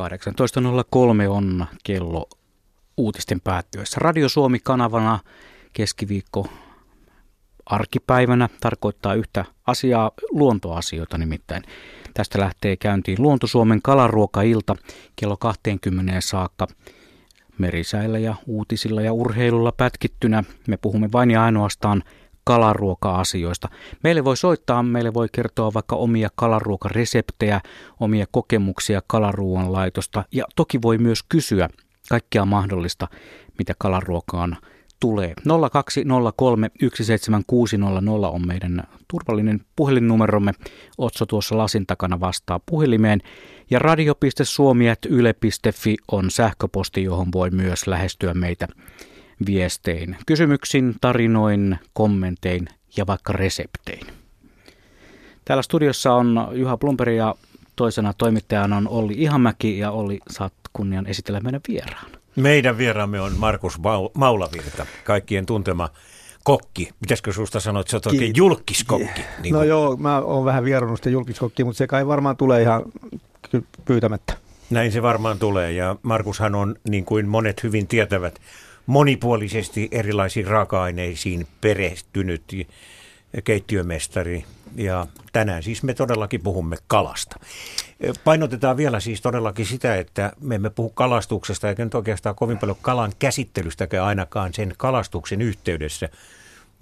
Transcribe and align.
18.03 0.00 1.28
on 1.28 1.66
kello 1.84 2.28
uutisten 2.96 3.40
päättyessä. 3.40 3.96
Radio 4.00 4.28
Suomi-kanavana 4.28 5.18
keskiviikko 5.72 6.46
arkipäivänä 7.66 8.48
tarkoittaa 8.60 9.14
yhtä 9.14 9.44
asiaa, 9.66 10.10
luontoasioita 10.30 11.18
nimittäin. 11.18 11.62
Tästä 12.14 12.40
lähtee 12.40 12.76
käyntiin 12.76 13.22
Luonto 13.22 13.46
Suomen 13.46 13.82
kalaruokailta 13.82 14.76
kello 15.16 15.36
20 15.36 16.20
saakka 16.20 16.66
merisäillä 17.58 18.18
ja 18.18 18.34
uutisilla 18.46 19.02
ja 19.02 19.12
urheilulla 19.12 19.72
pätkittynä. 19.72 20.44
Me 20.68 20.76
puhumme 20.76 21.12
vain 21.12 21.30
ja 21.30 21.44
ainoastaan 21.44 22.02
kalaruoka-asioista. 22.46 23.68
Meille 24.02 24.24
voi 24.24 24.36
soittaa, 24.36 24.82
meille 24.82 25.14
voi 25.14 25.28
kertoa 25.32 25.74
vaikka 25.74 25.96
omia 25.96 26.28
kalaruokareseptejä, 26.34 27.60
omia 28.00 28.26
kokemuksia 28.30 29.02
kalaruoan 29.06 29.72
laitosta 29.72 30.24
ja 30.32 30.44
toki 30.56 30.82
voi 30.82 30.98
myös 30.98 31.22
kysyä 31.28 31.68
kaikkea 32.08 32.44
mahdollista, 32.44 33.08
mitä 33.58 33.74
kalaruokaan 33.78 34.56
tulee. 35.00 35.34
0203 35.72 36.70
17600 36.94 38.30
on 38.30 38.46
meidän 38.46 38.82
turvallinen 39.08 39.60
puhelinnumeromme. 39.76 40.52
Otso 40.98 41.26
tuossa 41.26 41.58
lasin 41.58 41.86
takana 41.86 42.20
vastaa 42.20 42.60
puhelimeen. 42.66 43.20
Ja 43.70 43.78
radio.suomi.yle.fi 43.78 45.96
on 46.12 46.30
sähköposti, 46.30 47.02
johon 47.02 47.28
voi 47.34 47.50
myös 47.50 47.86
lähestyä 47.86 48.34
meitä 48.34 48.68
viestein, 49.46 50.16
kysymyksin, 50.26 50.94
tarinoin, 51.00 51.78
kommentein 51.92 52.68
ja 52.96 53.06
vaikka 53.06 53.32
reseptein. 53.32 54.06
Täällä 55.44 55.62
studiossa 55.62 56.14
on 56.14 56.48
Juha 56.52 56.76
Plumperi 56.76 57.16
ja 57.16 57.34
toisena 57.76 58.12
toimittajana 58.12 58.76
on 58.76 58.88
Olli 58.88 59.14
Ihamäki 59.16 59.78
ja 59.78 59.90
Olli, 59.90 60.18
saat 60.30 60.52
kunnian 60.72 61.06
esitellä 61.06 61.40
meidän 61.40 61.60
vieraan. 61.68 62.10
Meidän 62.36 62.78
vieraamme 62.78 63.20
on 63.20 63.32
Markus 63.36 63.78
Maulavirta, 64.14 64.86
kaikkien 65.04 65.46
tuntema 65.46 65.88
kokki. 66.44 66.88
Mitäskö 67.00 67.32
susta 67.32 67.60
sanoit, 67.60 67.84
että 67.84 67.90
sä 67.90 67.96
oot 67.96 68.06
oikein 68.06 68.32
julkiskokki? 68.36 69.20
Niin 69.42 69.52
no 69.52 69.62
joo, 69.62 69.96
mä 69.96 70.20
oon 70.20 70.44
vähän 70.44 70.64
vierannut 70.64 70.98
sitä 70.98 71.10
julkiskokkia, 71.10 71.64
mutta 71.64 71.78
se 71.78 71.86
kai 71.86 72.06
varmaan 72.06 72.36
tulee 72.36 72.62
ihan 72.62 72.82
pyytämättä. 73.84 74.36
Näin 74.70 74.92
se 74.92 75.02
varmaan 75.02 75.38
tulee 75.38 75.72
ja 75.72 75.96
Markushan 76.02 76.54
on, 76.54 76.76
niin 76.88 77.04
kuin 77.04 77.28
monet 77.28 77.62
hyvin 77.62 77.86
tietävät, 77.86 78.40
monipuolisesti 78.86 79.88
erilaisiin 79.90 80.46
raaka-aineisiin 80.46 81.46
perehtynyt 81.60 82.42
keittiömestari. 83.44 84.44
Ja 84.76 85.06
tänään 85.32 85.62
siis 85.62 85.82
me 85.82 85.94
todellakin 85.94 86.42
puhumme 86.42 86.76
kalasta. 86.86 87.36
Painotetaan 88.24 88.76
vielä 88.76 89.00
siis 89.00 89.20
todellakin 89.20 89.66
sitä, 89.66 89.96
että 89.96 90.32
me 90.40 90.54
emme 90.54 90.70
puhu 90.70 90.90
kalastuksesta 90.90 91.68
eikä 91.68 91.84
nyt 91.84 91.94
oikeastaan 91.94 92.34
kovin 92.34 92.58
paljon 92.58 92.78
kalan 92.82 93.12
käsittelystäkään 93.18 94.06
ainakaan 94.06 94.54
sen 94.54 94.74
kalastuksen 94.76 95.42
yhteydessä, 95.42 96.08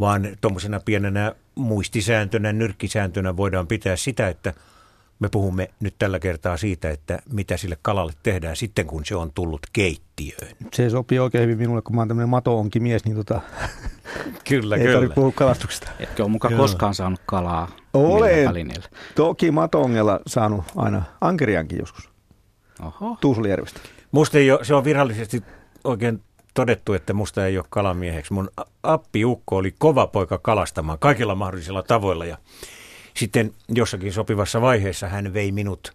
vaan 0.00 0.28
tuommoisena 0.40 0.80
pienenä 0.80 1.34
muistisääntönä, 1.54 2.52
nyrkkisääntönä 2.52 3.36
voidaan 3.36 3.66
pitää 3.66 3.96
sitä, 3.96 4.28
että– 4.28 4.54
me 5.24 5.28
puhumme 5.28 5.70
nyt 5.80 5.94
tällä 5.98 6.18
kertaa 6.18 6.56
siitä, 6.56 6.90
että 6.90 7.18
mitä 7.32 7.56
sille 7.56 7.78
kalalle 7.82 8.12
tehdään 8.22 8.56
sitten, 8.56 8.86
kun 8.86 9.04
se 9.04 9.16
on 9.16 9.32
tullut 9.34 9.60
keittiöön. 9.72 10.56
Se 10.72 10.90
sopii 10.90 11.18
oikein 11.18 11.44
hyvin 11.44 11.58
minulle, 11.58 11.82
kun 11.82 11.94
mä 11.94 12.00
oon 12.00 12.08
tämmöinen 12.08 12.28
mato-onkin 12.28 12.82
mies, 12.82 13.04
niin 13.04 13.16
tota, 13.16 13.40
kyllä, 14.48 14.76
ei 14.76 14.82
kyllä. 14.82 14.94
tarvitse 14.94 15.14
puhua 15.14 15.32
kalastuksesta. 15.32 15.90
Etkö 16.00 16.22
ole 16.22 16.30
mukaan 16.30 16.54
koskaan 16.54 16.94
saanut 16.94 17.20
kalaa 17.26 17.68
Olen 17.92 18.72
toki 19.14 19.50
mato-ongella 19.50 20.20
saanut 20.26 20.64
aina 20.76 21.02
ankeriankin 21.20 21.78
joskus. 21.78 22.08
Oho. 22.82 23.16
Tuusulijärvestä. 23.20 23.80
Musta 24.12 24.38
ei 24.38 24.50
ole, 24.50 24.64
se 24.64 24.74
on 24.74 24.84
virallisesti 24.84 25.42
oikein 25.84 26.22
todettu, 26.54 26.92
että 26.92 27.12
musta 27.12 27.46
ei 27.46 27.58
ole 27.58 27.66
kalamieheksi. 27.70 28.32
Mun 28.32 28.50
appiukko 28.82 29.56
oli 29.56 29.74
kova 29.78 30.06
poika 30.06 30.38
kalastamaan 30.38 30.98
kaikilla 30.98 31.34
mahdollisilla 31.34 31.82
tavoilla 31.82 32.24
ja 32.24 32.38
sitten 33.16 33.54
jossakin 33.68 34.12
sopivassa 34.12 34.60
vaiheessa 34.60 35.08
hän 35.08 35.34
vei 35.34 35.52
minut 35.52 35.92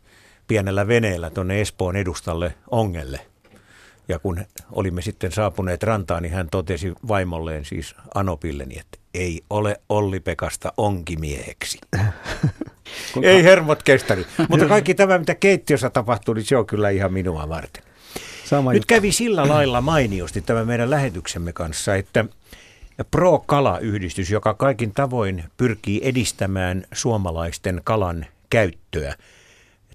pienellä 0.47 0.87
veneellä 0.87 1.29
tuonne 1.29 1.61
Espoon 1.61 1.95
edustalle 1.95 2.53
Ongelle. 2.71 3.19
Ja 4.07 4.19
kun 4.19 4.45
olimme 4.71 5.01
sitten 5.01 5.31
saapuneet 5.31 5.83
rantaan, 5.83 6.23
niin 6.23 6.33
hän 6.33 6.47
totesi 6.51 6.93
vaimolleen, 7.07 7.65
siis 7.65 7.95
Anopilleni, 8.15 8.79
että 8.79 8.97
ei 9.13 9.41
ole 9.49 9.81
Olli 9.89 10.19
Pekasta 10.19 10.73
onkimieheksi. 10.77 11.79
ei 13.21 13.43
hermot 13.43 13.83
kestänyt. 13.83 14.27
Mutta 14.49 14.65
kaikki 14.65 14.95
tämä, 14.95 15.17
mitä 15.17 15.35
keittiössä 15.35 15.89
tapahtui, 15.89 16.35
niin 16.35 16.45
se 16.45 16.57
on 16.57 16.65
kyllä 16.65 16.89
ihan 16.89 17.13
minua 17.13 17.49
varten. 17.49 17.83
Sama 18.45 18.73
Nyt 18.73 18.85
kävi 18.85 19.11
sillä 19.11 19.47
lailla 19.47 19.81
mainiosti 19.81 20.41
tämä 20.41 20.65
meidän 20.65 20.89
lähetyksemme 20.89 21.53
kanssa, 21.53 21.95
että 21.95 22.25
Pro-Kala-yhdistys, 23.11 24.31
joka 24.31 24.53
kaikin 24.53 24.91
tavoin 24.91 25.43
pyrkii 25.57 26.01
edistämään 26.03 26.83
suomalaisten 26.93 27.81
kalan 27.83 28.25
käyttöä, 28.49 29.15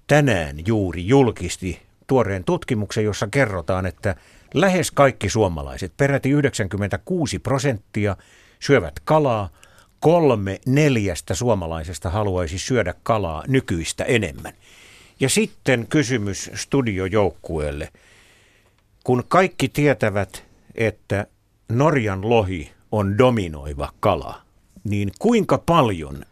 tänään 0.07 0.55
juuri 0.67 1.07
julkisti 1.07 1.81
tuoreen 2.07 2.43
tutkimuksen, 2.43 3.03
jossa 3.03 3.27
kerrotaan, 3.27 3.85
että 3.85 4.15
lähes 4.53 4.91
kaikki 4.91 5.29
suomalaiset, 5.29 5.93
peräti 5.97 6.29
96 6.29 7.39
prosenttia, 7.39 8.17
syövät 8.59 8.99
kalaa. 9.03 9.49
Kolme 9.99 10.59
neljästä 10.65 11.33
suomalaisesta 11.33 12.09
haluaisi 12.09 12.59
syödä 12.59 12.93
kalaa 13.03 13.43
nykyistä 13.47 14.03
enemmän. 14.03 14.53
Ja 15.19 15.29
sitten 15.29 15.87
kysymys 15.87 16.51
studiojoukkueelle. 16.53 17.89
Kun 19.03 19.23
kaikki 19.27 19.69
tietävät, 19.69 20.45
että 20.75 21.27
Norjan 21.69 22.29
lohi 22.29 22.74
on 22.95 23.17
dominoiva 23.17 23.89
kala, 23.99 24.41
niin 24.83 25.11
kuinka 25.19 25.57
paljon 25.65 26.25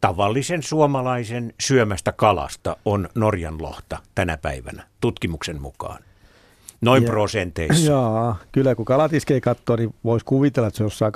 tavallisen 0.00 0.62
suomalaisen 0.62 1.54
syömästä 1.60 2.12
kalasta 2.12 2.76
on 2.84 3.08
Norjan 3.14 3.62
lohta 3.62 3.98
tänä 4.14 4.36
päivänä 4.36 4.86
tutkimuksen 5.00 5.62
mukaan? 5.62 6.02
Noin 6.80 7.02
ja, 7.02 7.10
prosenteissa. 7.10 7.90
Joo, 7.90 8.36
kyllä 8.52 8.74
kun 8.74 8.84
kalatiskei 8.84 9.40
katsoo, 9.40 9.76
niin 9.76 9.94
voisi 10.04 10.26
kuvitella, 10.26 10.68
että 10.68 10.78
se 10.78 10.84
jossain 10.84 11.12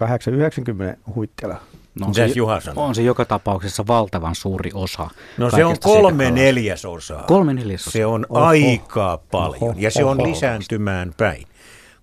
8-90 0.94 0.98
huitteella. 1.14 1.56
No, 2.00 2.06
on, 2.06 2.14
se, 2.14 2.26
Juha 2.26 2.60
on 2.76 2.94
se 2.94 3.02
joka 3.02 3.24
tapauksessa 3.24 3.86
valtavan 3.86 4.34
suuri 4.34 4.70
osa. 4.74 5.10
No 5.38 5.50
se 5.50 5.64
on 5.64 5.76
kolme 5.82 6.30
neljäsosaa. 6.30 7.22
Kolme 7.22 7.54
neljäsosaa. 7.54 7.92
Se 7.92 8.06
on 8.06 8.26
oho, 8.28 8.44
aika 8.44 9.20
paljon 9.30 9.62
oho, 9.62 9.74
ja 9.78 9.90
se 9.90 10.04
on 10.04 10.20
oho, 10.20 10.28
lisääntymään 10.28 11.14
päin. 11.16 11.46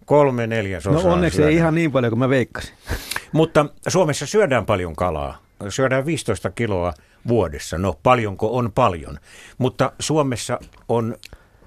Kolme 0.05 0.47
neljäsosaa. 0.47 1.03
No 1.03 1.13
onneksi 1.13 1.35
syödään. 1.35 1.51
ei 1.51 1.57
ihan 1.57 1.75
niin 1.75 1.91
paljon 1.91 2.11
kuin 2.11 2.19
mä 2.19 2.29
veikkasin. 2.29 2.73
Mutta 3.31 3.65
Suomessa 3.87 4.25
syödään 4.25 4.65
paljon 4.65 4.95
kalaa. 4.95 5.37
Syödään 5.69 6.05
15 6.05 6.51
kiloa 6.51 6.93
vuodessa. 7.27 7.77
No 7.77 7.99
paljonko 8.03 8.57
on 8.57 8.71
paljon. 8.71 9.17
Mutta 9.57 9.91
Suomessa 9.99 10.59
on 10.89 11.15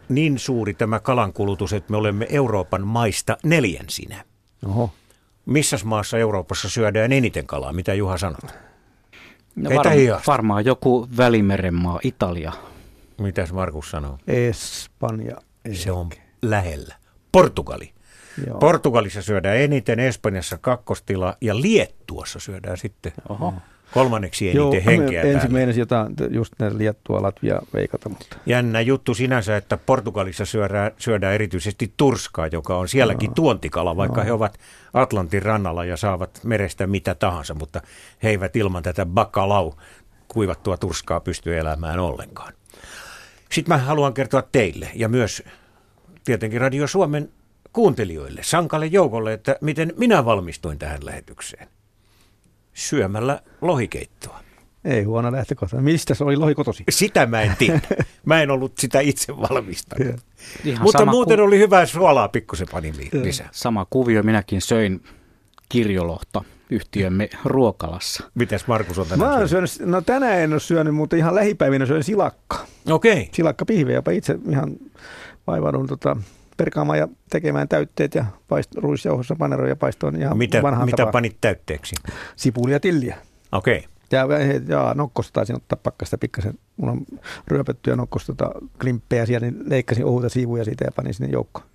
niin 0.08 0.38
suuri 0.38 0.74
tämä 0.74 1.00
kalankulutus, 1.00 1.72
että 1.72 1.91
me 1.91 1.97
olemme 1.97 2.26
Euroopan 2.30 2.86
maista 2.86 3.36
neljänsinä. 3.42 4.24
Oho. 4.66 4.91
Missäs 5.47 5.84
maassa 5.84 6.18
Euroopassa 6.18 6.68
syödään 6.68 7.12
eniten 7.12 7.47
kalaa? 7.47 7.72
Mitä 7.72 7.94
Juha 7.94 8.18
sanot? 8.18 8.54
No 9.56 9.70
varma, 9.70 10.20
varmaan 10.26 10.64
joku 10.64 11.08
Välimeren 11.16 11.74
maa, 11.74 12.00
Italia. 12.03 12.53
Mitäs 13.18 13.53
Markus 13.53 13.91
sanoo? 13.91 14.18
Espanja. 14.26 15.36
Se 15.72 15.92
on 15.92 16.10
lähellä. 16.42 16.94
Portugali. 17.32 17.96
Joo. 18.47 18.58
Portugalissa 18.58 19.22
syödään 19.22 19.56
eniten, 19.56 20.00
Espanjassa 20.00 20.58
kakkostila 20.58 21.36
ja 21.41 21.60
Liettuassa 21.60 22.41
syödään 22.41 22.76
sitten 22.76 23.12
Oho. 23.28 23.54
kolmanneksi 23.92 24.48
eniten 24.48 24.56
Joo, 24.56 24.84
henkeä 24.86 25.22
ensin 25.22 25.52
meinasi 25.52 25.80
jotain, 25.80 26.14
just 26.30 26.52
näitä 26.58 26.78
Liettua, 26.78 27.22
Latvia 27.22 27.60
veikata. 27.74 28.08
Mutta. 28.08 28.36
Jännä 28.47 28.80
juttu 28.80 29.14
sinänsä, 29.14 29.56
että 29.56 29.76
Portugalissa 29.76 30.44
syödään, 30.44 30.91
syödään 30.98 31.34
erityisesti 31.34 31.92
turskaa, 31.97 32.47
joka 32.47 32.77
on 32.77 32.88
sielläkin 32.88 33.28
Joo. 33.28 33.34
tuontikala, 33.34 33.97
vaikka 33.97 34.21
Joo. 34.21 34.27
he 34.27 34.33
ovat 34.33 34.59
Atlantin 34.92 35.42
rannalla 35.42 35.84
ja 35.84 35.97
saavat 35.97 36.41
merestä 36.44 36.86
mitä 36.86 37.15
tahansa, 37.15 37.54
mutta 37.54 37.82
he 38.22 38.28
eivät 38.28 38.56
ilman 38.56 38.82
tätä 38.82 39.06
bakalau 39.06 39.72
kuivattua 40.28 40.77
turskaa 40.77 41.21
pysty 41.21 41.59
elämään 41.59 41.98
ollenkaan. 41.98 42.53
Sitten 43.53 43.78
mä 43.78 43.84
haluan 43.84 44.15
kertoa 44.15 44.42
teille 44.42 44.89
ja 44.94 45.09
myös 45.09 45.42
tietenkin 46.24 46.60
Radio 46.60 46.86
Suomen 46.86 47.30
kuuntelijoille, 47.77 48.41
sankalle 48.45 48.87
joukolle, 48.87 49.33
että 49.33 49.57
miten 49.61 49.93
minä 49.97 50.25
valmistuin 50.25 50.78
tähän 50.78 51.05
lähetykseen. 51.05 51.69
Syömällä 52.75 53.41
lohikeittoa. 53.61 54.41
Ei 54.84 55.03
huono 55.05 55.33
lähtökohta. 55.33 55.81
Mistä 55.81 56.15
se 56.15 56.25
oli 56.25 56.37
lohi 56.37 56.55
kotosi? 56.55 56.84
Sitä 56.91 57.27
mä 57.27 57.43
en 57.43 57.57
tiedä. 57.59 57.81
Mä 58.25 58.43
en 58.43 58.51
ollut 58.51 58.78
sitä 58.78 59.01
itse 59.01 59.37
valmistanut. 59.37 60.17
Mutta 60.81 61.07
muuten 61.07 61.37
ku... 61.37 61.43
oli 61.43 61.59
hyvää 61.59 61.87
suolaa 61.87 62.28
pikkusen 62.28 62.67
panin 62.73 62.95
lisää. 63.13 63.49
Sama 63.53 63.87
kuvio. 63.91 64.23
Minäkin 64.23 64.61
söin 64.61 65.03
kirjolohta 65.69 66.45
yhtiömme 66.71 67.28
ruokalassa. 67.45 68.31
Mites 68.34 68.67
Markus 68.67 68.99
on 68.99 69.07
tänään 69.07 69.31
Mä 69.31 69.37
oon 69.37 69.49
syönyt? 69.49 69.71
syönyt, 69.71 69.93
no 69.93 70.01
tänään 70.01 70.39
en 70.39 70.53
ole 70.53 70.61
syönyt, 70.61 70.95
mutta 70.95 71.17
ihan 71.17 71.34
lähipäivinä 71.34 71.87
syön 71.87 72.05
silakkaa. 72.05 72.67
Okei. 72.91 73.28
Silakka 73.33 73.65
pihviä, 73.65 73.95
jopa 73.95 74.11
itse 74.11 74.39
ihan 74.51 74.77
vaivaudun 75.47 75.87
tota, 75.87 76.17
perkaamaan 76.56 76.98
ja 76.98 77.08
tekemään 77.30 77.68
täytteet 77.68 78.14
ja 78.14 78.24
paist, 78.48 78.74
ruisjauhossa 78.74 79.36
paneroja 79.38 79.76
paistoon 79.76 80.16
ihan 80.16 80.38
Mitä, 80.38 80.62
mitä 80.84 80.97
tapaan. 80.97 81.12
panit 81.12 81.36
täytteeksi? 81.41 81.94
Sipulia 82.36 82.76
ja 82.76 82.80
tilliä. 82.80 83.16
Okei. 83.53 83.84
Ja, 84.12 84.26
ja 84.68 84.92
nokkosta 84.94 85.32
taisin 85.32 85.56
ottaa 85.56 85.78
pakkasta 85.82 86.18
pikkasen. 86.18 86.54
Mulla 86.76 86.92
on 86.92 87.00
ryöpöttyä 87.48 87.97
nokkosta 87.97 88.34
tota, 88.34 88.50
klimppejä 88.80 89.26
siellä, 89.26 89.50
niin 89.50 89.62
leikkasin 89.66 90.04
ohuita 90.04 90.28
siivuja 90.28 90.64
siitä 90.64 90.84
ja 90.84 90.92
panin 90.97 91.14
sinne 91.14 91.32
joukkoon. 91.32 91.66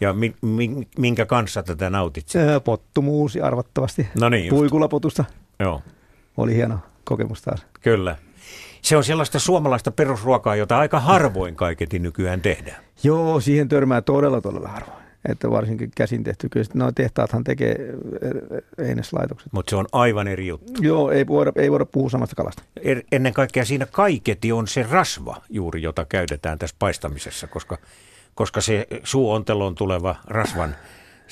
Ja 0.00 0.12
mi, 0.12 0.34
mi, 0.42 0.88
minkä 0.98 1.26
kanssa 1.26 1.62
tätä 1.62 1.90
nautit? 1.90 2.28
Se 2.28 2.40
pottumuusi 2.64 3.40
arvattavasti. 3.40 4.08
No 4.20 4.28
niin. 4.28 4.50
Puikulapotusta. 4.50 5.24
Joo, 5.60 5.82
Oli 6.36 6.54
hieno 6.54 6.78
kokemus 7.04 7.42
taas. 7.42 7.66
kyllä. 7.80 8.16
Se 8.82 8.96
on 8.96 9.04
sellaista 9.04 9.38
suomalaista 9.38 9.90
perusruokaa, 9.90 10.56
jota 10.56 10.78
aika 10.78 11.00
harvoin 11.00 11.54
kaiketi 11.56 11.98
nykyään 11.98 12.40
tehdään. 12.40 12.82
Joo, 13.02 13.40
siihen 13.40 13.68
törmää 13.68 14.00
todella 14.00 14.40
todella 14.40 14.68
harvoin. 14.68 15.02
Että 15.28 15.50
varsinkin 15.50 15.90
käsin 15.96 16.24
tehty. 16.24 16.48
Kyllä 16.48 16.66
nuo 16.74 16.92
tehtaathan 16.92 17.44
tekee 17.44 17.76
eh, 18.22 18.86
eineslaitokset. 18.88 19.52
Mutta 19.52 19.70
se 19.70 19.76
on 19.76 19.86
aivan 19.92 20.28
eri 20.28 20.46
juttu. 20.46 20.72
Joo, 20.80 21.10
ei 21.10 21.26
voida, 21.26 21.52
ei 21.56 21.70
voida 21.70 21.86
puhua 21.86 22.10
samasta 22.10 22.36
kalasta. 22.36 22.62
Er, 22.82 23.02
ennen 23.12 23.32
kaikkea 23.32 23.64
siinä 23.64 23.86
kaiketi 23.86 24.52
on 24.52 24.68
se 24.68 24.86
rasva 24.90 25.36
juuri, 25.50 25.82
jota 25.82 26.04
käytetään 26.04 26.58
tässä 26.58 26.76
paistamisessa, 26.78 27.46
koska, 27.46 27.78
koska 28.34 28.60
se 28.60 28.86
suuonteloon 29.02 29.74
tuleva 29.74 30.16
rasvan 30.26 30.76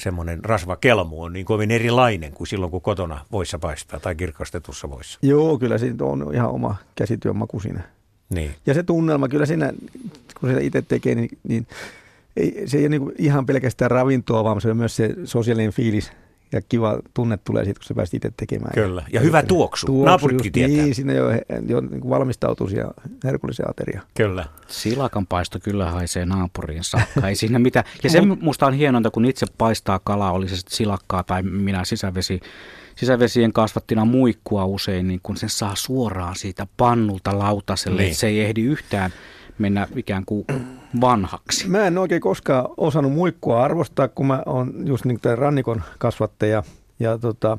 semmoinen 0.01 0.45
rasvakelmu 0.45 1.23
on 1.23 1.33
niin 1.33 1.47
kovin 1.47 1.71
erilainen 1.71 2.33
kuin 2.33 2.47
silloin, 2.47 2.71
kun 2.71 2.81
kotona 2.81 3.25
voissa 3.33 3.59
paistaa 3.59 4.01
tai 4.01 4.15
kirkastetussa 4.15 4.91
voissa. 4.91 5.19
Joo, 5.23 5.59
kyllä 5.59 5.79
siinä 5.79 6.05
on 6.05 6.35
ihan 6.35 6.51
oma 6.51 6.77
käsityön 6.95 7.37
maku 7.37 7.61
siinä. 7.61 7.83
Niin. 8.31 8.55
Ja 8.67 8.75
se 8.75 8.83
tunnelma, 8.83 9.29
kyllä 9.29 9.47
siinä, 9.47 9.73
kun 10.41 10.49
sitä 10.49 10.61
itse 10.61 10.83
tekee, 10.83 11.15
niin, 11.15 11.31
niin 11.49 11.67
ei, 12.37 12.63
se 12.67 12.79
ei 12.79 12.83
ole 12.83 12.89
niin 12.89 13.13
ihan 13.19 13.47
pelkästään 13.47 13.91
ravintoa, 13.91 14.45
vaan 14.45 14.61
se 14.61 14.71
on 14.71 14.77
myös 14.77 14.97
se 14.97 15.15
sosiaalinen 15.25 15.73
fiilis 15.73 16.13
ja 16.53 16.61
kiva 16.69 16.99
tunne 17.15 17.37
tulee 17.45 17.65
siitä, 17.65 17.79
kun 17.81 17.85
sä 17.87 17.95
pääsit 17.95 18.15
itse 18.15 18.33
tekemään. 18.37 18.73
Kyllä. 18.75 19.05
Ja 19.13 19.21
hyvä 19.21 19.43
tuoksu. 19.43 20.05
Naapuritkin 20.05 20.45
just 20.47 20.53
tietää. 20.53 20.85
Niin, 20.85 20.95
siinä 20.95 21.13
jo, 21.13 21.31
jo 21.69 21.81
niin 21.81 22.01
kuin 22.01 22.11
valmistautuu 22.11 22.69
siihen 22.69 22.87
herkullisen 23.25 23.71
ateria. 23.71 24.01
Kyllä. 24.15 24.45
Silakan 24.69 25.27
paisto 25.27 25.59
kyllä 25.63 25.91
haisee 25.91 26.25
naapuriin 26.27 26.85
saakka, 26.85 27.29
ei 27.29 27.35
siinä 27.35 27.59
mitään. 27.59 27.85
Ja 28.03 28.11
se 28.11 28.21
musta 28.21 28.67
on 28.67 28.75
hienointa, 28.75 29.11
kun 29.11 29.25
itse 29.25 29.47
paistaa 29.59 30.01
kalaa, 30.05 30.33
oli 30.33 30.49
se 30.49 30.57
sitten 30.57 30.77
silakkaa 30.77 31.23
tai 31.23 31.43
minä 31.43 31.85
sisävesi, 31.85 32.41
sisävesien 32.97 33.53
kasvattina 33.53 34.05
muikkua 34.05 34.65
usein, 34.65 35.09
niin 35.09 35.21
kun 35.23 35.37
sen 35.37 35.49
saa 35.51 35.75
suoraan 35.75 36.37
siitä 36.37 36.67
pannulta 36.77 37.39
lautaselle, 37.39 37.97
Niin. 38.01 38.07
niin. 38.07 38.15
se 38.17 38.27
ei 38.27 38.41
ehdi 38.41 38.63
yhtään 38.63 39.11
mennä 39.61 39.89
ikään 39.97 40.25
kuin 40.25 40.45
vanhaksi. 41.01 41.69
Mä 41.69 41.87
en 41.87 41.99
oikein 41.99 42.21
koskaan 42.21 42.69
osannut 42.77 43.13
muikkua 43.13 43.65
arvostaa, 43.65 44.09
kun 44.09 44.27
mä 44.27 44.43
oon 44.47 44.73
just 44.85 45.05
niin 45.05 45.21
kuin 45.21 45.39
rannikon 45.39 45.83
kasvattaja. 45.99 46.63
Ja, 47.01 47.19
tota, 47.19 47.59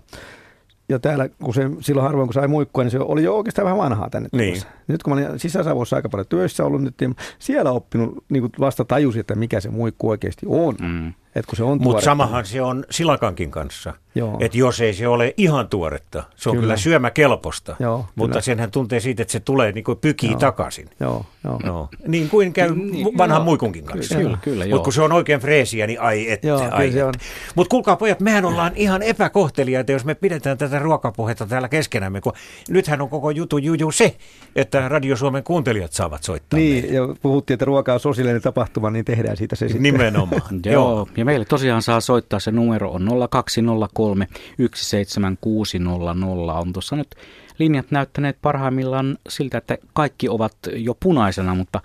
ja 0.90 1.00
täällä, 1.00 1.30
kun 1.30 1.54
se, 1.54 1.70
silloin 1.80 2.04
harvoin 2.08 2.28
kun 2.28 2.34
sai 2.34 2.48
muikkua, 2.48 2.84
niin 2.84 2.92
se 2.92 3.00
oli 3.00 3.24
jo 3.24 3.38
oikeastaan 3.38 3.66
vähän 3.66 3.78
vanhaa 3.78 4.10
tänne 4.10 4.30
Niin. 4.32 4.62
Nyt 4.88 5.04
kun 5.04 5.14
mä 5.14 5.26
olin 5.26 5.40
sisäsavossa 5.40 5.96
aika 5.96 6.10
paljon 6.10 6.28
työssä 6.28 6.66
ollut, 6.66 6.82
nyt, 6.82 6.96
niin 7.02 7.16
siellä 7.40 7.72
oppinut, 7.72 8.24
niin 8.30 8.42
kuin 8.42 8.52
vasta 8.60 8.86
tajusin, 8.86 9.20
että 9.20 9.36
mikä 9.36 9.60
se 9.60 9.70
muikku 9.70 10.10
oikeasti 10.10 10.46
on. 10.50 10.76
Mm. 10.82 11.14
Et 11.36 11.46
kun 11.46 11.56
se 11.58 11.64
on 11.64 11.82
Mutta 11.82 12.04
samahan 12.04 12.46
se 12.46 12.62
on 12.62 12.86
silakankin 12.90 13.52
kanssa. 13.52 13.94
Että 14.40 14.58
jos 14.58 14.82
ei 14.82 14.94
se 14.94 15.08
ole 15.08 15.34
ihan 15.38 15.68
tuoretta, 15.70 16.24
se 16.36 16.50
on 16.50 16.56
kyllä, 16.56 16.64
Kyllä. 16.64 16.78
syömäkelpoista. 16.78 17.76
Joo, 17.80 18.06
mutta 18.16 18.32
kyllä. 18.34 18.42
senhän 18.42 18.72
tuntee 18.72 19.00
siitä, 19.00 19.22
että 19.22 19.32
se 19.32 19.40
tulee 19.40 19.72
niin 19.72 19.84
kuin 19.84 19.98
pykii 19.98 20.30
Joo. 20.32 20.40
takaisin. 20.40 20.90
Joo, 21.00 21.26
joo. 21.44 21.60
No. 21.64 21.90
Niin 22.08 22.30
kuin 22.30 22.54
käy 22.54 22.76
Niin, 22.76 23.18
vanhan 23.18 23.38
joo. 23.40 23.46
muikunkin 23.46 23.84
kanssa. 23.86 24.16
Kyllä, 24.16 24.38
kyllä. 24.42 24.66
Mutta 24.66 24.84
kun 24.84 24.94
se 24.94 25.02
on 25.02 25.12
oikein 25.12 25.40
freesiä, 25.40 25.88
niin 25.88 26.02
ai 26.02 26.32
et, 26.32 26.44
Joo, 26.44 26.60
kyllä 26.60 26.72
ai 26.76 26.92
se 26.92 27.00
et. 27.00 27.06
on. 27.06 27.14
Mutta 27.56 27.72
kuulkaa 27.72 27.96
pojat, 27.96 28.20
mehän 28.20 28.46
ollaan 28.46 28.72
ihan 28.76 29.04
epäkohteliaita, 29.04 29.92
jos 29.92 30.06
me 30.06 30.16
pidetään 30.16 30.58
tätä 30.58 30.80
ruokapuhetta 30.80 31.46
täällä 31.46 31.70
keskenämme. 31.70 32.22
Kun 32.22 32.34
nythän 32.70 33.02
on 33.02 33.10
koko 33.10 33.30
jutu 33.32 33.58
juju 33.58 33.92
se, 33.92 34.16
että 34.56 34.90
Radio 34.90 35.16
Suomen 35.16 35.44
kuuntelijat 35.44 35.94
saavat 35.94 36.24
soittaa 36.24 36.60
meille. 36.60 36.82
Niin, 36.82 36.94
ja 36.94 37.02
puhuttiin, 37.22 37.56
että 37.56 37.66
ruoka 37.66 37.94
on 37.94 38.00
sosiaalinen 38.00 38.42
tapahtuma, 38.42 38.90
niin 38.90 39.06
tehdään 39.06 39.38
siitä 39.38 39.56
se 39.56 39.68
sitten. 39.68 39.84
Nimenomaan. 39.84 40.42
Joo, 40.66 41.08
ja 41.22 41.26
meille 41.26 41.46
tosiaan 41.46 41.82
saa 41.82 42.02
soittaa, 42.02 42.40
se 42.40 42.52
numero 42.52 42.92
on 42.92 43.10
0203 43.30 44.28
17600. 44.76 46.60
On 46.60 46.74
tuossa 46.74 46.96
nyt 46.96 47.16
linjat 47.58 47.92
näyttäneet 47.92 48.38
parhaimmillaan 48.42 49.18
siltä, 49.30 49.58
että 49.58 49.78
kaikki 49.94 50.30
ovat 50.30 50.54
jo 50.76 50.94
punaisena, 51.00 51.56
mutta 51.56 51.82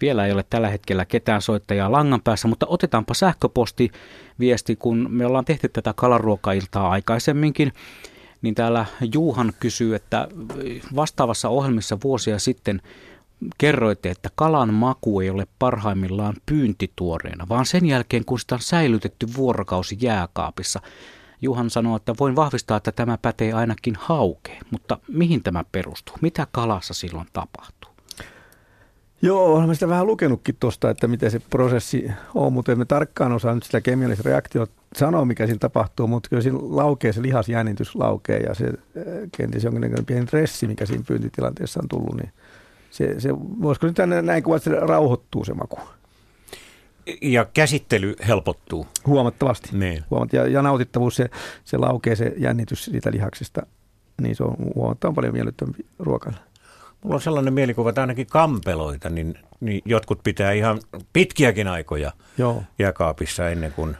vielä 0.00 0.26
ei 0.26 0.32
ole 0.32 0.44
tällä 0.50 0.68
hetkellä 0.68 1.04
ketään 1.04 1.42
soittajaa 1.42 1.92
langan 1.92 2.20
päässä, 2.22 2.48
mutta 2.48 2.66
otetaanpa 2.68 3.14
sähköposti 3.14 3.90
viesti, 4.40 4.76
kun 4.76 5.06
me 5.10 5.26
ollaan 5.26 5.44
tehty 5.44 5.68
tätä 5.68 5.92
kalaruokailtaa 5.96 6.90
aikaisemminkin, 6.90 7.72
niin 8.42 8.54
täällä 8.54 8.86
Juuhan 9.14 9.52
kysyy, 9.60 9.94
että 9.94 10.28
vastaavassa 10.96 11.48
ohjelmissa 11.48 11.98
vuosia 12.04 12.38
sitten 12.38 12.82
kerroitte, 13.58 14.10
että 14.10 14.28
kalan 14.34 14.74
maku 14.74 15.20
ei 15.20 15.30
ole 15.30 15.46
parhaimmillaan 15.58 16.34
pyyntituoreena, 16.46 17.46
vaan 17.48 17.66
sen 17.66 17.86
jälkeen, 17.86 18.24
kun 18.24 18.38
sitä 18.38 18.54
on 18.54 18.60
säilytetty 18.60 19.26
vuorokausi 19.36 19.96
jääkaapissa. 20.00 20.80
Juhan 21.42 21.70
sanoo, 21.70 21.96
että 21.96 22.14
voin 22.20 22.36
vahvistaa, 22.36 22.76
että 22.76 22.92
tämä 22.92 23.18
pätee 23.22 23.52
ainakin 23.52 23.94
haukeen, 23.98 24.62
mutta 24.70 24.98
mihin 25.08 25.42
tämä 25.42 25.64
perustuu? 25.72 26.16
Mitä 26.20 26.46
kalassa 26.52 26.94
silloin 26.94 27.26
tapahtuu? 27.32 27.88
Joo, 29.22 29.54
olen 29.54 29.74
sitä 29.74 29.88
vähän 29.88 30.06
lukenutkin 30.06 30.56
tuosta, 30.60 30.90
että 30.90 31.08
miten 31.08 31.30
se 31.30 31.40
prosessi 31.50 32.10
on, 32.34 32.52
mutta 32.52 32.72
emme 32.72 32.84
tarkkaan 32.84 33.32
osaa 33.32 33.54
nyt 33.54 33.62
sitä 33.62 33.80
kemiallista 33.80 34.28
reaktiota 34.28 34.72
sanoa, 34.96 35.24
mikä 35.24 35.46
siinä 35.46 35.58
tapahtuu, 35.58 36.06
mutta 36.06 36.28
kyllä 36.28 36.42
siinä 36.42 36.58
laukee 36.62 37.12
se 37.12 37.22
lihasjännitys 37.22 37.94
laukee 37.94 38.38
ja 38.38 38.54
se 38.54 38.66
äh, 38.66 38.72
kenties 39.36 39.64
jonkinlainen 39.64 40.06
pieni 40.06 40.26
stressi, 40.26 40.66
mikä 40.66 40.86
siinä 40.86 41.04
pyyntitilanteessa 41.08 41.80
on 41.82 41.88
tullut, 41.88 42.16
niin 42.16 42.32
se, 42.90 43.20
se 43.20 43.34
voisiko 43.38 43.86
nyt 43.86 43.96
näin 44.22 44.42
kuvata, 44.42 44.70
että 44.70 44.80
se 44.80 44.86
rauhoittuu 44.86 45.44
se 45.44 45.54
maku 45.54 45.78
Ja 47.22 47.44
käsittely 47.44 48.16
helpottuu. 48.26 48.86
huomattavasti. 49.06 49.68
Niin. 49.72 50.04
Ja, 50.32 50.46
ja 50.46 50.62
nautittavuus, 50.62 51.16
se, 51.16 51.30
se 51.64 51.76
laukee 51.76 52.16
se 52.16 52.32
jännitys 52.36 52.84
siitä 52.84 53.10
lihaksesta, 53.12 53.66
niin 54.22 54.36
se 54.36 54.44
on 54.44 54.56
huomattavan 54.74 55.14
paljon 55.14 55.32
miellyttävämpi 55.34 55.86
ruokailla. 55.98 56.40
Mulla 57.02 57.14
on 57.14 57.20
sellainen 57.20 57.54
mielikuva, 57.54 57.88
että 57.88 58.00
ainakin 58.00 58.26
kampeloita, 58.26 59.10
niin, 59.10 59.38
niin 59.60 59.82
jotkut 59.84 60.20
pitää 60.24 60.52
ihan 60.52 60.80
pitkiäkin 61.12 61.68
aikoja 61.68 62.12
Joo. 62.38 62.62
jääkaapissa 62.78 63.48
ennen 63.48 63.72
kuin... 63.72 63.96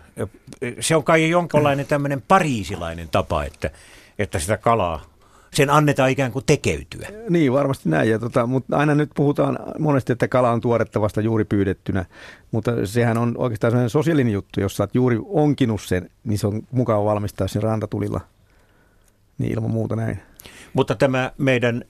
Se 0.80 0.96
on 0.96 1.04
kai 1.04 1.30
jonkinlainen 1.30 1.86
tämmöinen 1.86 2.22
pariisilainen 2.28 3.08
tapa, 3.08 3.44
että, 3.44 3.70
että 4.18 4.38
sitä 4.38 4.56
kalaa, 4.56 5.04
sen 5.54 5.70
annetaan 5.70 6.10
ikään 6.10 6.32
kuin 6.32 6.44
tekeytyä. 6.46 7.08
Niin, 7.30 7.52
varmasti 7.52 7.88
näin. 7.88 8.10
Ja 8.10 8.18
tota, 8.18 8.46
mutta 8.46 8.76
aina 8.76 8.94
nyt 8.94 9.10
puhutaan 9.14 9.58
monesti, 9.78 10.12
että 10.12 10.28
kala 10.28 10.50
on 10.50 10.60
tuoretta 10.60 11.00
vasta 11.00 11.20
juuri 11.20 11.44
pyydettynä, 11.44 12.04
mutta 12.50 12.86
sehän 12.86 13.18
on 13.18 13.34
oikeastaan 13.38 13.70
sellainen 13.70 13.90
sosiaalinen 13.90 14.32
juttu, 14.32 14.60
jos 14.60 14.76
sä 14.76 14.82
oot 14.82 14.94
juuri 14.94 15.18
onkinut 15.28 15.82
sen, 15.82 16.10
niin 16.24 16.38
se 16.38 16.46
on 16.46 16.62
mukava 16.70 17.04
valmistaa 17.04 17.48
sen 17.48 17.62
rantatulilla. 17.62 18.20
Niin 19.38 19.52
ilman 19.52 19.70
muuta 19.70 19.96
näin. 19.96 20.18
Mutta 20.74 20.94
tämä 20.94 21.32
meidän 21.38 21.84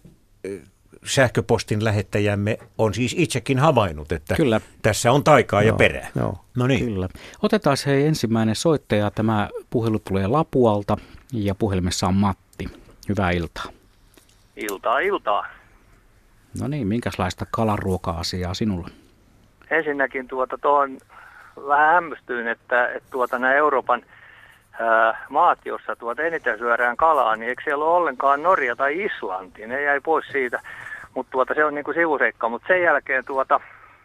sähköpostin 1.05 1.85
lähettäjämme 1.85 2.59
on 2.79 2.95
siis 2.95 3.15
itsekin 3.19 3.59
havainnut, 3.59 4.13
että 4.13 4.35
Kyllä. 4.35 4.61
tässä 4.83 5.13
on 5.13 5.25
taikaa 5.25 5.63
ja 5.63 5.69
Joo, 5.69 5.77
perää. 5.77 6.09
Joo. 6.17 6.39
No 6.57 6.67
niin, 6.67 6.85
Kyllä. 6.85 7.09
Otetaan 7.43 7.77
hei 7.87 8.07
ensimmäinen 8.07 8.57
soittaja. 8.57 9.11
Tämä 9.11 9.49
puhelu 9.71 9.99
tulee 9.99 10.27
Lapualta 10.27 10.97
ja 11.33 11.55
puhelimessa 11.55 12.07
on 12.07 12.15
Matti. 12.15 12.48
Hyvää 13.09 13.31
iltaa. 13.31 13.65
Iltaa, 14.57 14.99
iltaa. 14.99 15.47
No 16.61 16.69
niin, 16.69 16.87
minkälaista 16.87 17.45
kalaruoka-asiaa 17.51 18.55
sinulla? 18.55 18.89
Ensinnäkin 19.71 20.29
tuota 20.29 20.59
tuohon 20.59 20.99
vähän 21.69 21.95
hämmästyin, 21.95 22.49
että, 22.49 22.89
että 22.89 23.11
tuota 23.11 23.39
nämä 23.39 23.55
Euroopan 23.55 24.03
ää, 24.81 25.27
maat, 25.29 25.59
jossa 25.65 25.97
tuota 25.97 26.23
eniten 26.23 26.59
syödään 26.59 26.97
kalaa, 26.97 27.37
niin 27.37 27.49
eikö 27.49 27.63
siellä 27.65 27.85
ole 27.85 27.97
ollenkaan 27.97 28.43
Norja 28.43 28.77
tai 28.77 29.05
Islanti? 29.05 29.67
Ne 29.67 29.83
jäi 29.83 30.01
pois 30.01 30.27
siitä, 30.33 30.61
mutta 31.15 31.31
tuota, 31.31 31.55
se 31.55 31.65
on 31.65 31.75
niin 31.75 31.85
kuin 31.85 31.95
sivuseikka. 31.95 32.49
Mutta 32.49 32.69
sen 32.69 32.83
jälkeen 32.83 33.25
tuota, 33.25 33.61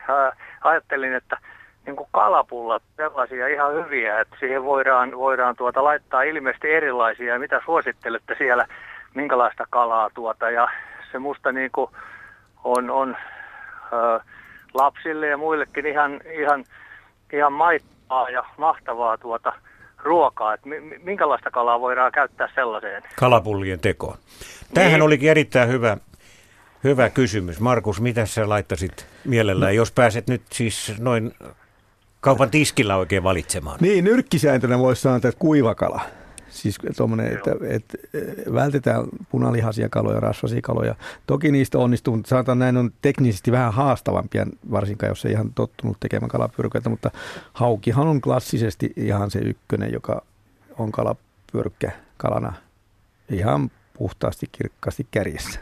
ää, 0.08 0.36
ajattelin, 0.62 1.14
että 1.14 1.38
niin 1.86 1.96
kuin 1.96 2.10
kalapullat, 2.12 2.84
sellaisia 2.98 3.48
ihan 3.48 3.74
hyviä, 3.74 4.20
että 4.20 4.36
siihen 4.40 4.64
voidaan, 4.64 5.18
voidaan 5.18 5.56
tuota 5.56 5.84
laittaa 5.84 6.24
ilmeisesti 6.24 6.72
erilaisia. 6.72 7.40
Mitä 7.40 7.62
suosittelette 7.66 8.36
siellä, 8.38 8.68
minkälaista 9.16 9.66
kalaa 9.70 10.10
tuota, 10.14 10.52
ja 10.52 10.68
se 11.12 11.20
musta 11.20 11.52
niin 11.52 11.72
kuin 11.72 11.92
on, 12.64 12.90
on 12.90 13.18
ö, 13.94 14.20
lapsille 14.74 15.28
ja 15.28 15.38
muillekin 15.38 15.86
ihan, 15.86 16.22
ihan, 16.42 16.66
ihan 17.34 17.54
maittaa 17.54 18.30
ja 18.30 18.44
mahtavaa 18.58 19.18
tuota 19.18 19.54
ruokaa, 20.04 20.54
että 20.54 20.70
minkälaista 21.04 21.52
kalaa 21.52 21.80
voidaan 21.80 22.12
käyttää 22.12 22.50
sellaiseen? 22.56 23.04
Kalapullien 23.16 23.80
tekoon. 23.80 24.18
Tämähän 24.74 24.94
niin. 24.94 25.02
olikin 25.02 25.30
erittäin 25.30 25.70
hyvä, 25.70 25.98
hyvä 26.84 27.10
kysymys. 27.10 27.60
Markus, 27.60 28.02
mitä 28.02 28.26
sä 28.26 28.50
laittasit 28.50 29.08
mielellään, 29.26 29.72
no. 29.72 29.76
jos 29.76 29.92
pääset 29.92 30.28
nyt 30.28 30.42
siis 30.52 30.94
noin 31.00 31.32
kaupan 32.20 32.52
tiskillä 32.52 32.96
oikein 32.96 33.24
valitsemaan? 33.24 33.78
Niin, 33.82 34.04
nyrkkisääntönä 34.04 34.80
voisi 34.80 35.02
sanoa, 35.02 35.16
että 35.16 35.32
kuivakala. 35.40 36.02
Siis 36.54 36.78
tommonen, 36.98 37.34
että, 37.34 37.52
että, 37.70 37.98
vältetään 38.54 39.06
punalihaisia 39.30 39.90
kaloja, 39.90 40.20
rasvasia 40.20 40.62
kaloja. 40.64 40.96
Toki 41.28 41.52
niistä 41.52 41.78
onnistuu, 41.78 42.16
mutta 42.16 42.30
sanotaan 42.30 42.60
näin 42.60 42.78
on 42.78 42.92
teknisesti 43.02 43.52
vähän 43.52 43.74
haastavampia, 43.74 44.46
varsinkaan 44.72 45.10
jos 45.10 45.26
ei 45.26 45.32
ihan 45.32 45.54
tottunut 45.54 45.98
tekemään 46.00 46.30
kalapyrköitä, 46.30 46.90
mutta 46.90 47.12
haukihan 47.54 48.08
on 48.08 48.22
klassisesti 48.22 48.94
ihan 48.96 49.32
se 49.32 49.40
ykkönen, 49.40 49.94
joka 49.94 50.22
on 50.78 50.92
kalapyrkkä 50.92 51.92
kalana 52.18 52.54
ihan 53.30 53.72
puhtaasti, 53.98 54.46
kirkkaasti 54.52 55.08
kärjessä. 55.12 55.60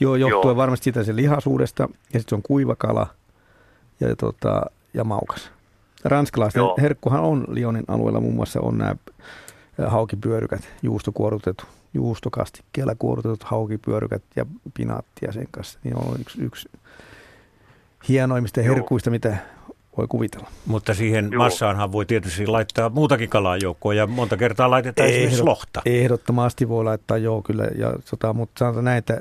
Joo, 0.00 0.16
johtuen 0.16 0.52
Joo. 0.52 0.56
varmasti 0.56 0.84
sitä 0.84 1.04
sen 1.04 1.16
lihasuudesta, 1.16 1.82
ja 1.82 2.20
sitten 2.20 2.28
se 2.28 2.34
on 2.34 2.42
kuiva 2.42 2.76
kala 2.76 3.06
ja, 4.00 4.16
tota, 4.16 4.62
ja 4.94 5.04
maukas. 5.04 5.50
Ranskalaisten 6.04 6.60
Joo. 6.60 6.76
herkkuhan 6.80 7.20
on 7.20 7.44
Lionin 7.48 7.84
alueella 7.88 8.20
muun 8.20 8.34
muassa 8.34 8.60
on 8.60 8.78
nämä 8.78 8.96
haukipyörykät, 9.86 10.68
juustokuorutetut, 10.82 11.68
juustokastikkeella 11.94 12.94
kuorutetut 12.94 13.44
haukipyörykät 13.44 14.22
ja 14.36 14.46
pinaattia 14.74 15.32
sen 15.32 15.48
kanssa. 15.50 15.78
Niin 15.84 15.96
on 15.96 16.16
yksi, 16.20 16.42
yksi 16.42 16.68
hienoimmista 18.08 18.60
Joo. 18.60 18.74
herkuista, 18.74 19.10
mitä 19.10 19.36
voi 19.96 20.06
kuvitella. 20.08 20.48
Mutta 20.66 20.94
siihen 20.94 21.28
Joo. 21.32 21.44
massaanhan 21.44 21.92
voi 21.92 22.06
tietysti 22.06 22.46
laittaa 22.46 22.88
muutakin 22.88 23.28
kalaa 23.28 23.56
joukkoon 23.56 23.96
ja 23.96 24.06
monta 24.06 24.36
kertaa 24.36 24.70
laitetaan 24.70 25.08
Ehdot, 25.08 25.18
esimerkiksi 25.18 25.42
lohta. 25.42 25.82
Ehdottomasti 25.84 26.68
voi 26.68 26.84
laittaa 26.84 27.16
joo 27.16 27.42
kyllä, 27.42 27.64
ja, 27.78 27.94
tota, 28.10 28.32
mutta 28.32 28.58
sanotaan 28.58 28.84
näin, 28.84 28.98
että 28.98 29.20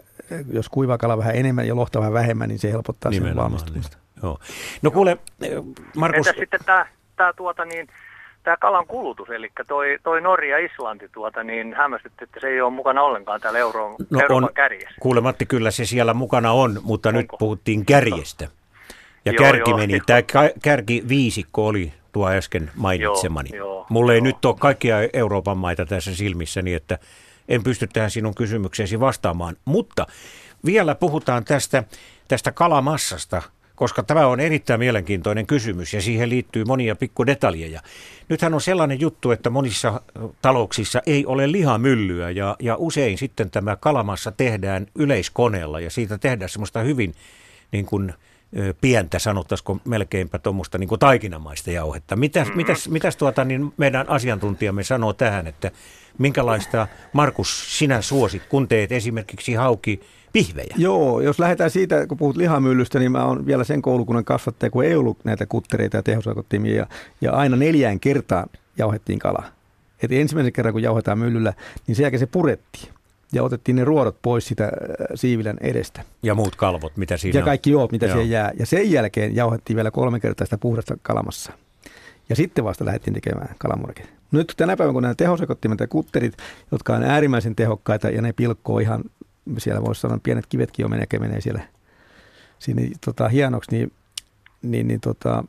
jos 0.54 0.70
kuiva 0.70 0.98
kala 0.98 1.18
vähän 1.18 1.36
enemmän 1.36 1.68
ja 1.68 1.75
lohta 1.75 2.00
vähän 2.00 2.13
vähemmän, 2.13 2.50
niin 2.50 2.60
se 2.60 2.72
helpottaa 2.72 3.12
Nimenomaan, 3.12 3.36
sen 3.36 3.44
valmistumista. 3.44 3.98
Niin. 3.98 4.24
Joo. 4.24 4.39
No 4.82 4.92
kuule, 4.92 5.18
Markus... 5.98 6.28
Entä 6.28 6.39
sitten 6.39 6.60
tämä, 6.66 6.86
tämä 7.16 7.34
tuota 7.34 7.66
niin, 7.66 7.88
tämä 8.43 8.58
kalan 8.58 8.88
kulutus, 8.88 9.29
eli 9.29 9.51
toi, 9.67 10.00
toi 10.03 10.22
Norja 10.22 10.60
ja 10.60 10.65
Islanti, 10.65 11.10
tuota, 11.10 11.43
niin 11.43 11.74
hämmästytti, 11.74 12.24
että 12.24 12.39
se 12.39 12.48
ei 12.48 12.62
ole 12.62 12.74
mukana 12.74 13.03
ollenkaan 13.03 13.41
täällä 13.41 13.60
Euro, 13.60 13.89
no 14.10 14.19
Euroopan 14.22 14.43
on, 14.43 14.53
kärjessä. 14.53 14.96
Kuule 15.00 15.22
Matti, 15.22 15.46
kyllä 15.46 15.72
se 15.72 15.86
siellä 15.86 16.13
mukana 16.13 16.51
on, 16.51 16.79
mutta 16.84 17.10
Onko? 17.10 17.19
nyt 17.19 17.27
puhuttiin 17.39 17.86
kärjestä. 17.86 18.48
Ja 19.25 19.31
joo, 19.31 19.43
kärki 19.43 19.69
joo, 19.69 19.77
meni, 19.77 19.93
joo. 19.93 20.03
tämä 20.05 20.22
kärki 20.63 21.03
viisikko 21.10 21.67
oli 21.67 21.93
tuo 22.12 22.29
äsken 22.29 22.72
mainitsemani. 22.75 23.50
Joo, 23.53 23.67
joo, 23.67 23.86
Mulla 23.89 24.13
ei 24.13 24.17
joo. 24.17 24.24
nyt 24.24 24.46
ole 24.46 24.55
kaikkia 24.60 24.96
Euroopan 25.13 25.58
maita 25.58 25.86
tässä 25.86 26.15
silmissäni, 26.15 26.74
että 26.74 26.98
en 27.48 27.63
pysty 27.63 27.88
tähän 27.88 28.12
sinun 28.12 28.36
kysymykseesi 28.36 29.00
vastaamaan. 29.00 29.55
Mutta 29.65 30.05
vielä 30.65 30.96
puhutaan 30.96 31.46
tästä, 31.46 31.84
tästä 32.27 32.51
kalamassasta, 32.51 33.41
koska 33.79 34.03
tämä 34.03 34.27
on 34.27 34.39
erittäin 34.39 34.79
mielenkiintoinen 34.79 35.48
kysymys 35.48 35.93
ja 35.93 36.01
siihen 36.01 36.29
liittyy 36.29 36.65
monia 36.65 36.95
pikkudetaljeja. 36.95 37.81
Nythän 38.29 38.53
on 38.53 38.62
sellainen 38.62 39.00
juttu, 39.00 39.31
että 39.31 39.50
monissa 39.50 40.01
talouksissa 40.41 41.01
ei 41.05 41.25
ole 41.25 41.51
lihamyllyä 41.51 42.29
ja, 42.29 42.55
ja 42.59 42.75
usein 42.77 43.17
sitten 43.17 43.51
tämä 43.51 43.75
kalamassa 43.75 44.31
tehdään 44.31 44.88
yleiskoneella 44.95 45.79
ja 45.79 45.89
siitä 45.89 46.17
tehdään 46.17 46.50
semmoista 46.50 46.79
hyvin 46.79 47.13
niin 47.71 47.86
kuin, 47.86 48.13
pientä, 48.81 49.19
sanottaisiko 49.19 49.79
melkeinpä 49.86 50.39
tuommoista 50.39 50.77
niin 50.77 50.88
kuin 50.88 51.00
taikinamaista 51.00 51.71
jauhetta. 51.71 52.15
Mitäs, 52.15 52.48
mm-hmm. 52.48 52.57
mitäs, 52.57 52.89
mitäs 52.89 53.15
tuota, 53.17 53.45
niin 53.45 53.74
meidän 53.77 54.09
asiantuntijamme 54.09 54.83
sanoo 54.83 55.13
tähän, 55.13 55.48
että 55.48 55.71
minkälaista, 56.17 56.88
Markus, 57.13 57.77
sinä 57.79 58.01
suosit, 58.01 58.43
kun 58.50 58.67
teet 58.67 58.91
esimerkiksi 58.91 59.53
hauki 59.53 60.00
pihvejä? 60.33 60.75
Joo, 60.77 61.21
jos 61.21 61.39
lähdetään 61.39 61.69
siitä, 61.69 62.07
kun 62.07 62.17
puhut 62.17 62.38
lihamyllystä, 62.38 63.00
niin 63.00 63.12
mä 63.12 63.25
oon 63.25 63.45
vielä 63.45 63.63
sen 63.63 63.81
koulukunnan 63.81 64.25
kasvattaja, 64.25 64.69
kun 64.69 64.86
ei 64.86 64.95
ollut 64.95 65.17
näitä 65.24 65.45
kuttereita 65.45 65.98
ja 65.98 66.03
tehosakottimia, 66.03 66.75
ja, 66.75 66.88
ja 67.21 67.31
aina 67.31 67.55
neljään 67.55 68.00
kertaan 68.00 68.50
jauhettiin 68.77 69.19
kalaa. 69.19 69.48
Et 70.03 70.12
ensimmäisen 70.12 70.53
kerran, 70.53 70.74
kun 70.74 70.81
jauhetaan 70.81 71.19
myllyllä, 71.19 71.53
niin 71.88 71.95
sen 71.95 72.03
jälkeen 72.03 72.19
se 72.19 72.25
purettiin 72.25 72.89
ja 73.33 73.43
otettiin 73.43 73.75
ne 73.75 73.83
ruodot 73.83 74.15
pois 74.21 74.48
sitä 74.48 74.63
äh, 74.63 74.71
siivilän 75.15 75.57
edestä. 75.62 76.01
Ja 76.24 76.36
muut 76.36 76.55
kalvot, 76.55 76.98
mitä 76.98 77.17
siinä 77.17 77.39
Ja 77.39 77.45
kaikki 77.45 77.71
joo, 77.71 77.89
mitä 77.91 78.05
joo. 78.05 78.13
siihen 78.13 78.29
jää. 78.29 78.51
Ja 78.59 78.65
sen 78.65 78.91
jälkeen 78.91 79.36
jauhettiin 79.36 79.75
vielä 79.75 79.91
kolme 79.91 80.19
kertaa 80.19 80.45
sitä 80.45 80.57
puhdasta 80.57 80.98
kalamassa. 81.01 81.53
Ja 82.29 82.36
sitten 82.36 82.63
vasta 82.63 82.86
lähdettiin 82.86 83.13
tekemään 83.13 83.55
kalamurke. 83.57 84.03
Nyt 84.31 84.53
tänä 84.57 84.77
päivänä, 84.77 84.93
kun 84.93 85.01
nämä 85.01 85.15
tehosekottimet 85.15 85.79
ja 85.79 85.88
kutterit, 85.88 86.38
jotka 86.71 86.95
on 86.95 87.03
äärimmäisen 87.03 87.55
tehokkaita 87.55 88.09
ja 88.09 88.21
ne 88.21 88.33
pilkkoo 88.33 88.79
ihan, 88.79 89.03
siellä 89.58 89.82
voisi 89.82 90.01
sanoa 90.01 90.20
pienet 90.24 90.46
kivetkin 90.46 90.84
jo 90.84 90.88
menee, 90.88 91.08
menee 91.20 91.41
siellä 91.41 91.62
sinne 92.60 92.89
tota, 93.06 93.29
hienoksi, 93.29 93.72
niin, 93.72 93.91
niin, 94.62 94.88
niin 94.88 95.01
tota, 95.01 95.44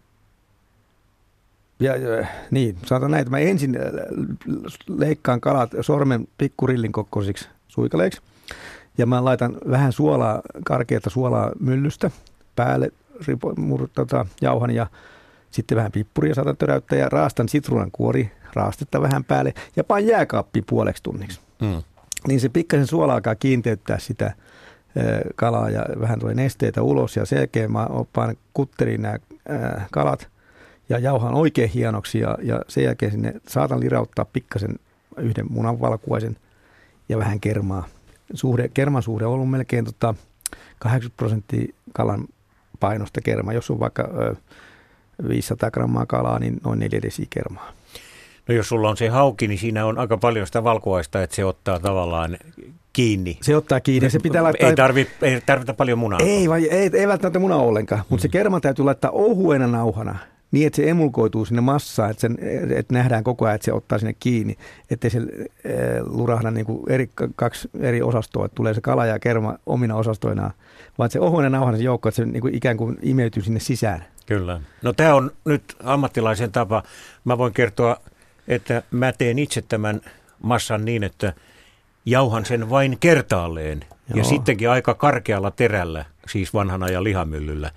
ja, 1.80 1.96
ja 1.96 2.26
niin, 2.50 2.78
saatan 2.86 3.10
näitä. 3.10 3.30
Mä 3.30 3.38
ensin 3.38 3.76
äh, 3.76 3.82
leikkaan 4.88 5.40
kalat 5.40 5.70
sormen 5.80 6.28
pikkurillin 6.38 6.92
kokoisiksi 6.92 7.48
suikaleiksi. 7.68 8.20
Ja 8.98 9.06
mä 9.06 9.24
laitan 9.24 9.56
vähän 9.70 9.92
suolaa, 9.92 10.40
karkeata 10.64 11.10
suolaa 11.10 11.50
myllystä 11.60 12.10
päälle, 12.56 12.92
ripo, 13.26 13.54
mur, 13.56 13.88
tota, 13.94 14.26
jauhan 14.40 14.70
ja 14.70 14.86
sitten 15.50 15.76
vähän 15.76 15.92
pippuria 15.92 16.34
saatan 16.34 16.56
töräyttää 16.56 16.98
ja 16.98 17.08
raastan 17.08 17.48
sitruunan 17.48 17.90
kuori, 17.90 18.32
raastetta 18.54 19.02
vähän 19.02 19.24
päälle 19.24 19.54
ja 19.76 19.84
pain 19.84 20.06
jääkaappi 20.06 20.62
puoleksi 20.62 21.02
tunniksi. 21.02 21.40
Mm. 21.60 21.82
Niin 22.28 22.40
se 22.40 22.48
pikkasen 22.48 22.86
suola 22.86 23.14
alkaa 23.14 23.34
kiinteyttää 23.34 23.98
sitä 23.98 24.34
kalaa 25.36 25.70
ja 25.70 25.86
vähän 26.00 26.20
tulee 26.20 26.34
nesteitä 26.34 26.82
ulos 26.82 27.16
ja 27.16 27.24
selkeä 27.24 27.68
mä 27.68 27.86
oppaan 27.86 28.36
kutteriin 28.54 29.02
nämä 29.02 29.18
kalat 29.90 30.28
ja 30.88 30.98
jauhan 30.98 31.34
oikein 31.34 31.70
hienoksi 31.70 32.18
ja, 32.18 32.38
ja 32.42 32.62
sen 32.68 32.84
jälkeen 32.84 33.12
sinne 33.12 33.34
saatan 33.48 33.80
lirauttaa 33.80 34.24
pikkasen 34.24 34.78
yhden 35.16 35.46
munan 35.50 35.80
valkuaisen– 35.80 36.36
ja 37.10 37.18
vähän 37.18 37.40
kermaa. 37.40 37.86
Suhde, 38.34 38.68
kerman 38.68 39.02
suhde 39.02 39.26
on 39.26 39.32
ollut 39.32 39.50
melkein 39.50 39.84
tota 39.84 40.14
80 40.78 41.16
prosenttia 41.16 41.74
kalan 41.92 42.28
painosta 42.80 43.20
kerma. 43.20 43.52
Jos 43.52 43.70
on 43.70 43.80
vaikka 43.80 44.02
ö, 44.02 44.36
500 45.28 45.70
grammaa 45.70 46.06
kalaa, 46.06 46.38
niin 46.38 46.60
noin 46.64 46.78
4 46.78 47.02
desi 47.02 47.26
kermaa. 47.30 47.72
No 48.50 48.56
jos 48.56 48.68
sulla 48.68 48.88
on 48.88 48.96
se 48.96 49.08
hauki, 49.08 49.48
niin 49.48 49.58
siinä 49.58 49.86
on 49.86 49.98
aika 49.98 50.16
paljon 50.16 50.46
sitä 50.46 50.64
valkuaista, 50.64 51.22
että 51.22 51.36
se 51.36 51.44
ottaa 51.44 51.78
tavallaan 51.78 52.36
kiinni. 52.92 53.38
Se 53.42 53.56
ottaa 53.56 53.80
kiinni. 53.80 54.10
Se 54.10 54.18
pitää 54.18 54.42
laittaa... 54.42 54.68
ei, 54.68 54.76
tarvi, 54.76 55.06
ei 55.22 55.40
tarvita 55.46 55.74
paljon 55.74 55.98
munaa. 55.98 56.18
Ei, 56.22 56.48
vai, 56.48 56.68
ei, 56.68 56.90
ei 56.92 57.08
välttämättä 57.08 57.38
munaa 57.38 57.58
ollenkaan, 57.58 58.02
mutta 58.08 58.14
mm. 58.14 58.22
se 58.22 58.28
kerma 58.28 58.60
täytyy 58.60 58.84
laittaa 58.84 59.10
ohuena 59.10 59.66
nauhana 59.66 60.18
niin, 60.50 60.66
että 60.66 60.76
se 60.76 60.90
emulkoituu 60.90 61.44
sinne 61.44 61.60
massaan, 61.60 62.10
että, 62.10 62.20
sen, 62.20 62.38
että 62.76 62.94
nähdään 62.94 63.24
koko 63.24 63.44
ajan, 63.44 63.54
että 63.54 63.64
se 63.64 63.72
ottaa 63.72 63.98
sinne 63.98 64.14
kiinni, 64.20 64.56
ettei 64.90 65.10
se 65.10 65.18
eh, 65.18 66.02
lurahda 66.04 66.50
niin 66.50 66.66
kuin 66.66 66.82
eri, 66.88 67.10
kaksi 67.36 67.70
eri 67.80 68.02
osastoa, 68.02 68.44
että 68.44 68.54
tulee 68.54 68.74
se 68.74 68.80
kala 68.80 69.06
ja 69.06 69.18
kerma 69.18 69.56
omina 69.66 69.96
osastoinaan, 69.96 70.52
vaan 70.98 71.10
se 71.10 71.20
ohuinen 71.20 71.52
nauhan 71.52 71.76
se 71.76 71.82
joukko, 71.82 72.08
että 72.08 72.16
se 72.16 72.26
niin 72.26 72.40
kuin 72.40 72.54
ikään 72.54 72.76
kuin 72.76 72.98
imeytyy 73.02 73.42
sinne 73.42 73.60
sisään. 73.60 74.04
Kyllä. 74.26 74.60
No 74.82 74.92
tämä 74.92 75.14
on 75.14 75.30
nyt 75.44 75.62
ammattilaisen 75.84 76.52
tapa. 76.52 76.82
Mä 77.24 77.38
voin 77.38 77.52
kertoa, 77.52 77.96
että 78.50 78.82
mä 78.90 79.12
teen 79.12 79.38
itse 79.38 79.62
tämän 79.62 80.00
massan 80.42 80.84
niin, 80.84 81.02
että 81.02 81.32
jauhan 82.06 82.44
sen 82.44 82.70
vain 82.70 82.96
kertaalleen 83.00 83.80
Joo. 83.80 84.18
ja 84.18 84.24
sittenkin 84.24 84.70
aika 84.70 84.94
karkealla 84.94 85.50
terällä, 85.50 86.04
siis 86.28 86.54
vanhana 86.54 86.88
ja 86.88 87.04
lihamyllyllä 87.04 87.70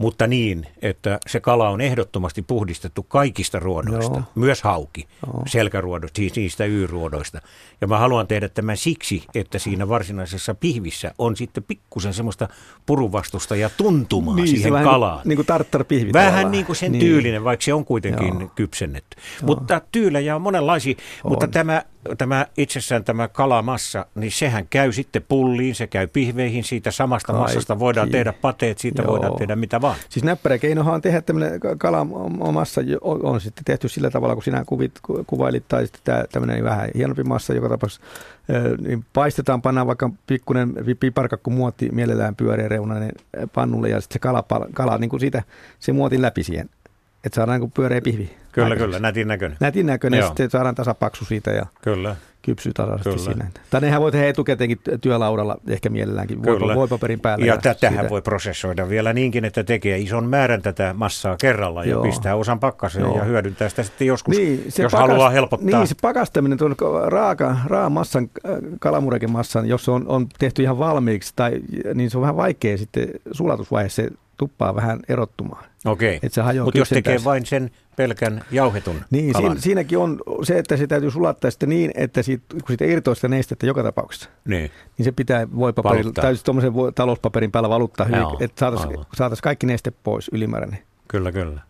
mutta 0.00 0.26
niin, 0.26 0.66
että 0.82 1.18
se 1.26 1.40
kala 1.40 1.68
on 1.68 1.80
ehdottomasti 1.80 2.42
puhdistettu 2.42 3.02
kaikista 3.02 3.58
ruodoista, 3.58 4.16
Joo. 4.16 4.22
myös 4.34 4.62
hauki, 4.62 5.08
Joo. 5.26 5.42
selkäruodosta, 5.46 6.16
siis 6.16 6.36
niistä 6.36 6.64
y-ruodoista. 6.64 7.40
Ja 7.80 7.86
mä 7.86 7.98
haluan 7.98 8.26
tehdä 8.26 8.48
tämän 8.48 8.76
siksi, 8.76 9.24
että 9.34 9.58
siinä 9.58 9.88
varsinaisessa 9.88 10.54
pihvissä 10.54 11.14
on 11.18 11.36
sitten 11.36 11.62
pikkusen 11.62 12.14
semmoista 12.14 12.48
puruvastusta 12.86 13.56
ja 13.56 13.70
tuntumaa 13.76 14.34
niin, 14.34 14.48
siihen 14.48 14.72
vähän 14.72 14.84
kalaan. 14.84 15.20
Niin 15.24 15.36
kuin 15.36 15.46
tarttarpihvi 15.46 16.12
Vähän 16.12 16.30
tavallaan. 16.30 16.52
niin 16.52 16.66
kuin 16.66 16.76
sen 16.76 16.92
niin. 16.92 17.00
tyylinen, 17.00 17.44
vaikka 17.44 17.64
se 17.64 17.74
on 17.74 17.84
kuitenkin 17.84 18.40
Joo. 18.40 18.50
kypsennetty. 18.54 19.16
Joo. 19.16 19.46
Mutta 19.46 19.80
tyylejä 19.92 20.36
on 20.36 20.42
monenlaisia, 20.42 20.94
on. 21.24 21.32
mutta 21.32 21.48
tämä 21.48 21.82
tämä 22.18 22.46
itsessään 22.56 23.04
tämä 23.04 23.28
kalamassa, 23.28 24.06
niin 24.14 24.32
sehän 24.32 24.66
käy 24.70 24.92
sitten 24.92 25.22
pulliin, 25.28 25.74
se 25.74 25.86
käy 25.86 26.06
pihveihin, 26.06 26.64
siitä 26.64 26.90
samasta 26.90 27.32
Kaikki. 27.32 27.42
massasta 27.42 27.78
voidaan 27.78 28.10
tehdä 28.10 28.32
pateet, 28.32 28.78
siitä 28.78 29.02
Joo. 29.02 29.12
voidaan 29.12 29.36
tehdä 29.36 29.56
mitä 29.56 29.80
vaan. 29.80 29.96
Siis 30.08 30.24
näppäräkeinohan 30.24 30.94
on 30.94 31.00
tehdä 31.00 31.20
tämmöinen 31.20 31.60
kalamassa, 31.78 32.80
on, 33.00 33.24
on 33.24 33.40
sitten 33.40 33.64
tehty 33.64 33.88
sillä 33.88 34.10
tavalla, 34.10 34.34
kun 34.34 34.44
sinä 34.44 34.64
kuvit, 34.66 34.92
kuvailit, 35.26 35.64
tai 35.68 35.86
sitten 35.86 36.26
tämmöinen 36.32 36.64
vähän 36.64 36.90
hienompi 36.94 37.24
massa, 37.24 37.54
joka 37.54 37.68
tapauksessa 37.68 38.06
niin 38.86 39.04
paistetaan, 39.12 39.62
pannaan 39.62 39.86
vaikka 39.86 40.10
pikkuinen 40.26 40.74
piparkakku 41.00 41.50
muotti 41.50 41.88
mielellään 41.92 42.36
pyöreä 42.36 42.68
reunainen 42.68 43.12
pannulle 43.54 43.88
ja 43.88 44.00
sitten 44.00 44.14
se 44.14 44.18
kala, 44.18 44.44
kala 44.74 44.98
niin 44.98 45.10
kuin 45.10 45.20
siitä, 45.20 45.42
se 45.78 45.92
muotin 45.92 46.22
läpi 46.22 46.42
siihen 46.42 46.70
että 47.24 47.36
saadaan 47.36 47.60
niin 47.60 47.70
pyöreä 47.70 48.00
pihvi. 48.00 48.30
Kyllä, 48.52 48.64
aikaiseksi. 48.64 48.84
kyllä, 48.86 48.98
nätin 48.98 49.28
näköinen. 49.28 49.56
Nätin 49.60 49.86
näköinen, 49.86 50.18
ja 50.18 50.22
Joo. 50.22 50.28
sitten 50.28 50.50
saadaan 50.50 50.74
tasapaksu 50.74 51.24
siitä 51.24 51.50
ja 51.50 51.66
Kyllä. 51.82 52.16
kypsyy 52.42 52.72
tasaisesti 52.72 53.10
Kyllä. 53.10 53.22
siinä. 53.24 53.50
Tai 53.70 53.80
nehän 53.80 54.00
voi 54.00 54.12
tehdä 54.12 54.28
etukäteenkin 54.28 54.78
työlaudalla, 55.00 55.56
ehkä 55.68 55.88
mielelläänkin 55.88 56.42
Kyllä. 56.42 56.74
Voipaperin 56.74 57.20
päällä. 57.20 57.46
Ja 57.46 57.56
tätähän 57.56 57.98
siitä- 57.98 58.10
voi 58.10 58.22
prosessoida 58.22 58.88
vielä 58.88 59.12
niinkin, 59.12 59.44
että 59.44 59.64
tekee 59.64 59.98
ison 59.98 60.26
määrän 60.28 60.62
tätä 60.62 60.94
massaa 60.94 61.36
kerralla 61.40 61.84
ja 61.84 61.90
Joo. 61.90 62.02
pistää 62.02 62.36
osan 62.36 62.60
pakkaseen 62.60 63.02
Joo. 63.04 63.18
ja 63.18 63.24
hyödyntää 63.24 63.68
sitä 63.68 63.82
sitten 63.82 64.06
joskus, 64.06 64.36
niin, 64.36 64.64
jos 64.78 64.92
haluaa 64.92 65.30
helpottaa. 65.30 65.78
Niin, 65.78 65.88
se 65.88 65.94
pakastaminen, 66.02 66.58
tuon 66.58 66.76
raaka, 67.06 67.56
raamassan, 67.66 68.30
äh, 68.48 68.56
kalamurekin 68.80 69.30
massan, 69.30 69.66
jos 69.66 69.84
se 69.84 69.90
on, 69.90 70.08
on 70.08 70.26
tehty 70.38 70.62
ihan 70.62 70.78
valmiiksi, 70.78 71.32
tai, 71.36 71.60
niin 71.94 72.10
se 72.10 72.18
on 72.18 72.22
vähän 72.22 72.36
vaikea 72.36 72.78
sitten 72.78 73.08
sulatusvaiheessa 73.32 74.02
se 74.02 74.10
tuppaa 74.40 74.74
vähän 74.74 75.00
erottumaan. 75.08 75.64
Okei, 75.84 76.14
että 76.16 76.28
se 76.34 76.40
hajoaa 76.40 76.64
mutta 76.64 76.78
jos 76.78 76.88
tekee 76.88 77.00
kypsentäessä. 77.02 77.24
vain 77.30 77.46
sen 77.46 77.70
pelkän 77.96 78.44
jauhetun 78.50 78.96
Niin, 79.10 79.32
kalan, 79.32 79.48
siinä, 79.50 79.60
siinäkin 79.60 79.98
on 79.98 80.20
se, 80.42 80.58
että 80.58 80.76
se 80.76 80.86
täytyy 80.86 81.10
sulattaa 81.10 81.50
sitten 81.50 81.68
niin, 81.68 81.90
että 81.94 82.22
siitä, 82.22 82.44
kun 82.52 82.62
siitä 82.68 82.84
irtoaa 82.84 83.14
sitä 83.14 83.28
nestettä 83.28 83.66
joka 83.66 83.82
tapauksessa, 83.82 84.30
niin, 84.44 84.70
niin 84.98 85.04
se 85.04 85.12
pitää 85.12 85.46
voipaperilla, 85.56 86.02
Valuttaa. 86.04 86.22
tai 86.22 86.34
tuommoisen 86.44 86.74
voi, 86.74 86.92
talouspaperin 86.92 87.52
päällä 87.52 87.68
valuttaa 87.68 88.06
hyvin, 88.06 88.20
Joo, 88.20 88.36
että 88.40 88.60
saataisiin 88.60 88.98
saatais 89.16 89.40
kaikki 89.40 89.66
neste 89.66 89.92
pois 90.04 90.30
ylimääräinen. 90.32 90.78
kyllä, 91.08 91.32
kyllä. 91.32 91.60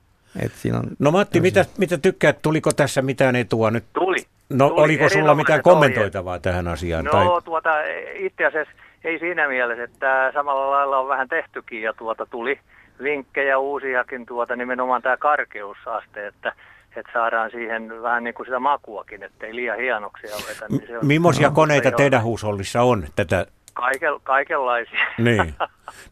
Et 0.43 0.53
siinä 0.55 0.79
on, 0.79 0.85
No 0.99 1.11
Matti, 1.11 1.41
mitä, 1.41 1.65
mitä 1.79 1.99
tykkäät, 1.99 2.43
tuliko 2.43 2.73
tässä 2.73 3.03
mitään 3.03 3.37
etua 3.37 3.71
nyt? 3.71 3.85
Tuli. 3.93 4.19
No 4.51 4.69
Tuli 4.69 4.81
oliko 4.83 5.09
sulla 5.09 5.35
mitään 5.35 5.63
kommentoitavaa 5.63 6.39
tähän 6.39 6.69
asiaan? 6.69 7.05
No 7.05 7.11
tai... 7.11 7.27
tuota, 7.45 7.71
itse 8.19 8.45
asiassa 8.47 8.75
ei 9.05 9.19
siinä 9.19 9.49
mielessä, 9.49 9.85
että 9.85 10.31
samalla 10.35 10.71
lailla 10.71 10.99
on 10.99 11.09
vähän 11.09 11.29
tehtykin 11.29 11.83
ja 11.83 11.93
tuota 11.93 12.27
tuli 12.27 12.59
vinkkejä 13.03 13.59
uusiakin 13.59 14.27
tuota 14.27 14.57
nimenomaan 14.57 15.03
tämä 15.03 15.17
karkeusaste, 15.17 16.27
että, 16.27 16.53
että 16.97 17.13
saadaan 17.13 17.51
siihen 17.51 18.03
vähän 18.03 18.25
niin 18.25 18.35
kuin 18.35 18.47
sitä 18.47 18.59
makuakin, 18.59 19.23
ettei 19.23 19.55
liian 19.55 19.79
hienoksia 19.79 20.37
vetä. 20.49 20.67
Niin 20.69 20.87
se 20.87 20.99
on, 20.99 21.07
Millaisia 21.07 21.49
no, 21.49 21.55
koneita 21.55 21.89
on 21.89 21.95
teidän 21.95 22.23
huushollissa 22.23 22.83
on 22.83 23.05
tätä? 23.17 23.47
Kaikel, 23.75 24.21
kaikenlaisia. 24.23 25.07
Niin. 25.19 25.55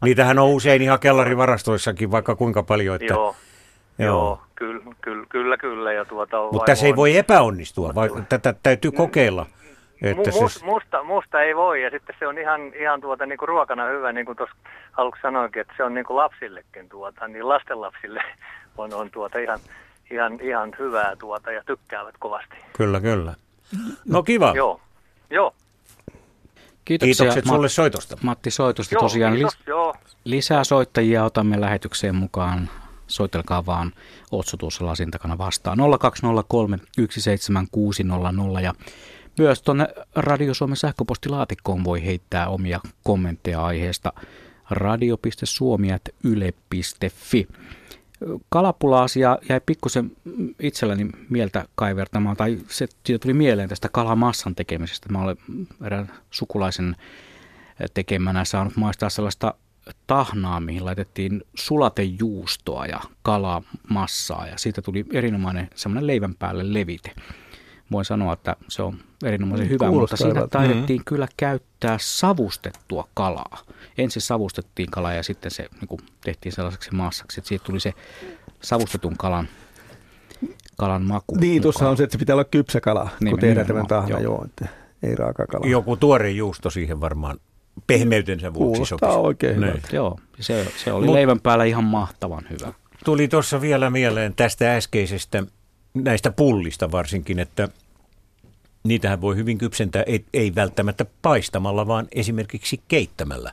Niitähän 0.05 0.39
on 0.39 0.49
usein 0.49 0.81
ihan 0.81 0.99
kellarivarastoissakin 0.99 2.11
vaikka 2.11 2.35
kuinka 2.35 2.63
paljon. 2.63 2.95
Että... 2.95 3.13
Joo, 3.13 3.35
Joo. 3.99 4.07
joo, 4.07 4.41
kyllä, 4.55 4.83
kyllä, 5.01 5.25
kyllä, 5.29 5.57
kyllä. 5.57 5.93
Ja 5.93 6.05
tuota, 6.05 6.37
Mutta 6.51 6.65
tässä 6.65 6.85
ei 6.85 6.91
on- 6.91 6.95
voi 6.95 7.17
epäonnistua, 7.17 7.95
vai 7.95 8.09
tätä 8.29 8.53
täytyy 8.63 8.91
kokeilla. 8.91 9.45
Että 10.01 10.29
Mu- 10.29 10.33
se, 10.33 10.39
must- 10.59 10.65
musta, 10.65 11.03
musta 11.03 11.41
ei 11.41 11.55
voi 11.55 11.83
ja 11.83 11.89
sitten 11.89 12.15
se 12.19 12.27
on 12.27 12.37
ihan, 12.37 12.61
ihan 12.79 13.01
tuota, 13.01 13.25
niin 13.25 13.37
kuin 13.37 13.49
ruokana 13.49 13.85
hyvä, 13.85 14.11
niin 14.11 14.25
kuin 14.25 14.37
tuossa 14.37 14.55
aluksi 14.97 15.21
sanoinkin, 15.21 15.61
että 15.61 15.73
se 15.77 15.83
on 15.83 15.93
niin 15.93 16.05
kuin 16.05 16.17
lapsillekin, 16.17 16.89
tuota, 16.89 17.27
niin 17.27 17.47
lastenlapsille 17.49 18.21
on, 18.77 18.93
on 18.93 19.11
tuota 19.11 19.39
ihan, 19.39 19.59
ihan, 20.11 20.39
ihan 20.41 20.75
hyvää 20.79 21.15
tuota 21.15 21.51
ja 21.51 21.63
tykkäävät 21.65 22.15
kovasti. 22.19 22.55
kyllä, 22.77 23.01
kyllä. 23.01 23.33
No 24.07 24.23
kiva. 24.23 24.53
Joo, 24.55 24.81
joo, 25.29 25.53
Kiitoksia 26.85 27.15
Kiitokset 27.15 27.45
Ma- 27.45 27.51
sulle 27.55 27.69
soitosta. 27.69 28.17
Matti 28.23 28.51
Soitosta. 28.51 28.95
joo, 28.95 28.99
Tosiaan 29.01 29.33
kiitos, 29.33 29.53
lis- 29.55 29.63
joo. 29.67 29.95
lisää 30.23 30.63
soittajia 30.63 31.23
otamme 31.23 31.61
lähetykseen 31.61 32.15
mukaan. 32.15 32.69
Soitelkaa 33.07 33.65
vaan 33.65 33.91
Otso 34.31 34.57
tuossa 34.57 34.85
lasin 34.85 35.11
takana 35.11 35.37
vastaan. 35.37 35.77
0203 35.99 36.77
17600 37.09 38.61
ja 38.61 38.73
myös 39.39 39.61
tuonne 39.61 39.87
Radio 40.15 40.53
Suomen 40.53 40.77
sähköpostilaatikkoon 40.77 41.83
voi 41.83 42.05
heittää 42.05 42.47
omia 42.47 42.79
kommentteja 43.03 43.65
aiheesta 43.65 44.13
radio.suomi.yle.fi. 44.69 47.47
Kalapula-asia 48.49 49.37
jäi 49.49 49.61
pikkusen 49.65 50.11
itselläni 50.59 51.09
mieltä 51.29 51.65
kaivertamaan, 51.75 52.37
tai 52.37 52.57
se 52.67 52.87
siitä 53.05 53.23
tuli 53.23 53.33
mieleen 53.33 53.69
tästä 53.69 53.89
kalamassan 53.91 54.55
tekemisestä. 54.55 55.09
Mä 55.09 55.21
olen 55.21 55.37
erään 55.85 56.11
sukulaisen 56.31 56.95
tekemänä 57.93 58.45
saanut 58.45 58.75
maistaa 58.75 59.09
sellaista 59.09 59.53
tahnaa, 60.07 60.59
mihin 60.59 60.85
laitettiin 60.85 61.43
sulatejuustoa 61.55 62.85
ja 62.85 63.01
kalamassaa, 63.21 64.47
ja 64.47 64.57
siitä 64.57 64.81
tuli 64.81 65.05
erinomainen 65.13 65.69
semmoinen 65.75 66.07
leivän 66.07 66.35
päälle 66.35 66.73
levite. 66.73 67.11
Voin 67.91 68.05
sanoa, 68.05 68.33
että 68.33 68.55
se 68.67 68.81
on 68.83 68.95
erinomaisen 69.25 69.67
Mm, 69.67 69.69
hyvä, 69.69 69.91
mutta 69.91 70.17
siinä 70.17 70.47
taidettiin 70.47 71.01
kyllä 71.05 71.27
käyttää 71.37 71.97
savustettua 72.01 73.07
kalaa. 73.13 73.57
Ensin 73.97 74.21
savustettiin 74.21 74.91
kalaa 74.91 75.13
ja 75.13 75.23
sitten 75.23 75.51
se 75.51 75.67
niin 75.79 75.87
kuin, 75.87 75.99
tehtiin 76.23 76.53
sellaiseksi 76.53 76.91
maassaksi, 76.95 77.39
että 77.39 77.47
siitä 77.47 77.63
tuli 77.65 77.79
se 77.79 77.93
savustetun 78.61 79.17
kalan, 79.17 79.47
kalan 80.77 81.01
maku. 81.03 81.35
niin, 81.35 81.61
tuossa 81.61 81.89
on 81.89 81.97
se, 81.97 82.03
että 82.03 82.11
se 82.11 82.17
pitää 82.19 82.33
olla 82.35 82.43
kypsä 82.43 82.81
kala, 82.81 83.01
kun 83.03 83.11
Nimenomaan, 83.19 83.39
tehdään 83.41 83.67
tämän 83.67 83.87
tahna, 83.87 84.09
joo. 84.09 84.21
joo. 84.21 84.45
että 84.45 84.67
ei 85.03 85.15
raaka 85.15 85.45
kala. 85.45 85.67
Joku 85.67 85.97
tuore 85.97 86.29
juusto 86.31 86.69
siihen 86.69 87.01
varmaan 87.01 87.37
pehmeytensä 87.87 88.53
vuoksi 88.53 88.71
Kuulostaa 88.77 89.09
sopisi. 89.11 89.19
oikein 89.27 89.53
Niin. 89.61 89.67
hyvältä. 89.67 89.87
Joo, 89.95 90.19
se, 90.39 90.67
se 90.83 90.93
oli 90.93 91.05
Mut- 91.05 91.13
leivän 91.13 91.39
päällä 91.39 91.63
ihan 91.63 91.83
mahtavan 91.83 92.43
hyvä. 92.49 92.73
Tuli 93.05 93.27
tuossa 93.27 93.61
vielä 93.61 93.89
mieleen 93.89 94.33
tästä 94.35 94.75
äskeisestä, 94.75 95.43
näistä 95.93 96.31
pullista 96.31 96.91
varsinkin, 96.91 97.39
että 97.39 97.67
niitähän 98.83 99.21
voi 99.21 99.35
hyvin 99.35 99.57
kypsentää, 99.57 100.03
ei, 100.03 100.25
ei 100.33 100.55
välttämättä 100.55 101.05
paistamalla, 101.21 101.87
vaan 101.87 102.07
esimerkiksi 102.11 102.81
keittämällä. 102.87 103.51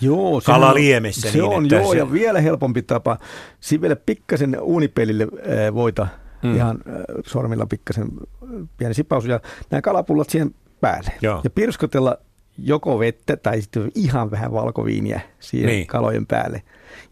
Joo, 0.00 0.40
se 0.40 0.46
Kalaliemessä 0.46 1.28
on, 1.28 1.32
se 1.32 1.38
niin, 1.38 1.50
on, 1.50 1.70
joo, 1.70 1.92
se- 1.92 1.98
ja 1.98 2.12
vielä 2.12 2.40
helpompi 2.40 2.82
tapa. 2.82 3.18
Siinä 3.60 3.82
vielä 3.82 3.96
pikkasen 3.96 4.60
uunipelille 4.60 5.24
äh, 5.24 5.74
voita, 5.74 6.06
Mm. 6.42 6.54
ihan 6.56 6.76
äh, 6.88 6.94
sormilla 7.26 7.66
pikkasen 7.66 8.08
pieni 8.78 8.94
sipaus, 8.94 9.24
ja 9.26 9.40
nämä 9.70 9.82
kalapullat 9.82 10.30
siihen 10.30 10.54
päälle. 10.80 11.12
Joo. 11.22 11.40
Ja 11.44 11.50
pirskotella 11.50 12.16
joko 12.58 12.98
vettä 12.98 13.36
tai 13.36 13.62
sitten 13.62 13.90
ihan 13.94 14.30
vähän 14.30 14.52
valkoviiniä 14.52 15.20
siihen 15.40 15.68
Niin. 15.70 15.86
kalojen 15.86 16.26
päälle. 16.26 16.62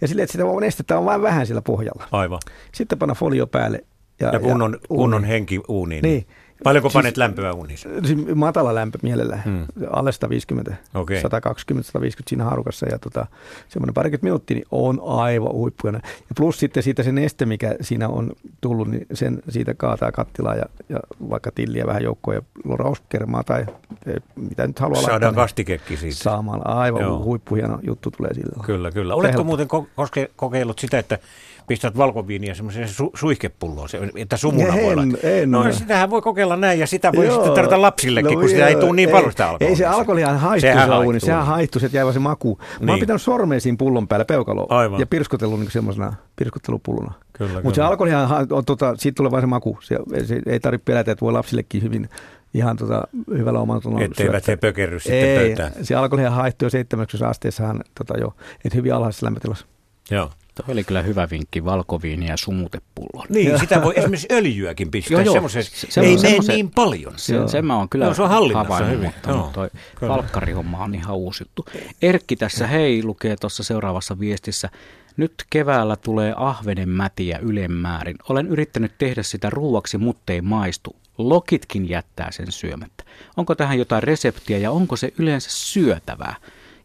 Ja 0.01 0.09
silleen, 0.09 0.25
että 0.25 0.33
sitä 0.33 0.45
nestettä 0.61 0.99
on 0.99 1.05
vain 1.05 1.23
vähän 1.23 1.47
siellä 1.47 1.63
pohjalla. 1.63 2.09
Aivan. 2.13 2.39
Sitten 2.73 2.99
panna 2.99 3.15
folio 3.15 3.47
päälle. 3.47 3.85
Ja, 4.21 4.29
Ja 4.29 4.41
kunnon, 4.41 4.71
uuni. 4.75 5.01
kunnon 5.03 5.25
henki 5.25 5.61
uuniin. 5.69 6.03
Niin. 6.03 6.27
Paljonko 6.65 6.89
Siis- 6.89 6.93
panet 7.03 7.17
lämpöä 7.17 7.53
uuniin? 7.53 7.79
Siis 7.79 8.35
matala 8.35 8.75
lämpö 8.75 8.99
mielellään, 9.03 9.43
Hmm. 9.45 9.67
alle 9.91 10.13
150, 10.13 10.75
Okei. 10.95 11.21
120, 11.21 11.87
150 11.87 12.29
siinä 12.29 12.45
haarukassa 12.45 12.87
ja 12.91 12.99
tota, 12.99 13.27
semmoinen 13.69 13.95
parikymmentä 13.95 14.25
minuuttia 14.25 14.55
niin 14.55 14.67
on 14.71 15.01
aivan 15.07 15.53
huippujana. 15.53 16.01
Ja 16.05 16.35
plus 16.37 16.59
sitten 16.59 16.83
siitä 16.83 17.03
se 17.03 17.13
neste, 17.13 17.47
mikä 17.47 17.75
siinä 17.81 18.09
on 18.09 18.33
tullut, 18.61 18.89
niin 18.89 19.07
sen 19.13 19.43
siitä 19.49 19.75
kaataa 19.75 20.13
kattilaa 20.13 20.55
ja, 20.55 20.65
ja 20.89 20.99
vaikka 21.31 21.51
tilliä 21.55 21.87
vähän 21.87 22.03
joukkoa 22.03 22.35
ja 22.35 22.43
rauskermaa 22.79 23.45
tai 23.45 23.67
eh, 24.07 24.15
mitä 24.37 24.67
nyt 24.67 24.79
haluaa 24.79 25.01
Saadaan 25.03 25.23
laittaa, 25.23 25.45
kastikekki 25.45 25.89
siitä. 25.97 26.05
niin 26.05 26.15
saamaan 26.15 26.67
aivan 26.67 27.03
Joo. 27.03 27.25
Huippuhieno 27.25 27.79
juttu 27.83 28.11
tulee 28.11 28.35
sillä. 28.35 28.63
Kyllä, 28.67 28.91
kyllä. 28.91 29.15
Oletko 29.15 29.33
helppo. 29.33 29.45
muuten 29.45 29.67
ko- 29.67 29.87
koske- 29.97 30.31
kokeillut 30.37 30.79
sitä, 30.79 30.99
että 30.99 31.19
pistät 31.67 31.97
valkoviiniä 31.97 32.55
semmoiseen 32.55 32.89
su- 32.89 33.11
suihkepulloon, 33.15 33.89
se, 33.89 33.99
että 34.17 34.37
sumuna 34.37 34.73
voi 34.73 34.83
En, 34.93 34.99
olla? 34.99 35.03
en. 35.23 35.51
No 35.51 35.73
sitähän 35.73 36.11
voi 36.11 36.23
kokeilla 36.23 36.57
näin 36.57 36.81
ja 36.81 36.87
sitä 36.87 37.13
voi 37.17 37.27
Joo. 37.27 37.35
sitten 37.35 37.53
tarjota 37.55 37.83
lapsillekin, 37.83 38.33
No 38.35 38.41
kun 38.41 38.49
sitä 38.49 38.67
ei 38.69 38.77
tule 38.77 38.93
niin 38.97 39.09
ei- 39.09 39.13
paljon 39.13 39.31
sitä 39.33 39.45
alkoholia. 39.49 39.69
Ei 39.71 39.77
se 39.77 39.87
alkoholihan 39.87 40.39
haittuu 40.39 40.71
Sehän 40.71 41.05
uuni, 41.05 41.21
sehän 41.21 41.47
haittuu, 41.47 41.81
se 41.81 41.91
jäi 41.93 42.05
vaan 42.05 42.13
se 42.15 42.19
maku. 42.21 42.59
Mä 42.61 42.65
Niin. 42.81 42.91
oon 42.91 43.01
pitänyt 43.01 43.23
sormeen 43.23 43.61
siinä 43.61 43.77
pullon 43.79 44.09
päällä 44.09 44.25
peukaloon 44.25 44.67
Aivan. 44.73 45.01
ja 45.01 45.07
pirskotellut 45.07 45.61
niin 45.61 45.71
semmoisena 45.71 46.13
pirskottelupullona. 46.37 47.13
Kyllä, 47.33 47.61
Mutta 47.63 47.75
se 47.77 47.83
alkoholihan, 47.83 48.29
ha- 48.29 48.47
on, 48.51 48.65
tota, 48.65 48.95
siitä 48.97 49.17
tulee 49.17 49.31
vain 49.31 49.43
se 49.43 49.47
maku. 49.47 49.79
Se, 49.83 49.99
se 50.25 50.41
ei 50.47 50.61
tarvitse 50.61 50.85
pelätä, 50.85 51.13
että 51.13 51.25
voi 51.25 51.33
lapsillekin 51.33 51.83
hyvin 51.83 52.09
ihan 52.55 52.77
tota, 52.77 53.03
hyvällä 53.37 53.61
omalla 53.61 53.81
tunnolla 53.81 54.05
Etteivät 54.05 54.49
he 54.49 54.57
pökerry 54.57 55.01
sitten 55.01 55.19
Ei, 55.19 55.37
pöytään. 55.37 55.73
se 55.83 55.95
alkoholihan 55.95 56.33
haittuu 56.33 56.67
jo 56.67 56.71
70 56.71 57.29
asteessahan 57.29 57.81
tota 57.99 58.19
jo, 58.19 58.35
että 58.65 58.77
hyvin 58.77 58.95
alhaisessa 58.95 59.27
lämpötilassa. 59.27 59.67
Joo. 60.11 60.31
Tuo 60.55 60.65
oli 60.73 60.85
kyllä 60.85 61.03
hyvä 61.03 61.29
vinkki, 61.31 61.65
valkoviini 61.65 62.27
ja 62.27 62.37
sumutepullo. 62.37 63.25
Niin, 63.29 63.59
sitä 63.59 63.83
voi 63.83 63.93
esimerkiksi 63.97 64.29
öljyäkin 64.31 64.91
pistää 64.91 65.23
Joo, 65.23 65.35
joo. 65.37 65.49
Se- 65.49 65.63
se- 65.63 66.01
Ei 66.01 66.17
mene 66.17 66.39
niin 66.49 66.71
paljon. 66.71 67.13
Se, 67.17 67.35
Joo. 67.35 67.49
sen 67.49 67.67
mä 67.67 67.77
oon 67.77 67.89
kyllä 67.89 68.05
Joo, 68.05 68.15
se 68.15 68.23
on 68.23 68.29
hallinnassa 68.29 68.85
hyvin. 68.85 69.05
mutta 69.05 69.31
Joo, 69.31 69.51
toi 69.53 69.71
kyllä. 69.95 70.13
valkkarihomma 70.13 70.79
on 70.85 70.95
ihan 70.95 71.17
uusi 71.17 71.43
juttu. 71.45 71.65
Erkki 72.03 72.37
tässä 72.37 72.67
hei 72.67 73.05
lukee 73.05 73.37
tuossa 73.37 73.63
seuraavassa 73.63 74.21
viestissä. 74.21 74.71
Nyt 75.17 75.35
keväällä 75.51 75.97
tulee 75.97 76.35
ahvenenmätiä 76.37 77.39
ylemmäärin. 77.43 78.17
Olen 78.29 78.47
yrittänyt 78.47 78.93
tehdä 78.99 79.23
sitä 79.23 79.51
ruuaksi, 79.51 79.99
mutta 79.99 80.33
ei 80.33 80.41
maistu. 80.41 80.97
Lokitkin 81.19 81.89
jättää 81.89 82.31
sen 82.31 82.53
syömättä. 82.53 83.05
Onko 83.37 83.55
tähän 83.55 83.79
jotain 83.79 84.03
reseptiä 84.03 84.59
ja 84.59 84.71
onko 84.71 84.97
se 84.97 85.13
yleensä 85.19 85.51
syötävää? 85.53 86.35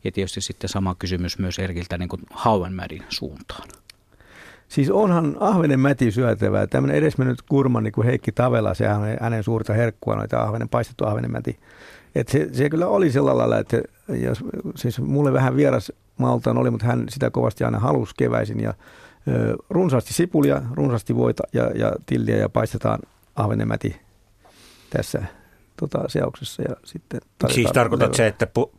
Ja 0.03 0.11
tietysti 0.11 0.41
sitten 0.41 0.69
sama 0.69 0.95
kysymys 0.99 1.39
myös 1.39 1.59
Erkiltä 1.59 1.97
niin 1.97 2.09
kuin 2.09 2.21
Hauenmädin 2.31 3.03
suuntaan. 3.09 3.69
Siis 4.67 4.89
onhan 4.89 5.37
ahvenen 5.39 5.79
mäti 5.79 6.11
syötävää. 6.11 6.67
Tämmöinen 6.67 6.97
edesmennyt 6.97 7.41
kurma, 7.41 7.81
niin 7.81 7.93
kuin 7.93 8.07
Heikki 8.07 8.31
Tavela, 8.31 8.73
sehän 8.73 9.01
on 9.01 9.07
hänen 9.21 9.43
suurta 9.43 9.73
herkkua, 9.73 10.15
noita 10.15 10.41
ahvenen, 10.41 10.69
paistettu 10.69 11.05
ahvenen 11.05 11.31
mäti. 11.31 11.59
Et 12.15 12.27
se, 12.27 12.49
se, 12.53 12.69
kyllä 12.69 12.87
oli 12.87 13.11
sillä 13.11 13.37
lailla, 13.37 13.57
että 13.57 13.81
jos, 14.07 14.43
siis 14.75 14.99
mulle 14.99 15.33
vähän 15.33 15.55
vieras 15.55 15.91
maltaan 16.17 16.57
oli, 16.57 16.69
mutta 16.71 16.85
hän 16.85 17.05
sitä 17.09 17.29
kovasti 17.29 17.63
aina 17.63 17.79
halusi 17.79 18.13
keväisin 18.17 18.59
ja 18.59 18.73
ö, 19.27 19.55
runsaasti 19.69 20.13
sipulia, 20.13 20.61
runsaasti 20.73 21.15
voita 21.15 21.43
ja, 21.53 21.71
ja 21.75 21.91
tilliä 22.05 22.37
ja 22.37 22.49
paistetaan 22.49 22.99
ahvenemäti 23.35 24.01
tässä 24.89 25.23
tota, 25.79 26.03
seauksessa. 26.07 26.61
Ja 26.61 26.75
sitten 26.83 27.21
Siis 27.47 27.71
tarkoitat 27.71 28.07
leivä. 28.07 28.17
se, 28.17 28.27
että 28.27 28.47
pu, 28.47 28.71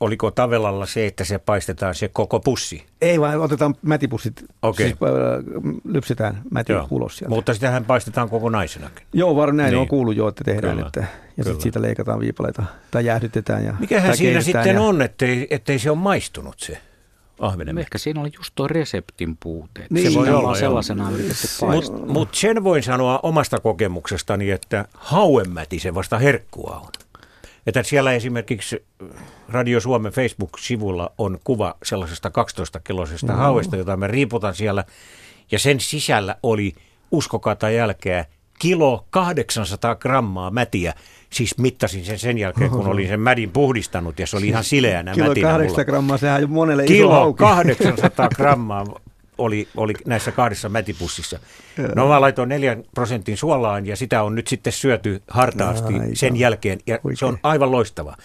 oliko 0.00 0.30
Tavelalla 0.30 0.86
se, 0.86 1.06
että 1.06 1.24
se 1.24 1.38
paistetaan 1.38 1.94
se 1.94 2.08
koko 2.08 2.40
pussi? 2.40 2.84
Ei 3.00 3.20
vaan 3.20 3.40
otetaan 3.40 3.74
mätipussit, 3.82 4.44
Okei. 4.62 4.86
siis 4.86 4.98
ö, 5.02 5.42
lypsetään 5.84 6.42
mäti 6.50 6.72
Joo. 6.72 6.86
ulos 6.90 7.16
sieltä. 7.18 7.34
Mutta 7.34 7.54
sitähän 7.54 7.84
paistetaan 7.84 8.28
kokonaisenakin. 8.28 9.06
Joo, 9.12 9.36
varmaan 9.36 9.56
näin 9.56 9.70
Niin. 9.70 9.80
on 9.80 9.88
kuullut 9.88 10.16
jo, 10.16 10.28
että 10.28 10.44
tehdään. 10.44 10.74
Kyllä, 10.76 10.86
Että, 10.86 11.04
ja 11.36 11.44
sitten 11.44 11.62
siitä 11.62 11.82
leikataan 11.82 12.20
viipaleita 12.20 12.62
tai 12.90 13.04
jäähdytetään. 13.06 13.64
Ja, 13.64 13.74
Mikähän 13.80 14.06
tai 14.08 14.16
siinä 14.16 14.40
sitten 14.40 14.74
ja, 14.74 14.80
on, 14.82 15.02
ettei, 15.02 15.46
ettei 15.50 15.78
se 15.78 15.90
ole 15.90 15.98
maistunut 15.98 16.54
se 16.60 16.78
No 17.40 17.48
ahvenemme? 17.48 17.80
ehkä 17.80 17.98
siinä 17.98 18.20
oli 18.20 18.30
just 18.38 18.52
tuo 18.54 18.68
reseptin 18.68 19.36
puute. 19.42 19.86
Niin. 19.90 20.12
Se 20.12 20.18
voi 20.18 20.28
on 20.28 20.34
olla, 20.34 20.54
sellaisena 20.54 21.10
yritetty 21.10 21.46
paistaa. 21.60 21.98
Mutta 21.98 22.12
mut 22.12 22.34
sen 22.34 22.64
voin 22.64 22.82
sanoa 22.82 23.20
omasta 23.22 23.60
kokemuksestani, 23.60 24.50
että 24.50 24.84
hauemäti 24.94 25.78
se 25.78 25.94
vasta 25.94 26.18
herkkua 26.18 26.80
on. 26.84 26.90
Että 27.66 27.82
siellä 27.82 28.12
esimerkiksi 28.12 28.84
Radio 29.48 29.80
Suomen 29.80 30.12
Facebook-sivulla 30.12 31.12
on 31.18 31.38
kuva 31.44 31.74
sellaisesta 31.82 32.28
12-kilosesta 32.28 33.26
No. 33.32 33.38
hauesta, 33.38 33.76
jota 33.76 33.96
mä 33.96 34.06
riiputan 34.06 34.54
siellä. 34.54 34.84
Ja 35.50 35.58
sen 35.58 35.80
sisällä 35.80 36.36
oli, 36.42 36.72
uskokaa 37.10 37.56
tai 37.56 37.76
jälkeä, 37.76 38.24
kilo 38.58 39.06
800 39.10 39.94
grammaa 39.96 40.50
mätiä. 40.50 40.94
Siis 41.30 41.58
mittasin 41.58 42.04
sen 42.04 42.18
sen 42.18 42.38
jälkeen, 42.38 42.70
kun 42.70 42.86
olin 42.86 43.08
sen 43.08 43.20
mädin 43.20 43.50
puhdistanut 43.50 44.18
ja 44.18 44.26
se 44.26 44.36
oli 44.36 44.48
ihan 44.48 44.64
sileänä 44.74 45.12
Kilo 45.14 45.28
mätinä 45.28 45.46
mulla. 45.48 45.58
800 45.58 45.84
grammaa, 45.84 46.16
sehän 46.18 46.44
on 46.44 46.50
monelle 46.50 46.84
iso 46.84 46.92
Kilo 46.92 47.12
hauki. 47.12 47.38
800 47.38 48.28
grammaa 48.28 48.86
oli, 49.38 49.68
oli 49.76 49.92
näissä 50.06 50.32
kahdessa 50.32 50.68
mätipussissa. 50.68 51.38
No 51.94 52.08
mä 52.08 52.20
laitoin 52.20 52.48
neljän 52.48 52.84
prosentin 52.94 53.36
suolaan 53.36 53.86
ja 53.86 53.96
sitä 53.96 54.22
on 54.22 54.34
nyt 54.34 54.46
sitten 54.46 54.72
syöty 54.72 55.22
hartaasti 55.28 55.94
Aika. 55.94 56.06
sen 56.14 56.36
jälkeen 56.36 56.78
ja 56.86 56.94
se 56.94 57.00
Huikea. 57.02 57.28
on 57.28 57.38
aivan 57.42 57.72
loistava. 57.72 58.16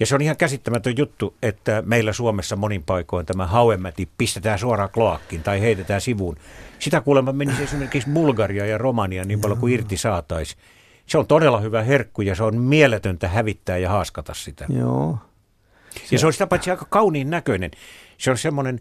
Ja 0.00 0.06
se 0.06 0.14
on 0.14 0.22
ihan 0.22 0.36
käsittämätön 0.36 0.94
juttu, 0.96 1.34
että 1.42 1.82
meillä 1.86 2.12
Suomessa 2.12 2.56
monin 2.56 2.82
paikoin 2.82 3.26
tämä 3.26 3.46
hauemäti 3.46 4.08
pistetään 4.18 4.58
suoraan 4.58 4.90
kloakkiin 4.90 5.42
tai 5.42 5.60
heitetään 5.60 6.00
sivuun. 6.00 6.36
Sitä 6.78 7.00
kuulemma 7.00 7.32
menisi 7.32 7.62
esimerkiksi 7.68 8.10
Bulgaria 8.10 8.66
ja 8.66 8.78
Romania 8.78 9.24
niin 9.24 9.40
paljon 9.40 9.58
kuin 9.58 9.74
irti 9.74 9.96
saataisiin. 9.96 10.60
Se 11.06 11.18
on 11.18 11.26
todella 11.26 11.60
hyvä 11.60 11.82
herkku 11.82 12.22
ja 12.22 12.34
se 12.34 12.42
on 12.42 12.60
mieletöntä 12.60 13.28
hävittää 13.28 13.78
ja 13.78 13.88
haaskata 13.90 14.34
sitä. 14.34 14.66
Joo. 14.68 15.18
Ja 16.10 16.18
se 16.18 16.26
on 16.26 16.32
sitä 16.32 16.46
paitsi 16.46 16.70
aika 16.70 16.86
kauniin 16.90 17.30
näköinen. 17.30 17.70
Se 18.18 18.30
on 18.30 18.38
semmoinen, 18.38 18.80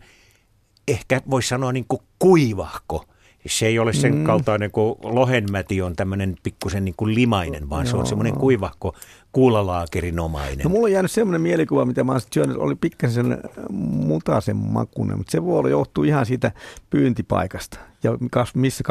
ehkä 0.88 1.22
voisi 1.30 1.48
sanoa 1.48 1.72
niin 1.72 1.86
kuin 1.88 2.02
kuivahko. 2.20 3.06
Se 3.48 3.66
ei 3.68 3.80
ole 3.80 3.94
sen 3.94 4.16
mm. 4.16 4.24
kaltainen 4.24 4.72
kuin 4.72 4.96
lohenmäti 5.04 5.82
on 5.82 5.96
tämmöinen 5.96 6.36
pikkusen 6.44 6.86
niin 6.86 6.96
kuin 6.98 7.16
limainen, 7.16 7.70
vaan 7.70 7.88
se 7.88 7.96
on 7.96 8.00
Joo. 8.00 8.06
semmoinen 8.06 8.34
kuivahko 8.34 8.96
kuulalaakerinomainen. 9.32 10.64
No 10.64 10.70
mulla 10.70 10.86
on 10.86 10.92
jäänyt 10.92 11.12
semmoinen 11.12 11.42
mielikuva, 11.42 11.86
mitä 11.86 12.04
mä 12.04 12.20
syönyt, 12.34 12.58
oli 12.58 12.76
pikkasen 12.76 13.26
sen 13.26 13.38
mutaisen 13.80 14.56
makunen, 14.56 15.18
mutta 15.18 15.32
se 15.32 15.44
voi 15.44 15.60
olla 15.60 15.70
johtuu 15.70 16.04
ihan 16.04 16.26
siitä 16.26 16.52
pyyntipaikasta 16.90 17.80
ja 18.04 18.18
kas, 18.32 18.56
missä 18.56 18.84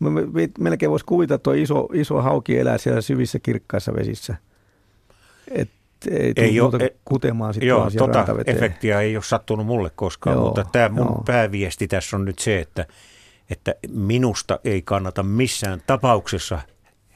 me- 0.00 0.48
melkein 0.58 0.90
voisi 0.90 1.04
kuvitella, 1.04 1.36
että 1.36 1.42
tuo 1.42 1.52
iso, 1.52 1.88
iso 1.92 2.22
hauki 2.22 2.58
elää 2.58 2.78
siellä 2.78 3.00
syvissä 3.00 3.38
kirkkaissa 3.38 3.94
vesissä. 3.94 4.36
Ei 6.10 6.34
tule 6.34 6.46
Ei 6.46 6.60
muuta 6.60 6.78
e- 6.84 6.96
kutemaan 7.04 7.54
sitten 7.54 7.68
Joo, 7.68 7.90
tota 7.98 8.12
rantaveteen. 8.18 8.56
efektiä 8.56 9.00
ei 9.00 9.16
ole 9.16 9.22
sattunut 9.24 9.66
mulle 9.66 9.90
koskaan, 9.96 10.36
Joo, 10.36 10.44
mutta 10.44 10.64
tämä 10.72 10.88
mun 10.88 11.04
joo. 11.06 11.22
pääviesti 11.26 11.88
tässä 11.88 12.16
on 12.16 12.24
nyt 12.24 12.38
se, 12.38 12.58
että, 12.58 12.86
että 13.50 13.74
minusta 13.88 14.60
ei 14.64 14.82
kannata 14.82 15.22
missään 15.22 15.82
tapauksessa 15.86 16.58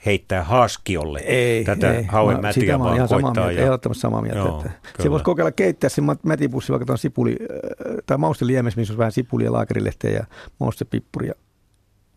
heittää 0.06 0.44
haaskiolle 0.44 1.18
Ei, 1.20 1.64
tätä 1.64 1.92
ei. 1.94 2.02
hauen 2.04 2.36
Mä- 2.36 2.42
mätiä, 2.42 2.60
sitä 2.60 2.72
mä 2.72 2.76
oon 2.76 2.82
vaan 2.84 2.96
ihan 2.96 3.08
samaa 3.08 3.32
mieltä, 3.34 3.62
ehdottomasti 3.62 4.00
samaa 4.00 4.22
mieltä. 4.22 4.38
Joo, 4.38 4.56
että 4.56 4.70
kyllä. 4.82 5.02
se 5.02 5.10
voisi 5.10 5.24
kokeilla 5.24 5.52
keittää 5.52 5.90
sen 5.90 6.04
mat- 6.04 6.20
mätipussi 6.22 6.72
vaikka 6.72 6.86
tuon 6.86 6.98
sipuli, 6.98 7.36
äh, 7.40 7.94
tai 8.06 8.18
mausteliemes, 8.18 8.76
missä 8.76 8.94
on 8.94 8.98
vähän 8.98 9.12
sipulia, 9.12 9.52
laakerilehteä 9.52 10.10
ja 10.10 10.24
maustepippuria 10.60 11.32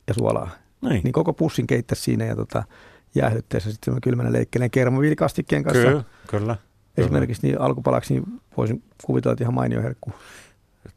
ja 0.08 0.14
suolaa. 0.14 0.50
Niin. 0.82 1.02
Niin 1.04 1.12
koko 1.12 1.34
pussin 1.34 1.68
keittää 1.68 1.96
siinä 1.96 2.26
ja 2.26 2.36
tota, 2.36 2.64
jäähdyttäessä 3.16 3.72
sitten 3.72 3.86
semmoinen 3.86 4.02
kylmänä 4.02 4.32
leikkeleen 4.32 4.72
kermaviilikastikkeen 4.72 5.64
kanssa. 5.64 5.88
Kyllä, 5.88 6.04
kyllä. 6.28 6.56
Esimerkiksi 6.98 7.48
niin 7.48 7.62
alkupalaksi 7.62 8.14
niin 8.14 8.24
voisin 8.58 8.84
kuvitella, 9.04 9.34
että 9.34 9.44
ihan 9.44 9.54
mainio 9.54 9.82
herkku. 9.82 10.14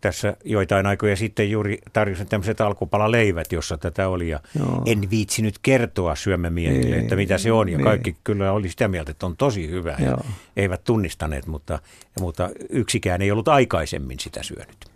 Tässä 0.00 0.36
joitain 0.44 0.86
aikoja 0.86 1.16
sitten 1.16 1.50
juuri 1.50 1.78
tarjosin 1.92 2.26
tämmöiset 2.26 2.60
alkupalaleivät, 2.60 3.52
jossa 3.52 3.78
tätä 3.78 4.08
oli 4.08 4.28
ja 4.28 4.40
Joo. 4.58 4.82
en 4.86 5.10
viitsinyt 5.10 5.54
kertoa 5.62 6.14
syömämiehille, 6.14 6.90
Niin, 6.90 6.98
että 7.02 7.16
mitä 7.16 7.38
se 7.38 7.52
on 7.52 7.68
ja 7.68 7.76
niin. 7.78 7.84
kaikki 7.84 8.16
kyllä 8.24 8.52
oli 8.52 8.68
sitä 8.68 8.88
mieltä, 8.88 9.10
että 9.10 9.26
on 9.26 9.36
tosi 9.36 9.70
hyvä 9.70 9.96
ja 9.98 10.06
Joo. 10.06 10.20
eivät 10.56 10.84
tunnistaneet, 10.84 11.46
mutta, 11.46 11.78
mutta 12.20 12.50
yksikään 12.70 13.22
ei 13.22 13.30
ollut 13.30 13.48
aikaisemmin 13.48 14.20
sitä 14.20 14.42
syönyt. 14.42 14.86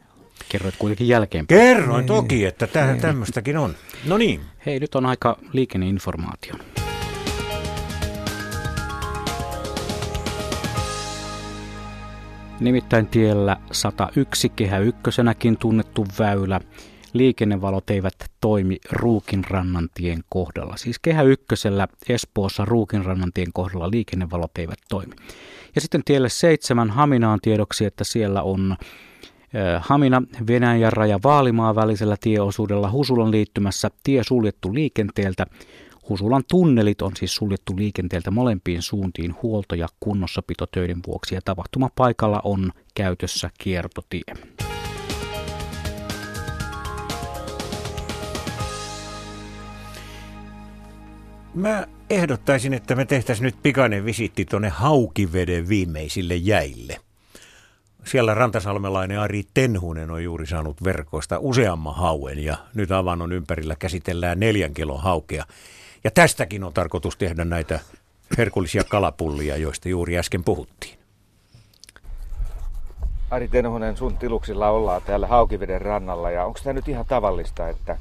Kerroit 0.48 0.74
kuitenkin 0.78 1.08
jälkeenpäin. 1.08 1.60
Kerroin 1.60 1.98
Niin. 1.98 2.06
toki, 2.06 2.44
että 2.44 2.66
tä, 2.66 2.96
tämmöistäkin 3.00 3.56
on. 3.56 3.74
No 4.06 4.18
niin, 4.18 4.40
Hei, 4.66 4.80
nyt 4.80 4.94
on 4.94 5.06
aika 5.06 5.38
liikenneinformaatio. 5.52 6.54
Nimittäin 12.60 13.06
tiellä 13.06 13.56
101 13.72 14.48
kehä 14.48 14.78
ykkösenäkin 14.78 15.56
tunnettu 15.56 16.06
väylä. 16.18 16.60
Liikennevalot 17.12 17.90
eivät 17.90 18.14
toimi 18.40 18.78
Ruukinrannan 18.92 19.88
tien 19.94 20.24
kohdalla. 20.28 20.76
Siis 20.76 20.98
kehä 20.98 21.22
ykkösellä 21.22 21.88
Espoossa 22.08 22.64
Ruukinrannan 22.64 23.32
tien 23.34 23.52
kohdalla 23.52 23.90
liikennevalot 23.90 24.58
eivät 24.58 24.78
toimi. 24.88 25.14
Ja 25.74 25.80
sitten 25.80 26.02
tielle 26.04 26.28
seitsemän 26.28 26.90
Haminaan 26.90 27.38
tiedoksi, 27.42 27.84
että 27.84 28.04
siellä 28.04 28.42
on 28.42 28.76
Hamina 29.80 30.22
Venäjän 30.46 30.92
raja 30.92 31.18
Vaalimaa 31.24 31.74
välisellä 31.74 32.16
tieosuudella 32.20 32.90
Husulan 32.90 33.30
liittymässä 33.30 33.90
tie 34.02 34.24
suljettu 34.24 34.74
liikenteeltä. 34.74 35.46
Husulan 36.08 36.42
tunnelit 36.48 37.02
on 37.02 37.12
siis 37.16 37.34
suljettu 37.34 37.76
liikenteeltä 37.76 38.30
molempiin 38.30 38.82
suuntiin 38.82 39.34
huolto- 39.42 39.74
ja 39.74 39.88
kunnossapitotöiden 40.00 41.00
vuoksi 41.06 41.34
ja 41.34 41.40
tapahtumapaikalla 41.44 42.40
on 42.44 42.72
käytössä 42.94 43.50
kiertotie. 43.58 44.22
mä 51.56 51.86
ehdottaisin, 52.10 52.74
että 52.74 52.94
me 52.94 53.04
tehtäisiin 53.04 53.44
nyt 53.44 53.62
pikainen 53.62 54.04
visitti 54.04 54.44
tuonne 54.44 54.68
Haukiveden 54.68 55.68
viimeisille 55.68 56.34
jäille. 56.36 56.96
Siellä 58.04 58.34
rantasalmelainen 58.34 59.20
Ari 59.20 59.42
Tenhunen 59.54 60.10
on 60.10 60.24
juuri 60.24 60.46
saanut 60.46 60.84
verkoista 60.84 61.38
useamman 61.38 61.94
hauen 61.94 62.38
ja 62.38 62.56
nyt 62.74 62.92
avannon 62.92 63.32
ympärillä 63.32 63.76
käsitellään 63.78 64.40
neljän 64.40 64.74
kilon 64.74 65.02
haukea. 65.02 65.44
Ja 66.06 66.10
tästäkin 66.10 66.64
on 66.64 66.72
tarkoitus 66.72 67.16
tehdä 67.16 67.44
näitä 67.44 67.80
herkullisia 68.38 68.84
kalapullia, 68.84 69.56
joista 69.56 69.88
juuri 69.88 70.18
äsken 70.18 70.44
puhuttiin. 70.44 70.98
Ari 73.30 73.48
Tenhonen, 73.48 73.96
sun 73.96 74.16
tiluksilla 74.16 74.68
ollaan 74.68 75.02
täällä 75.02 75.26
Haukiveden 75.26 75.80
rannalla 75.80 76.30
ja 76.30 76.44
onko 76.44 76.60
tämä 76.64 76.74
nyt 76.74 76.88
ihan 76.88 77.06
tavallista, 77.08 77.68
että 77.68 77.98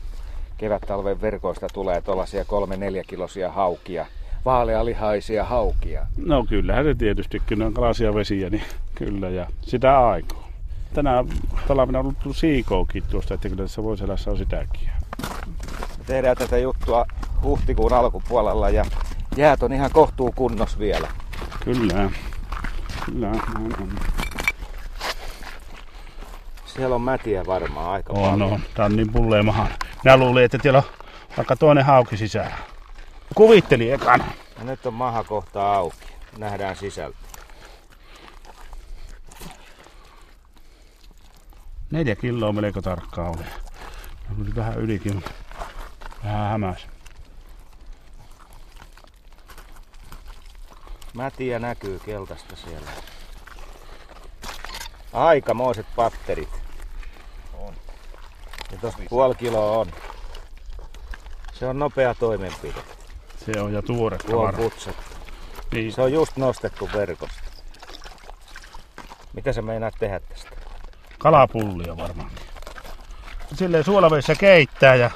kevät-talven 0.57 1.21
verkoista 1.21 1.67
tulee 1.73 2.01
tuollaisia 2.01 2.45
kolme 2.45 2.77
neljä 2.77 3.03
kilosia 3.07 3.51
haukia, 3.51 4.05
vaalealihaisia 4.45 5.43
haukia? 5.43 6.07
No 6.17 6.45
kyllähän 6.49 6.85
se 6.85 6.95
tietysti, 6.95 7.41
kun 7.47 7.59
ne 7.59 7.65
on 7.65 7.73
kalaisia 7.73 8.13
vesiä, 8.13 8.49
niin 8.49 8.63
kyllä 8.95 9.29
ja 9.29 9.47
sitä 9.61 10.07
aikoo. 10.07 10.43
Tänä 10.93 11.23
talvena 11.67 11.99
on 11.99 12.05
ollut 12.05 12.37
siikoukin 12.37 13.03
tuosta, 13.09 13.33
että 13.33 13.49
kyllä 13.49 13.63
tässä 13.63 13.83
Voiselässä 13.83 14.31
on 14.31 14.37
sitäkin. 14.37 14.89
Tehdään 16.05 16.37
tätä 16.37 16.57
juttua 16.57 17.05
huhtikuun 17.43 17.93
alkupuolella 17.93 18.69
ja 18.69 18.85
jäät 19.35 19.63
on 19.63 19.73
ihan 19.73 19.91
kohtuu 19.91 20.31
kunnos 20.31 20.79
vielä. 20.79 21.07
Kyllä, 21.63 22.09
kyllä 23.05 23.29
on, 23.29 23.41
on. 23.81 23.89
Siellä 26.65 26.95
on 26.95 27.01
mätiä 27.01 27.45
varmaan 27.45 27.91
aika 27.91 28.13
On, 28.13 28.31
paljon. 28.31 28.53
on. 28.53 28.59
Tää 28.73 28.85
on 28.85 28.95
niin 28.95 29.11
pulleemahan. 29.11 29.67
Minä 30.03 30.17
luulin, 30.17 30.43
että 30.43 30.57
siellä 30.61 30.77
on 30.77 31.05
vaikka 31.37 31.55
toinen 31.55 31.85
hauki 31.85 32.17
sisällä. 32.17 32.55
Kuvittelin 33.35 33.93
ekana. 33.93 34.25
Ja 34.57 34.63
nyt 34.63 34.85
on 34.85 34.93
maha 34.93 35.23
kohta 35.23 35.73
auki. 35.73 35.97
Nähdään 36.37 36.75
sisältä. 36.75 37.17
Neljä 41.91 42.15
kiloa 42.15 42.53
melko 42.53 42.81
tarkkaa 42.81 43.29
oli. 43.29 43.45
Oli 44.41 44.55
vähän 44.55 44.77
ylikin, 44.77 45.23
vähän 46.25 46.49
hämäs. 46.49 46.87
Mätiä 51.13 51.59
näkyy 51.59 51.99
keltaista 51.99 52.55
siellä. 52.55 52.91
Aikamoiset 55.13 55.85
patterit. 55.95 56.49
On. 57.53 57.73
Ja 58.71 58.77
tosta 58.81 59.01
puoli 59.09 59.35
kiloa 59.35 59.77
on. 59.77 59.91
Se 61.53 61.67
on 61.67 61.79
nopea 61.79 62.13
toimenpide. 62.13 62.79
Se 63.45 63.61
on 63.61 63.73
ja 63.73 63.81
tuore 63.81 64.17
Tuo 64.17 64.43
on. 64.43 64.71
Niin, 65.71 65.93
Se 65.93 66.01
on 66.01 66.13
just 66.13 66.37
nostettu 66.37 66.89
verkosta. 66.93 67.41
Mitä 69.33 69.53
sä 69.53 69.61
meinaat 69.61 69.93
tehdä 69.99 70.19
tästä? 70.19 70.49
kalapullia 71.17 71.97
varmaan. 71.97 72.31
Silleen 73.53 73.83
suolavedessä 73.83 74.35
keittää 74.35 74.95
ja 74.95 75.11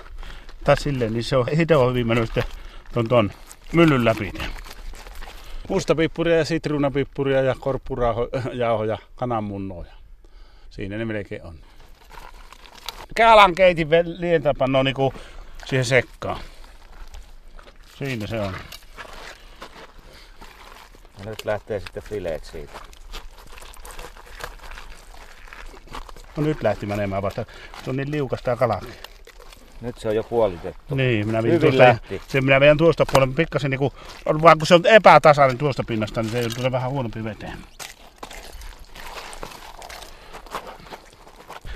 tai 0.63 0.78
silleen, 0.78 1.13
niin 1.13 1.24
se 1.24 1.38
on 1.38 1.45
itse 1.52 1.76
on 1.76 1.89
hyvin 1.89 2.08
mennyt 2.08 2.26
sitten 2.26 2.43
ton, 2.93 3.08
ton 3.08 3.32
myllyn 3.74 4.06
läpi. 4.06 4.32
Mustapippuria 5.69 6.38
ja 6.38 6.45
sitruunapippuria 6.45 7.41
ja 7.41 7.56
korppurajauhoja, 7.60 8.98
kananmunnoja. 9.15 9.93
Siinä 10.69 10.98
ne 10.98 11.06
melkein 11.06 11.43
on. 11.43 11.60
Kalan 13.17 13.56
keitin 13.56 13.88
lientäpannoo 14.04 14.84
niinku 14.84 15.13
siihen 15.65 15.86
sekkaan. 15.86 16.39
Siinä 17.98 18.28
se 18.28 18.39
on. 18.39 18.56
Ja 21.19 21.26
nyt 21.26 21.45
lähtee 21.45 21.80
sitten 21.80 22.04
fileet 22.04 22.45
siitä. 22.45 22.80
No 26.38 26.43
nyt 26.43 26.63
lähti 26.63 26.86
menemään 26.86 27.22
vasta. 27.22 27.45
Se 27.84 27.89
on 27.89 27.95
niin 27.95 28.12
liukasta 28.12 28.45
tää 28.45 28.56
kala. 28.56 28.82
Nyt 29.82 29.98
se 29.98 30.08
on 30.08 30.15
jo 30.15 30.24
puolitettu. 30.24 30.96
Niin, 30.96 31.28
minä 31.28 31.44
vien 31.44 31.54
Hyvin 31.54 31.62
tuosta, 31.62 31.84
lähti. 31.84 32.22
se 32.28 32.42
minä 32.42 32.60
vien 32.60 32.78
tuosta 32.78 33.06
puolen 33.12 33.34
pikkasen 33.34 33.72
niinku, 33.72 33.94
on 34.26 34.42
vaan 34.42 34.58
kun 34.58 34.68
se 34.68 34.76
on 34.76 34.86
epätasainen 34.86 35.58
tuosta 35.58 35.84
pinnasta, 35.88 36.22
niin 36.24 36.50
se 36.52 36.56
tulee 36.56 36.72
vähän 36.72 36.92
huonompi 36.92 37.24
veteen. 37.24 37.58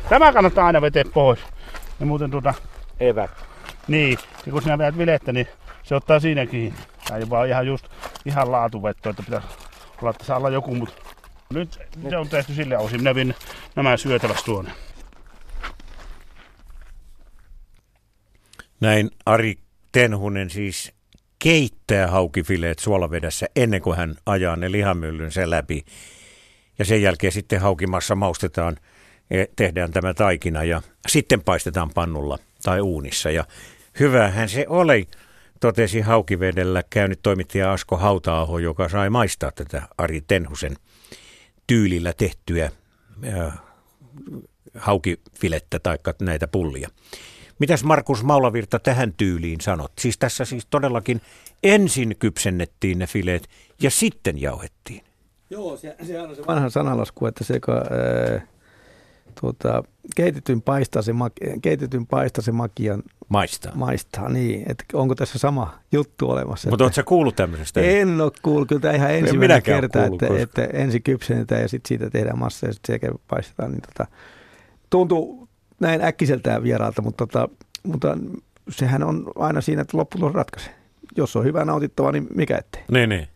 Tämä 0.10 0.34
kannattaa 0.34 0.66
aina 0.66 0.82
vetää 0.82 1.04
pois. 1.14 1.40
Ja 2.00 2.06
muuten 2.06 2.32
tuota, 2.32 2.54
Evät. 3.00 3.32
niin, 3.88 4.18
ja 4.46 4.52
kun 4.52 4.62
sinä 4.62 4.78
veät 4.78 4.98
vilettä, 4.98 5.34
niin 5.34 5.48
se 5.84 5.96
ottaa 5.96 6.20
siinä 6.20 6.46
kiinni. 6.46 6.80
Tai 7.10 7.20
jopa 7.20 7.46
ihan 7.46 7.68
just 7.68 7.86
ihan 8.26 8.52
laatuvetto, 8.52 9.10
että 9.10 9.24
pitäisi 9.24 9.48
olla, 10.02 10.10
että 10.10 10.26
saa 10.26 10.38
olla 10.38 10.50
joku, 10.50 10.76
mutta 10.76 10.96
nyt 11.54 11.80
se 12.10 12.18
on 12.18 12.30
tehty 12.30 12.54
sille 12.54 12.78
osin. 12.78 13.00
Minä 13.00 13.16
vien 13.16 13.36
nämä 13.76 13.98
syötäväksi 13.98 14.46
tuonne. 14.46 14.72
Näin 18.84 19.12
Ari 19.26 19.56
Tenhunen 19.92 20.50
siis 20.50 20.92
keittää 21.40 22.08
haukifileet 22.08 22.80
suolavedessä 22.80 23.46
ennen 23.56 23.82
kuin 23.82 23.98
hän 23.98 24.16
ajaa 24.26 24.56
ne 24.56 24.72
lihamyllynsä 24.72 25.50
läpi. 25.50 25.86
Ja 26.80 26.86
sen 26.86 27.02
jälkeen 27.02 27.34
sitten 27.34 27.62
haukimassa 27.62 28.16
maustetaan, 28.16 28.78
ja 29.30 29.46
tehdään 29.56 29.92
tämä 29.92 30.14
taikina 30.14 30.64
ja 30.64 30.82
sitten 31.08 31.44
paistetaan 31.44 31.90
pannulla 31.94 32.40
tai 32.64 32.82
uunissa. 32.82 33.32
Ja 33.32 33.46
hyvähän 34.00 34.50
se 34.50 34.66
oli, 34.70 35.08
totesi 35.60 36.02
haukivedellä 36.02 36.84
käynyt 36.90 37.20
toimittaja 37.24 37.74
Asko 37.74 37.98
Hautaaho, 37.98 38.60
joka 38.60 38.90
sai 38.90 39.10
maistaa 39.10 39.52
tätä 39.52 39.82
Ari 39.98 40.22
Tenhusen 40.22 40.76
tyylillä 41.68 42.14
tehtyä 42.14 42.72
haukifilettä 44.76 45.80
tai 45.80 45.98
näitä 46.22 46.48
pullia. 46.48 46.90
Mitäs 47.60 47.84
Markus 47.84 48.24
Maulavirta 48.24 48.80
tähän 48.80 49.14
tyyliin 49.18 49.62
sanot? 49.62 49.92
Siis 50.00 50.18
tässä 50.18 50.46
siis 50.46 50.68
todellakin 50.70 51.22
ensin 51.64 52.16
kypsennettiin 52.20 53.00
ne 53.00 53.08
fileet 53.08 53.50
ja 53.82 53.92
sitten 53.92 54.42
jauhettiin. 54.42 55.04
Joo, 55.50 55.78
se, 55.78 55.96
sehän 56.04 56.30
on 56.30 56.36
se 56.36 56.48
vanha 56.48 56.70
sanalasku, 56.70 57.26
että 57.26 57.44
se, 57.44 57.60
kun, 57.60 57.76
ää, 57.76 58.48
tuota, 59.42 59.84
keitetyn, 60.16 60.62
paistaa 60.62 61.02
se, 61.02 61.12
keitetyn 61.62 62.08
paistaa 62.08 62.44
se 62.44 62.52
makian 62.52 63.04
Maistaa. 63.30 63.72
maistaa. 63.76 64.30
Niin, 64.30 64.64
että 64.72 64.84
onko 64.94 65.16
tässä 65.16 65.40
sama 65.40 65.80
juttu 65.92 66.30
olemassa? 66.30 66.70
Mutta 66.70 66.84
oletko 66.84 66.96
sä 66.96 67.04
kuullut 67.04 67.36
tämmöisestä? 67.36 67.82
en 67.82 68.22
ole 68.22 68.32
kuullut, 68.42 68.68
kyllä 68.68 68.82
tämä 68.82 68.94
ihan 68.94 69.12
ensimmäinen 69.12 69.64
kerta, 69.64 70.00
kuullut 70.00 70.24
että, 70.24 70.62
että, 70.62 70.78
ensin 70.78 71.04
kypsennetään 71.04 71.62
ja 71.62 71.68
sitten 71.68 71.88
siitä 71.88 72.10
tehdään 72.10 72.40
massa 72.40 72.68
ja 72.68 72.74
sitten 72.74 72.94
sekä 72.94 73.12
paistetaan. 73.28 73.72
Niin 73.72 73.82
tota, 73.82 74.08
tuntuu 74.90 75.43
näin 75.84 76.02
äkkiseltään 76.04 76.64
vieraalta, 76.64 77.02
mutta, 77.02 77.28
tota, 77.28 77.50
mutta 77.84 78.18
sehän 78.70 79.04
on 79.04 79.32
aina 79.36 79.62
siinä, 79.62 79.82
että 79.82 79.98
lopputulos 79.98 80.34
ratkaisee. 80.34 80.74
Jos 81.18 81.36
on 81.36 81.46
hyvä 81.46 81.66
nautittava, 81.66 82.12
niin 82.12 82.28
mikä 82.36 82.58
ettei. 82.58 82.82
Niin, 82.92 83.10
niin. 83.10 83.28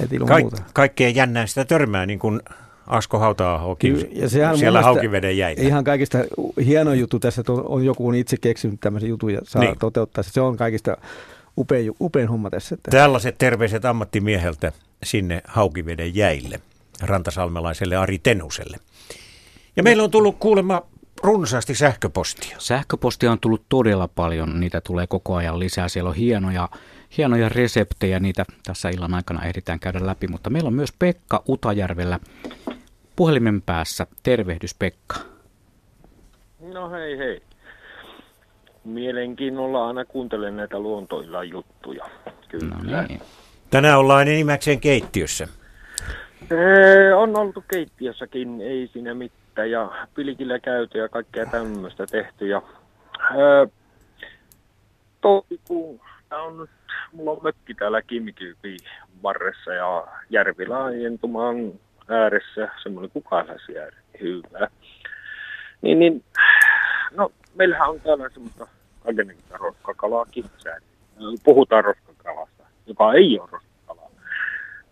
Et 0.00 0.12
ilman 0.12 0.28
Kaik- 0.28 0.42
muuta. 0.42 0.62
kaikkeen 0.74 1.14
jännään 1.14 1.48
sitä 1.48 1.64
törmää, 1.64 2.06
niin 2.06 2.18
kuin 2.18 2.40
Asko 2.86 3.20
Kyllä, 3.78 4.06
ja 4.12 4.28
sehän 4.28 4.58
siellä 4.58 4.82
haukiveden 4.82 5.36
jäitä. 5.38 5.62
Ihan 5.62 5.84
kaikista 5.84 6.18
hieno 6.64 6.92
juttu 6.94 7.18
tässä, 7.18 7.40
että 7.40 7.52
on, 7.52 7.64
on 7.68 7.84
joku 7.84 8.08
on 8.08 8.14
itse 8.14 8.36
keksinyt 8.40 8.80
tämmöisen 8.80 9.08
jutun 9.08 9.32
ja 9.32 9.40
saa 9.44 9.62
Niin. 9.62 9.78
toteuttaa. 9.78 10.24
Se 10.24 10.40
on 10.40 10.56
kaikista 10.56 10.96
upein, 11.58 11.92
upein 12.00 12.28
homma 12.28 12.50
tässä. 12.50 12.74
Että 12.74 12.90
Tällaiset 12.90 13.38
terveiset 13.38 13.84
ammattimieheltä 13.84 14.72
sinne 15.04 15.42
haukiveden 15.44 16.14
jäille, 16.14 16.60
rantasalmelaiselle 17.02 17.96
Ari 17.96 18.18
Tenuselle. 18.18 18.76
Ja 19.76 19.82
meillä 19.82 20.02
on 20.02 20.10
tullut 20.10 20.36
kuulemma 20.38 20.82
runsaasti 21.22 21.74
sähköpostia. 21.74 22.56
Sähköpostia 22.58 23.32
on 23.32 23.40
tullut 23.40 23.64
todella 23.68 24.08
paljon, 24.08 24.60
niitä 24.60 24.80
tulee 24.80 25.06
koko 25.06 25.34
ajan 25.34 25.58
lisää. 25.58 25.88
Siellä 25.88 26.10
on 26.10 26.16
hienoja, 26.16 26.68
hienoja 27.18 27.48
reseptejä, 27.48 28.20
niitä 28.20 28.44
tässä 28.66 28.88
illan 28.88 29.14
aikana 29.14 29.44
ehditään 29.44 29.80
käydä 29.80 30.06
läpi. 30.06 30.28
Mutta 30.28 30.50
meillä 30.50 30.68
on 30.68 30.74
myös 30.74 30.92
Pekka 30.98 31.42
Utajärvellä 31.48 32.20
puhelimen 33.16 33.62
päässä. 33.62 34.06
Tervehdys 34.22 34.74
Pekka. 34.74 35.16
No 36.60 36.90
hei 36.90 37.18
hei. 37.18 37.42
Mielenkiinnolla 38.84 39.86
aina 39.86 40.04
kuuntelen 40.04 40.56
näitä 40.56 40.78
luontoilla 40.78 41.44
juttuja. 41.44 42.04
Kyllä. 42.48 42.76
No 42.84 43.02
niin. 43.08 43.20
Tänään 43.70 43.98
ollaan 43.98 44.28
enimmäkseen 44.28 44.80
keittiössä. 44.80 45.48
Ee, 46.50 47.14
on 47.14 47.36
oltu 47.36 47.64
keittiössäkin, 47.72 48.60
ei 48.60 48.90
siinä 48.92 49.14
mitään. 49.14 49.41
Ja 49.56 50.06
pilkillä 50.14 50.58
käyty 50.58 50.98
ja 50.98 51.08
kaikkea 51.08 51.46
tämmöistä 51.46 52.06
tehty. 52.06 52.48
Ja, 52.48 52.62
öö, 53.36 53.66
toukokuun, 55.20 56.00
on 56.30 56.56
nyt, 56.56 56.70
mulla 57.12 57.30
on 57.30 57.38
mökki 57.42 57.74
täällä 57.74 58.02
Kimikyypi 58.02 58.76
varressa 59.22 59.74
ja 59.74 60.06
järvilaajentumaan 60.30 61.72
ääressä, 62.08 62.68
semmoinen 62.82 63.10
kukaläsjärvi, 63.10 63.96
hyvä. 64.20 64.68
Niin, 65.82 65.98
niin, 65.98 66.24
no 67.10 67.32
meillähän 67.54 67.90
on 67.90 68.00
täällä 68.00 68.28
semmoista 68.28 68.66
kaikenlaista 69.04 69.56
roskakalaakin. 69.56 70.44
Puhutaan 71.44 71.84
roskakalasta, 71.84 72.64
joka 72.86 73.12
ei 73.12 73.38
ole 73.38 73.48
roskakalaa 73.50 73.71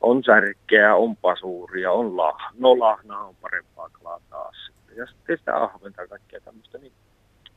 on 0.00 0.22
särkeä, 0.24 0.94
on 0.94 1.16
pasuuria, 1.16 1.92
on 1.92 2.16
lahna. 2.16 2.50
No 2.58 2.78
lahna 2.78 3.18
on 3.18 3.34
parempaa 3.40 3.88
kalaa 3.88 4.20
taas. 4.30 4.70
Ja 4.96 5.06
sitten 5.06 5.38
sitä 5.38 5.56
ahventa 5.56 6.02
ja 6.02 6.08
kaikkea 6.08 6.40
tämmöistä. 6.40 6.78
Niin 6.78 6.92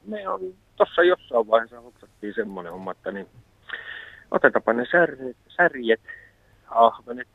me 0.08 0.29
on 0.29 0.39
tuossa 0.75 1.03
jossain 1.03 1.47
vaiheessa 1.47 1.82
hoksattiin 1.82 2.34
semmoinen 2.36 2.73
homma, 2.73 2.91
että 2.91 3.12
niin 3.12 3.27
otetaanpa 4.32 4.73
ne 4.73 4.86
särjet, 4.91 5.38
särjet 5.47 6.01
ahvenet, 6.69 7.27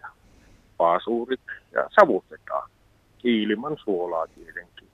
pasuurit 0.76 1.40
ja 1.72 1.88
savustetaan. 2.00 2.70
Ilman 3.24 3.76
suolaa 3.84 4.26
tietenkin. 4.26 4.88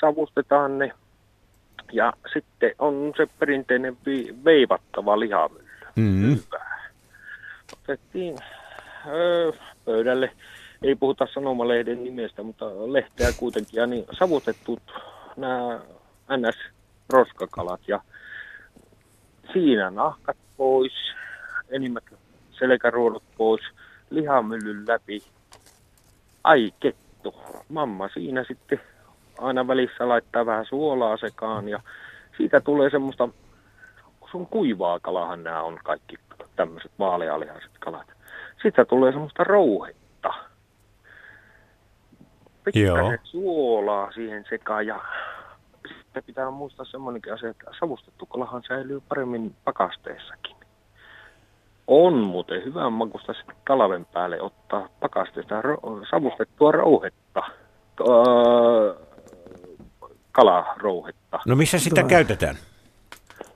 Savustetaan 0.00 0.78
ne. 0.78 0.92
Ja 1.92 2.12
sitten 2.32 2.72
on 2.78 3.12
se 3.16 3.26
perinteinen 3.38 3.96
vi- 4.06 4.34
veivattava 4.44 5.20
lihamylly 5.20 5.62
Mm. 5.96 6.22
hyvää. 6.22 6.90
Otettiin 7.72 8.38
pöydälle, 9.84 10.32
ei 10.82 10.94
puhuta 10.94 11.26
sanomalehden 11.34 12.04
nimestä, 12.04 12.42
mutta 12.42 12.66
lehteä 12.92 13.32
kuitenkin, 13.36 13.78
ja 13.78 13.86
niin 13.86 14.04
savutetut 14.18 14.82
nämä 15.36 15.80
NS-roskakalat, 16.36 17.80
ja 17.88 18.00
siinä 19.52 19.90
nahkat 19.90 20.36
pois, 20.56 20.92
enimmät 21.68 22.04
selkäruodot 22.50 23.22
pois, 23.36 23.62
lihamyllyn 24.10 24.88
läpi. 24.88 25.22
Ai 26.44 26.72
kettu, 26.80 27.34
mamma 27.68 28.08
siinä 28.08 28.44
sitten 28.44 28.80
aina 29.38 29.66
välissä 29.66 30.08
laittaa 30.08 30.46
vähän 30.46 30.66
suolaa 30.66 31.16
sekaan, 31.16 31.68
ja 31.68 31.80
siitä 32.36 32.60
tulee 32.60 32.90
semmoista 32.90 33.28
sun 34.30 34.46
kuivaa 34.46 35.00
kalahan 35.00 35.44
nämä 35.44 35.62
on 35.62 35.78
kaikki 35.84 36.16
tämmöiset 36.56 36.92
vaalealihaiset 36.98 37.70
kalat. 37.80 38.06
Siitä 38.62 38.84
tulee 38.84 39.12
semmoista 39.12 39.44
rouhetta. 39.44 40.34
Pikkasen 42.64 43.18
suolaa 43.24 44.12
siihen 44.12 44.44
sekaan 44.50 44.86
ja 44.86 45.00
sitten 45.88 46.24
pitää 46.24 46.50
muistaa 46.50 46.86
semmoinenkin 46.86 47.32
asia, 47.32 47.50
että 47.50 47.70
savustettu 47.80 48.26
kalahan 48.26 48.62
säilyy 48.68 49.02
paremmin 49.08 49.56
pakasteessakin. 49.64 50.56
On 51.86 52.14
muuten 52.14 52.64
hyvän 52.64 52.92
makusta 52.92 53.32
sitten 53.32 53.56
talven 53.66 54.04
päälle 54.04 54.40
ottaa 54.40 54.88
pakasteesta 55.00 55.62
ro- 55.62 56.06
savustettua 56.10 56.72
rouhetta. 56.72 57.42
Öö, 58.00 58.94
kalarouhetta. 60.32 61.40
No 61.46 61.56
missä 61.56 61.78
sitä 61.78 62.02
käytetään? 62.02 62.56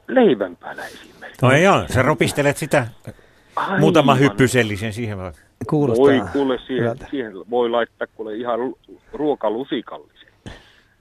Leivän 0.09 0.57
päällä 0.57 0.87
esimerkiksi. 0.87 1.47
No 1.47 1.57
joo, 1.57 1.85
sä 1.89 2.03
ropistelet 2.03 2.57
sitä 2.57 2.87
Aivan. 3.57 3.81
muutama 3.81 4.15
hyppysellisen 4.15 4.93
siihen 4.93 5.19
vaan. 5.19 5.33
Kuulostaa 5.69 6.05
Voi 6.07 6.21
kuule, 6.33 6.59
siihen, 6.59 6.83
hyvältä. 6.85 7.07
siihen 7.11 7.33
voi 7.51 7.71
laittaa 7.71 8.07
kuule 8.17 8.35
ihan 8.37 8.61
lu- 8.61 8.79
ruokalusikallisen. 9.13 10.29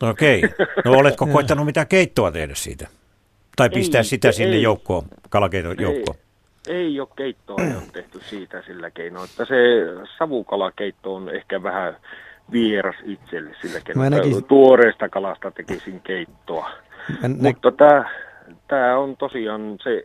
No 0.02 0.10
okei. 0.10 0.42
No 0.86 0.92
oletko 1.00 1.28
koittanut 1.28 1.66
mitään 1.66 1.88
keittoa 1.88 2.32
tehdä 2.32 2.56
siitä? 2.56 2.88
Tai 3.56 3.70
pistää 3.70 4.00
Ei, 4.00 4.04
sitä 4.06 4.32
sinne 4.32 4.56
ei. 4.56 4.62
joukkoon, 4.62 5.04
kalakeiton 5.30 5.76
joukkoon? 5.80 6.18
Ei, 6.68 6.76
ei 6.76 7.00
ole 7.00 7.08
keittoa 7.16 7.56
ei 7.64 7.74
ole 7.76 7.84
tehty 7.94 8.20
siitä 8.30 8.64
sillä 8.68 8.92
keinoin, 8.92 9.30
että 9.30 9.46
se 9.46 9.56
savukalakeitto 10.18 11.16
on 11.16 11.36
ehkä 11.36 11.64
vähän 11.64 11.98
vieras 12.52 12.96
itselle 13.04 13.52
sillä 13.62 13.80
keinoin. 13.82 14.12
Näkisin- 14.14 14.44
Tuoreesta 14.44 15.10
kalasta 15.10 15.52
tekisin 15.52 16.02
keittoa. 16.02 16.70
Mä 17.22 17.28
nä- 17.28 17.36
Mutta 17.42 17.72
tämä, 17.72 18.10
tämä 18.68 18.98
on 18.98 19.18
tosiaan 19.18 19.78
se, 19.84 20.04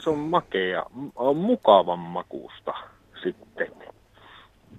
se 0.00 0.10
on 0.10 0.18
makea, 0.18 0.82
on 1.16 1.36
mukavan 1.36 1.98
makuusta 1.98 2.74
sitten. 3.22 3.66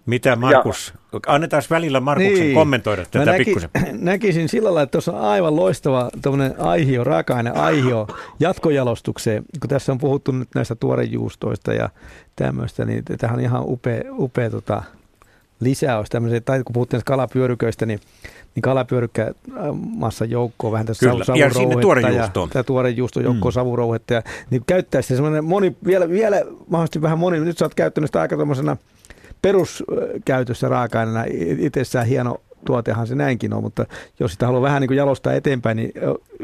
Mitä 0.05 0.35
Markus, 0.35 0.93
annetaan 1.27 1.63
välillä 1.69 1.99
Markuksen 1.99 2.39
Niin. 2.39 2.55
kommentoida 2.55 3.05
tätä 3.05 3.25
näki, 3.25 3.45
pikkusen. 3.45 3.69
näkisin 4.01 4.49
sillä 4.49 4.67
lailla, 4.67 4.81
että 4.81 4.91
tuossa 4.91 5.11
on 5.11 5.21
aivan 5.21 5.55
loistava 5.55 6.09
tuommoinen 6.23 6.61
aihio, 6.61 7.03
raaka-aine 7.03 7.49
aihio 7.49 8.07
jatkojalostukseen. 8.39 9.43
Kun 9.59 9.69
tässä 9.69 9.91
on 9.91 9.97
puhuttu 9.97 10.31
nyt 10.31 10.49
näistä 10.55 10.75
tuorejuustoista 10.75 11.73
ja 11.73 11.89
tämmöistä, 12.35 12.85
niin 12.85 13.03
tämähän 13.05 13.39
on 13.39 13.43
ihan 13.45 13.63
upea, 13.65 14.01
upea 14.11 14.49
tota, 14.49 14.83
lisäys. 15.61 16.09
Tämmöisiä, 16.09 16.41
tai 16.41 16.63
kun 16.63 16.73
puhuttiin 16.73 17.01
kalapyöryköistä, 17.05 17.85
niin, 17.85 17.99
niin 18.55 18.61
kalapyörykkä 18.61 19.31
massa 19.73 20.25
joukkoon 20.25 20.73
vähän 20.73 20.85
tässä 20.85 21.09
Kyllä, 21.09 21.39
ja 21.39 21.53
sinne 21.53 21.75
tuorejuustoon. 21.81 22.49
Ja, 22.53 22.63
tuorejuusto 22.63 23.19
joukkoon 23.19 23.51
mm. 23.51 23.55
savurouhetta. 23.55 24.13
Ja, 24.13 24.21
niin 24.49 24.63
käyttää 24.67 25.01
sitä 25.01 25.15
semmoinen 25.15 25.45
moni, 25.45 25.75
vielä, 25.85 26.09
vielä 26.09 26.41
mahdollisesti 26.69 27.01
vähän 27.01 27.19
moni, 27.19 27.39
nyt 27.39 27.57
sä 27.57 27.65
oot 27.65 27.75
käyttänyt 27.75 28.07
sitä 28.07 28.21
aika 28.21 28.35
tuommoisena 28.35 28.77
peruskäytössä 29.41 30.69
raaka-aineena 30.69 31.25
itsessään 31.59 32.07
hieno 32.07 32.41
tuotehan 32.65 33.07
se 33.07 33.15
näinkin 33.15 33.53
on, 33.53 33.63
mutta 33.63 33.85
jos 34.19 34.31
sitä 34.31 34.45
haluaa 34.45 34.61
vähän 34.61 34.81
niin 34.81 34.87
kuin 34.87 34.97
jalostaa 34.97 35.33
eteenpäin, 35.33 35.77
niin 35.77 35.91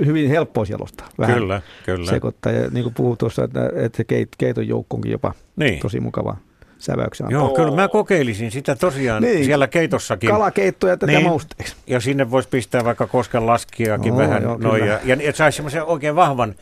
hyvin 0.05 0.29
helppo 0.29 0.61
olisi 0.61 0.73
jalostaa. 0.73 1.09
Vähän 1.19 1.35
Kyllä, 1.37 1.61
kyllä. 1.85 2.09
sekoittaa. 2.09 2.51
Ja 2.51 2.69
niin 2.69 2.83
kuin 2.83 2.93
puhuu 2.93 3.15
tuossa, 3.15 3.43
että, 3.43 3.69
että 3.75 3.97
se 3.97 4.03
keit, 4.03 4.29
keiton 4.37 4.67
joukkoonkin 4.67 5.11
jopa 5.11 5.33
Niin. 5.55 5.79
tosi 5.79 5.99
mukava 5.99 6.37
säväyksen 6.79 7.25
antaa. 7.27 7.39
Joo, 7.41 7.49
kyllä 7.49 7.71
mä 7.71 7.87
kokeilisin 7.87 8.51
sitä 8.51 8.75
tosiaan 8.75 9.23
Niin. 9.23 9.45
siellä 9.45 9.67
keitossakin. 9.67 10.29
Kalakeittoja 10.29 10.97
tätä 10.97 11.11
Niin. 11.11 11.23
mausteeksi. 11.27 11.75
Ja 11.87 11.99
sinne 11.99 12.31
voisi 12.31 12.49
pistää 12.49 12.85
vaikka 12.85 13.07
kosken 13.07 13.45
laskiakin 13.45 14.07
Joo, 14.07 14.17
vähän 14.17 14.43
joo, 14.43 14.57
noin, 14.57 14.87
ja, 14.87 14.99
ja, 15.05 15.33
saisi 15.33 15.55
semmoisen 15.55 15.83
oikein 15.83 16.15
vahvan, 16.15 16.55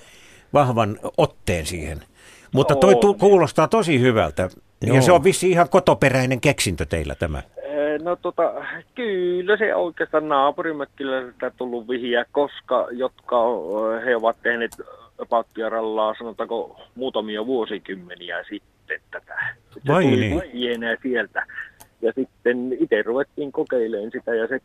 vahvan 0.54 1.00
otteen 1.18 1.66
siihen. 1.66 2.02
Mutta 2.52 2.76
toi 2.76 2.96
tu, 2.96 3.14
kuulostaa 3.14 3.68
tosi 3.68 4.00
hyvältä. 4.00 4.50
Joo. 4.82 4.96
Ja 4.96 5.02
se 5.02 5.12
on 5.12 5.24
vissi 5.24 5.50
ihan 5.52 5.70
kotoperäinen 5.70 6.42
keksintö 6.42 6.86
teillä 6.86 7.16
tämä. 7.16 7.40
Eh, 7.64 7.66
No 8.04 8.16
tota, 8.16 8.54
kyllä 8.96 9.58
se 9.58 9.76
oikeastaan 9.76 10.30
naapurimökkillä 10.30 11.32
sitä 11.32 11.52
tullut 11.58 11.88
vihjeä, 11.90 12.26
koska 12.32 12.88
jotka 12.92 13.36
eh, 13.36 14.06
he 14.06 14.16
ovat 14.16 14.38
tehneet 14.44 14.72
paattiarallaa, 15.30 16.16
sanotaanko 16.18 16.82
muutamia 16.96 17.46
vuosikymmeniä 17.46 18.44
sitten 18.44 18.75
tätä. 19.12 19.36
Se 19.74 19.82
Vai 19.88 20.04
tuli 20.04 20.16
niin? 20.16 20.42
sieltä. 21.04 21.46
Ja 22.02 22.12
sitten 22.16 22.74
itse 22.80 23.02
ruvettiin 23.02 23.52
kokeilemaan 23.52 24.12
sitä 24.12 24.36
ja 24.36 24.48
se, 24.48 24.60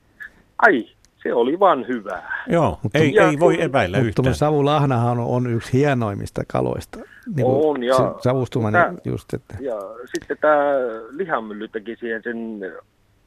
ai, 0.59 0.89
se 1.23 1.35
oli 1.35 1.59
vaan 1.61 1.85
hyvää. 1.89 2.45
Joo, 2.49 2.79
Mutta- 2.83 2.99
ei, 2.99 3.15
Ja 3.15 3.29
ei 3.31 3.39
voi 3.41 3.63
epäillä 3.63 3.97
Mutta 3.97 4.07
yhtään. 4.09 4.15
tuommoinen 4.15 4.35
savulahnahan 4.39 5.19
on, 5.19 5.27
on 5.27 5.47
yksi 5.53 5.73
hienoimmista 5.73 6.43
kaloista. 6.53 6.99
Niin 7.37 7.47
On, 7.47 7.83
ja- 7.83 7.95
se 7.95 8.03
savustuma, 8.23 8.71
niin 8.71 8.99
just, 9.05 9.35
että 9.35 9.57
Ja 9.61 9.75
sitten 10.15 10.37
tämä 10.41 10.63
lihamylly 11.11 11.69
teki 11.69 11.97
siihen 11.97 12.23
sen 12.23 12.37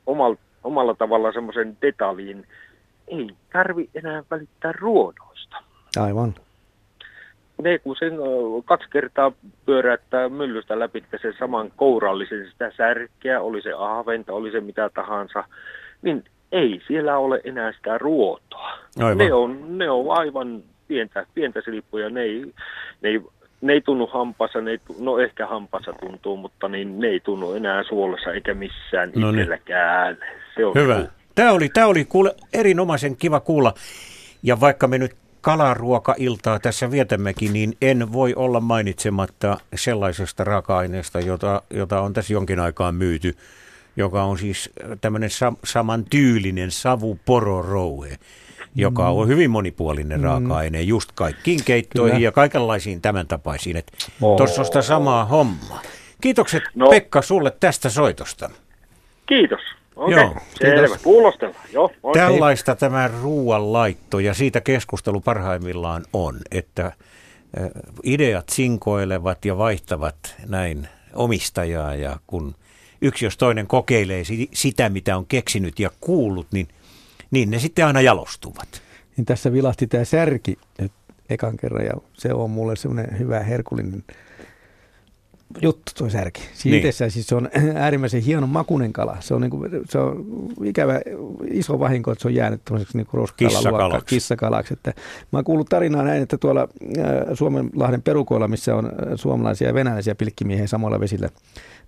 omalla, 0.05 0.37
omalla 0.63 0.93
tavalla 0.93 1.31
semmoisen 1.31 1.77
detaljin. 1.81 2.47
Ei 3.07 3.27
tarvi 3.53 3.89
enää 3.95 4.23
välittää 4.31 4.71
ruodoista. 4.79 5.57
aivan. 5.99 6.33
Ne 7.61 7.79
kun 7.79 7.95
sen 7.99 8.13
kaksi 8.65 8.89
kertaa 8.89 9.31
pyöräyttää 9.65 10.29
myllystä 10.29 10.79
läpi 10.79 11.03
sen 11.21 11.33
saman 11.39 11.71
kourallisen 11.75 12.47
sitä 12.51 12.71
särkeä, 12.77 13.41
oli 13.41 13.61
se 13.61 13.71
ahventa, 13.77 14.33
oli 14.33 14.51
se 14.51 14.61
mitä 14.61 14.89
tahansa, 14.93 15.43
niin 16.01 16.23
ei 16.51 16.81
siellä 16.87 17.17
ole 17.17 17.41
enää 17.43 17.71
sitä 17.71 17.97
ruotoa. 17.97 18.77
Aivan. 18.99 19.17
Ne 19.17 19.33
on, 19.33 19.77
ne 19.77 19.89
on 19.89 20.17
aivan 20.17 20.63
pientä, 20.87 21.25
pientä 21.33 21.61
silppuja, 21.65 22.09
ne 22.09 22.21
ei, 22.21 22.53
ne 23.01 23.09
ei, 23.09 23.21
ne 23.61 23.73
ei 23.73 23.81
tunnu 23.81 24.07
hampassa, 24.07 24.61
ne 24.61 24.71
ei, 24.71 24.79
no 24.99 25.19
ehkä 25.19 25.47
hampassa 25.47 25.93
tuntuu, 25.93 26.37
mutta 26.37 26.67
niin 26.67 26.99
ne 26.99 27.07
ei 27.07 27.19
tunnu 27.19 27.53
enää 27.53 27.83
suolessa 27.83 28.33
eikä 28.33 28.53
missään 28.53 29.11
No 29.15 29.31
niin. 29.31 29.39
itselläkään. 29.39 30.17
Se 30.55 30.65
on 30.65 30.75
Hyvä. 30.75 31.05
Tämä 31.35 31.51
oli, 31.51 31.69
tämä 31.69 31.87
oli 31.87 32.05
kuule 32.05 32.35
erinomaisen 32.53 33.17
kiva 33.17 33.39
kuulla. 33.39 33.73
Ja 34.43 34.59
vaikka 34.59 34.87
me 34.87 34.97
nyt 34.97 35.11
kalaruoka-iltaa 35.43 36.59
tässä 36.59 36.91
vietämmekin, 36.91 37.53
niin 37.53 37.77
en 37.81 38.13
voi 38.13 38.33
olla 38.35 38.59
mainitsematta 38.59 39.57
sellaisesta 39.75 40.43
raaka-aineesta, 40.43 41.19
jota, 41.19 41.61
jota 41.69 42.01
on 42.01 42.13
tässä 42.13 42.33
jonkin 42.33 42.59
aikaa 42.59 42.91
myyty, 42.91 43.37
joka 43.95 44.23
on 44.23 44.37
siis 44.37 44.69
tämmöinen 45.01 45.29
sam, 45.29 45.55
saman 45.63 46.05
tyylinen 46.09 46.71
savupororouhe, 46.71 48.17
joka 48.75 49.09
on 49.09 49.27
hyvin 49.27 49.51
monipuolinen 49.51 50.19
raaka-aine, 50.19 50.81
just 50.81 51.11
kaikkiin 51.15 51.63
keittoihin 51.65 52.15
Kyllä. 52.15 52.27
ja 52.27 52.31
kaikenlaisiin 52.31 53.01
tämän 53.01 53.27
tapaisiin. 53.27 53.83
Tuossa 54.37 54.61
on 54.61 54.65
sitä 54.65 54.81
samaa 54.81 55.25
hommaa. 55.25 55.81
Kiitokset 56.21 56.63
No. 56.75 56.89
Pekka 56.89 57.21
sulle 57.21 57.51
tästä 57.59 57.89
soitosta. 57.89 58.49
Kiitos. 59.25 59.61
Okei, 59.95 60.23
okay. 60.23 60.41
selvä. 60.59 60.87
kiitos. 60.87 61.01
Kuulostellaan. 61.01 61.65
Joo, 61.73 61.91
moi. 62.03 62.13
Tällaista 62.13 62.75
tämä 62.75 63.09
ruoanlaitto 63.21 64.19
ja 64.19 64.33
siitä 64.33 64.61
keskustelu 64.61 65.21
parhaimmillaan 65.21 66.05
on, 66.13 66.39
että 66.51 66.91
ö, 67.57 67.69
ideat 68.03 68.49
sinkoilevat 68.49 69.45
ja 69.45 69.57
vaihtavat 69.57 70.15
näin 70.47 70.87
omistajaa 71.15 71.95
ja 71.95 72.17
kun 72.27 72.55
yksi 73.01 73.25
jos 73.25 73.37
toinen 73.37 73.67
kokeilee 73.67 74.23
si- 74.23 74.49
sitä, 74.53 74.89
mitä 74.89 75.17
on 75.17 75.25
keksinyt 75.25 75.79
ja 75.79 75.89
kuullut, 76.01 76.47
niin, 76.51 76.67
niin 77.31 77.51
ne 77.51 77.59
sitten 77.59 77.85
aina 77.85 78.01
jalostuvat. 78.01 78.81
Niin 79.17 79.25
tässä 79.25 79.53
vilasti 79.53 79.87
tämä 79.87 80.05
särki 80.05 80.57
nyt 80.79 80.91
ekan 81.29 81.57
kerran 81.57 81.85
ja 81.85 81.93
se 82.13 82.33
on 82.33 82.49
mulle 82.49 82.75
semmoinen 82.75 83.19
hyvä 83.19 83.39
herkullinen 83.39 84.03
juttu 85.61 85.91
tuo 85.97 86.09
särki. 86.09 86.41
Niin. 86.41 86.51
Siitä 86.53 86.77
itsessään 86.77 87.11
siis 87.11 87.27
se 87.27 87.35
on 87.35 87.49
äärimmäisen 87.75 88.21
hieno 88.21 88.47
makunen 88.47 88.93
kala. 88.93 89.17
Se 89.19 89.33
on, 89.33 89.41
niin 89.41 89.51
kuin, 89.51 89.71
se 89.89 89.99
on 89.99 90.25
ikävä 90.63 91.01
iso 91.51 91.79
vahinko, 91.79 92.11
että 92.11 92.21
se 92.21 92.27
on 92.27 92.35
jäänyt 92.35 92.61
tämmöiseksi 92.65 92.97
niin 92.97 93.07
Kissakalaksi. 93.37 94.05
kissakalaksi. 94.05 94.73
Että 94.73 94.93
mä 95.31 95.37
oon 95.37 95.43
kuullut 95.43 95.69
tarinaa 95.69 96.03
näin, 96.03 96.23
että 96.23 96.37
tuolla 96.37 96.61
äh, 96.61 97.07
Suomenlahden 97.33 98.01
perukoilla, 98.01 98.47
missä 98.47 98.75
on 98.75 98.85
äh, 98.85 98.91
suomalaisia 99.15 99.67
ja 99.67 99.73
venäläisiä 99.73 100.15
pilkkimiehiä 100.15 100.67
samoilla 100.67 100.99
vesillä, 100.99 101.29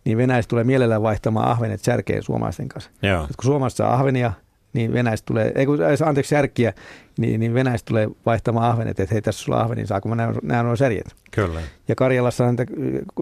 niin 0.06 0.18
venäläiset 0.18 0.50
tulee 0.50 0.64
mielellään 0.64 1.02
vaihtamaan 1.02 1.48
ahvenet 1.48 1.82
särkeen 1.82 2.24
suomalaisten 2.24 2.68
kanssa. 2.70 2.92
Joo. 3.02 3.22
Kun 3.22 3.44
Suomessa 3.44 3.78
saa 3.78 3.94
ahvenia, 3.94 4.34
niin 4.76 4.94
venäläiset 4.94 5.26
tulee, 5.26 5.52
ei 5.56 5.66
kun, 5.66 5.80
anteeksi 6.06 6.30
särkiä, 6.30 6.74
niin, 7.18 7.40
niin 7.40 7.54
venäläiset 7.54 7.86
tulee 7.86 8.08
vaihtamaan 8.26 8.72
ahvenet, 8.72 9.00
että 9.00 9.16
hei 9.16 9.22
tässä 9.22 9.44
sulla 9.44 9.62
ahveni, 9.62 9.88
saako 9.88 10.10
mä 10.10 10.16
näen, 10.16 10.36
näen 10.44 10.66
nuo 10.66 10.76
särjet. 10.76 11.16
Kyllä. 11.32 11.60
Ja 11.88 11.96
Karjalassa 11.96 12.50
niitä 12.52 12.66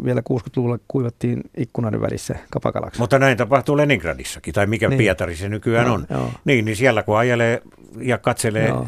vielä 0.03 0.21
60-luvulla 0.33 0.79
kuivattiin 0.87 1.41
ikkunoiden 1.57 2.01
välissä 2.01 2.35
kapakalaksi. 2.51 2.99
Mutta 2.99 3.19
näin 3.19 3.37
tapahtuu 3.37 3.77
Leningradissakin, 3.77 4.53
tai 4.53 4.65
mikä 4.67 4.87
Niin. 4.87 4.97
niin. 4.97 5.05
Pietari 5.05 5.35
se 5.35 5.49
nykyään 5.49 5.85
Joo, 5.85 5.95
on. 5.95 6.05
joo. 6.09 6.31
Niin, 6.45 6.65
niin 6.65 6.75
siellä 6.75 7.03
kun 7.03 7.17
ajelee 7.17 7.61
ja 8.01 8.17
katselee 8.17 8.67
Joo. 8.67 8.87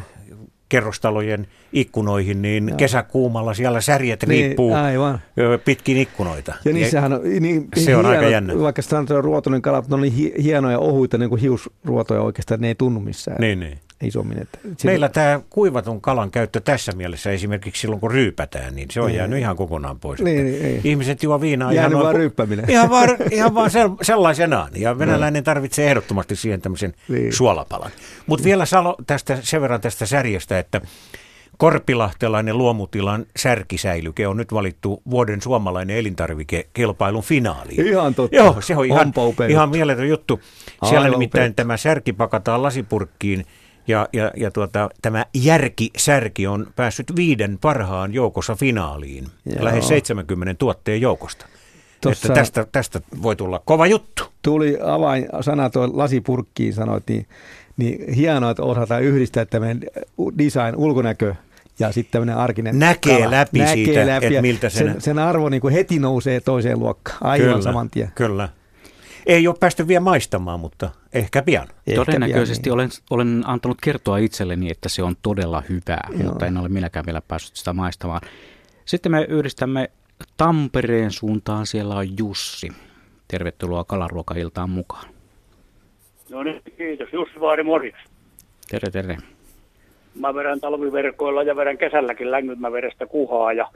Kerrostalojen 0.69 1.47
ikkunoihin, 1.73 2.41
niin 2.41 2.67
Joo. 2.69 2.77
kesäkuumalla 2.77 3.53
siellä 3.53 3.81
särjet 3.81 4.23
Niin, 4.27 4.45
riippuu 4.45 4.73
aivan. 4.73 5.19
pitkin 5.65 5.97
ikkunoita. 5.97 6.53
Ja 6.65 6.73
niissähän 6.73 7.13
on 7.13 7.19
niin 7.39 7.67
se 7.77 7.95
on 7.95 8.05
aika 8.05 8.29
jännä. 8.29 8.59
Vaikka 8.59 8.81
sitä 8.81 8.97
on 8.99 9.07
ruotoinen 9.23 9.61
kala, 9.61 9.77
mutta 9.81 9.89
ne 9.89 9.95
on 9.95 10.01
niin 10.01 10.13
hi- 10.13 10.33
hienoja 10.43 10.79
ohuita 10.79 11.17
niin 11.17 11.29
kuin 11.29 11.41
hiusruotoja 11.41 12.21
oikeastaan, 12.21 12.59
ne 12.61 12.67
ei 12.67 12.75
tunnu 12.75 12.99
missään 12.99 13.37
Niin, 13.41 13.59
niin. 13.59 13.79
Isommin. 14.03 14.41
Että, 14.41 14.59
että 14.71 14.85
Meillä 14.87 15.09
tämä 15.09 15.39
kuivatun 15.49 16.01
kalan 16.01 16.31
käyttö 16.31 16.59
tässä 16.59 16.91
mielessä 16.91 17.31
esimerkiksi 17.31 17.79
silloin 17.81 17.99
kun 18.01 18.11
ryypätään, 18.11 18.75
niin 18.75 18.87
se 18.91 19.01
on 19.01 19.07
Niin. 19.07 19.17
jäänyt 19.17 19.39
ihan 19.39 19.55
kokonaan 19.55 19.99
pois. 19.99 20.21
Niin, 20.21 20.45
niin, 20.45 20.65
ei. 20.65 20.81
Ihmiset 20.83 21.23
juo 21.23 21.41
viinaa 21.41 21.73
Jäänyt 21.73 21.91
ihan, 21.91 22.03
vaan 22.03 22.15
ryyppäminen. 22.15 22.69
ihan 22.69 22.89
vaan, 22.89 23.09
ihan 23.31 23.55
vaan 23.55 23.69
sel- 23.69 23.97
sellaisenaan. 24.01 24.69
Ja 24.75 24.99
venäläinen 24.99 25.43
tarvitsee 25.43 25.87
ehdottomasti 25.89 26.35
siihen 26.35 26.61
tämmöisen 26.61 26.93
Niin. 27.09 27.33
suolapalan. 27.33 27.91
Mutta 28.27 28.45
vielä 28.45 28.65
Salo, 28.65 28.95
tästä, 29.07 29.37
sen 29.41 29.61
verran 29.61 29.81
tästä 29.81 30.05
särjestä, 30.05 30.59
että 30.59 30.81
Korpilahtelainen 31.57 32.57
luomutilan 32.57 33.25
särkisäilyke 33.37 34.27
on 34.27 34.37
nyt 34.37 34.53
valittu 34.53 35.01
vuoden 35.09 35.41
suomalainen 35.41 35.97
elintarvikekilpailun 35.97 37.23
finaaliin. 37.23 37.87
Ihan 37.87 38.15
totta. 38.15 38.35
Joo, 38.37 38.61
se 38.61 38.75
on 38.75 38.85
ihan, 38.85 39.13
ihan 39.49 39.67
juttu. 39.67 39.77
mieletön 39.77 40.09
juttu. 40.09 40.39
Siellä 40.89 41.03
Aivan 41.05 41.11
nimittäin 41.19 41.51
upea. 41.51 41.55
tämä 41.55 41.77
särki 41.77 42.13
pakataan 42.13 42.63
lasipurkkiin 42.63 43.45
Ja, 43.87 44.07
ja, 44.13 44.31
ja 44.37 44.51
tuota, 44.51 44.89
tämä 45.01 45.25
järkisärki 45.33 46.47
on 46.47 46.67
päässyt 46.75 47.15
viiden 47.15 47.57
parhaan 47.61 48.13
joukossa 48.13 48.55
finaaliin, 48.55 49.27
Joo. 49.45 49.63
lähes 49.65 49.87
70 49.87 50.53
tuotteen 50.53 51.01
joukosta. 51.01 51.45
Tossa- 52.01 52.27
Että 52.27 52.39
tästä, 52.39 52.65
tästä 52.71 53.01
voi 53.21 53.35
tulla 53.35 53.61
kova 53.65 53.87
juttu. 53.87 54.23
Tuli 54.41 54.77
avainsana 54.83 55.69
tuo 55.69 55.89
lasipurkkiin 55.93 56.73
sanoit, 56.73 57.03
niin, 57.09 57.25
niin 57.77 58.13
hienoa, 58.13 58.51
että 58.51 58.63
osataan 58.63 59.03
yhdistää 59.03 59.45
tämmöinen 59.45 59.81
design, 60.37 60.75
ulkonäkö 60.75 61.35
ja 61.79 61.91
sitten 61.91 62.11
tämmöinen 62.11 62.37
arkinen 62.37 62.79
Näkee 62.79 63.31
läpi 63.31 63.59
siitä, 63.73 63.99
ja 63.99 64.17
että 64.17 64.41
miltä 64.41 64.69
sen- 64.69 64.91
sen, 64.91 65.01
sen 65.01 65.19
arvo 65.19 65.49
niin 65.49 65.61
kuin 65.61 65.73
heti 65.73 65.99
nousee 65.99 66.39
toiseen 66.39 66.79
luokkaan, 66.79 67.17
aivan 67.21 67.47
kyllä, 67.47 67.61
saman 67.61 67.89
tien. 67.89 68.11
Kyllä. 68.15 68.49
Ei 69.25 69.47
ole 69.47 69.55
päästy 69.59 69.87
vielä 69.87 69.99
maistamaan, 70.01 70.59
mutta 70.59 70.89
ehkä 71.15 71.41
pian. 71.41 71.67
Ehkä 71.87 72.05
Todennäköisesti 72.05 72.63
pian, 72.63 72.73
olen, 72.73 72.89
olen 73.09 73.43
antanut 73.45 73.77
kertoa 73.81 74.17
itselleni, 74.17 74.71
että 74.71 74.89
se 74.89 75.03
on 75.03 75.15
todella 75.21 75.63
hyvää, 75.69 76.07
Joo. 76.09 76.23
mutta 76.23 76.45
en 76.45 76.57
ole 76.57 76.69
minäkään 76.69 77.05
vielä 77.05 77.21
päässyt 77.27 77.55
sitä 77.55 77.73
maistamaan. 77.73 78.21
Sitten 78.85 79.11
me 79.11 79.25
yhdistämme 79.29 79.89
Tampereen 80.37 81.11
suuntaan, 81.11 81.65
siellä 81.65 81.95
on 81.95 82.17
Jussi. 82.17 82.69
Tervetuloa 83.27 83.83
kalaruokailtaan 83.83 84.69
mukaan. 84.69 85.05
No 86.29 86.43
niin, 86.43 86.61
kiitos. 86.77 87.13
Jussi 87.13 87.39
Vaari, 87.39 87.63
morjes. 87.63 87.95
Terve, 88.69 88.91
terve. 88.91 89.17
Mä 90.19 90.35
vedän 90.35 90.59
talviverkoilla 90.59 91.43
ja 91.43 91.55
vedän 91.55 91.77
kesälläkin 91.77 92.31
längyt, 92.31 92.59
mä 92.59 92.71
vedän 92.71 92.91
sitä 92.91 93.05
kuhaa 93.05 93.53
ja, 93.53 93.71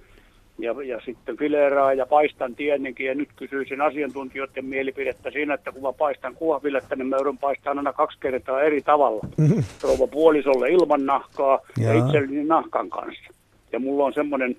ja, 0.60 0.76
ja 0.86 1.02
sitten 1.06 1.38
fileeraa 1.38 1.94
ja 1.94 2.06
paistan 2.06 2.56
tietenkin. 2.56 3.06
Ja 3.06 3.16
nyt 3.16 3.30
kysyisin 3.36 3.82
asiantuntijoiden 3.82 4.66
mielipidettä 4.66 5.32
siinä, 5.32 5.54
että 5.54 5.72
kun 5.72 5.82
mä 5.82 5.94
paistan 5.94 6.36
kuhafilettä, 6.36 6.96
niin 6.96 7.08
mä 7.08 7.16
joudun 7.16 7.38
paistaa 7.38 7.74
aina 7.78 7.94
kaksi 7.94 8.18
kertaa 8.20 8.62
eri 8.62 8.82
tavalla. 8.82 9.28
Rouva 9.84 10.08
puolisolle 10.08 10.70
ilman 10.70 11.06
nahkaa 11.06 11.60
ja 11.78 11.94
Jaa. 11.94 12.06
itselleni 12.06 12.44
nahkan 12.44 12.90
kanssa. 12.90 13.34
Ja 13.72 13.80
mulla 13.80 14.06
on 14.06 14.14
semmoinen 14.14 14.56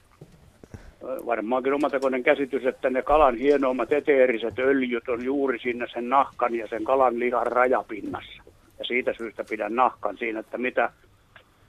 varmaankin 1.03 1.73
omatekoinen 1.73 2.23
käsitys, 2.23 2.67
että 2.67 2.91
ne 2.91 3.03
kalan 3.03 3.37
hienoimmat 3.37 3.93
eteeriset 3.93 4.59
öljyt 4.59 5.09
on 5.09 5.25
juuri 5.25 5.59
siinä 5.59 5.87
sen 5.93 6.09
nahkan 6.09 6.55
ja 6.55 6.69
sen 6.69 6.85
kalan 6.85 7.19
lihan 7.19 7.47
rajapinnassa. 7.47 8.43
Ja 8.79 8.85
siitä 8.85 9.15
syystä 9.17 9.45
pidän 9.51 9.75
nahkan 9.75 10.17
siinä, 10.19 10.41
että 10.41 10.59
mitä, 10.59 10.91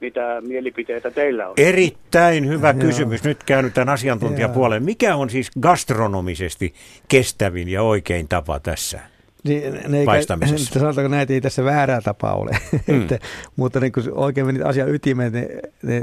mitä 0.01 0.41
mielipiteitä 0.41 1.11
teillä 1.11 1.47
on. 1.47 1.53
Erittäin 1.57 2.47
hyvä 2.47 2.73
kysymys. 2.73 3.23
Nyt 3.23 3.43
käännytään 3.43 3.89
asiantuntijapuoleen. 3.89 4.83
Mikä 4.83 5.15
on 5.15 5.29
siis 5.29 5.51
gastronomisesti 5.61 6.73
kestävin 7.07 7.69
ja 7.69 7.83
oikein 7.83 8.27
tapa 8.27 8.59
tässä? 8.59 8.99
Niin, 9.43 9.79
ne 9.87 9.99
ei, 9.99 10.05
paistamisessa. 10.05 10.79
Sanotaanko 10.79 11.07
näitä 11.07 11.33
ei 11.33 11.41
tässä 11.41 11.63
väärää 11.63 12.01
tapaa 12.01 12.35
ole, 12.35 12.51
Mm. 12.87 13.01
että, 13.01 13.19
mutta 13.55 13.79
niin 13.79 13.91
kun 13.91 14.03
oikein 14.11 14.47
menit 14.47 14.61
asian 14.61 14.89
ytimeen, 14.89 15.33
ne, 15.33 15.47
ne, 15.83 16.01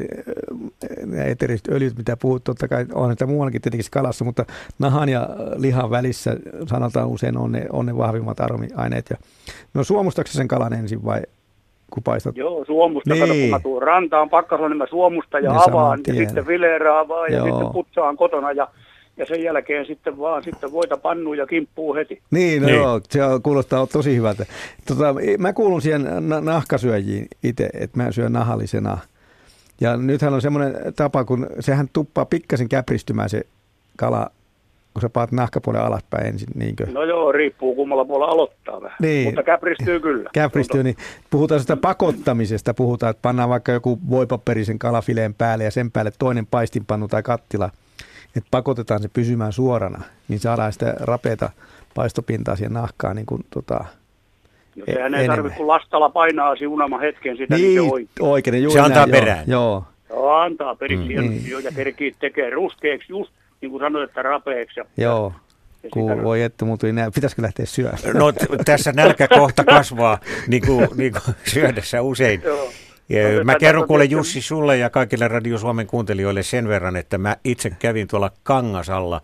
ne 1.07 1.31
eteriset 1.31 1.69
öljyt, 1.69 1.97
mitä 1.99 2.17
puhut, 2.17 2.45
totta 2.45 2.69
kai 2.69 2.87
on 2.93 3.11
sitä 3.11 3.27
muuallakin 3.27 3.63
tietenkin 3.63 3.91
kalassa, 3.91 4.25
mutta 4.25 4.45
nahan 4.79 5.09
ja 5.09 5.29
lihan 5.57 5.91
välissä 5.91 6.37
sanotaan 6.67 7.09
usein 7.09 7.37
on 7.37 7.53
ne, 7.53 7.67
on 7.73 7.87
ne 7.87 7.97
vahvimmat 7.97 8.41
aromiaineet. 8.41 9.11
Ja, 9.11 9.17
no 9.75 9.85
suomustatko 9.85 10.33
sen 10.33 10.49
kalan 10.49 10.73
ensin 10.73 11.05
vai 11.05 11.23
kun 11.91 12.03
paistat? 12.03 12.37
Joo, 12.37 12.65
suomusta. 12.65 13.11
Niin. 13.15 13.21
Kato, 13.21 13.33
kun 13.41 13.51
mä 13.51 13.61
tuun 13.61 13.83
rantaan 13.83 14.31
pakkasella, 14.31 14.69
niin 14.69 14.77
mä 14.79 14.87
suomusta 14.91 15.39
ja 15.39 15.51
Niin 15.53 15.65
saman 15.65 15.81
avaan 15.81 16.01
ja 16.07 16.15
tien. 16.15 16.27
sitten 16.27 16.47
fileeraan 16.47 17.09
vaan 17.09 17.33
ja 17.33 17.39
Joo. 17.39 17.47
sitten 17.49 17.73
putsaan 17.73 18.17
kotona 18.17 18.53
ja, 18.53 18.69
ja 19.17 19.27
sen 19.27 19.43
jälkeen 19.43 19.87
sitten 19.87 20.19
vaan 20.19 20.43
sitten 20.45 20.73
voita 20.73 20.97
pannuun 20.97 21.39
ja 21.39 21.47
kimppuu 21.47 21.95
heti. 21.95 22.23
Niin, 22.31 22.63
no 22.63 22.67
Niin. 22.69 22.79
joo, 22.81 23.01
se 23.11 23.25
on- 23.25 23.43
kuulostaa 23.43 23.87
tosi 23.87 24.17
hyvältä. 24.17 24.47
Tota, 24.89 25.15
mä 25.39 25.53
kuulun 25.53 25.83
siihen 25.83 26.09
na- 26.21 26.41
nahkasyöjiin 26.41 27.27
itse, 27.45 27.71
että 27.75 27.97
mä 28.03 28.13
syön 28.13 28.33
nahallisena. 28.33 28.99
Ja 29.81 29.97
nythän 29.97 30.35
on 30.35 30.43
semmoinen 30.43 30.75
tapa, 30.97 31.25
kun 31.25 31.47
sehän 31.61 31.89
tuppaa 31.93 32.25
pikkasen 32.25 32.69
käpristymään 32.69 33.31
se 33.31 33.43
kala, 33.97 34.31
kun 34.95 35.01
sä 35.03 35.09
paat 35.09 35.33
nahkapuolen 35.33 35.83
alaspäin 35.83 36.27
ensin, 36.27 36.49
niinkö? 36.55 36.87
No 36.93 37.03
joo, 37.05 37.33
riippuu 37.33 37.75
kummalla 37.75 38.05
puolella 38.05 38.33
aloittaa 38.33 38.83
vähän. 38.83 38.97
Niin. 39.01 39.25
Mutta 39.29 39.43
käpristyy 39.43 40.01
kyllä. 40.01 40.31
Käpristyy, 40.35 40.83
niin 40.83 40.97
puhutaan 41.31 41.61
sitä 41.61 41.77
pakottamisesta, 41.77 42.75
puhutaan, 42.75 43.11
että 43.11 43.23
pannaan 43.23 43.49
vaikka 43.49 43.73
joku 43.73 43.99
voipaperisen 44.11 44.79
kalafileen 44.79 45.35
päälle 45.35 45.65
ja 45.65 45.71
sen 45.71 45.91
päälle 45.91 46.13
toinen 46.19 46.47
paistinpannu 46.47 47.09
tai 47.09 47.23
kattila, 47.23 47.71
että 48.37 48.49
pakotetaan 48.51 49.03
se 49.03 49.09
pysymään 49.13 49.53
suorana, 49.53 50.03
niin 50.29 50.41
saadaan 50.41 50.73
sitä 50.73 50.95
rapeata 51.01 51.51
paistopintaa 51.95 52.57
siihen 52.57 52.73
nahkaan 52.73 53.17
niin 53.17 53.27
kuin, 53.27 53.45
tota, 53.51 53.85
No, 54.77 54.85
sehän 54.95 55.15
ei 55.15 55.27
tarvitse, 55.27 55.57
kun 55.57 55.67
lastalla 55.67 56.09
painaa 56.11 56.57
siunaamaan 56.57 57.03
hetken 57.03 57.37
sitä, 57.37 57.55
niin, 57.57 57.65
Niin, 57.65 57.75
se 57.89 57.93
oikein. 57.93 58.09
oikein. 58.29 58.63
Juuri 58.63 58.73
Se 58.73 58.81
antaa 58.81 59.07
näin, 59.07 59.11
perään. 59.11 59.45
Joo, 59.47 59.63
joo. 59.63 59.85
Joo, 60.11 60.33
antaa 60.35 60.75
periksi 60.75 61.03
Mm. 61.05 61.09
hienosti 61.09 61.51
Niin. 61.51 61.65
ja 61.65 61.73
kerkii 61.77 62.15
tekee 62.21 62.51
ruskeaksi 62.51 63.07
just 63.13 63.31
niin 63.61 63.71
kuin 63.71 63.81
sanoit, 63.81 64.09
että 64.11 64.23
rapeeksi. 64.23 64.81
Joo. 64.97 65.33
Kun 65.93 66.11
sitä- 66.13 66.23
voi 66.25 66.43
että 66.43 66.65
muutui 66.65 66.93
näin. 66.93 67.13
Pitäisikö 67.13 67.43
lähteä 67.43 67.67
syömään? 67.67 67.99
No 68.15 68.33
t- 68.33 68.47
tässä 68.65 68.93
nälkä 68.93 69.29
kohta 69.29 69.65
kasvaa, 69.65 70.19
niin 70.49 70.67
kuin, 70.67 70.89
niin 70.97 71.13
kuin 71.13 71.37
syödessä 71.45 72.03
usein. 72.03 72.41
Joo. 72.45 72.71
Ja 73.09 73.39
No, 73.39 73.45
mä 73.45 73.55
kerron 73.55 73.83
on 73.83 73.89
kuule 73.89 74.05
Jussi 74.05 74.41
sulle 74.41 74.77
ja 74.79 74.91
kaikille 74.91 75.29
Radio 75.29 75.59
Suomen 75.59 75.87
kuuntelijoille 75.87 76.43
sen 76.43 76.69
verran, 76.69 76.97
että 76.97 77.19
mä 77.19 77.37
itse 77.45 77.71
kävin 77.71 78.09
tuolla 78.09 78.31
Kangasalla. 78.43 79.21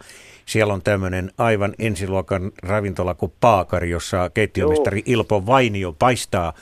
Siellä 0.47 0.75
on 0.75 0.83
tämmöinen 0.83 1.31
aivan 1.39 1.75
ensiluokan 1.79 2.53
ravintola 2.63 3.15
kuin 3.15 3.33
Paakari, 3.41 3.91
jossa 3.91 4.31
keittiömestari 4.31 5.03
Ilpo 5.07 5.47
Vainio 5.47 5.93
paistaa 5.93 6.53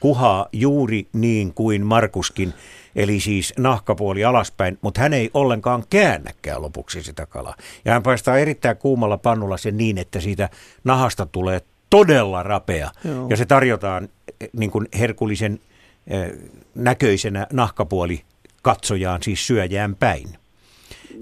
kuhaa 0.00 0.48
juuri 0.52 1.06
niin 1.12 1.54
kuin 1.54 1.86
Markuskin, 1.86 2.54
eli 2.96 3.20
siis 3.20 3.54
nahkapuoli 3.58 4.24
alaspäin, 4.24 4.78
mutta 4.82 5.00
hän 5.00 5.12
ei 5.12 5.30
ollenkaan 5.34 5.84
käännäkään 5.90 6.62
lopuksi 6.62 7.02
sitä 7.02 7.26
kalaa. 7.26 7.54
Ja 7.84 7.92
hän 7.92 8.02
paistaa 8.02 8.38
erittäin 8.38 8.76
kuumalla 8.76 9.18
pannulla 9.18 9.56
sen 9.56 9.76
niin, 9.76 9.98
että 9.98 10.20
siitä 10.20 10.48
nahasta 10.84 11.26
tulee 11.26 11.60
todella 11.90 12.42
rapea. 12.42 12.90
Joo. 13.04 13.26
Ja 13.30 13.36
se 13.36 13.46
tarjotaan 13.46 14.08
eh, 14.40 14.48
niin 14.52 14.70
kuin 14.70 14.88
herkullisen 14.98 15.60
eh, 16.06 16.32
näköisenä 16.74 17.46
nahkapuoli 17.52 18.22
katsojaan, 18.62 19.22
siis 19.22 19.46
syöjään 19.46 19.96
päin. 19.96 20.28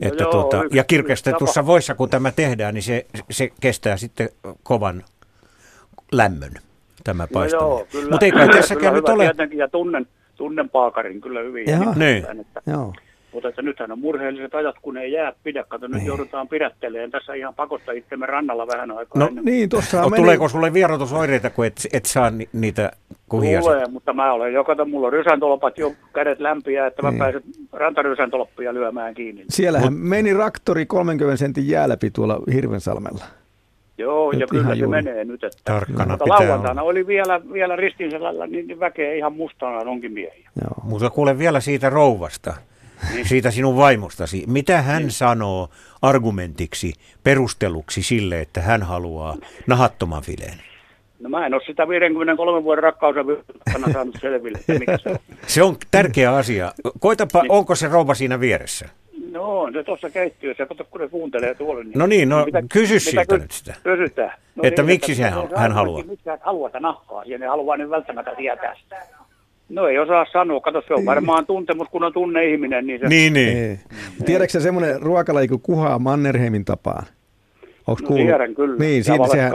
Että 0.00 0.22
joo, 0.22 0.30
tuota, 0.30 0.56
ja 0.72 0.84
kirkastetussa 0.84 1.66
voissa, 1.66 1.94
kun 1.94 2.10
tämä 2.10 2.32
tehdään, 2.32 2.74
niin 2.74 2.82
se, 2.82 3.06
se 3.30 3.50
kestää 3.60 3.96
sitten 3.96 4.28
kovan 4.62 5.04
lämmön, 6.12 6.54
tämä 7.04 7.22
No 7.22 7.28
paistaminen. 7.32 7.86
kyllä. 7.86 8.10
Mutta 8.10 8.26
ei 8.26 8.32
kai 8.32 8.48
tässäkään 8.48 8.94
nyt 8.94 9.08
ole. 9.08 9.24
Ja 9.56 9.68
tunnen, 9.68 10.06
tunnen 10.40 10.70
paakarin 10.70 11.20
kyllä 11.20 11.40
hyvin. 11.40 11.66
ja 11.66 11.72
Jaha. 11.72 11.94
nimittäin, 11.94 12.40
Että, 12.40 12.60
Joo. 12.66 12.92
mutta 13.32 13.48
että 13.48 13.62
nythän 13.62 13.92
on 13.92 13.98
murheelliset 13.98 14.54
ajat, 14.54 14.74
kun 14.82 14.96
ei 14.96 15.12
jää 15.12 15.32
pidä. 15.42 15.64
Kato, 15.68 15.86
nyt 15.86 16.04
joudutaan 16.06 16.48
pidättelemään 16.48 17.10
tässä 17.10 17.34
ihan 17.34 17.54
pakosta 17.54 17.92
itsemme 17.92 18.26
rannalla 18.26 18.66
vähän 18.66 18.90
aikaa. 18.90 19.20
No, 19.22 19.26
ennen 19.26 19.44
Niin, 19.44 19.68
tuossa 19.68 20.00
No, 20.02 20.10
tuleeko 20.10 20.48
sulle 20.48 20.72
vierotusoireita, 20.72 21.50
kun 21.50 21.66
et, 21.66 21.74
et 21.92 22.04
saa 22.06 22.30
ni, 22.30 22.48
niitä 22.52 22.90
kuhia? 23.28 23.60
Tulee, 23.60 23.86
mutta 23.90 24.12
mä 24.12 24.32
olen 24.32 24.52
jo, 24.52 24.64
kato, 24.64 24.84
mulla 24.84 25.06
on 25.06 25.12
rysäntolpat 25.12 25.78
jo 25.78 25.92
kädet 26.14 26.40
lämpiä, 26.40 26.86
että 26.86 27.02
mä 27.02 27.10
Niin. 27.10 27.18
pääsen 27.18 27.42
rantarysäntolppia 27.72 28.74
lyömään 28.74 29.14
kiinni. 29.14 29.44
Siellähän 29.48 29.92
meni 29.92 30.34
raktori 30.34 30.86
30 30.86 31.36
sentin 31.36 31.68
jää 31.68 31.88
läpi 31.88 32.10
tuolla 32.10 32.38
Hirvensalmella. 32.52 33.24
Joo, 34.00 34.32
ja 34.32 34.38
Nyt 34.38 34.50
kyllä 34.50 34.62
ihan 34.62 34.76
se 34.76 34.82
juuri. 34.82 35.02
menee 35.02 35.24
nyt. 35.24 35.44
Että, 35.44 35.58
Tarkkana 35.64 36.10
mutta 36.10 36.24
pitää 36.24 36.38
lauantaina 36.46 36.82
oli 36.82 37.06
vielä, 37.06 37.40
vielä 37.52 37.76
ristinselällä, 37.76 38.46
niin 38.46 38.66
niin 38.66 38.80
väkeä 38.80 39.14
ihan 39.14 39.32
mustana 39.32 39.78
onkin 39.78 40.12
miehiä. 40.12 40.50
Joo. 40.62 40.74
Mutta 40.84 41.10
kuule 41.10 41.38
vielä 41.38 41.60
siitä 41.60 41.90
rouvasta, 41.90 42.54
Niin. 43.14 43.28
siitä 43.28 43.50
sinun 43.50 43.76
vaimostasi. 43.76 44.44
Mitä 44.46 44.82
hän 44.82 45.10
sanoo 45.10 45.68
argumentiksi, 46.02 46.92
perusteluksi 47.24 48.02
sille, 48.02 48.40
että 48.40 48.60
hän 48.60 48.82
haluaa 48.82 49.36
nahattoman 49.66 50.22
fileen? 50.22 50.54
No 51.20 51.28
mä 51.28 51.46
en 51.46 51.54
ole 51.54 51.62
sitä 51.66 51.88
53 51.88 52.64
vuoden 52.64 52.82
rakkauden 52.84 53.26
virkana 53.26 53.92
saanut 53.92 54.16
selville, 54.20 54.58
että 54.58 54.72
mikä 54.78 54.98
se 54.98 55.08
on. 55.10 55.18
Se 55.46 55.62
on 55.62 55.76
tärkeä 55.90 56.34
asia. 56.36 56.72
Koitapa, 57.00 57.42
Niin. 57.42 57.52
onko 57.52 57.74
se 57.74 57.88
rouva 57.88 58.14
siinä 58.14 58.40
vieressä? 58.40 58.88
No 59.30 59.60
on 59.60 59.72
se 59.72 59.82
tuossa 59.84 60.10
keittiössä, 60.10 60.66
kato 60.66 60.84
kun 60.84 61.00
ne 61.00 61.08
kuuntelee 61.08 61.54
tuolla. 61.54 61.82
Niin 61.84 61.92
No 61.98 62.06
niin, 62.06 62.28
no 62.28 62.46
kysy 62.72 63.00
siltä 63.00 63.24
ky- 63.26 63.38
nyt 63.38 63.50
sitä. 63.50 63.74
Kysytään. 63.82 64.32
No 64.56 64.62
Että 64.64 64.82
miksi 64.82 65.14
se 65.14 65.22
mitä 65.24 65.34
hän- 65.36 65.48
se 65.48 65.56
hän 65.56 65.72
haluaa? 65.72 66.02
Miksi 66.02 66.28
hän 66.30 66.38
haluaa 66.42 66.68
sitä 66.68 66.80
nahkaa 66.80 67.22
ja 67.26 67.38
ne 67.38 67.46
haluaa 67.46 67.76
nyt 67.76 67.90
välttämättä 67.90 68.34
tietää 68.36 68.74
sitä. 68.82 68.96
No 69.68 69.86
ei 69.88 69.98
osaa 69.98 70.26
sanoa, 70.32 70.60
kato 70.60 70.82
se 70.88 70.94
on 70.94 71.04
varmaan 71.06 71.46
tuntemus, 71.46 71.88
kun 71.88 72.04
on 72.04 72.12
tunne-ihminen, 72.12 72.86
niin 72.86 73.00
se... 73.00 73.08
Niin, 73.08 73.32
niin. 73.32 73.58
Ei. 73.58 73.78
Tiedätkö 74.26 74.52
sä 74.52 74.60
semmoinen 74.60 75.02
ruokalaji 75.02 75.48
kuin 75.48 75.60
kuhaa 75.60 75.98
Mannerheimin 75.98 76.64
tapaan? 76.64 77.06
Onko 77.86 78.02
No 78.02 78.16
tiedän 78.16 78.54
kyllä. 78.54 78.76
Niin, 78.78 78.98
ja 78.98 79.04
siinä, 79.04 79.28
sehän, 79.28 79.52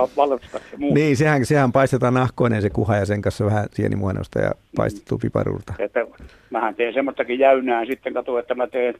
muu. 0.77 0.93
niin 0.93 1.17
sehän, 1.17 1.45
sehän 1.45 1.71
paistetaan 1.71 2.13
nahkoinen 2.13 2.61
se 2.61 2.69
kuha 2.69 2.95
ja 2.95 3.05
sen 3.05 3.21
kanssa 3.21 3.45
vähän 3.45 3.65
sienimuonosta 3.73 4.39
ja 4.39 4.51
paistettua 4.75 5.17
piparuurta. 5.21 5.73
Että 5.79 6.05
mähän 6.49 6.75
teen 6.75 6.93
semmoistakin 6.93 7.39
jäynää 7.39 7.85
sitten, 7.85 8.13
kato, 8.13 8.39
että 8.39 8.55
mä 8.55 8.67
teen, 8.67 8.95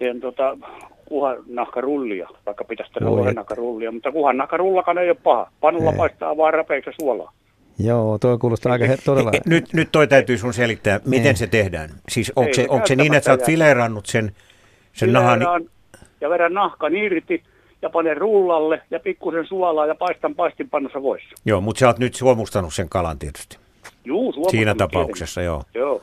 teen 0.00 0.20
tota 0.20 0.58
kuhannahkarullia, 1.04 2.28
vaikka 2.46 2.64
pitäisi 2.64 2.92
tehdä 2.92 3.06
Voi 3.06 3.14
et. 3.14 3.20
lohennahkarullia, 3.20 3.92
mutta 3.92 4.12
kuhannahkarullakaan 4.12 4.98
ei 4.98 5.10
ole 5.10 5.16
paha. 5.22 5.50
Panulla 5.60 5.90
Ei. 5.90 5.96
paistaa 5.96 6.36
vaan 6.36 6.54
rapeiksi 6.54 6.90
suolaa. 7.00 7.32
Joo, 7.78 8.18
tuo 8.18 8.38
kuulostaa 8.38 8.72
aika 8.72 8.84
he, 8.84 8.96
todella... 9.04 9.30
Nyt, 9.46 9.72
nyt 9.72 9.88
toi 9.92 10.06
täytyy 10.06 10.38
sun 10.38 10.54
selittää, 10.54 11.00
miten 11.04 11.22
Niin. 11.24 11.36
se 11.36 11.46
tehdään. 11.46 11.90
Siis 12.08 12.32
onko 12.36 12.48
Ei 12.48 12.54
se, 12.54 12.62
se 12.62 12.68
onko 12.70 12.86
se 12.86 12.96
niin, 12.96 13.14
että 13.14 13.24
sä 13.24 13.30
oot 13.32 13.44
fileerannut 13.46 14.06
sen, 14.06 14.32
sen 14.92 15.12
nahan? 15.12 15.40
Ja 16.20 16.30
vedän 16.30 16.54
nahkan 16.54 16.96
irti 16.96 17.42
ja 17.82 17.90
panen 17.90 18.16
rullalle 18.16 18.82
ja 18.90 19.00
pikkusen 19.00 19.46
suolaa 19.46 19.86
ja 19.86 19.94
paistan 19.94 20.34
paistinpannossa 20.34 21.02
voissa. 21.02 21.28
Joo, 21.44 21.60
mutta 21.60 21.80
sä 21.80 21.86
oot 21.86 21.98
nyt 21.98 22.14
suomustanut 22.14 22.74
sen 22.74 22.88
kalan 22.88 23.18
tietysti. 23.18 23.58
Juu, 24.04 24.32
Siinä 24.32 24.50
tietenkin. 24.50 24.78
tapauksessa, 24.78 25.42
joo. 25.42 25.62
Joo. 25.74 26.02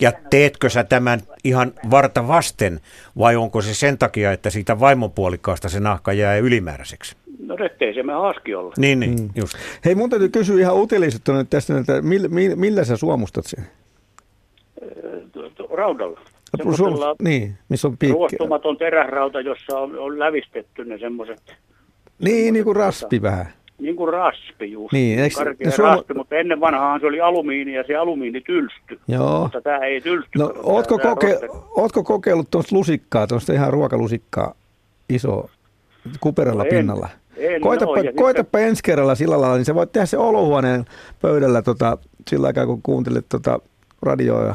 Ja 0.00 0.12
teetkö 0.30 0.68
sä 0.70 0.84
tämän 0.84 1.20
ihan 1.44 1.72
varta 1.90 2.28
vasten 2.28 2.80
vai 3.18 3.36
onko 3.36 3.62
se 3.62 3.74
sen 3.74 3.98
takia, 3.98 4.32
että 4.32 4.50
siitä 4.50 4.80
vaimonpuolikkaasta 4.80 5.68
se 5.68 5.80
nahka 5.80 6.12
jää 6.12 6.36
ylimääräiseksi? 6.36 7.16
No 7.46 7.56
ettei 7.64 7.94
se 7.94 8.02
me 8.02 8.12
haaski 8.12 8.54
olla. 8.54 8.72
Niin, 8.78 9.00
niin, 9.00 9.20
mm. 9.20 9.30
just. 9.36 9.54
Hei, 9.84 9.94
mun 9.94 10.10
täytyy 10.10 10.28
kysyä 10.28 10.60
ihan 10.60 10.76
utilisettuna 10.76 11.38
nyt 11.38 11.50
tästä, 11.50 11.78
että 11.78 12.02
millä, 12.02 12.28
millä, 12.28 12.56
millä 12.56 12.84
sä 12.84 12.96
suomustat 12.96 13.44
sen? 13.46 13.66
Tu- 15.32 15.66
Raudalla. 15.76 16.20
Semmoisella 16.56 17.16
niin, 17.22 17.58
missä 17.68 17.88
on 17.88 17.98
piikki. 17.98 18.14
ruostumaton 18.14 18.76
teräsrauta, 18.78 19.40
jossa 19.40 19.78
on, 19.78 19.98
on 19.98 20.18
lävistetty 20.18 20.84
ne 20.84 20.98
semmoiset, 20.98 21.56
Niin, 22.18 22.54
niin 22.54 22.64
kuin 22.64 22.76
raspi 22.76 23.22
vähän. 23.22 23.46
Niin 23.82 23.96
kuin 23.96 24.12
raspi 24.12 24.72
just. 24.72 24.92
Niin, 24.92 25.18
eikö- 25.18 25.34
Karkea 25.36 25.70
suoma- 25.70 25.94
raspi, 25.96 26.14
mutta 26.14 26.34
ennen 26.36 26.60
vanhaan 26.60 27.00
se 27.00 27.06
oli 27.06 27.20
alumiini 27.20 27.74
ja 27.74 27.84
se 27.86 27.96
alumiini 27.96 28.40
tylsty. 28.40 29.00
Joo. 29.08 29.40
Mutta 29.42 29.60
tämä 29.60 29.78
ei 29.78 30.00
tylsty. 30.00 30.38
No, 30.38 30.52
ootko, 30.62 30.98
tää 30.98 31.10
koke, 31.10 31.30
rosteri. 31.32 31.52
ootko 31.76 32.04
kokeillut 32.04 32.50
tuosta 32.50 32.76
lusikkaa, 32.76 33.26
tuosta 33.26 33.52
ihan 33.52 33.72
ruokalusikkaa, 33.72 34.54
iso, 35.08 35.50
kuperalla 36.20 36.62
No 36.62 36.68
en. 36.70 36.76
pinnalla? 36.76 37.08
En 37.36 37.60
koitapa, 37.60 37.98
ja 37.98 38.12
koitapa 38.12 38.58
ensi 38.58 38.82
kerralla 38.82 39.14
sillä 39.14 39.40
lailla, 39.40 39.56
niin 39.56 39.64
sä 39.64 39.74
voit 39.74 39.92
tehdä 39.92 40.06
se 40.06 40.18
olohuoneen 40.18 40.84
pöydällä 41.22 41.62
tota, 41.62 41.98
sillä 42.28 42.46
aikaa, 42.46 42.66
kun 42.66 42.82
kuuntelet 42.82 43.26
tota, 43.28 43.58
radioa 44.02 44.44
ja, 44.44 44.54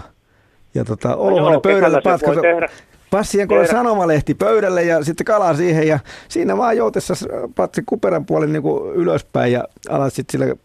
ja 0.76 0.86
tota, 0.86 1.16
olohuoneen 1.16 1.52
joo, 1.54 1.62
pöydällä 1.62 2.02
kesällä 2.02 2.68
Passien 3.12 3.48
kun 3.48 3.58
tehdä. 3.58 3.72
sanomalehti 3.72 4.34
pöydälle 4.34 4.84
ja 4.84 5.04
sitten 5.04 5.26
kalaa 5.26 5.54
siihen 5.54 5.88
ja 5.88 6.00
siinä 6.30 6.58
vaan 6.58 6.78
joutessa 6.78 7.14
patsi 7.56 7.84
kuperan 7.86 8.26
puolen 8.26 8.54
niin 8.54 8.64
kuin 8.64 8.94
ylöspäin 8.96 9.52
ja 9.52 9.64
alat 9.90 10.14
sitten 10.14 10.40
sillä 10.40 10.56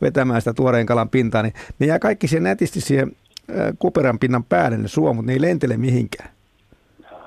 vetämään 0.00 0.40
sitä 0.40 0.52
tuoreen 0.54 0.86
kalan 0.86 1.08
pintaa, 1.08 1.42
niin 1.42 1.54
ne 1.78 1.86
jää 1.86 1.98
kaikki 1.98 2.28
siihen 2.28 2.42
nätisti 2.42 2.80
siihen 2.80 3.12
kuperan 3.78 4.18
pinnan 4.18 4.44
päälle 4.44 4.76
ne 4.78 4.88
suomut, 4.88 5.26
ne 5.26 5.32
ei 5.32 5.40
lentele 5.40 5.76
mihinkään. 5.76 6.30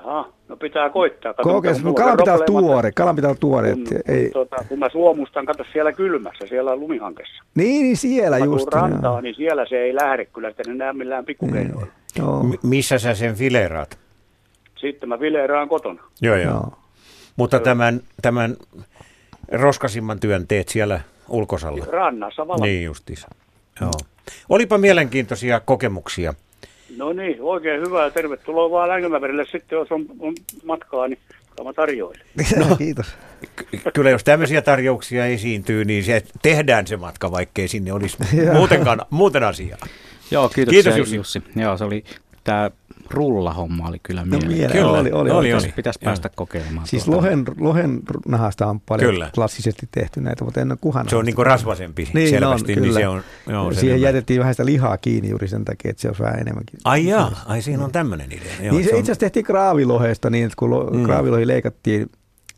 Aha, 0.04 0.28
no 0.48 0.56
pitää 0.56 0.90
koittaa. 0.90 1.34
Kato, 1.34 1.48
mulla 1.48 1.88
on 1.88 1.94
kalan 1.94 2.16
pitää 2.16 2.34
olla 2.34 2.44
tuore, 2.44 2.92
kalan 2.92 3.16
pitää 3.16 3.28
olla 3.30 3.38
tuore. 3.40 3.72
Kun, 3.74 3.86
ei, 4.08 4.30
tota, 4.30 4.56
kun 4.68 4.78
mä 4.78 4.88
suomustan, 4.92 5.46
kato 5.46 5.64
siellä 5.72 5.92
kylmässä, 5.92 6.46
siellä 6.48 6.76
lumihankessa. 6.76 7.42
niin, 7.54 7.82
niin 7.82 7.96
siellä 7.96 8.38
Mä 8.38 8.44
just. 8.44 8.68
tuun 8.70 8.82
rantaan, 8.82 9.22
niin 9.22 9.34
siellä 9.34 9.66
se 9.68 9.76
ei 9.76 9.94
lähde 9.94 10.24
kyllä, 10.24 10.48
että 10.48 10.62
ne 10.66 10.74
näe 10.74 10.92
millään 10.92 11.24
pikkukeinoilla. 11.24 11.86
Joo, 12.18 12.42
M- 12.42 12.52
missä 12.68 12.98
sä 12.98 13.14
sen 13.14 13.34
fileeraat? 13.34 13.98
Sitten 14.80 15.08
mä 15.08 15.20
vileeraan 15.20 15.68
kotona. 15.68 16.02
Joo, 16.20 16.36
joo. 16.36 16.50
joo. 16.50 16.78
Mutta 17.36 17.60
tämän, 17.60 18.00
tämän 18.22 18.56
roskasimman 19.52 20.20
työn 20.20 20.46
teet 20.46 20.68
siellä 20.68 21.00
ulkosalla. 21.28 21.84
Rannassa 21.90 22.48
valmiin. 22.48 22.62
Niin 22.72 22.84
justiinsa. 22.84 23.28
Joo. 23.80 23.90
Olipa 24.48 24.78
mielenkiintoisia 24.78 25.60
kokemuksia. 25.60 26.34
No 26.96 27.12
niin, 27.12 27.36
oikein 27.40 27.80
hyvä 27.80 28.04
ja 28.04 28.10
tervetuloa 28.10 28.70
vaan 28.70 28.88
Längemäverille 28.88 29.44
sitten, 29.44 29.76
jos 29.76 29.92
on, 29.92 30.06
on 30.20 30.34
matkaa, 30.64 31.08
niin 31.08 31.18
kyllä 31.28 31.68
mä 31.70 31.72
tarjoilen. 31.72 32.20
No. 32.68 32.76
Kiitos. 32.76 33.06
Ky- 33.56 33.78
Kyllä 33.94 34.10
jos 34.10 34.24
tämmöisiä 34.24 34.62
tarjouksia 34.62 35.26
esiintyy, 35.26 35.84
niin 35.84 36.04
se 36.04 36.22
tehdään 36.42 36.86
se 36.86 36.96
matka, 36.96 37.30
vaikkei 37.30 37.68
sinne 37.68 37.92
olisi 37.92 38.18
muutenkaan, 38.58 39.00
muuten 39.10 39.44
asiaa. 39.44 39.78
Joo, 40.30 40.48
kiitoksia 40.48 40.82
Kiitos, 40.82 40.98
Jussi. 40.98 41.16
Jussi. 41.16 41.42
Joo, 41.56 41.76
se 41.76 41.84
oli 41.84 42.04
tämä 42.44 42.70
rullahomma 43.10 43.88
oli 43.88 43.98
kyllä 44.02 44.20
No 44.20 44.26
mielenkiintoinen. 44.26 44.58
mieleen, 44.70 44.86
Kyllä, 44.86 45.00
oli, 45.00 45.30
oli, 45.30 45.30
oli, 45.30 45.54
oli. 45.54 45.72
Pitäisi 45.76 45.98
Joo. 46.02 46.08
päästä 46.08 46.28
kokeilemaan. 46.28 46.86
Siis 46.86 47.04
tuota. 47.04 47.16
lohen, 47.16 47.44
lohen 47.58 48.00
nahasta 48.28 48.66
on 48.66 48.80
paljon 48.80 49.10
Kyllä. 49.12 49.30
klassisesti 49.34 49.88
tehty 49.90 50.20
näitä, 50.20 50.44
mutta 50.44 50.60
en 50.60 50.70
ole 50.72 50.78
kuhan. 50.80 51.08
Se 51.08 51.16
on 51.16 51.24
niin 51.24 51.34
kuin 51.36 51.46
rasvasempi 51.46 52.08
Niin 52.14 52.28
selvästi, 52.30 52.72
on, 52.76 52.82
niin 52.82 52.94
se 52.94 53.08
on 53.08 53.22
joo, 53.48 53.72
Siihen 53.72 53.80
selvä. 53.98 54.08
jätettiin 54.08 54.40
vähän 54.40 54.54
sitä 54.54 54.66
lihaa 54.66 54.96
kiinni 54.98 55.28
juuri 55.30 55.48
sen 55.48 55.64
takia, 55.64 55.90
että 55.90 56.00
se 56.00 56.08
olisi 56.08 56.22
vähän 56.22 56.40
enemmänkin. 56.40 56.78
Ai 56.84 57.06
jaa, 57.06 57.42
ai 57.46 57.62
siinä 57.62 57.84
on 57.84 57.92
tämmöinen 57.92 58.32
idea. 58.32 58.52
Joo, 58.62 58.74
niin 58.74 58.84
se 58.84 58.92
on- 58.94 58.98
itse 59.00 59.12
asiassa 59.12 59.20
tehtiin 59.20 59.44
kraavilohesta 59.44 60.30
niin, 60.30 60.44
että 60.44 60.56
kun 60.58 60.70
lo, 60.70 60.90
Mm. 60.90 61.04
kraavilohi 61.04 61.46
leikattiin, 61.46 62.10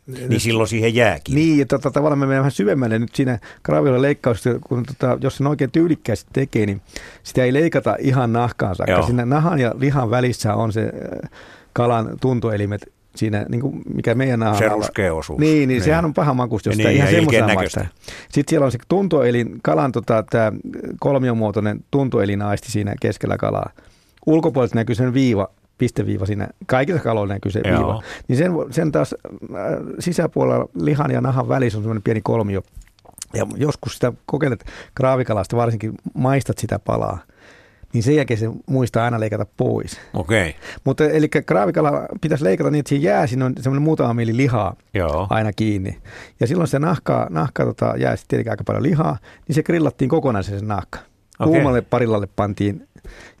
Niin 0.07 0.39
silloin 0.39 0.67
siihen 0.69 0.95
jääkin. 0.95 1.35
niin 1.35 1.59
ja 1.59 1.65
tota, 1.65 1.91
tavallaan 1.91 2.19
me 2.19 2.25
mennään 2.25 2.39
vähän 2.41 2.51
syvemmälle 2.51 2.99
nyt 2.99 3.15
siinä 3.15 3.39
kraavilohin 3.63 4.01
leikkauksessa, 4.01 4.59
kun 4.67 4.83
tota, 4.85 5.17
jos 5.21 5.37
sen 5.37 5.47
oikein 5.47 5.71
tyylikkäästi 5.71 6.29
tekee, 6.33 6.65
niin 6.65 6.81
sitä 7.23 7.43
ei 7.43 7.53
leikata 7.53 7.95
ihan 7.99 8.33
nahkaan 8.33 8.75
saakka. 8.75 8.91
Joo. 8.91 9.05
Siinä 9.05 9.25
nahan 9.25 9.59
ja 9.59 9.73
lihan 9.79 10.09
välissä 10.11 10.55
on 10.55 10.73
se 10.73 10.81
äh, 10.81 11.29
kalan 11.73 12.09
tuntoelimet 12.21 12.91
siinä, 13.15 13.45
niin 13.49 13.61
kuin 13.61 13.81
mikä 13.93 14.15
meidän 14.15 14.39
nahan 14.39 14.57
Se 14.57 14.67
ruskea 14.69 15.13
osuus. 15.13 15.39
Niin, 15.39 15.53
niin, 15.55 15.67
Niin. 15.67 15.83
sehän 15.83 16.05
on 16.05 16.13
paha 16.13 16.33
makusta, 16.33 16.69
jos 16.69 16.77
Niin, 16.77 16.87
sitä 16.87 16.97
ihan 17.03 17.09
semmoisena 17.11 17.53
maistaa. 17.53 17.85
Sitten 18.31 18.49
siellä 18.51 18.65
on 18.65 18.71
se 18.71 18.77
tuntoelin, 18.87 19.59
kalan 19.63 19.91
tota, 19.91 20.23
tämä 20.29 20.51
kolmiomuotoinen 20.99 21.79
tuntoelinaisti 21.91 22.71
siinä 22.71 22.95
keskellä 23.01 23.37
kalaa. 23.37 23.69
Ulkopuolelta 24.25 24.75
näkyy 24.75 24.95
sen 24.95 25.13
viiva, 25.13 25.47
pisteviiva 25.81 26.25
siinä, 26.25 26.47
kaikissa 26.65 27.03
kaloilla 27.03 27.33
näkyy 27.33 27.51
se 27.51 27.61
Joo. 27.65 27.77
viiva. 27.77 28.01
Niin 28.27 28.37
sen, 28.37 28.51
sen 28.71 28.91
taas 28.91 29.15
äh, 29.33 29.59
sisäpuolella 29.99 30.69
lihan 30.75 31.11
ja 31.11 31.21
nahan 31.21 31.49
välissä 31.49 31.77
on 31.77 31.83
semmoinen 31.83 32.03
pieni 32.03 32.21
kolmio. 32.23 32.61
Ja 33.33 33.47
joskus 33.55 33.93
sitä 33.93 34.13
kokeilet 34.25 34.65
kraavikalasta, 34.95 35.57
varsinkin 35.57 35.93
maistat 36.13 36.57
sitä 36.57 36.79
palaa, 36.79 37.19
niin 37.93 38.03
sen 38.03 38.15
jälkeen 38.15 38.39
se 38.39 38.49
muistaa 38.67 39.05
aina 39.05 39.19
leikata 39.19 39.45
pois. 39.57 39.99
Okei, 40.13 40.49
okay. 40.49 40.61
Mutta 40.83 41.09
eli 41.09 41.29
kraavikala 41.29 42.05
pitäisi 42.21 42.43
leikata 42.43 42.71
niin, 42.71 42.79
että 42.79 42.89
siinä 42.89 43.05
jää, 43.05 43.27
siinä 43.27 43.45
on 43.45 43.53
semmoinen 43.59 43.83
muutama 43.83 44.13
mieli 44.13 44.37
lihaa 44.37 44.75
joo. 44.93 45.27
aina 45.29 45.53
kiinni. 45.53 45.97
Ja 46.39 46.47
silloin 46.47 46.67
se 46.67 46.79
nahka, 46.79 47.27
nahka 47.29 47.65
tota, 47.65 47.93
jää 47.97 48.15
sitten 48.15 48.29
tietenkin 48.29 48.51
aika 48.51 48.63
paljon 48.63 48.83
lihaa, 48.83 49.17
niin 49.47 49.55
se 49.55 49.63
grillattiin 49.63 50.09
kokonaan 50.09 50.43
se 50.43 50.59
nahka. 50.61 50.99
Okei. 51.39 51.53
Kuumalle 51.53 51.81
parillalle 51.81 52.27
pantiin 52.35 52.87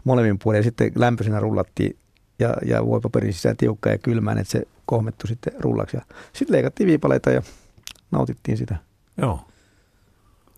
molemmin 0.03 0.39
puolin 0.43 0.57
ja 0.59 0.63
sitten 0.63 0.91
lämpöisenä 0.95 1.39
rullattiin 1.39 1.95
ja, 2.41 2.53
ja 2.65 2.85
voipaperin 2.85 3.33
sisään 3.33 3.57
tiukka 3.57 3.89
ja 3.89 3.97
kylmään, 3.97 4.37
että 4.37 4.51
se 4.51 4.63
kohmettu 4.85 5.27
sitten 5.27 5.53
rullaksi. 5.59 5.97
Ja 5.97 6.01
sitten 6.33 6.55
leikattiin 6.55 6.87
viipaleita 6.87 7.29
ja 7.29 7.41
nautittiin 8.11 8.57
sitä. 8.57 8.75
joo. 9.17 9.39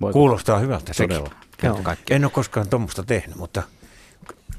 Voiko- 0.01 0.13
Kuulostaa 0.13 0.59
hyvältä 0.59 0.93
sekin. 0.93 1.17
Todella. 1.17 1.35
Kaikkiaan. 1.83 2.15
En 2.15 2.25
ole 2.25 2.31
koskaan 2.31 2.69
tuommoista 2.69 3.03
tehnyt, 3.03 3.35
mutta 3.37 3.63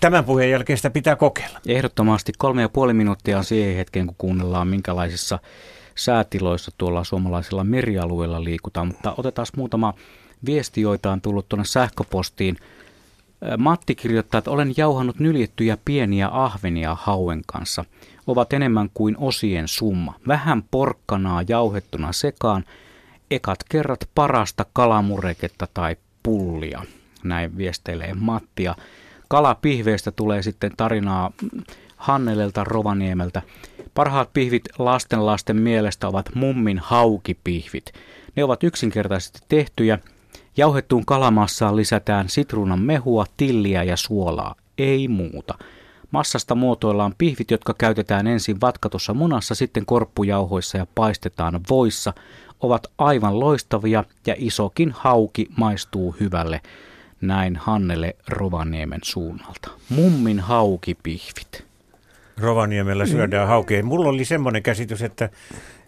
tämän 0.01 0.25
puheen 0.25 0.51
jälkeen 0.51 0.77
sitä 0.77 0.91
pitää 0.91 1.17
kokeilla. 1.17 1.61
Ehdottomasti 1.69 2.33
kolme 2.39 2.63
ja 2.63 2.69
puoli 2.69 2.95
minuuttia 2.95 3.39
on 3.39 3.45
siihen 3.45 3.77
hetkeen, 3.77 4.07
kun 4.07 4.15
kuunnellaan 4.19 4.69
minkälaisissa 4.69 5.39
säätiloissa 5.95 6.71
tuolla 6.79 7.05
suomalaisilla 7.05 7.65
merialueilla 7.65 8.45
liikutaan. 8.45 8.87
Mutta 8.87 9.15
otetaan 9.17 9.47
muutama 9.57 9.95
viesti, 10.47 10.81
joita 10.81 11.13
on 11.13 11.21
tullut 11.21 11.49
tuonne 11.49 11.65
sähköpostiin. 11.65 12.57
Matti 13.59 13.95
kirjoittaa, 13.95 14.39
että 14.39 14.51
olen 14.51 14.75
jauhannut 14.77 15.19
nyljettyjä 15.19 15.79
pieniä 15.85 16.29
ahvenia 16.33 16.97
hauen 17.01 17.43
kanssa. 17.47 17.85
Ovat 18.27 18.53
enemmän 18.53 18.91
kuin 18.95 19.17
osien 19.19 19.69
summa. 19.69 20.15
Vähän 20.29 20.63
porkkanaa 20.71 21.43
jauhettuna 21.49 22.13
sekaan. 22.13 22.65
Ekat 23.31 23.59
kerrat 23.69 24.09
parasta 24.15 24.67
kalamureketta 24.73 25.69
tai 25.75 25.97
pullia. 26.23 26.83
Näin 27.25 27.57
viesteilee 27.57 28.15
Matti. 28.15 28.63
Ja 28.63 28.77
kalapihveistä 29.29 30.11
tulee 30.11 30.43
sitten 30.43 30.73
tarinaa 30.77 31.31
Hannelelta 31.97 32.65
Rovaniemeltä. 32.65 33.43
Parhaat 33.95 34.33
pihvit 34.33 34.63
lasten 34.79 35.27
lasten 35.27 35.57
mielestä 35.57 36.09
ovat 36.09 36.35
mummin 36.35 36.79
haukipihvit. 36.79 37.93
Ne 38.37 38.45
ovat 38.45 38.65
yksinkertaisesti 38.65 39.39
tehtyjä. 39.49 39.99
Jauhettuun 40.57 41.07
kalamassaan 41.07 41.77
lisätään 41.77 42.29
sitruunan 42.29 42.81
mehua, 42.81 43.25
tilliä 43.37 43.83
ja 43.83 43.97
suolaa. 43.97 44.55
Ei 44.79 45.09
muuta. 45.09 45.55
Massasta 46.11 46.55
muotoillaan 46.55 47.15
pihvit, 47.19 47.51
jotka 47.51 47.75
käytetään 47.79 48.27
ensin 48.27 48.61
vatkatussa 48.61 49.15
munassa, 49.15 49.55
sitten 49.55 49.87
korppujauhoissa 49.87 50.79
ja 50.79 50.87
paistetaan 50.95 51.61
voissa. 51.71 52.13
Ovat 52.61 52.87
aivan 52.99 53.41
loistavia 53.41 54.05
ja 54.27 54.35
isokin 54.39 54.95
hauki 54.97 55.49
maistuu 55.57 56.17
hyvälle. 56.21 56.61
Näin 57.21 57.57
Hannele 57.57 58.17
Rovaniemen 58.29 59.01
suunnalta. 59.05 59.71
Mummin 59.89 60.41
haukipihvit. 60.41 61.74
Rovaniemellä 62.41 63.07
syödään 63.07 63.49
haukea. 63.49 63.83
Mulla 63.83 64.09
oli 64.09 64.25
semmoinen 64.25 64.63
käsitys, 64.63 65.03
että, 65.03 65.29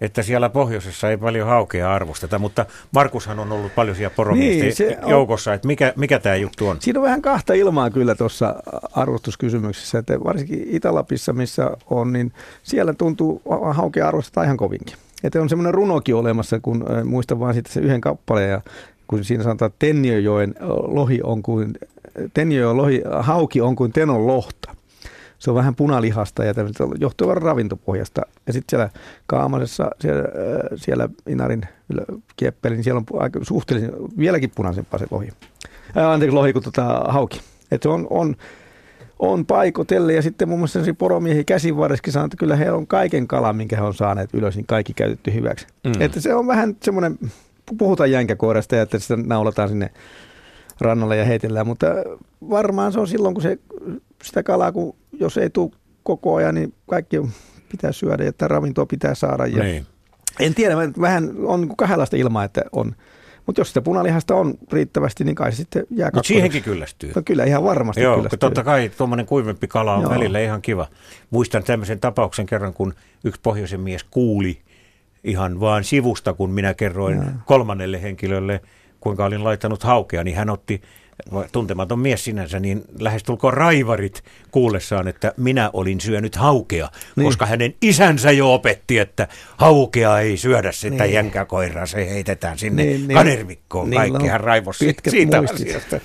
että 0.00 0.22
siellä 0.22 0.48
pohjoisessa 0.48 1.10
ei 1.10 1.16
paljon 1.16 1.48
haukea 1.48 1.92
arvosteta, 1.94 2.38
mutta 2.38 2.66
Markushan 2.92 3.38
on 3.38 3.52
ollut 3.52 3.74
paljon 3.74 3.96
siellä 3.96 4.14
poromiesten 4.16 4.88
Niin, 4.88 5.10
joukossa, 5.10 5.54
että 5.54 5.66
mikä, 5.66 5.92
mikä 5.96 6.18
tämä 6.18 6.36
juttu 6.36 6.68
on? 6.68 6.76
Siinä 6.80 7.00
on 7.00 7.04
vähän 7.04 7.22
kahta 7.22 7.54
ilmaa 7.54 7.90
kyllä 7.90 8.14
tuossa 8.14 8.54
arvostuskysymyksessä, 8.92 9.98
että 9.98 10.24
varsinkin 10.24 10.66
Itä-Lapissa, 10.70 11.32
missä 11.32 11.70
on, 11.90 12.12
niin 12.12 12.32
siellä 12.62 12.94
tuntuu 12.94 13.42
haukea 13.70 14.08
arvostaa 14.08 14.44
ihan 14.44 14.56
kovinkin. 14.56 14.96
Että 15.24 15.40
on 15.40 15.48
semmoinen 15.48 15.74
runokin 15.74 16.14
olemassa, 16.14 16.60
kun 16.60 16.84
äh, 16.90 17.04
muistan 17.04 17.40
vaan 17.40 17.54
sitten 17.54 17.72
se 17.72 17.80
yhden 17.80 18.00
kappaleen 18.00 18.50
ja 18.50 18.60
kun 19.06 19.24
siinä 19.24 19.42
sanotaan, 19.42 19.66
että 19.66 19.86
Tenniöjoen 19.86 20.54
lohi 20.86 21.20
on 21.22 21.42
kuin, 21.42 21.74
Tenniöjoen 22.34 22.76
lohi, 22.76 23.02
hauki 23.20 23.60
on 23.60 23.76
kuin 23.76 23.92
Tenon 23.92 24.26
lohta. 24.26 24.75
Se 25.38 25.50
on 25.50 25.56
vähän 25.56 25.74
punalihasta 25.74 26.44
ja 26.44 26.54
johtuu 27.00 27.34
ravintopohjasta. 27.34 28.22
Ja 28.46 28.52
sitten 28.52 28.70
siellä 28.70 28.90
Kaamasessa, 29.26 29.90
siellä, 30.00 30.24
siellä 30.76 31.08
Inarin 31.26 31.62
kieppeli, 32.36 32.74
niin 32.74 32.84
siellä 32.84 33.02
on 33.10 33.20
aika 33.20 33.40
suhteellisen 33.42 33.92
vieläkin 34.18 34.52
punaisempaa 34.54 34.98
se 34.98 35.06
lohi. 35.10 35.28
Ää, 35.94 36.12
anteeksi, 36.12 36.34
lohi 36.34 36.52
kuin 36.52 36.62
tota, 36.62 37.04
hauki. 37.08 37.40
Et 37.70 37.82
se 37.82 37.88
on, 37.88 38.06
on, 38.10 38.36
on 39.18 39.46
paikotelle 39.46 40.12
ja 40.12 40.22
sitten 40.22 40.48
muun 40.48 40.60
muassa 40.60 40.80
poromiehi 40.98 41.44
käsivarreskin 41.44 42.12
sanoo, 42.12 42.24
että 42.24 42.36
kyllä 42.36 42.56
he 42.56 42.72
on 42.72 42.86
kaiken 42.86 43.28
kalan, 43.28 43.56
minkä 43.56 43.76
he 43.76 43.82
on 43.82 43.94
saaneet 43.94 44.34
ylös, 44.34 44.56
niin 44.56 44.66
kaikki 44.66 44.94
käytetty 44.94 45.34
hyväksi. 45.34 45.66
Mm. 45.84 45.92
Että 46.00 46.20
se 46.20 46.34
on 46.34 46.46
vähän 46.46 46.76
semmoinen, 46.82 47.18
puhutaan 47.78 48.10
jänkäkoirasta 48.10 48.76
ja 48.76 48.82
että 48.82 48.98
sitä 48.98 49.16
naulataan 49.16 49.68
sinne 49.68 49.90
rannalle 50.80 51.16
ja 51.16 51.24
heitellään, 51.24 51.66
mutta 51.66 51.86
varmaan 52.50 52.92
se 52.92 53.00
on 53.00 53.08
silloin, 53.08 53.34
kun 53.34 53.42
se, 53.42 53.58
sitä 54.22 54.42
kalaa, 54.42 54.72
kun 54.72 54.96
jos 55.20 55.38
ei 55.38 55.50
tule 55.50 55.70
koko 56.02 56.34
ajan, 56.34 56.54
niin 56.54 56.74
kaikki 56.86 57.16
pitää 57.68 57.92
syödä 57.92 58.24
ja 58.24 58.32
ravintoa 58.40 58.86
pitää 58.86 59.14
saada. 59.14 59.46
Ja 59.46 59.62
niin. 59.62 59.86
En 60.40 60.54
tiedä, 60.54 60.74
vähän 61.00 61.30
on 61.38 61.76
kahdenlaista 61.76 62.16
ilmaa, 62.16 62.44
että 62.44 62.62
on 62.72 62.94
mutta 63.46 63.60
jos 63.60 63.68
sitä 63.68 63.82
punalihasta 63.82 64.34
on 64.34 64.54
riittävästi, 64.72 65.24
niin 65.24 65.34
kai 65.34 65.52
se 65.52 65.56
sitten 65.56 65.86
jää 65.90 66.10
Mutta 66.14 66.28
siihenkin 66.28 66.62
kyllästyy. 66.62 67.12
No 67.16 67.22
kyllä 67.24 67.44
ihan 67.44 67.64
varmasti 67.64 68.02
Joo, 68.02 68.16
kyllästyy. 68.16 68.38
totta 68.38 68.64
kai 68.64 68.90
tuommoinen 68.96 69.26
kuivempi 69.26 69.68
kala 69.68 69.94
on 69.94 70.02
Joo. 70.02 70.10
välillä 70.10 70.40
ihan 70.40 70.62
kiva. 70.62 70.86
Muistan 71.30 71.62
tämmöisen 71.64 72.00
tapauksen 72.00 72.46
kerran, 72.46 72.74
kun 72.74 72.94
yksi 73.24 73.40
pohjoisen 73.42 73.80
mies 73.80 74.04
kuuli 74.04 74.58
ihan 75.24 75.60
vaan 75.60 75.84
sivusta, 75.84 76.32
kun 76.32 76.50
minä 76.50 76.74
kerroin 76.74 77.16
Joo. 77.16 77.26
kolmannelle 77.44 78.02
henkilölle, 78.02 78.60
kuinka 79.06 79.24
olin 79.24 79.44
laittanut 79.44 79.82
haukea, 79.82 80.24
niin 80.24 80.36
hän 80.36 80.50
otti 80.50 80.82
tuntematon 81.52 81.98
mies 81.98 82.24
sinänsä, 82.24 82.60
niin 82.60 82.84
lähestulkoon 83.00 83.54
raivarit 83.54 84.24
kuullessaan, 84.50 85.08
että 85.08 85.32
minä 85.36 85.70
olin 85.72 86.00
syönyt 86.00 86.36
haukea, 86.36 86.88
niin. 87.16 87.24
koska 87.24 87.46
hänen 87.46 87.74
isänsä 87.82 88.30
jo 88.30 88.54
opetti, 88.54 88.98
että 88.98 89.28
haukea 89.56 90.20
ei 90.20 90.36
syödä 90.36 90.72
sitä 90.72 91.04
niin. 91.04 91.14
jänkäkoiraa, 91.14 91.86
se 91.86 92.10
heitetään 92.10 92.58
sinne 92.58 92.84
niin, 92.84 93.08
niin. 93.08 93.14
kanervikkoon. 93.14 93.90
Niin, 93.90 93.98
Kaikki 93.98 94.28
hän 94.28 94.40
raivosi 94.40 94.94
siitä 95.08 95.38
muistit. 95.40 95.68
asiasta. 95.68 96.00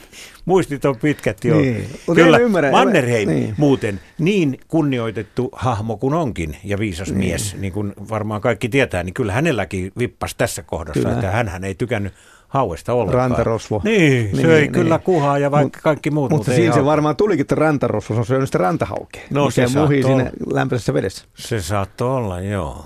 Muistit 0.46 0.86
on 0.86 0.98
pitkät 0.98 1.44
jo. 1.44 1.58
Niin. 1.58 1.90
Kyllä, 2.16 2.38
ymmärrä, 2.38 2.72
Mannerheim 2.72 3.30
niin. 3.30 3.54
muuten 3.58 4.00
niin 4.20 4.60
kunnioitettu 4.68 5.50
hahmo 5.54 5.98
kuin 5.98 6.14
onkin 6.14 6.58
ja 6.64 6.80
viisas 6.80 7.08
niin. 7.08 7.18
mies, 7.18 7.56
niin 7.56 7.74
kuin 7.74 7.94
varmaan 8.10 8.42
kaikki 8.42 8.70
tietää, 8.70 9.04
niin 9.04 9.14
kyllä 9.14 9.34
hänelläkin 9.34 9.92
vippas 9.98 10.36
tässä 10.36 10.64
kohdassa, 10.64 11.00
kyllä. 11.00 11.14
että 11.14 11.32
hän 11.32 11.64
ei 11.64 11.76
tykännyt 11.76 12.14
hauesta 12.52 12.94
ollenkaan. 12.94 13.30
Rantarosvo. 13.30 13.82
Niin, 13.84 14.12
niin 14.32 14.42
söi 14.42 14.62
niin, 14.62 14.72
kyllä 14.72 14.98
niin. 14.98 15.04
kuhaa 15.04 15.38
ja 15.38 15.52
vaikka 15.52 15.78
Mut, 15.78 15.84
kaikki 15.84 16.12
muut. 16.12 16.32
Mutta 16.32 16.52
siinä 16.52 16.74
se 16.74 16.86
varmaan 16.86 17.16
tulikin, 17.16 17.42
että 17.42 17.56
rantarosvo 17.56 18.16
on 18.16 18.26
syönyt 18.26 18.48
sitä 18.50 18.58
rantahaukea. 18.58 19.22
No 19.30 19.52
se 19.52 19.68
muhi 19.68 20.04
siinä 20.04 20.32
lämpöisessä 20.54 20.94
vedessä. 20.94 21.26
Se 21.36 21.62
saattoi 21.62 22.16
olla, 22.16 22.42
joo. 22.42 22.86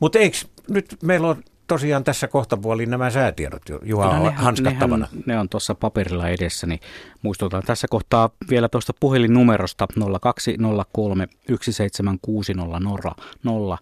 Mutta 0.00 0.18
eikö 0.18 0.36
nyt 0.70 0.96
meillä 1.02 1.28
on 1.28 1.42
tosiaan 1.68 2.04
tässä 2.04 2.28
kohtapuoliin 2.28 2.90
nämä 2.90 3.10
säätiedot 3.10 3.62
Juha 3.82 4.18
no, 4.18 4.32
hanskattavana. 4.36 5.08
Nehän, 5.12 5.24
ne 5.26 5.40
on 5.40 5.48
tuossa 5.48 5.74
paperilla 5.74 6.28
edessä, 6.28 6.66
niin 6.66 6.80
muistutan 7.22 7.62
tässä 7.62 7.86
kohtaa 7.90 8.30
vielä 8.50 8.68
tuosta 8.68 8.92
puhelinnumerosta 9.00 9.86
0203 10.20 11.28
17600 11.60 13.78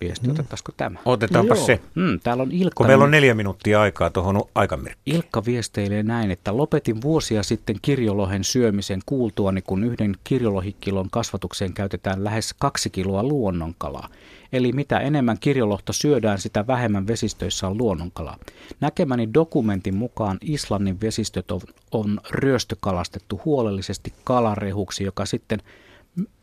viesti. 0.00 0.26
Mm. 0.26 0.32
Otettaisiko 0.32 0.72
tämä? 0.76 0.98
Otetaanpa 1.04 1.54
no 1.54 1.60
se. 1.60 1.80
Mm, 1.94 2.20
täällä 2.20 2.42
on 2.42 2.52
Ilkka. 2.52 2.76
Kun 2.76 2.86
meillä 2.86 3.04
on 3.04 3.10
neljä 3.10 3.34
minuuttia 3.34 3.80
aikaa 3.80 4.10
tuohon 4.10 4.42
aikamerkkiin. 4.54 5.16
Ilkka 5.16 5.44
viesteilee 5.44 6.02
näin, 6.02 6.30
että 6.30 6.56
lopetin 6.56 7.02
vuosia 7.02 7.42
sitten 7.42 7.76
kirjolohen 7.82 8.44
syömisen 8.44 9.00
kuultuani, 9.06 9.62
kun 9.62 9.84
yhden 9.84 10.16
kirjolohikilon 10.24 11.10
kasvatukseen 11.10 11.72
käytetään 11.72 12.24
lähes 12.24 12.54
kaksi 12.58 12.90
kiloa 12.90 13.22
luonnonkalaa. 13.22 14.08
Eli 14.52 14.72
mitä 14.72 14.98
enemmän 14.98 15.36
kirjolohta 15.40 15.92
syödään, 15.92 16.38
sitä 16.38 16.66
vähemmän 16.66 17.06
vesistöissä 17.06 17.68
on 17.68 17.78
luonnonkalaa. 17.78 18.36
Näkemäni 18.80 19.28
dokumentin 19.34 19.96
mukaan 19.96 20.38
Islannin 20.40 21.00
vesistöt 21.00 21.50
on, 21.50 21.60
on 21.92 22.20
ryöstökalastettu 22.30 23.40
huolellisesti 23.44 24.12
kalarehuksi, 24.24 25.04
joka 25.04 25.26
sitten 25.26 25.62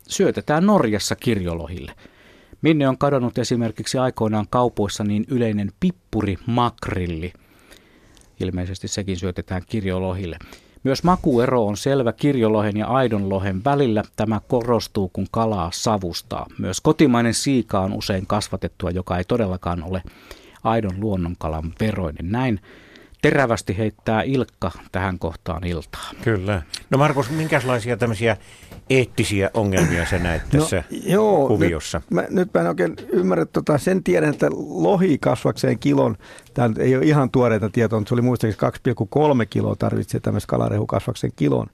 syötetään 0.08 0.66
Norjassa 0.66 1.16
kirjolohille. 1.16 1.92
Minne 2.62 2.88
on 2.88 2.98
kadonnut 2.98 3.38
esimerkiksi 3.38 3.98
aikoinaan 3.98 4.46
kaupoissa 4.50 5.04
niin 5.04 5.24
yleinen 5.28 5.72
pippuri 5.80 6.36
makrilli. 6.46 7.32
Ilmeisesti 8.40 8.88
sekin 8.88 9.16
syötetään 9.16 9.62
kirjolohille. 9.66 10.38
Myös 10.84 11.04
makuero 11.04 11.66
on 11.66 11.76
selvä 11.76 12.12
kirjolohen 12.12 12.76
ja 12.76 12.86
aidonlohen 12.86 13.64
välillä. 13.64 14.02
Tämä 14.16 14.40
korostuu, 14.48 15.08
kun 15.08 15.26
kalaa 15.30 15.70
savustaa. 15.72 16.46
Myös 16.58 16.80
kotimainen 16.80 17.34
siika 17.34 17.80
on 17.80 17.92
usein 17.92 18.26
kasvatettua, 18.26 18.90
joka 18.90 19.18
ei 19.18 19.24
todellakaan 19.24 19.82
ole 19.82 20.02
aidon 20.64 21.00
luonnonkalan 21.00 21.72
veroinen. 21.80 22.32
Näin 22.32 22.60
terävästi 23.22 23.78
heittää 23.78 24.22
Ilkka 24.22 24.70
tähän 24.92 25.18
kohtaan 25.18 25.66
iltaa. 25.66 26.10
Kyllä. 26.24 26.62
No 26.90 26.98
Markus, 26.98 27.30
minkälaisia 27.30 27.96
tämmöisiä 27.96 28.36
eettisiä 28.90 29.50
ongelmia 29.54 30.06
sä 30.06 30.18
näet 30.18 30.42
no, 30.52 30.60
tässä 30.60 30.76
no, 30.76 30.98
joo, 31.06 31.48
kuviossa? 31.48 31.98
Nyt 31.98 32.10
mä, 32.10 32.24
nyt 32.30 32.54
mä 32.54 32.60
en 32.60 32.66
oikein 32.66 32.96
ymmärrä, 33.12 33.46
tota, 33.46 33.78
sen 33.78 34.02
tiedän, 34.04 34.30
että 34.30 34.46
lohi 34.68 35.18
kasvakseen 35.18 35.78
kilon, 35.78 36.16
tämä 36.54 36.74
ei 36.78 36.96
ole 36.96 37.04
ihan 37.04 37.30
tuoreita 37.30 37.70
tietoa, 37.70 37.98
mutta 37.98 38.08
se 38.08 38.14
oli 38.14 38.22
muistaakseni 38.22 38.94
2,3 39.40 39.46
kiloa 39.50 39.76
tarvitsee 39.76 40.20
tämmöistä 40.20 40.50
kalarehu 40.50 40.86
kasvakseen 40.86 41.32
kilon. 41.36 41.66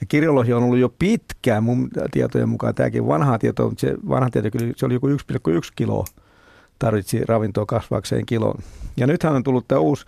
Ja 0.00 0.06
kirjolohi 0.06 0.52
on 0.52 0.62
ollut 0.62 0.78
jo 0.78 0.88
pitkään 0.98 1.64
mun 1.64 1.90
tietojen 2.10 2.48
mukaan, 2.48 2.74
tämäkin 2.74 3.06
vanha 3.06 3.38
tieto, 3.38 3.68
mutta 3.68 3.80
se 3.80 3.94
vanha 4.08 4.30
tieto 4.30 4.50
kyllä 4.50 4.72
se 4.76 4.86
oli 4.86 4.94
joku 4.94 5.08
1,1 5.08 5.16
kiloa 5.76 6.04
tarvitsi 6.78 7.24
ravintoa 7.24 7.66
kasvakseen 7.66 8.26
kilon. 8.26 8.54
Ja 8.96 9.06
nythän 9.06 9.34
on 9.34 9.44
tullut 9.44 9.68
tämä 9.68 9.80
uusi 9.80 10.06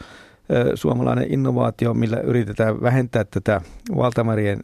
suomalainen 0.74 1.32
innovaatio, 1.32 1.94
millä 1.94 2.20
yritetään 2.20 2.82
vähentää 2.82 3.24
tätä 3.24 3.60
valtamarien 3.96 4.60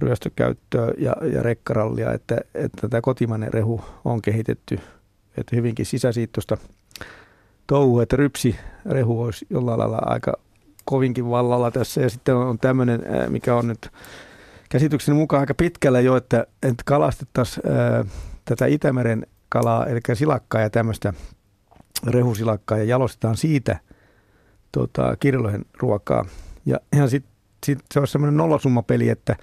ryöstökäyttöä 0.00 0.92
ja, 0.98 1.12
ja 1.32 1.42
rekkarallia, 1.42 2.12
että, 2.12 2.38
että 2.54 2.88
tämä 2.88 3.00
kotimainen 3.00 3.52
rehu 3.52 3.80
on 4.04 4.22
kehitetty 4.22 4.78
että 5.36 5.56
hyvinkin 5.56 5.86
sisäsiittoista 5.86 6.56
touhua, 7.66 8.02
että 8.02 8.16
rypsirehu 8.16 9.22
olisi 9.22 9.46
jollain 9.50 9.78
lailla 9.78 9.98
aika 10.02 10.32
kovinkin 10.84 11.30
vallalla 11.30 11.70
tässä. 11.70 12.00
Ja 12.00 12.10
sitten 12.10 12.36
on 12.36 12.58
tämmöinen, 12.58 13.02
mikä 13.28 13.54
on 13.54 13.68
nyt 13.68 13.90
käsitykseni 14.68 15.18
mukaan 15.18 15.40
aika 15.40 15.54
pitkällä 15.54 16.00
jo, 16.00 16.16
että, 16.16 16.46
että 16.62 16.82
kalastettaisiin 16.86 17.62
tätä 18.44 18.66
Itämeren 18.66 19.26
kalaa, 19.48 19.86
eli 19.86 20.00
silakkaa 20.14 20.60
ja 20.60 20.70
tämmöistä 20.70 21.12
rehusilakkaa 22.06 22.78
ja 22.78 22.84
jalostetaan 22.84 23.36
siitä– 23.36 23.78
tota, 24.72 25.16
kirjojen 25.20 25.64
ruokaa. 25.78 26.24
Ja, 26.66 26.80
ja 26.96 27.08
sitten 27.08 27.32
sit 27.66 27.78
se 27.94 28.00
on 28.00 28.06
semmoinen 28.06 28.36
nollasummapeli, 28.36 29.08
että 29.08 29.36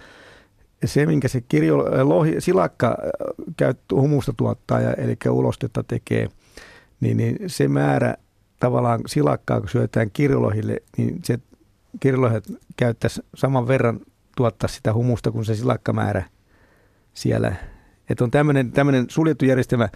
se, 0.86 1.05
minkä 1.05 1.28
se 1.28 1.41
kirjo, 1.41 1.78
lohi, 2.09 2.36
silakka 2.41 2.97
käyt, 3.57 3.78
humusta 3.91 4.34
tuottaa, 4.38 4.82
ja, 4.82 4.93
eli 4.93 5.17
ulostetta 5.30 5.84
tekee, 5.84 6.30
niin, 6.99 7.17
niin 7.17 7.38
se 7.47 7.67
määrä 7.67 8.15
tavallaan 8.59 9.01
silakkaa, 9.05 9.59
kun 9.59 9.69
syötään 9.69 10.11
kirjolohille, 10.11 10.78
niin 10.97 11.19
se 11.23 11.39
kirjolohet 11.99 12.43
käyttäisi 12.78 13.21
saman 13.36 13.67
verran 13.67 13.99
tuottaa 14.36 14.67
sitä 14.67 14.93
humusta 14.93 15.32
kuin 15.32 15.45
se 15.45 15.55
silakkamäärä 15.55 16.23
siellä. 17.13 17.55
Että 18.09 18.23
on 18.23 18.32
tämmöinen 18.73 19.05
suljettu 19.09 19.45
järjestelmä 19.45 19.89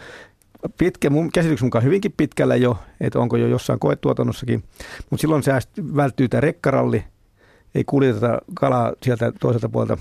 pitkä, 0.77 1.09
mun 1.09 1.31
käsityksen 1.31 1.65
mukaan 1.65 1.83
hyvinkin 1.83 2.13
pitkällä 2.17 2.55
jo, 2.55 2.77
että 3.01 3.19
onko 3.19 3.37
jo 3.37 3.47
jossain 3.47 3.79
koetuotannossakin, 3.79 4.63
mutta 5.09 5.21
silloin 5.21 5.43
sääst, 5.43 5.69
välttyy 5.95 6.29
tämä 6.29 6.41
rekkaralli 6.41 7.03
ei 7.75 7.83
kuljeteta 7.83 8.41
kalaa 8.53 8.93
sieltä 9.03 9.33
toiselta 9.39 9.69
puolelta 9.69 9.97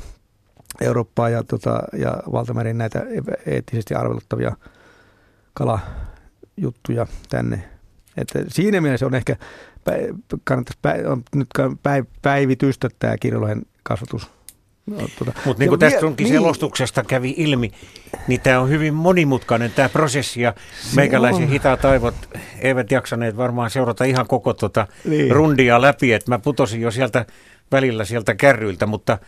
Eurooppaa 0.81 1.29
ja, 1.29 1.43
tota, 1.43 1.83
ja 1.93 2.23
valtamerin 2.33 2.79
näitä 2.79 3.03
eettisesti 3.47 3.95
arveluttavia 3.95 4.57
kalajuttuja 5.55 7.07
tänne. 7.29 7.69
Että 8.17 8.45
siinä 8.49 8.81
mielessä 8.81 9.07
on 9.07 9.15
ehkä, 9.15 9.37
kannattaisi 10.45 10.79
päiv, 10.83 11.07
on 11.07 11.23
nyt 11.35 11.49
päiv, 11.83 12.05
päivitystä 12.23 12.89
tämä 12.99 13.19
kirjolohen 13.19 13.63
kasvatus 13.83 14.31
No, 14.87 14.97
tuota. 14.97 15.33
Mutta 15.45 15.61
niin 15.61 15.69
kuin 15.69 15.79
tästä 15.79 16.07
onkin 16.07 16.25
niin. 16.25 16.35
selostuksesta 16.35 17.05
kävi 17.05 17.35
ilmi, 17.37 17.73
niin 18.29 18.41
tämä 18.41 18.61
on 18.61 18.69
hyvin 18.69 18.95
monimutkainen 18.95 19.71
tämä 19.71 19.89
prosessi 19.89 20.43
ja 20.43 20.55
meikäläisen 20.97 21.49
hitaat 21.49 21.85
aivot 21.85 22.15
eivät 22.61 22.91
jaksaneet 22.91 23.37
varmaan 23.37 23.71
seurata 23.71 24.05
ihan 24.05 24.27
koko 24.27 24.55
tuota 24.55 24.87
niin. 25.05 25.31
rundia 25.31 25.81
läpi, 25.81 26.13
että 26.13 26.31
mä 26.31 26.39
putosin 26.39 26.81
jo 26.81 26.91
sieltä 26.91 27.27
välillä 27.73 28.05
sieltä 28.05 28.35
kärryiltä, 28.35 28.87
mutta, 28.87 29.19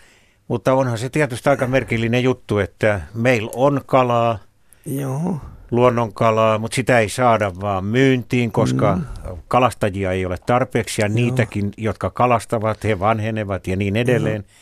mutta 0.48 0.74
onhan 0.74 0.98
se 0.98 1.08
tietysti 1.08 1.48
aika 1.48 1.66
merkillinen 1.66 2.22
juttu, 2.22 2.58
että 2.58 3.00
meillä 3.14 3.50
on 3.54 3.80
kalaa, 3.86 4.38
Joo. 4.86 5.40
luonnonkalaa, 5.70 6.58
mutta 6.58 6.74
sitä 6.74 6.98
ei 6.98 7.08
saada 7.08 7.52
vaan 7.60 7.84
myyntiin, 7.84 8.52
koska 8.52 8.96
mm. 8.96 9.36
kalastajia 9.48 10.12
ei 10.12 10.26
ole 10.26 10.38
tarpeeksi 10.46 11.02
ja 11.02 11.08
Joo. 11.08 11.14
niitäkin, 11.14 11.70
jotka 11.76 12.10
kalastavat, 12.10 12.84
he 12.84 13.00
vanhenevat 13.00 13.66
ja 13.66 13.76
niin 13.76 13.96
edelleen. 13.96 14.44
Joo. 14.46 14.52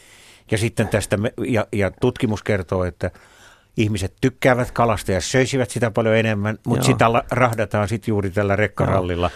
Ja 0.51 0.59
sitten 0.59 0.89
tästä, 0.89 1.19
ja, 1.47 1.67
ja 1.73 1.91
tutkimus 1.91 2.43
kertoo, 2.43 2.85
että 2.85 3.11
ihmiset 3.77 4.15
tykkäävät 4.21 4.71
kalasta 4.71 5.13
ja 5.13 5.21
söisivät 5.21 5.71
sitä 5.71 5.91
paljon 5.91 6.17
enemmän, 6.17 6.59
mutta 6.67 6.87
Joo. 6.87 6.93
sitä 6.93 7.07
rahdataan 7.31 7.89
sitten 7.89 8.13
juuri 8.13 8.31
tällä 8.31 8.57
rekkarallilla 8.57 9.31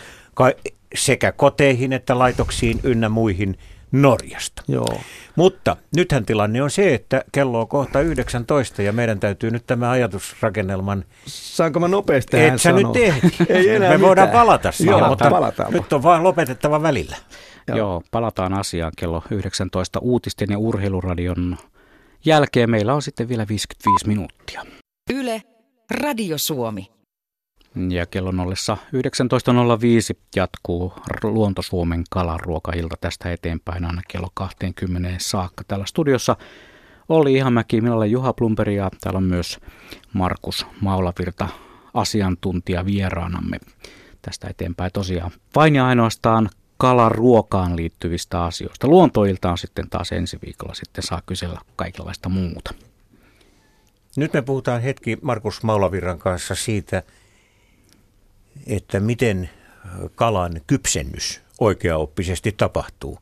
sekä 0.94 1.32
koteihin 1.32 1.92
että 1.92 2.18
laitoksiin 2.18 2.80
ynnä 2.82 3.08
muihin 3.08 3.58
Norjasta. 3.94 4.62
Joo. 4.68 5.00
Mutta 5.36 5.76
nythän 5.96 6.26
tilanne 6.26 6.62
on 6.62 6.70
se, 6.70 6.94
että 6.94 7.24
kello 7.32 7.60
on 7.60 7.68
kohta 7.68 8.00
19 8.00 8.82
ja 8.82 8.92
meidän 8.92 9.20
täytyy 9.20 9.50
nyt 9.50 9.66
tämä 9.66 9.90
ajatusrakennelman... 9.90 11.04
Saanko 11.26 11.80
mä 11.80 11.88
nopeasti 11.88 12.40
Et 12.40 12.60
sä 12.60 12.72
nyt 12.72 12.96
ehdi. 12.96 13.28
Ei 13.48 13.68
enää 13.68 13.88
Me 13.88 13.94
mitään. 13.94 14.00
voidaan 14.00 14.28
palata 14.30 14.72
siihen, 14.72 14.98
Joo, 14.98 15.08
mutta 15.08 15.30
palataan. 15.30 15.72
nyt 15.72 15.92
on 15.92 16.02
vaan 16.02 16.24
lopetettava 16.24 16.82
välillä. 16.82 17.16
Joo. 17.68 17.78
Joo, 17.78 18.02
palataan 18.10 18.52
asiaan 18.54 18.92
kello 18.96 19.22
19 19.30 19.98
uutisten 19.98 20.48
ja 20.50 20.58
urheiluradion 20.58 21.56
jälkeen. 22.24 22.70
Meillä 22.70 22.94
on 22.94 23.02
sitten 23.02 23.28
vielä 23.28 23.46
55 23.48 24.06
minuuttia. 24.08 24.62
Yle, 25.12 25.42
Radio 25.90 26.38
Suomi. 26.38 26.90
Ja 27.88 28.06
kello 28.06 28.30
19.05 28.30 28.36
jatkuu 30.36 30.92
Luontosuomen 31.22 32.04
kalaruokailta 32.10 32.96
tästä 33.00 33.32
eteenpäin 33.32 33.84
aina 33.84 34.02
kello 34.08 34.28
20 34.34 35.10
saakka. 35.18 35.64
Täällä 35.64 35.86
studiossa 35.86 36.36
oli 37.08 37.34
Ihamäki, 37.34 37.80
minä 37.80 37.94
olen 37.94 38.10
Juha 38.10 38.32
Plumperi 38.32 38.76
ja 38.76 38.90
täällä 39.00 39.18
on 39.18 39.24
myös 39.24 39.58
Markus 40.12 40.66
Maulavirta 40.80 41.48
asiantuntija 41.94 42.86
vieraanamme 42.86 43.58
tästä 44.22 44.48
eteenpäin. 44.48 44.90
Tosiaan 44.92 45.30
vain 45.54 45.74
ja 45.74 45.86
ainoastaan 45.86 46.48
kalaruokaan 46.76 47.76
liittyvistä 47.76 48.44
asioista. 48.44 48.88
Luontoilta 48.88 49.50
on 49.50 49.58
sitten 49.58 49.90
taas 49.90 50.12
ensi 50.12 50.38
viikolla 50.44 50.74
sitten 50.74 51.04
saa 51.04 51.22
kysellä 51.26 51.60
kaikenlaista 51.76 52.28
muuta. 52.28 52.74
Nyt 54.16 54.32
me 54.32 54.42
puhutaan 54.42 54.82
hetki 54.82 55.18
Markus 55.22 55.62
Maulavirran 55.62 56.18
kanssa 56.18 56.54
siitä, 56.54 57.02
että 58.66 59.00
miten 59.00 59.50
kalan 60.14 60.60
kypsennys 60.66 61.40
oikeaoppisesti 61.60 62.52
tapahtuu. 62.52 63.18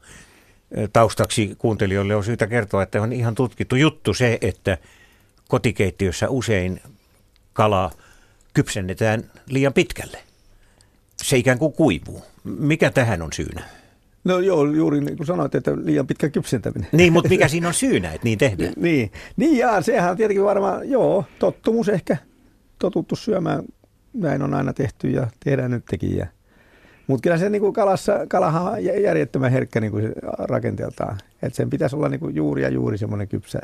Taustaksi 0.93 1.55
kuuntelijoille 1.59 2.16
on 2.16 2.24
syytä 2.24 2.47
kertoa, 2.47 2.83
että 2.83 3.03
on 3.03 3.12
ihan 3.12 3.35
tutkittu 3.35 3.76
juttu 3.76 4.14
se, 4.14 4.39
että 4.41 4.78
kotikeittiössä 5.49 6.28
usein 6.28 6.80
kala 7.53 7.91
kypsennetään 8.55 9.30
liian 9.49 9.72
pitkälle. 9.72 10.18
Se 11.22 11.37
ikään 11.37 11.59
kuin 11.59 11.72
kuivuu. 11.72 12.22
Mikä 12.45 12.91
tähän 12.91 13.22
on 13.22 13.33
syynä? 13.33 13.62
No 14.24 14.39
joo, 14.39 14.64
juuri 14.64 15.01
niin 15.01 15.16
kuin 15.16 15.26
sanoit, 15.26 15.55
että 15.55 15.72
liian 15.85 16.07
pitkä 16.07 16.28
kypsentäminen. 16.28 16.89
Niin, 16.93 17.12
mutta 17.12 17.28
mikä 17.28 17.49
siinä 17.53 17.68
on 17.68 17.74
syynä, 17.74 18.12
että 18.12 18.24
niin 18.24 18.39
tehdään? 18.39 18.72
niin, 18.76 19.12
niin 19.37 19.59
jaa, 19.59 19.83
sehän 19.83 20.11
on 20.11 20.16
tietenkin 20.16 20.45
varmaan, 20.45 20.91
joo, 20.91 21.24
tottumus 21.39 21.89
ehkä, 21.89 22.16
totuttu 22.78 23.16
syömään, 23.16 23.64
näin 24.15 24.43
on 24.43 24.55
aina 24.55 24.73
tehty 24.73 25.11
ja 25.11 25.27
tehdään 25.45 25.71
nytkin. 25.71 26.17
Ja, 26.17 26.27
mutta 27.07 27.23
kyllä 27.23 27.39
se 27.39 27.51
niin 27.51 27.63
kuin 27.63 27.73
kalassa, 27.73 28.27
kalahan 28.29 28.63
on 28.63 28.85
järjettömän 28.85 29.53
herkkä 29.53 29.81
niin 29.81 29.91
kuin 29.91 30.13
rakenteeltaan, 30.39 31.19
että 31.43 31.57
sen 31.57 31.71
pitäisi 31.71 31.97
olla 31.97 32.09
niin 32.09 32.21
kuin 32.21 32.35
juuri 32.35 32.63
ja 32.63 32.69
juuri 32.69 32.99
semmoinen 32.99 33.29
kypsä. 33.29 33.59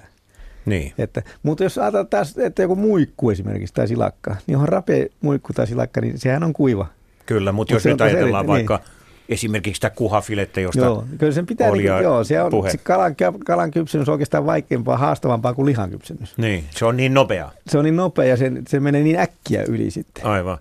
Niin. 0.67 0.93
Että, 0.99 1.23
mutta 1.43 1.65
jos 1.65 1.79
ajatellaan 1.79 2.07
taas, 2.07 2.39
että 2.39 2.63
joku 2.63 2.77
muikku 2.77 3.31
esimerkiksi 3.31 3.75
tai 3.75 3.89
silakka, 3.89 4.37
niin 4.47 4.57
onhan 4.57 4.69
rapea 4.69 5.07
muikku 5.21 5.53
tai 5.53 5.67
silakka, 5.67 6.01
niin 6.01 6.19
sehän 6.19 6.45
on 6.45 6.53
kuiva. 6.53 6.87
Kyllä, 7.27 7.53
mutta 7.53 7.75
jos 7.75 7.85
nyt 7.85 8.01
ajatellaan 8.01 8.45
eri, 8.45 8.49
vaikka 8.49 8.77
niin. 8.77 8.98
Esimerkiksi 9.29 9.75
sitä 9.79 9.91
kuhafilettä, 9.91 10.61
josta 10.61 10.81
joo, 10.81 11.05
kyllä 11.19 11.33
sen 11.33 11.47
pitää, 11.47 11.71
oli 11.71 11.79
niin, 11.79 12.03
joo, 12.03 12.25
se 12.25 12.43
on, 12.43 12.51
puhe. 12.51 12.71
Se 12.71 12.79
kalan, 12.79 13.17
kalan 13.47 13.71
kypsennys 13.71 14.09
on 14.09 14.13
oikeastaan 14.13 14.47
vaikeampaa, 14.47 14.97
haastavampaa 14.97 15.55
kuin 15.55 15.67
lihan 15.67 15.91
kypsennys. 15.91 16.39
Niin, 16.39 16.65
se 16.71 16.85
on 16.85 16.97
niin 16.97 17.15
nopea. 17.15 17.51
Se 17.67 17.79
on 17.79 17.85
niin 17.85 17.97
nopea 17.97 18.25
ja 18.25 18.37
se, 18.37 18.53
se 18.69 18.81
menee 18.81 19.03
niin 19.03 19.19
äkkiä 19.19 19.63
yli 19.69 19.91
sitten. 19.91 20.27
Aivan. 20.27 20.59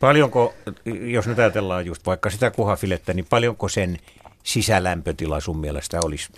Paljonko, 0.00 0.54
jos 0.84 1.26
nyt 1.26 1.38
ajatellaan 1.38 1.86
just 1.86 2.06
vaikka 2.06 2.30
sitä 2.30 2.50
kuhafilettä, 2.50 3.14
niin 3.14 3.26
paljonko 3.30 3.68
sen 3.68 3.98
sisälämpötila 4.42 5.40
sun 5.40 5.58
mielestä 5.58 5.98
olisi 6.04 6.28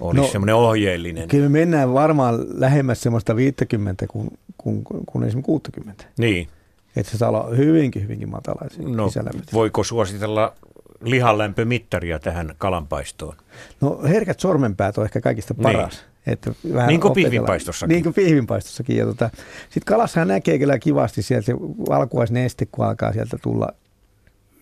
olisi 0.00 0.20
no, 0.20 0.26
semmoinen 0.26 0.54
ohjeellinen. 0.54 1.28
Kyllä 1.28 1.48
me 1.48 1.58
mennään 1.58 1.94
varmaan 1.94 2.60
lähemmäs 2.60 3.00
semmoista 3.00 3.36
50 3.36 4.06
kuin, 4.06 4.38
kuin, 4.58 4.84
kuin, 4.84 5.24
esimerkiksi 5.24 5.46
60. 5.46 6.04
Niin. 6.18 6.48
Että 6.96 7.12
se 7.12 7.18
saa 7.18 7.28
olla 7.28 7.46
hyvinkin, 7.56 8.02
hyvinkin 8.02 8.28
matala. 8.28 8.60
No, 8.78 9.10
voiko 9.52 9.84
suositella 9.84 10.54
lihanlämpömittaria 11.04 12.18
tähän 12.18 12.54
kalanpaistoon? 12.58 13.36
No 13.80 14.00
herkät 14.04 14.40
sormenpäät 14.40 14.98
on 14.98 15.04
ehkä 15.04 15.20
kaikista 15.20 15.54
niin. 15.54 15.62
paras. 15.62 15.92
Niin. 15.92 16.14
Että 16.32 16.52
vähän 16.74 16.88
niin 16.88 17.00
kuin 17.00 17.14
pihvinpaistossakin. 17.14 17.94
Niin 17.94 18.02
kuin 18.02 18.14
pihvinpaistossakin. 18.14 18.96
Ja 18.96 19.06
tota, 19.06 19.30
Sitten 19.62 19.84
kalassahan 19.84 20.28
näkee 20.28 20.58
kyllä 20.58 20.78
kivasti 20.78 21.22
sieltä 21.22 21.46
se 21.46 21.54
valkuaisneste, 21.88 22.66
kun 22.66 22.84
alkaa 22.84 23.12
sieltä 23.12 23.38
tulla 23.42 23.68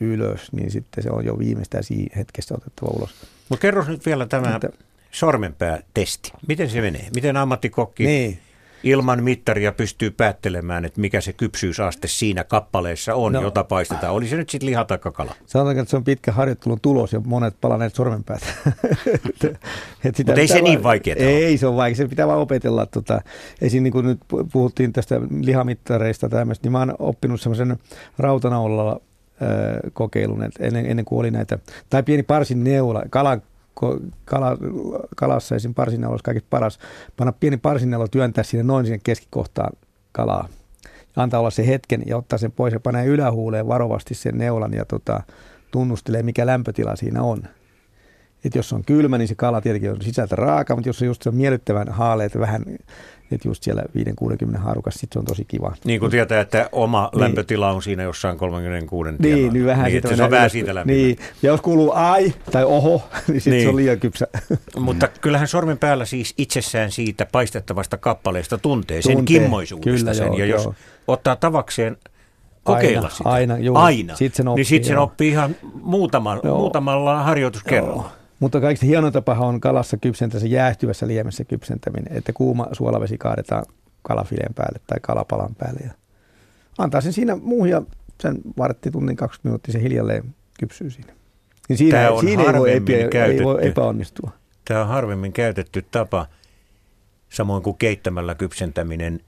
ylös, 0.00 0.52
niin 0.52 0.70
sitten 0.70 1.04
se 1.04 1.10
on 1.10 1.24
jo 1.24 1.38
viimeistään 1.38 1.84
siinä 1.84 2.16
hetkessä 2.16 2.54
otettava 2.54 2.90
ulos. 2.96 3.14
Mutta 3.48 3.62
kerro 3.62 3.84
nyt 3.84 4.06
vielä 4.06 4.26
tämä 4.26 4.54
Että, 4.54 4.68
sormenpäätesti. 5.10 6.32
Miten 6.48 6.70
se 6.70 6.80
menee? 6.80 7.08
Miten 7.14 7.36
ammattikokki 7.36 8.06
niin 8.06 8.38
ilman 8.82 9.24
mittaria 9.24 9.72
pystyy 9.72 10.10
päättelemään, 10.10 10.84
että 10.84 11.00
mikä 11.00 11.20
se 11.20 11.32
kypsyysaste 11.32 12.08
siinä 12.08 12.44
kappaleessa 12.44 13.14
on, 13.14 13.32
no. 13.32 13.42
jota 13.42 13.64
paistetaan. 13.64 14.12
Oli 14.12 14.28
se 14.28 14.36
nyt 14.36 14.50
sitten 14.50 14.68
liha 14.68 14.84
tai 14.84 14.98
kala? 14.98 15.34
Sanotaanko, 15.46 15.82
että 15.82 15.90
se 15.90 15.96
on 15.96 16.04
pitkä 16.04 16.32
harjoittelun 16.32 16.80
tulos 16.80 17.12
ja 17.12 17.20
monet 17.20 17.54
palaneet 17.60 17.94
sormenpäät. 17.94 18.42
Mutta 20.26 20.40
ei 20.40 20.48
se 20.48 20.54
vaan, 20.54 20.64
niin 20.64 20.82
vaikeaa 20.82 21.16
Ei 21.18 21.58
se 21.58 21.66
on 21.66 21.76
vaikea, 21.76 21.96
se 21.96 22.08
pitää 22.08 22.26
vaan 22.26 22.38
opetella. 22.38 22.86
Tota, 22.86 23.20
esim. 23.60 23.82
niin 23.82 23.92
kuin 23.92 24.06
nyt 24.06 24.20
puhuttiin 24.52 24.92
tästä 24.92 25.20
lihamittareista 25.40 26.28
tämmöistä, 26.28 26.64
niin 26.66 26.72
mä 26.72 26.78
oon 26.78 26.94
oppinut 26.98 27.40
semmoisen 27.40 27.76
rautanaulalla 28.18 29.00
kokeilun, 29.92 30.44
että 30.44 30.64
ennen, 30.66 30.86
ennen 30.86 31.04
kuin 31.04 31.20
oli 31.20 31.30
näitä, 31.30 31.58
tai 31.90 32.02
pieni 32.02 32.22
parsin 32.22 32.64
neula, 32.64 33.02
kalan 33.10 33.42
kala, 34.24 34.56
kalassa 35.16 35.56
esim. 35.56 35.74
parsineulo 35.74 36.12
olisi 36.12 36.24
kaikista 36.24 36.46
paras. 36.50 36.78
Panna 37.16 37.32
pieni 37.32 37.56
parsineulo, 37.56 38.08
työntää 38.08 38.44
sinne 38.44 38.62
noin 38.62 38.86
sinne 38.86 39.00
keskikohtaan 39.04 39.72
kalaa. 40.12 40.48
Antaa 41.16 41.40
olla 41.40 41.50
se 41.50 41.66
hetken 41.66 42.02
ja 42.06 42.16
ottaa 42.16 42.38
sen 42.38 42.52
pois 42.52 42.72
ja 42.72 42.80
panee 42.80 43.06
ylähuuleen 43.06 43.68
varovasti 43.68 44.14
sen 44.14 44.38
neulan 44.38 44.72
ja 44.72 44.84
tota, 44.84 45.22
tunnustelee, 45.70 46.22
mikä 46.22 46.46
lämpötila 46.46 46.96
siinä 46.96 47.22
on. 47.22 47.42
Et 48.44 48.54
jos 48.54 48.72
on 48.72 48.84
kylmä, 48.84 49.18
niin 49.18 49.28
se 49.28 49.34
kala 49.34 49.60
tietenkin 49.60 49.90
on 49.90 50.02
sisältä 50.02 50.36
raaka, 50.36 50.74
mutta 50.74 50.88
jos 50.88 51.02
on 51.02 51.06
just 51.06 51.22
se 51.22 51.30
miellyttävän 51.30 51.88
haaleet 51.88 52.38
vähän 52.38 52.64
että 53.34 53.48
just 53.48 53.62
siellä 53.62 53.82
5-60 54.54 54.58
haarukassa 54.58 55.00
sit 55.00 55.12
se 55.12 55.18
on 55.18 55.24
tosi 55.24 55.44
kiva. 55.44 55.74
Niin 55.84 56.00
kuin 56.00 56.10
tietää, 56.10 56.40
että 56.40 56.68
oma 56.72 57.10
niin. 57.12 57.20
lämpötila 57.20 57.70
on 57.70 57.82
siinä 57.82 58.02
jossain 58.02 58.38
36 58.38 59.10
Niin, 59.18 59.52
niin 59.52 59.66
vähän 59.66 59.84
niin, 59.84 59.92
siitä 59.92 60.16
se 60.16 60.24
on 60.24 60.30
vähän 60.30 60.50
siitä 60.50 60.74
lämpimä. 60.74 60.96
Niin, 60.96 61.16
ja 61.42 61.50
jos 61.50 61.60
kuuluu 61.60 61.92
ai 61.94 62.32
tai 62.50 62.64
oho, 62.64 63.02
niin 63.28 63.40
sitten 63.40 63.52
niin. 63.52 63.62
se 63.62 63.68
on 63.68 63.76
liian 63.76 64.00
kypsä. 64.00 64.26
Mutta 64.80 65.08
kyllähän 65.08 65.48
sormen 65.48 65.78
päällä 65.78 66.04
siis 66.04 66.34
itsessään 66.38 66.90
siitä 66.90 67.26
paistettavasta 67.32 67.98
kappaleesta 67.98 68.58
tuntee 68.58 69.02
sen 69.02 69.16
tuntee. 69.16 69.38
kimmoisuudesta 69.38 70.00
Kyllä, 70.00 70.14
sen. 70.14 70.26
Joo, 70.26 70.36
ja 70.36 70.46
jos 70.46 70.64
joo. 70.64 70.74
ottaa 71.08 71.36
tavakseen 71.36 71.96
kokeilla 72.64 72.98
aina, 72.98 73.10
sitä, 73.10 73.28
aina, 73.28 73.54
aina 73.74 74.16
sit 74.16 74.34
sen 74.34 74.48
oppii, 74.48 74.60
niin 74.60 74.66
sitten 74.66 74.88
sen 74.88 74.98
oppii 74.98 75.28
ihan 75.28 75.56
muutamalla, 75.82 76.58
muutamalla 76.58 77.22
harjoituskerralla. 77.22 78.02
Joo. 78.02 78.21
Mutta 78.42 78.60
kaikista 78.60 78.86
hieno 78.86 79.10
tapa 79.10 79.34
on 79.34 79.60
kalassa 79.60 79.96
kypsentää 79.96 80.40
se 80.40 80.46
jäähtyvässä 80.46 81.08
liemessä 81.08 81.44
kypsentäminen, 81.44 82.16
että 82.16 82.32
kuuma 82.32 82.66
suolavesi 82.72 83.18
kaadetaan 83.18 83.64
kalafileen 84.02 84.54
päälle 84.54 84.80
tai 84.86 84.98
kalapalan 85.02 85.54
päälle 85.58 85.80
ja 85.84 85.90
antaa 86.78 87.00
sen 87.00 87.12
siinä 87.12 87.36
muuhia 87.36 87.82
sen 88.20 88.38
vartti 88.58 88.90
tunnin 88.90 89.16
20 89.16 89.48
minuuttia 89.48 89.72
se 89.72 89.82
hiljalleen 89.82 90.34
kypsyy 90.60 90.90
siinä. 90.90 91.12
Niin 91.68 91.78
siinä, 91.78 92.08
siinä 92.20 92.42
ei 92.42 92.52
voi, 92.52 92.72
epä, 92.72 93.24
ei 93.24 93.44
voi 93.44 93.66
epäonnistua. 93.66 94.30
Tämä 94.64 94.80
on 94.80 94.88
harvemmin 94.88 95.32
käytetty 95.32 95.84
tapa, 95.90 96.26
samoin 97.28 97.62
kuin 97.62 97.76
keittämällä 97.76 98.34
kypsentäminen. 98.34 99.20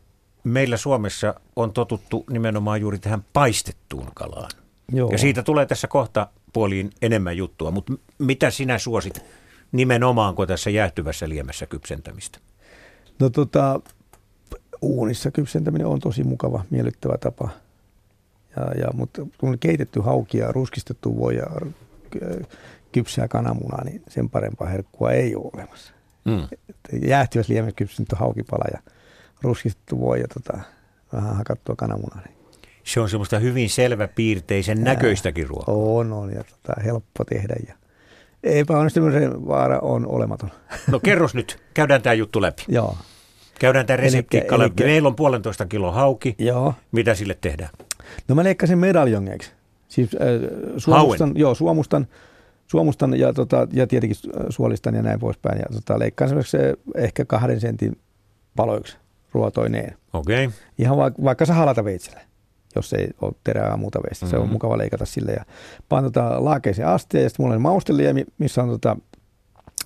Meillä 0.45 0.77
Suomessa 0.77 1.35
on 1.57 1.73
totuttu 1.73 2.25
nimenomaan 2.31 2.81
juuri 2.81 2.99
tähän 2.99 3.25
paistettuun 3.33 4.09
kalaan. 4.15 4.51
Joo. 4.93 5.11
Ja 5.11 5.19
siitä 5.19 5.43
tulee 5.43 5.67
tässä 5.67 5.89
kohta 5.89 6.29
puoliin 6.55 6.91
enemmän 7.03 7.37
juttua, 7.37 7.71
mutta 7.71 7.93
mitä 8.19 8.51
sinä 8.51 8.79
suosit 8.79 9.25
nimenomaan, 9.73 10.35
kun 10.35 10.47
tässä 10.47 10.71
jäähtyvässä 10.71 11.29
liemessä 11.29 11.67
kypsentämistä? 11.67 12.39
No 13.19 13.31
tota, 13.31 13.81
uunissa 14.83 15.31
kypsentäminen 15.31 15.87
on 15.87 16.01
tosi 16.01 16.25
mukava, 16.25 16.65
miellyttävä 16.71 17.19
tapa. 17.19 17.49
Ja, 18.57 18.81
ja, 18.81 18.89
mutta 18.95 19.27
kun 19.39 19.59
keitetty 19.59 20.01
hauki 20.01 20.39
ja 20.39 20.53
ruskistettu 20.53 21.19
voi 21.19 21.37
ja 21.37 21.47
kypsää 22.93 23.29
kananmunaa, 23.29 23.85
niin 23.85 24.03
sen 24.09 24.31
parempaa 24.31 24.69
herkkua 24.69 25.13
ei 25.13 25.37
ole 25.37 25.51
olemassa. 25.55 25.93
Mm. 26.25 26.49
Jäähtyvässä 27.07 27.53
liemessä 27.53 27.77
kypsennetty 27.77 28.17
haukipala 28.17 28.65
ja 28.73 28.93
ruskistettu 29.43 30.01
voi 30.01 30.21
ja 30.21 30.29
tota, 30.29 30.59
vähän 31.13 31.37
hakattua 31.37 31.77
kananmunaa. 31.77 32.23
Niin 32.27 32.34
se 32.85 33.01
on 33.01 33.09
semmoista 33.09 33.39
hyvin 33.39 33.71
selväpiirteisen 33.71 34.85
näköistäkin 34.85 35.47
ruokaa. 35.47 35.75
On, 35.75 36.13
on 36.13 36.33
ja 36.33 36.45
tota, 36.45 36.81
helppo 36.85 37.25
tehdä 37.25 37.55
ja 37.67 37.75
epäonnistumisen 38.43 39.47
vaara 39.47 39.79
on 39.79 40.07
olematon. 40.07 40.51
No 40.91 41.01
kerros 41.01 41.35
nyt, 41.35 41.63
käydään 41.75 42.03
tämä 42.03 42.15
juttu 42.15 42.43
läpi. 42.43 42.63
Joo. 42.69 42.97
Käydään 43.59 43.87
tämä 43.87 43.97
läpi. 43.97 44.17
Elikkä... 44.53 44.85
Meillä 44.85 45.07
on 45.07 45.17
puolentoista 45.17 45.67
kilo 45.67 45.93
hauki. 45.93 46.35
Joo. 46.39 46.75
Mitä 46.93 47.15
sille 47.15 47.39
tehdään? 47.41 47.71
No 48.29 48.35
mä 48.35 48.45
leikkasin 48.45 48.79
medaljongeiksi. 48.79 49.53
Siis 49.89 50.11
äh, 50.15 50.21
suomustan, 50.77 51.33
joo, 51.37 51.55
suomustan, 51.55 52.07
suomustan 52.67 53.19
ja, 53.19 53.33
tota, 53.33 53.69
ja 53.73 53.87
tietenkin 53.87 54.17
suolistan 54.49 54.95
ja 54.95 55.03
näin 55.03 55.21
poispäin. 55.21 55.59
Ja 55.59 55.65
tota, 55.73 55.99
leikkaan 55.99 56.29
semmoiksi 56.29 56.57
ehkä 56.97 57.25
kahden 57.25 57.61
sentin 57.61 57.99
paloiksi 58.57 58.97
ruotoineen. 59.33 59.97
Okei. 60.13 60.47
Okay. 60.47 60.59
Ihan 60.79 60.97
va- 60.97 61.25
vaikka 61.25 61.47
sahalata 61.47 61.85
veitsellä 61.85 62.21
jos 62.77 62.93
ei 62.93 63.09
ole 63.21 63.33
terää 63.45 63.77
muuta 63.77 64.03
veistä. 64.03 64.27
Mm-hmm. 64.27 64.31
Se 64.31 64.39
on 64.39 64.47
mhm. 64.47 64.53
mukava 64.53 64.79
leikata 64.79 65.05
sille. 65.05 65.33
Ja 65.33 65.45
panen 65.89 66.13
tota 66.13 66.45
laakeeseen 66.45 66.89
astia 66.89 67.21
ja 67.21 67.29
sitten 67.29 67.45
mulla 67.45 67.55
on 67.55 67.63
mausteliemi, 67.63 68.25
missä 68.39 68.63
on 68.63 68.69
tota, 68.69 68.97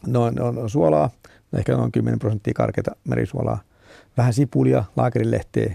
noin, 0.07 0.41
on 0.41 0.70
suolaa, 0.70 1.11
ehkä 1.53 1.76
noin 1.76 1.93
10 1.93 2.18
prosenttia 2.18 2.55
karkeata 2.55 2.97
merisuolaa, 3.05 3.59
vähän 4.16 4.32
sipulia, 4.32 4.84
laakerilehteä, 4.97 5.74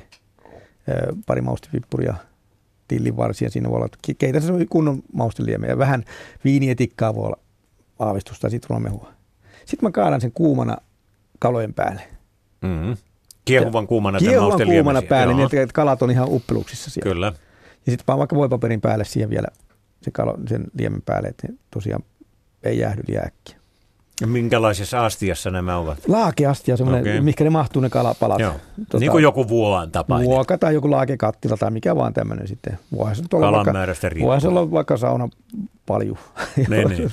pari 1.25 1.41
maustepippuria, 1.41 2.15
tillivarsia 2.87 3.49
siinä 3.49 3.69
voi 3.69 3.75
olla. 3.75 3.87
Keitä 4.17 4.39
se 4.39 4.53
on 4.53 4.67
kunnon 4.67 5.03
mausteliemi 5.13 5.67
ja 5.67 5.77
vähän 5.77 6.03
viinietikkaa 6.43 7.15
voi 7.15 7.25
olla 7.25 7.39
aavistusta 7.99 8.49
sitruunamehua. 8.49 9.13
Sitten 9.65 9.87
mä 9.87 9.91
kaadan 9.91 10.21
sen 10.21 10.31
kuumana 10.31 10.77
kalojen 11.39 11.73
päälle. 11.73 12.01
Mm-hmm. 12.61 12.97
Kiehuvan 13.45 13.87
kuumana 13.87 14.19
Kiehuvan 14.19 14.67
kuumana 14.67 15.01
päälle, 15.01 15.33
niin 15.33 15.45
että 15.45 15.73
kalat 15.73 16.01
on 16.01 16.11
ihan 16.11 16.27
uppeluksissa 16.29 16.91
siellä. 16.91 17.13
Kyllä. 17.13 17.33
Ja 17.85 17.91
sitten 17.91 18.03
vaan 18.07 18.19
vaikka 18.19 18.35
voipaperin 18.35 18.81
päälle 18.81 19.05
siihen 19.05 19.29
vielä 19.29 19.47
se 20.01 20.11
kalo, 20.11 20.37
sen 20.47 20.63
liemen 20.77 21.01
päälle, 21.01 21.27
että 21.27 21.47
tosiaan 21.71 22.03
ei 22.63 22.79
jäähdy 22.79 23.03
liian 23.07 23.25
äkkiä. 23.25 23.63
Ja 24.21 24.27
minkälaisessa 24.27 25.05
astiassa 25.05 25.51
nämä 25.51 25.77
ovat? 25.77 25.97
Laakeastia, 26.07 26.77
semmoinen, 26.77 27.01
okay. 27.01 27.21
mikä 27.21 27.43
ne 27.43 27.49
mahtuu 27.49 27.81
ne 27.81 27.89
kalapalat. 27.89 28.39
Joo. 28.39 28.53
Tuota, 28.75 28.99
niin 28.99 29.11
kuin 29.11 29.23
joku 29.23 29.49
vuoan 29.49 29.91
tapainen. 29.91 30.29
Vuoka 30.29 30.57
tai 30.57 30.73
joku 30.73 30.91
laakekattila 30.91 31.57
tai 31.57 31.71
mikä 31.71 31.95
vaan 31.95 32.13
tämmöinen 32.13 32.47
sitten. 32.47 32.79
Voihan 32.97 33.15
se 33.15 33.23
olla, 33.33 33.45
Kalan 33.45 33.73
määrästä 33.73 34.11
voihan 34.21 34.41
se 34.41 34.47
olla 34.47 34.71
vaikka 34.71 34.97
sauna 34.97 35.29
paljon. 35.85 36.17
Niin, 36.69 36.87
niin. 36.87 37.11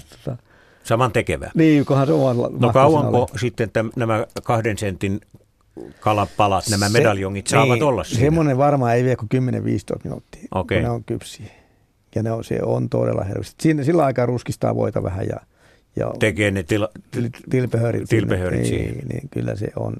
Saman 0.84 1.12
tekevä. 1.12 1.50
Niin, 1.54 1.86
kunhan 1.86 2.06
se 2.06 2.12
on. 2.12 2.36
No 2.58 2.72
kauanko 2.72 3.28
sitten 3.36 3.70
täm, 3.70 3.90
nämä 3.96 4.26
kahden 4.42 4.78
sentin 4.78 5.20
kalapalat, 6.00 6.64
nämä 6.70 6.88
se, 6.88 6.92
medaljongit 6.92 7.46
saavat 7.46 7.74
niin, 7.74 7.82
olla 7.82 8.04
siinä? 8.04 8.20
Semmoinen 8.20 8.58
varmaan 8.58 8.94
ei 8.94 9.04
vie 9.04 9.16
kuin 9.16 9.28
10-15 9.96 10.00
minuuttia, 10.04 10.42
okay. 10.50 10.78
kun 10.78 10.84
ne 10.84 10.90
on 10.90 11.04
kypsiä. 11.04 11.46
Ja 12.14 12.22
ne 12.22 12.32
on, 12.32 12.44
se 12.44 12.58
on 12.62 12.88
todella 12.88 13.24
herkästi. 13.24 13.62
Siinä, 13.62 13.84
sillä 13.84 14.04
aikaa 14.04 14.26
ruskistaa 14.26 14.74
voita 14.74 15.02
vähän 15.02 15.26
ja, 15.28 15.40
ja 15.96 16.12
tekee 16.18 16.50
ne 16.50 16.62
til, 16.62 16.88
til, 17.10 17.28
tilpehörit. 17.50 18.08
tilpehörit 18.08 18.60
niin, 18.60 19.08
niin, 19.08 19.28
kyllä 19.30 19.56
se 19.56 19.68
on 19.76 19.96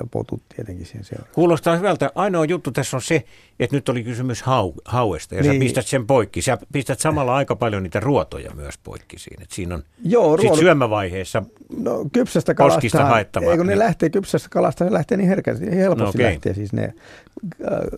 ja 0.00 0.06
potut 0.10 0.42
tietenkin 0.56 0.86
siihen 0.86 1.04
seuraan. 1.04 1.30
Kuulostaa 1.34 1.76
hyvältä. 1.76 2.10
Ainoa 2.14 2.44
juttu 2.44 2.70
tässä 2.70 2.96
on 2.96 3.02
se, 3.02 3.24
että 3.60 3.76
nyt 3.76 3.88
oli 3.88 4.04
kysymys 4.04 4.42
hau, 4.42 4.72
hauesta 4.84 5.34
ja 5.34 5.42
niin. 5.42 5.54
sä 5.54 5.58
pistät 5.58 5.86
sen 5.86 6.06
poikki. 6.06 6.42
Sä 6.42 6.58
pistät 6.72 7.00
samalla 7.00 7.34
aika 7.34 7.56
paljon 7.56 7.82
niitä 7.82 8.00
ruotoja 8.00 8.54
myös 8.54 8.78
poikki 8.78 9.18
siinä. 9.18 9.42
Et 9.42 9.50
siinä 9.50 9.74
on 9.74 9.84
Joo, 10.04 10.36
ruodot, 10.36 10.58
syömävaiheessa 10.58 11.42
no, 11.76 12.04
kypsästä 12.12 12.54
kalasta, 12.54 13.04
haettavaa. 13.04 13.50
Ei 13.50 13.56
kun 13.56 13.66
ne 13.66 13.78
lähtee 13.78 14.10
kypsästä 14.10 14.48
kalasta, 14.48 14.84
ne 14.84 14.92
lähtee 14.92 15.16
niin 15.16 15.28
herkästi, 15.28 15.70
helposti 15.70 16.02
no, 16.02 16.08
okay. 16.08 16.32
lähtee 16.32 16.54
siis 16.54 16.72
ne 16.72 16.84
äh, 16.84 16.92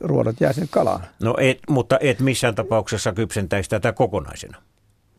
ruodot 0.00 0.40
jää 0.40 0.52
sinne 0.52 0.68
kalaan. 0.70 1.00
No 1.20 1.34
et, 1.38 1.58
mutta 1.68 1.98
et 2.00 2.20
missään 2.20 2.54
tapauksessa 2.54 3.12
kypsentäisi 3.12 3.70
tätä 3.70 3.92
kokonaisena. 3.92 4.58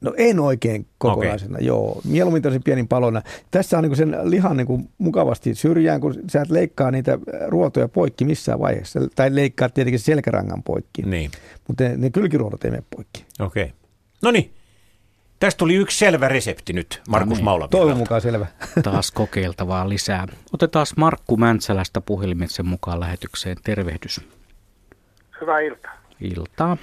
No 0.02 0.14
en 0.18 0.40
oikein 0.40 0.88
kokonaisena, 0.98 1.56
okay. 1.56 1.68
joo. 1.68 2.02
Mieluummin 2.06 2.44
tosi 2.44 2.60
pienin 2.60 2.88
palona. 2.88 3.22
Tässä 3.52 3.78
on 3.78 3.84
niin 3.84 3.96
sen 3.96 4.18
lihan 4.24 4.58
niin 4.58 4.90
mukavasti 4.98 5.56
syrjään, 5.56 6.02
kun 6.02 6.16
sä 6.32 6.42
et 6.42 6.50
leikkaa 6.50 6.92
niitä 6.92 7.20
ruotoja 7.48 7.88
poikki 7.88 8.26
missään 8.26 8.60
vaiheessa. 8.60 9.00
Tai 9.16 9.36
leikkaa 9.36 9.70
tietenkin 9.70 10.00
selkärangan 10.00 10.64
poikki. 10.64 11.02
Niin. 11.02 11.32
Mutta 11.68 11.84
ne, 11.84 11.98
ne 11.98 12.10
kylkiruodot 12.10 12.66
ei 12.66 12.72
mene 12.72 12.84
poikki. 12.96 13.26
Okei. 13.40 13.64
Okay. 13.64 13.76
No 14.22 14.32
niin. 14.32 14.54
Tästä 15.40 15.58
tuli 15.58 15.76
yksi 15.76 15.98
selvä 15.98 16.28
resepti 16.28 16.74
nyt, 16.74 17.02
Markus 17.10 17.30
no 17.30 17.36
niin. 17.36 17.44
Maula. 17.44 17.68
Toivon 17.68 17.98
mukaan 17.98 18.22
selvä. 18.22 18.46
Taas 18.84 19.12
kokeiltavaa 19.12 19.90
lisää. 19.90 20.28
Otetaan 20.54 20.86
Markku 20.98 21.38
Mäntsälästä 21.38 22.02
puhelimitse 22.02 22.64
mukaan 22.64 23.00
lähetykseen. 23.00 23.58
Tervehdys. 23.64 24.22
Hyvää 25.42 25.60
iltaa. 25.60 25.92
Iltaa. 26.22 26.78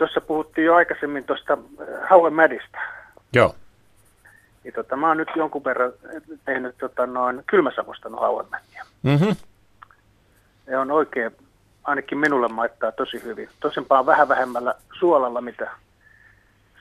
Tuossa 0.00 0.20
puhuttiin 0.20 0.64
jo 0.64 0.74
aikaisemmin 0.74 1.24
tuosta 1.24 1.58
Hauen 2.08 2.34
Mädistä. 2.34 2.78
Joo. 3.32 3.54
Niin 4.64 4.74
tota, 4.74 4.96
mä 4.96 5.08
oon 5.08 5.16
nyt 5.16 5.28
jonkun 5.36 5.64
verran 5.64 5.92
tehnyt 6.44 6.78
tota, 6.78 7.06
noin 7.06 7.42
kylmäsavustanut 7.46 8.20
Hauen 8.20 8.46
Mädiä. 8.50 8.84
Mm-hmm. 9.02 9.36
Ja 10.66 10.80
on 10.80 10.90
oikein, 10.90 11.30
ainakin 11.84 12.18
minulle 12.18 12.48
maittaa 12.48 12.92
tosi 12.92 13.22
hyvin. 13.22 13.48
Tosimpaan 13.60 14.06
vähän 14.06 14.28
vähemmällä 14.28 14.74
suolalla, 14.98 15.40
mitä 15.40 15.70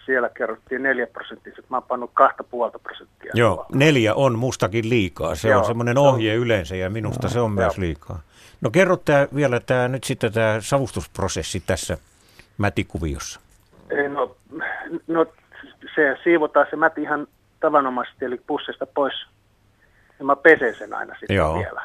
siellä 0.05 0.29
kerrottiin 0.29 0.83
neljä 0.83 1.07
prosenttiset. 1.07 1.69
Mä 1.69 1.77
oon 1.77 1.83
pannut 1.87 2.11
kahta 2.13 2.43
puolta 2.43 2.79
prosenttia. 2.79 3.31
Joo, 3.33 3.55
suolalla. 3.55 3.77
neljä 3.77 4.13
on 4.15 4.39
mustakin 4.39 4.89
liikaa. 4.89 5.35
Se 5.35 5.49
Joo, 5.49 5.59
on 5.59 5.65
semmoinen 5.65 5.97
ohje 5.97 6.33
on... 6.33 6.39
yleensä 6.39 6.75
ja 6.75 6.89
minusta 6.89 7.27
no, 7.27 7.33
se 7.33 7.39
on 7.39 7.51
myös 7.51 7.77
liikaa. 7.77 8.19
No 8.61 8.69
kerro 8.69 8.97
tää 8.97 9.27
vielä 9.35 9.59
tää, 9.59 9.87
nyt 9.87 10.03
sitten 10.03 10.33
tämä 10.33 10.57
savustusprosessi 10.59 11.59
tässä 11.59 11.97
mätikuviossa? 12.59 13.39
No, 14.09 14.35
no 15.07 15.25
se 15.95 16.17
siivotaan 16.23 16.67
se 16.69 16.75
mäti 16.75 17.01
ihan 17.01 17.27
tavanomaisesti, 17.59 18.25
eli 18.25 18.41
pussista 18.47 18.85
pois. 18.85 19.13
Ja 20.19 20.25
mä 20.25 20.35
pesen 20.35 20.75
sen 20.75 20.93
aina 20.93 21.15
sitten 21.19 21.35
Joo. 21.35 21.59
vielä. 21.59 21.81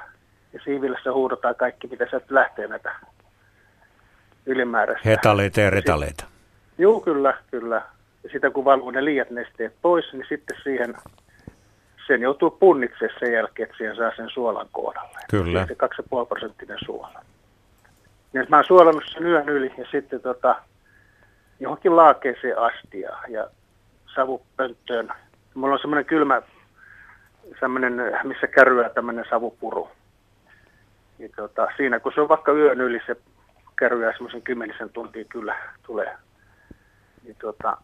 Ja 0.52 0.60
siivillä 0.64 0.98
huudotaan 1.12 1.54
kaikki, 1.54 1.86
mitä 1.86 2.06
sieltä 2.10 2.26
lähtee 2.30 2.66
näitä 2.66 2.96
ylimääräistä. 4.46 5.08
Hetaleita 5.08 5.60
ja 5.60 5.70
retaleita. 5.70 6.24
Joo, 6.78 7.00
kyllä, 7.00 7.38
kyllä. 7.50 7.82
Ja 8.24 8.30
sitä 8.32 8.50
kun 8.50 8.64
valuu 8.64 8.90
ne 8.90 9.04
liiat 9.04 9.30
nesteet 9.30 9.74
pois, 9.82 10.12
niin 10.12 10.26
sitten 10.28 10.56
siihen 10.62 10.94
sen 12.06 12.22
joutuu 12.22 12.50
punnitsemaan 12.50 13.18
sen 13.18 13.32
jälkeen, 13.32 13.64
että 13.64 13.76
siihen 13.76 13.96
saa 13.96 14.12
sen 14.16 14.30
suolan 14.30 14.68
kohdalle. 14.72 15.18
Kyllä. 15.30 15.66
Se 15.66 15.76
2,5 16.22 16.26
prosenttinen 16.28 16.78
suola. 16.84 17.24
Niin 18.34 18.46
mä 18.48 18.56
oon 18.56 18.64
suolannut 18.64 19.04
sen 19.12 19.26
yön 19.26 19.48
yli 19.48 19.74
ja 19.78 19.86
sitten 19.90 20.20
tota, 20.20 20.56
johonkin 21.60 21.96
laakeeseen 21.96 22.58
astia 22.58 23.16
ja 23.28 23.48
savupönttöön. 24.14 25.12
Mulla 25.54 25.74
on 25.74 25.80
semmoinen 25.80 26.04
kylmä, 26.04 26.42
semmoinen, 27.60 27.94
missä 28.24 28.46
kärryää 28.46 28.88
tämmöinen 28.88 29.24
savupuru. 29.30 29.88
Ja 31.18 31.28
tota, 31.36 31.66
siinä 31.76 32.00
kun 32.00 32.12
se 32.14 32.20
on 32.20 32.28
vaikka 32.28 32.52
yön 32.52 32.80
yli, 32.80 33.00
se 33.06 33.16
kärryää 33.76 34.12
semmoisen 34.12 34.42
kymmenisen 34.42 34.90
tuntia 34.90 35.24
kyllä 35.24 35.56
tulee. 35.86 36.16
Niin 37.24 37.36
tota, 37.40 37.76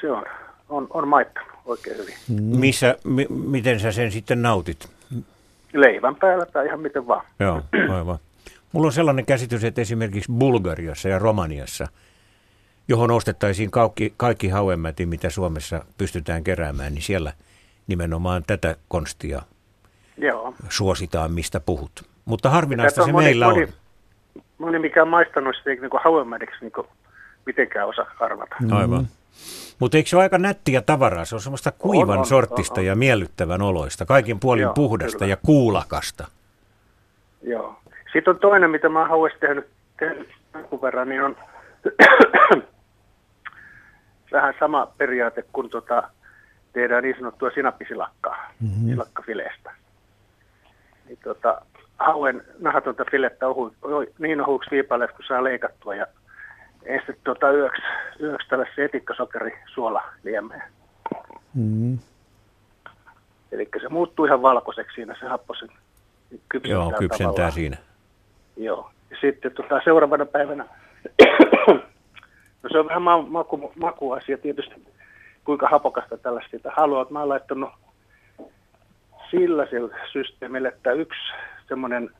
se 0.00 0.10
on, 0.10 0.24
on, 0.68 0.86
on 0.90 1.08
maittanut 1.08 1.52
oikein 1.64 1.96
hyvin. 1.96 2.14
Missä, 2.58 2.96
mi, 3.04 3.26
miten 3.30 3.80
sä 3.80 3.92
sen 3.92 4.10
sitten 4.10 4.42
nautit? 4.42 4.88
Leivän 5.72 6.16
päällä 6.16 6.46
tai 6.46 6.66
ihan 6.66 6.80
miten 6.80 7.06
vaan. 7.06 7.26
Joo, 7.40 7.62
aivan. 7.94 8.18
Mulla 8.72 8.86
on 8.86 8.92
sellainen 8.92 9.26
käsitys, 9.26 9.64
että 9.64 9.80
esimerkiksi 9.80 10.32
Bulgariassa 10.32 11.08
ja 11.08 11.18
Romaniassa, 11.18 11.88
johon 12.88 13.10
ostettaisiin 13.10 13.70
kaikki, 13.70 14.14
kaikki 14.16 14.48
hauemmäti, 14.48 15.06
mitä 15.06 15.30
Suomessa 15.30 15.84
pystytään 15.98 16.44
keräämään, 16.44 16.94
niin 16.94 17.02
siellä 17.02 17.32
nimenomaan 17.86 18.42
tätä 18.46 18.76
konstia 18.88 19.42
Joo. 20.18 20.54
suositaan, 20.68 21.32
mistä 21.32 21.60
puhut. 21.60 21.90
Mutta 22.24 22.50
harvinaista 22.50 23.04
se 23.04 23.12
moni, 23.12 23.24
meillä 23.24 23.46
moni, 23.46 23.62
on. 23.62 23.68
Moni, 24.58 24.78
mikä 24.78 25.02
on 25.02 25.08
maistanut 25.08 25.56
sitä 25.56 25.70
niin 25.70 25.90
hauemmädiksi, 26.04 26.56
niin 26.60 26.72
mitenkään 27.46 27.88
osaa 27.88 28.06
arvata. 28.20 28.56
Aivan. 28.70 29.08
Mutta 29.78 29.96
eikö 29.96 30.08
se 30.08 30.16
ole 30.16 30.22
aika 30.22 30.38
nättiä 30.38 30.82
tavaraa? 30.82 31.24
Se 31.24 31.34
on 31.34 31.40
semmoista 31.40 31.72
kuivan 31.72 32.14
On, 32.14 32.18
on, 32.18 32.26
sorttista 32.26 32.74
on, 32.74 32.80
on. 32.80 32.86
ja 32.86 32.96
miellyttävän 32.96 33.62
oloista, 33.62 34.06
kaikin 34.06 34.40
puolin 34.40 34.62
Joo, 34.62 34.74
puhdasta 34.74 35.18
kyllä. 35.18 35.30
ja 35.30 35.36
kuulakasta. 35.36 36.28
Joo. 37.42 37.81
Sitten 38.12 38.34
on 38.34 38.40
toinen, 38.40 38.70
mitä 38.70 38.88
mä 38.88 38.98
oon 38.98 39.08
hauessa 39.08 39.38
tehnyt, 39.38 39.66
tehnyt 39.98 40.28
jonkun 40.54 40.82
verran, 40.82 41.08
niin 41.08 41.22
on 41.22 41.36
vähän 44.32 44.54
sama 44.60 44.86
periaate 44.98 45.44
kuin 45.52 45.70
tota, 45.70 46.02
tehdään 46.72 47.02
niin 47.02 47.16
sanottua 47.18 47.50
sinappisilakkaa, 47.50 48.52
mm-hmm. 48.60 48.88
silakkafileestä. 48.88 49.72
Niin 51.06 51.18
tota, 51.24 51.62
hauen 51.98 52.42
nahatonta 52.58 53.04
filettä 53.10 53.48
ohu, 53.48 53.74
oi- 53.82 54.12
niin 54.18 54.40
ohuiksi 54.40 54.70
viipaleet, 54.70 55.12
kun 55.12 55.24
saa 55.28 55.44
leikattua 55.44 55.94
ja 55.94 56.06
ensin 56.84 57.16
tota 57.24 57.52
yöksi, 57.52 57.82
yöksi 58.20 58.48
tällaisen 58.48 58.84
etikkasokeri 58.84 59.58
suola 59.74 60.02
liemeen. 60.24 60.62
Mm. 61.54 61.98
Eli 63.52 63.68
se 63.80 63.88
muuttuu 63.88 64.24
ihan 64.24 64.42
valkoiseksi 64.42 64.94
siinä 64.94 65.16
se 65.20 65.26
happosen 65.26 65.68
kypsentää 66.48 66.82
Joo, 66.82 66.92
kypsentää 66.98 67.26
tavallaan. 67.26 67.52
siinä. 67.52 67.76
Joo. 68.56 68.90
Sitten 69.20 69.52
tota, 69.52 69.80
seuraavana 69.84 70.26
päivänä, 70.26 70.64
no 72.62 72.68
se 72.72 72.78
on 72.78 72.88
vähän 72.88 73.02
ma- 73.02 73.26
maku, 73.28 73.72
makuasia 73.76 74.38
tietysti, 74.38 74.86
kuinka 75.44 75.68
hapokasta 75.68 76.18
tällaista 76.18 76.70
haluat. 76.76 77.10
Mä 77.10 77.18
oon 77.18 77.28
laittanut 77.28 77.70
sillä 79.30 79.66
systeemillä, 80.12 80.68
että 80.68 80.92
yksi 80.92 81.20
semmoinen 81.68 82.10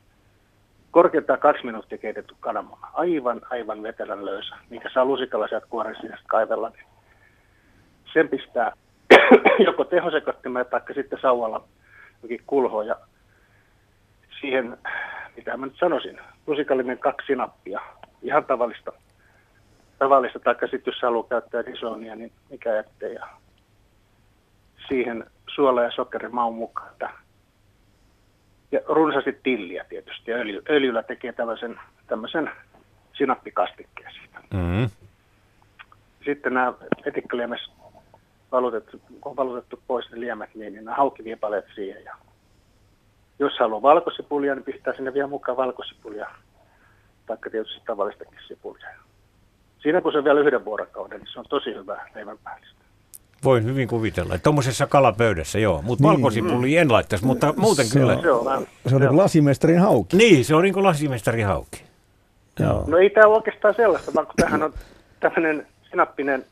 korkeintaan 0.91 1.39
kaksi 1.39 1.65
minuuttia 1.65 1.97
keitetty 1.97 2.35
kananmuna, 2.39 2.87
aivan, 2.93 3.41
aivan 3.49 3.83
vetelän 3.83 4.25
löysä, 4.25 4.55
mikä 4.69 4.89
saa 4.93 5.05
lusikalla 5.05 5.47
sieltä 5.47 5.67
kuoren 5.69 5.95
sisästä 5.95 6.25
kaivella, 6.27 6.69
niin 6.69 6.85
sen 8.13 8.29
pistää 8.29 8.71
joko 9.67 9.83
tehosekottimeen 9.83 10.65
tai 10.65 10.81
sitten 10.93 11.19
sauvalla 11.21 11.63
jokin 12.23 12.41
kulhoon 12.47 12.87
ja 12.87 12.95
siihen, 14.41 14.77
mitä 15.35 15.57
mä 15.57 15.65
nyt 15.65 15.77
sanoisin, 15.79 16.19
lusikallinen 16.47 16.99
kaksi 16.99 17.27
sinappia, 17.27 17.79
ihan 18.21 18.45
tavallista, 18.45 18.91
tavallista 19.99 20.39
taikka 20.39 20.67
sitten 20.67 20.91
jos 20.91 21.01
haluaa 21.01 21.27
käyttää 21.29 21.65
disonia, 21.65 22.15
niin 22.15 22.31
mikä 22.49 22.79
ettei. 22.79 23.13
Ja 23.13 23.27
siihen 24.87 25.25
suola 25.47 25.83
ja 25.83 25.91
sokeri 25.91 26.29
maun 26.29 26.55
mukaan. 26.55 26.95
Ja 28.71 28.79
runsaasti 28.87 29.39
tilliä 29.43 29.85
tietysti. 29.89 30.31
Ja 30.31 30.37
öljy, 30.37 30.61
öljyllä 30.69 31.03
tekee 31.03 31.33
tämmöisen, 31.33 31.79
tämmöisen 32.07 32.51
sinappikastikkeen 33.13 34.11
siitä. 34.13 34.39
Mm. 34.53 34.89
Sitten 36.25 36.53
nämä 36.53 36.73
etikkaliemessä 37.05 37.71
valutettu, 38.51 39.01
kun 39.21 39.29
on 39.31 39.35
valutettu 39.35 39.79
pois 39.87 40.11
ne 40.11 40.19
liemet, 40.19 40.55
niin, 40.55 40.73
niin 40.73 40.85
nämä 40.85 40.97
haukiviipaleet 40.97 41.65
siihen. 41.75 42.03
Ja 42.03 42.15
jos 43.43 43.59
haluaa 43.59 43.81
valkosipulia, 43.81 44.55
niin 44.55 44.63
pistää 44.63 44.93
sinne 44.95 45.13
vielä 45.13 45.27
mukaan 45.27 45.57
valkosipulia, 45.57 46.27
taikka 47.25 47.49
tietysti 47.49 47.81
tavallistakin 47.85 48.39
sipulia. 48.47 48.87
Siinä 49.79 50.01
kun 50.01 50.11
se 50.11 50.17
on 50.17 50.23
vielä 50.23 50.39
yhden 50.39 50.65
vuorokauden, 50.65 51.19
niin 51.19 51.27
se 51.33 51.39
on 51.39 51.45
tosi 51.49 51.73
hyvä 51.75 52.01
leivän 52.15 52.37
päällistä. 52.43 52.73
Voin 53.43 53.63
hyvin 53.65 53.87
kuvitella. 53.87 54.37
Tuommoisessa 54.37 54.87
kalapöydässä, 54.87 55.59
joo. 55.59 55.81
Mutta 55.81 56.03
Niin. 56.03 56.13
valkosipulia 56.13 56.81
en 56.81 56.91
laittaisi, 56.91 57.25
mutta 57.25 57.53
muuten 57.57 57.85
Se 57.85 57.99
kyllä. 57.99 58.13
on- 58.13 58.21
Se 58.21 58.31
on 58.31 58.67
Se 58.87 58.95
on 58.95 59.01
niin 59.01 59.09
kuin 59.09 59.17
lasimestarin 59.17 59.79
hauki. 59.79 60.17
Niin, 60.17 60.45
se 60.45 60.55
on 60.55 60.63
niin 60.63 60.73
kuin 60.73 60.83
lasimestari 60.83 61.41
hauki. 61.41 61.83
Joo. 62.59 62.83
No 62.87 62.97
ei 62.97 63.09
tämä 63.09 63.27
ole 63.27 63.35
oikeastaan 63.35 63.73
sellaista, 63.75 64.13
vaan 64.13 64.25
kun 64.25 64.35
tähän 64.35 64.63
on 64.63 64.73
tämmöinen 65.19 65.67
sinappinen, 65.89 66.45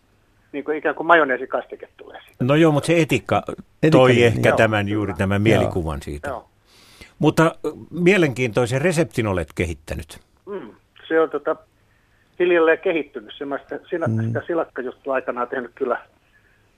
niin 0.51 0.63
kuin 0.63 0.77
ikään 0.77 0.95
kuin 0.95 1.07
majoneesikastike 1.07 1.89
tulee 1.97 2.19
siitä. 2.21 2.43
No 2.43 2.55
joo, 2.55 2.71
mutta 2.71 2.87
se 2.87 3.01
etikka 3.01 3.43
Etikka, 3.47 3.89
toi 3.97 4.09
niin, 4.13 4.25
ehkä 4.25 4.49
joo, 4.49 4.57
tämän 4.57 4.85
kyllä. 4.85 4.93
juuri 4.95 5.13
tämän 5.13 5.41
mielikuvan 5.41 6.01
siitä. 6.01 6.29
Joo. 6.29 6.47
Mutta 7.21 7.55
mielenkiintoisen 7.91 8.81
reseptin 8.81 9.27
olet 9.27 9.53
kehittänyt. 9.55 10.19
Mm. 10.45 10.75
Se 11.07 11.21
on 11.21 11.29
tota, 11.29 11.55
hiljalleen 12.39 12.79
kehittynyt. 12.79 13.33
Se, 13.37 13.45
mä 13.45 13.57
sitä, 13.57 13.79
sina, 13.89 14.07
mm. 14.07 14.23
sitä 14.27 14.41
silakkajuttua 14.47 15.13
aikanaan 15.13 15.47
tehnyt 15.47 15.71
kyllä, 15.75 16.01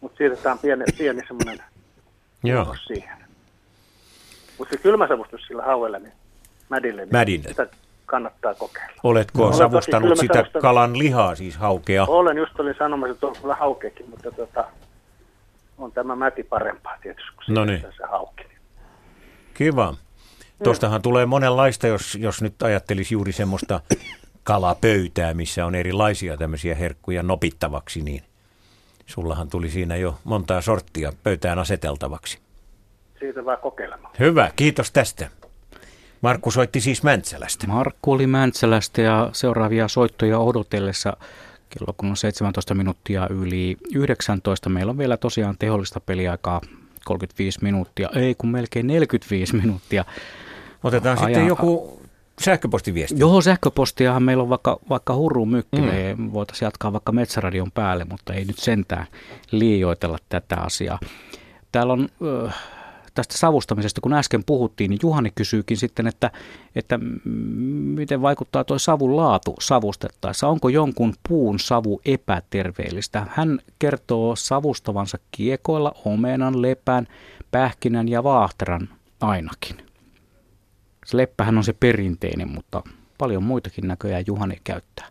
mutta 0.02 0.18
siirretään 0.18 0.60
pieni, 0.64 0.84
pieni 0.98 1.22
semmoinen 1.28 1.60
Joo. 2.44 2.76
siihen. 2.88 3.18
Mutta 4.58 4.76
se 4.76 4.82
kylmäsavustus 4.82 5.42
sillä 5.48 5.64
hauella, 5.64 6.00
niin 6.00 6.14
mädille, 6.70 7.02
niin 7.02 7.12
Mädille. 7.12 7.48
sitä 7.50 7.68
kannattaa 8.06 8.54
kokeilla. 8.54 8.94
Oletko 9.04 9.44
Olen 9.44 9.54
savustanut 9.58 10.10
sitä 10.18 10.28
kylmäsavustanut. 10.34 10.62
kalan 10.62 10.98
lihaa, 11.00 11.36
siis 11.36 11.58
haukea? 11.58 12.06
Olen 12.08 12.38
just 12.38 12.60
olin 12.60 12.76
sanomassa, 12.78 13.14
että 13.14 13.28
on 13.28 13.36
kyllä 13.42 13.56
haukeakin, 13.56 14.10
mutta 14.10 14.32
tota, 14.32 14.66
on 15.78 15.92
tämä 15.92 16.16
mäti 16.16 16.44
parempaa 16.44 16.98
tietysti 17.02 17.32
kuin 17.36 17.56
No 17.56 17.66
se- 17.66 17.72
niin. 17.72 17.82
se 17.82 18.04
hauki. 18.12 18.44
Kiva. 19.54 19.96
Tuostahan 20.64 21.02
tulee 21.02 21.26
monenlaista, 21.26 21.88
jos, 21.88 22.16
jos 22.16 22.42
nyt 22.42 22.62
ajattelisi 22.64 23.16
juuri 23.16 23.32
semmoista 23.32 23.82
kalapöytää, 24.44 25.34
missä 25.34 25.66
on 25.66 25.76
erilaisia 25.76 26.38
tämmöisiä 26.38 26.76
herkkuja 26.76 27.24
nopittavaksi, 27.24 28.02
niin 28.02 28.24
sullahan 29.06 29.50
tuli 29.50 29.70
siinä 29.70 29.96
jo 29.96 30.20
montaa 30.24 30.62
sorttia 30.62 31.14
pöytään 31.24 31.60
aseteltavaksi. 31.60 32.40
Siitä 33.20 33.46
vaan 33.46 33.58
kokeilemaan. 33.58 34.14
Hyvä, 34.20 34.52
kiitos 34.56 34.92
tästä. 34.92 35.30
Markku 36.22 36.52
soitti 36.52 36.82
siis 36.82 37.04
Mäntsälästä. 37.04 37.68
Markku 37.68 38.12
oli 38.12 38.28
Mäntsälästä 38.28 39.02
ja 39.02 39.30
seuraavia 39.34 39.88
soittoja 39.88 40.40
odotellessa 40.40 41.18
kello 41.74 41.94
kun 41.98 42.10
on 42.10 42.18
17 42.18 42.74
minuuttia 42.74 43.28
yli 43.30 43.78
19. 43.96 44.70
Meillä 44.70 44.90
on 44.90 44.98
vielä 44.98 45.18
tosiaan 45.18 45.56
tehollista 45.60 46.00
peliaikaa 46.00 46.62
35 47.06 47.60
minuuttia, 47.62 48.10
ei 48.16 48.36
kun 48.36 48.50
melkein 48.50 48.88
45 48.88 49.56
minuuttia. 49.56 50.06
Otetaan 50.84 51.18
Ajan- 51.18 51.26
sitten 51.28 51.48
joku 51.48 52.00
sähköpostiviesti. 52.42 53.20
Joo, 53.20 53.42
sähköpostiahan 53.42 54.24
meillä 54.24 54.44
on 54.44 54.50
vaikka, 54.50 54.80
vaikka 54.90 55.16
hurru 55.16 55.46
mykkille. 55.46 56.16
Mm. 56.18 56.34
Voitaisiin 56.34 56.68
jatkaa 56.68 56.94
vaikka 56.94 57.12
Metsäradion 57.12 57.72
päälle, 57.72 58.06
mutta 58.06 58.34
ei 58.34 58.46
nyt 58.46 58.60
sentään 58.60 59.08
liioitella 59.52 60.18
tätä 60.30 60.58
asiaa. 60.58 61.00
Täällä 61.72 61.94
on 61.94 62.10
ö, 62.22 62.50
tästä 63.14 63.38
savustamisesta, 63.38 64.02
kun 64.02 64.14
äsken 64.14 64.44
puhuttiin, 64.46 64.90
niin 64.90 65.00
Juhani 65.04 65.32
kysyykin 65.36 65.78
sitten, 65.78 66.08
että, 66.08 66.32
että 66.76 67.00
miten 67.96 68.22
vaikuttaa 68.22 68.64
tuo 68.64 68.80
savun 68.80 69.16
laatu 69.16 69.56
savustettaessa. 69.60 70.48
Onko 70.48 70.70
jonkun 70.70 71.14
puun 71.30 71.60
savu 71.60 72.02
epäterveellistä? 72.06 73.28
Hän 73.30 73.60
kertoo 73.80 74.36
savustavansa 74.36 75.18
kiekoilla 75.32 75.96
omenan, 76.06 76.62
lepän, 76.62 77.08
pähkinän 77.52 78.10
ja 78.10 78.24
vaahteran 78.24 78.90
ainakin. 79.22 79.78
Se 81.06 81.18
leppähän 81.18 81.58
on 81.58 81.64
se 81.64 81.74
perinteinen, 81.74 82.52
mutta 82.52 82.84
paljon 83.18 83.44
muitakin 83.44 83.88
näköjään 83.88 84.24
Juhani 84.28 84.58
käyttää. 84.64 85.08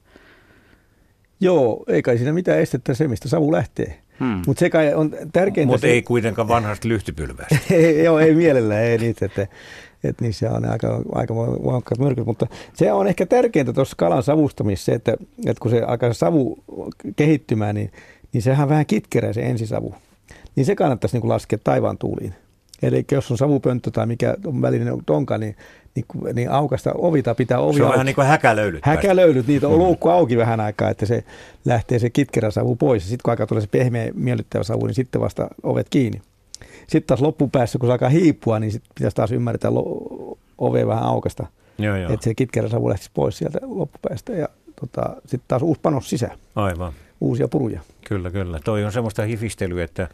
Joo, 1.40 1.84
ei 1.88 2.02
kai 2.02 2.16
siinä 2.16 2.32
mitään 2.32 2.58
estettä 2.58 2.94
se, 2.94 3.08
mistä 3.08 3.28
savu 3.28 3.52
lähtee. 3.52 4.02
Hmm. 4.20 4.42
Mutta 4.46 4.60
se 4.60 4.70
kai 4.70 4.94
on 4.94 5.10
tärkeintä. 5.32 5.72
Mutta 5.72 5.80
se- 5.80 5.92
ei 5.92 6.02
kuitenkaan 6.02 6.48
vanhasta 6.48 6.88
lyhtypylvästä. 6.88 7.58
ei, 7.74 8.04
joo, 8.04 8.18
ei 8.18 8.34
mielellään, 8.34 8.82
ei 8.82 8.98
niitä, 8.98 9.26
että, 9.26 9.46
että 10.04 10.24
niissä 10.24 10.50
on 10.50 10.64
aika, 10.64 11.02
aika 11.12 11.34
voimakkaat 11.34 11.98
myrkyt, 11.98 12.26
mutta 12.26 12.46
se 12.74 12.92
on 12.92 13.06
ehkä 13.06 13.26
tärkeintä 13.26 13.72
tuossa 13.72 13.96
kalan 13.96 14.22
savustamisessa 14.22 14.84
se, 14.84 14.92
että, 14.92 15.16
että 15.46 15.60
kun 15.60 15.70
se 15.70 15.82
alkaa 15.82 16.12
se 16.12 16.18
savu 16.18 16.64
kehittymään, 17.16 17.74
niin, 17.74 17.92
niin 18.32 18.42
sehän 18.42 18.62
on 18.62 18.68
vähän 18.68 18.86
kitkerä 18.86 19.32
se 19.32 19.40
ensisavu. 19.42 19.94
Niin 20.56 20.66
se 20.66 20.74
kannattaisi 20.74 21.16
niin 21.16 21.20
kuin 21.20 21.28
laskea 21.28 21.58
taivaan 21.64 21.98
tuuliin. 21.98 22.34
Eli 22.82 23.04
jos 23.12 23.30
on 23.30 23.38
savupönttö 23.38 23.90
tai 23.90 24.06
mikä 24.06 24.36
on 24.46 24.62
välinen 24.62 24.94
tonka, 25.06 25.38
niin, 25.38 25.56
niin, 25.94 26.06
niin 26.34 26.50
aukasta 26.50 26.92
ovi 26.94 27.22
tai 27.22 27.34
pitää 27.34 27.58
ovi 27.58 27.76
Se 27.76 27.82
on 27.82 27.86
auki. 27.86 27.92
vähän 27.92 28.06
niin 28.06 28.14
kuin 28.14 28.26
häkälöylyt. 28.26 28.84
Häkälöylyt, 28.86 29.46
niitä 29.46 29.68
on 29.68 29.78
luukku 29.78 30.08
auki 30.08 30.36
vähän 30.36 30.60
aikaa, 30.60 30.90
että 30.90 31.06
se 31.06 31.24
lähtee 31.64 31.98
se 31.98 32.10
kitkerä 32.10 32.50
savu 32.50 32.76
pois. 32.76 33.02
Sitten 33.08 33.22
kun 33.24 33.30
alkaa 33.32 33.46
tulla 33.46 33.60
se 33.60 33.66
pehmeä 33.66 34.10
miellyttävä 34.14 34.64
savu, 34.64 34.86
niin 34.86 34.94
sitten 34.94 35.20
vasta 35.20 35.48
ovet 35.62 35.86
kiinni. 35.88 36.22
Sitten 36.86 37.02
taas 37.06 37.20
loppupäässä, 37.20 37.78
kun 37.78 37.88
se 37.88 37.92
alkaa 37.92 38.08
hiipua, 38.08 38.58
niin 38.58 38.72
sitten 38.72 38.90
pitäisi 38.94 39.16
taas 39.16 39.32
ymmärtää 39.32 39.74
lo- 39.74 40.38
ovea 40.58 40.86
vähän 40.86 41.04
aukasta. 41.04 41.46
Joo, 41.78 41.96
joo. 41.96 42.12
Että 42.12 42.24
se 42.24 42.34
kitkerä 42.34 42.68
savu 42.68 42.88
lähtisi 42.88 43.10
pois 43.14 43.38
sieltä 43.38 43.58
loppupäästä 43.62 44.32
ja 44.32 44.48
tota, 44.80 45.16
sitten 45.20 45.48
taas 45.48 45.62
uusi 45.62 45.80
panos 45.80 46.10
sisään, 46.10 46.38
Aivan. 46.56 46.92
uusia 47.20 47.48
puruja. 47.48 47.80
Kyllä, 48.08 48.30
kyllä. 48.30 48.58
Toi 48.64 48.84
on 48.84 48.92
semmoista 48.92 49.22
hifistelyä, 49.22 49.84
että 49.84 50.08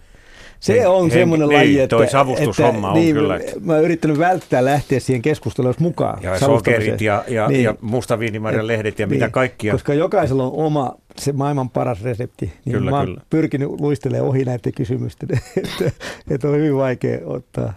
Se 0.60 0.74
Hen- 0.82 0.88
on 0.88 1.10
semmoinen 1.10 1.48
niin, 1.48 1.58
laji, 1.58 1.80
että... 1.80 1.96
toi 1.96 2.08
savustushomma 2.08 2.88
on 2.88 2.94
niin, 2.94 3.14
kyllä, 3.14 3.34
Mä, 3.34 3.40
että- 3.40 3.60
mä 3.60 3.72
oon 3.72 3.84
yrittänyt 3.84 4.18
välttää 4.18 4.64
lähteä 4.64 5.00
siihen 5.00 5.22
keskusteluun 5.22 5.74
mukaan. 5.78 6.22
ja 6.22 6.38
sokerit 6.38 7.00
ja, 7.00 7.24
ja, 7.28 7.48
Niin. 7.48 7.64
ja 7.64 7.74
mustaviinimarjan 7.80 8.66
lehdet 8.66 8.98
ja 8.98 9.06
mitä 9.06 9.24
Niin, 9.24 9.32
kaikkia. 9.32 9.72
Koska 9.72 9.94
jokaisella 9.94 10.44
on 10.44 10.52
oma 10.52 10.94
se 11.16 11.32
maailman 11.32 11.70
paras 11.70 12.02
resepti. 12.02 12.52
Niin 12.64 12.72
Kyllä, 12.76 12.90
mä 12.90 12.96
oon 12.96 13.06
kyllä. 13.06 13.20
pyrkinyt 13.30 13.68
luistelemaan 13.80 14.28
ohi 14.28 14.44
näiden 14.44 14.72
kysymysten, 14.72 15.28
että, 15.56 15.90
että 16.30 16.48
on 16.48 16.56
hyvin 16.56 16.76
vaikea 16.76 17.18
ottaa. 17.24 17.72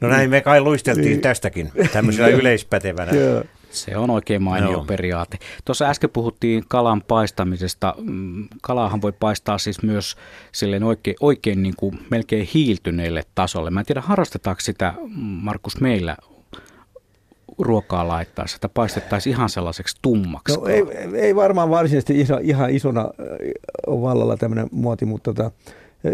No 0.00 0.08
näin 0.08 0.30
me 0.30 0.40
kai 0.40 0.60
luisteltiin 0.60 1.06
Niin. 1.06 1.20
tästäkin 1.20 1.70
tämmöisellä 1.92 2.28
yleispätevänä 2.40 3.12
Joo. 3.12 3.42
Se 3.70 3.96
on 3.96 4.10
oikein 4.10 4.42
mainio 4.42 4.70
Joo. 4.70 4.84
periaate. 4.84 5.38
Tuossa 5.64 5.88
äsken 5.88 6.10
puhuttiin 6.10 6.64
kalan 6.68 7.02
paistamisesta. 7.08 7.94
Mm, 7.98 8.48
Kalaahan 8.62 9.02
voi 9.02 9.12
paistaa 9.12 9.58
siis 9.58 9.82
myös 9.82 10.16
silleen 10.52 10.84
oikein, 10.84 11.16
oikein 11.20 11.62
niin 11.62 11.74
kuin 11.76 11.98
melkein 12.10 12.48
hiiltyneelle 12.54 13.22
tasolle. 13.34 13.70
Mä 13.70 13.80
en 13.80 13.86
tiedä, 13.86 14.00
harrastetaanko 14.00 14.60
sitä, 14.60 14.94
Markus, 15.42 15.80
meillä 15.80 16.16
ruokaa 17.58 18.08
laittaessa, 18.08 18.56
että 18.56 18.68
paistettaisiin 18.68 19.36
ihan 19.36 19.48
sellaiseksi 19.48 19.96
tummaksi. 20.02 20.56
No 20.56 20.66
ei, 20.66 20.82
ei 21.14 21.36
varmaan 21.36 21.70
varsinaisesti 21.70 22.20
iso, 22.20 22.38
ihan 22.42 22.70
isona 22.70 23.10
vallalla 23.86 24.36
tämmöinen 24.36 24.68
muoti, 24.72 25.04
mutta 25.04 25.34
tota, 25.34 25.50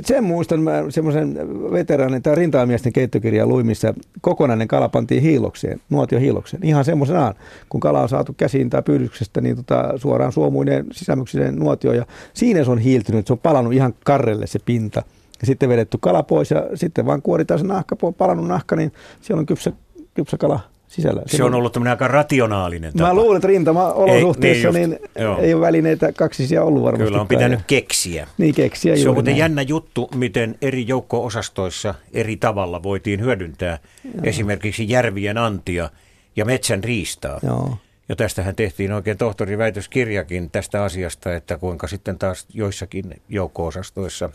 sen 0.04 0.24
muistan 0.24 0.60
mä 0.60 0.84
semmoisen 0.88 1.38
veteraanin 1.72 2.22
tai 2.22 2.34
rintamiesten 2.34 2.92
keittokirjan 2.92 3.48
luin, 3.48 3.66
missä 3.66 3.94
kokonainen 4.20 4.68
kala 4.68 4.88
pantiin 4.88 5.22
hiilokseen, 5.22 5.80
nuotio 5.90 6.18
hiilokseen, 6.18 6.64
ihan 6.64 6.84
semmoisenaan, 6.84 7.34
kun 7.68 7.80
kala 7.80 8.02
on 8.02 8.08
saatu 8.08 8.34
käsiin 8.36 8.70
tai 8.70 8.82
pyydyksestä, 8.82 9.40
niin 9.40 9.56
tota, 9.56 9.92
suoraan 9.96 10.32
suomuinen 10.32 10.86
sisämyksinen 10.92 11.56
nuotio. 11.56 11.92
Ja 11.92 12.06
siinä 12.34 12.64
se 12.64 12.70
on 12.70 12.78
hiiltynyt, 12.78 13.26
se 13.26 13.32
on 13.32 13.38
palannut 13.38 13.72
ihan 13.72 13.94
karrelle 14.04 14.46
se 14.46 14.58
pinta. 14.58 15.02
Ja 15.40 15.46
sitten 15.46 15.68
vedetty 15.68 15.98
kala 16.00 16.22
pois 16.22 16.50
ja 16.50 16.66
sitten 16.74 17.06
vaan 17.06 17.22
kuoritaan 17.22 17.60
se 17.60 17.66
nahka, 17.66 17.96
palannut 18.18 18.48
nahka, 18.48 18.76
niin 18.76 18.92
siellä 19.20 19.40
on 19.40 19.46
kypsä, 19.46 19.72
kypsä 20.14 20.36
kala 20.36 20.60
sisällä. 20.94 21.22
Se 21.26 21.44
on 21.44 21.54
ollut 21.54 21.72
tämmöinen 21.72 21.90
aika 21.90 22.08
rationaalinen 22.08 22.92
tapa. 22.92 23.08
Mä 23.08 23.14
luulen, 23.14 23.36
että 23.36 23.48
rintama-olosuhteissa 23.48 24.68
Ei, 24.68 24.74
niin 24.74 24.90
just, 24.90 25.02
niin 25.14 25.24
joo. 25.24 25.38
ei 25.38 25.54
ole 25.54 25.66
välineitä 25.66 26.12
kaksisia 26.12 26.64
ollut 26.64 26.82
varmasti. 26.82 27.04
Kyllä 27.04 27.20
on 27.20 27.28
pitänyt 27.28 27.60
keksiä. 27.66 28.28
Niin 28.38 28.54
keksiä 28.54 28.96
Se 28.96 29.08
on 29.08 29.14
muuten 29.14 29.36
jännä 29.36 29.62
juttu, 29.62 30.10
miten 30.14 30.54
eri 30.62 30.88
joukko-osastoissa 30.88 31.94
eri 32.12 32.36
tavalla 32.36 32.82
voitiin 32.82 33.20
hyödyntää 33.20 33.78
esimerkiksi 34.22 34.88
järvien 34.88 35.38
antia 35.38 35.90
ja 36.36 36.44
metsän 36.44 36.84
riistaa. 36.84 37.40
Joo. 37.42 37.76
Ja 38.08 38.16
tästähän 38.16 38.54
tehtiin 38.54 38.92
oikein 38.92 39.18
tohtoriväitöskirjakin 39.18 40.50
tästä 40.50 40.84
asiasta, 40.84 41.34
että 41.34 41.58
kuinka 41.58 41.86
sitten 41.86 42.18
taas 42.18 42.46
joissakin 42.54 43.22
joukko-osastoissa 43.28 44.30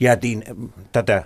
jäätiin 0.00 0.44
tätä 0.92 1.24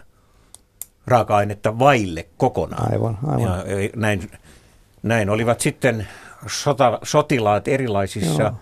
raaka-ainetta 1.08 1.78
vaille 1.78 2.26
kokonaan. 2.36 2.92
Aivan, 2.92 3.18
aivan. 3.26 3.42
Ja 3.42 3.64
näin, 3.96 4.30
näin 5.02 5.30
olivat 5.30 5.60
sitten 5.60 6.08
sota, 6.46 6.98
sotilaat 7.02 7.68
erilaisissa 7.68 8.42
Joo. 8.42 8.52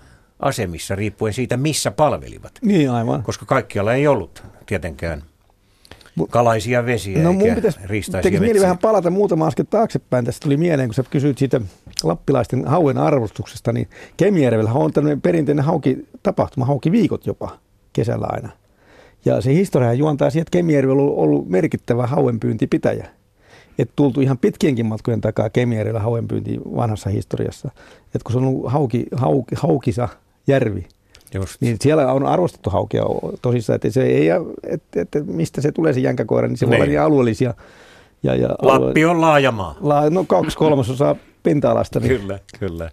asemissa 0.40 0.94
riippuen 0.94 1.32
siitä, 1.32 1.56
missä 1.56 1.90
palvelivat. 1.90 2.52
Niin 2.62 2.90
aivan. 2.90 3.22
Koska 3.22 3.46
kaikkialla 3.46 3.94
ei 3.94 4.06
ollut 4.06 4.42
tietenkään 4.66 5.22
kalaisia 6.30 6.86
vesiä 6.86 7.22
No 7.22 7.32
mun 7.32 7.42
eikä 7.42 7.54
pitäisi, 7.54 7.78
riistaisia 7.84 8.40
mieli 8.40 8.60
vähän 8.60 8.78
palata 8.78 9.10
muutama 9.10 9.46
askel 9.46 9.64
taaksepäin. 9.70 10.24
Tästä 10.24 10.44
tuli 10.44 10.56
mieleen, 10.56 10.88
kun 10.88 10.94
sä 10.94 11.04
kysyit 11.10 11.38
siitä 11.38 11.60
lappilaisten 12.02 12.66
hauen 12.66 12.98
arvostuksesta, 12.98 13.72
niin 13.72 13.88
Kemijärvellä 14.16 14.72
on 14.72 14.92
tämmöinen 14.92 15.20
perinteinen 15.20 15.64
hauki 15.64 16.08
tapahtuma, 16.22 16.66
hauki 16.66 16.92
viikot 16.92 17.26
jopa 17.26 17.58
kesällä 17.92 18.26
aina. 18.30 18.48
Ja 19.26 19.40
se 19.40 19.54
historia 19.54 19.92
juontaa 19.92 20.30
siihen, 20.30 20.42
että 20.42 20.50
Kemijärvi 20.58 20.92
on 20.92 20.98
ollut, 20.98 21.18
ollut 21.18 21.48
merkittävä 21.48 22.06
hauenpyyntipitäjä. 22.06 23.06
Että 23.78 23.92
tultu 23.96 24.20
ihan 24.20 24.38
pitkienkin 24.38 24.86
matkojen 24.86 25.20
takaa 25.20 25.50
Kemijärvellä 25.50 26.00
hauenpyyntiin 26.00 26.60
vanhassa 26.76 27.10
historiassa. 27.10 27.70
Että 28.04 28.18
kun 28.24 28.32
se 28.32 28.38
on 28.38 28.44
ollut 28.44 28.72
hauki, 28.72 29.06
hauki, 29.12 29.54
haukisa 29.58 30.08
järvi, 30.46 30.86
Just. 31.34 31.60
niin 31.60 31.76
siellä 31.80 32.12
on 32.12 32.26
arvostettu 32.26 32.70
haukea 32.70 33.04
tosissaan, 33.42 33.74
että 33.74 33.90
se 33.90 34.02
ei, 34.02 34.28
että, 34.66 35.00
että 35.00 35.20
mistä 35.20 35.60
se 35.60 35.72
tulee 35.72 35.92
se 35.92 36.00
jänkäkoira, 36.00 36.48
niin 36.48 36.58
se 36.58 36.66
voi 36.66 36.70
Niin. 36.70 36.80
olla 36.82 36.88
niin 36.88 37.00
alueellisia. 37.00 37.54
Ja, 38.22 38.34
ja 38.34 38.48
Lappi 38.62 39.04
on 39.04 39.20
laaja 39.20 39.52
maa. 39.52 39.76
La, 39.80 40.10
no 40.10 40.24
kaksi 40.24 40.56
kolmasosaa 40.56 41.16
pinta-alasta. 41.42 42.00
Niin, 42.00 42.20
Kyllä, 42.20 42.38
kyllä. 42.60 42.90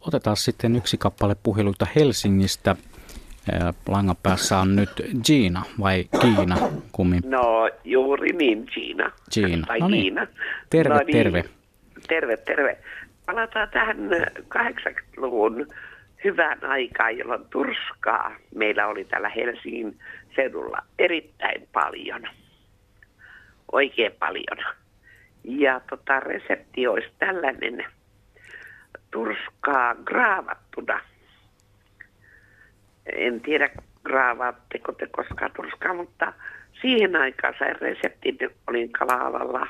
Otetaan 0.00 0.36
sitten 0.36 0.76
yksi 0.76 0.98
kappale 0.98 1.36
puheluita 1.42 1.86
Helsingistä. 1.96 2.76
Langan 3.88 4.16
päässä 4.22 4.58
on 4.58 4.76
nyt 4.76 4.90
Gina 5.24 5.62
vai 5.80 6.04
Kiina, 6.20 6.56
kummin 6.92 7.22
No 7.24 7.70
juuri 7.84 8.32
niin, 8.32 8.66
Kiina. 8.66 9.12
Gina. 9.34 9.66
Tai 9.66 9.78
No 9.78 9.88
niin. 9.88 10.02
Kiina. 10.02 10.26
Terve, 10.70 10.94
no 10.94 11.00
niin. 11.00 11.12
terve. 11.12 11.44
Terve, 12.08 12.36
terve. 12.36 12.78
Palataan 13.26 13.68
tähän 13.70 13.96
80-luvun 14.58 15.66
hyvään 16.24 16.64
aikaan, 16.64 17.18
jolloin 17.18 17.44
turskaa 17.50 18.36
meillä 18.54 18.86
oli 18.86 19.04
täällä 19.04 19.28
Helsingin 19.28 19.98
seudulla 20.36 20.78
erittäin 20.98 21.68
paljon. 21.72 22.22
Oikein 23.72 24.12
paljon. 24.18 24.74
Ja 25.44 25.80
tota, 25.90 26.20
resepti 26.20 26.86
olisi 26.86 27.08
tällainen 27.18 27.84
turskaa 29.10 29.94
graavattuna. 29.94 31.00
En 33.12 33.40
tiedä, 33.40 33.70
graavaatteko 34.04 34.92
te 34.92 35.06
koskaan 35.06 35.50
turskaa, 35.56 35.94
mutta 35.94 36.32
siihen 36.80 37.16
aikaan 37.16 37.54
sain 37.58 37.76
reseptin, 37.80 38.38
olin 38.66 38.92
kala-alalla, 38.92 39.68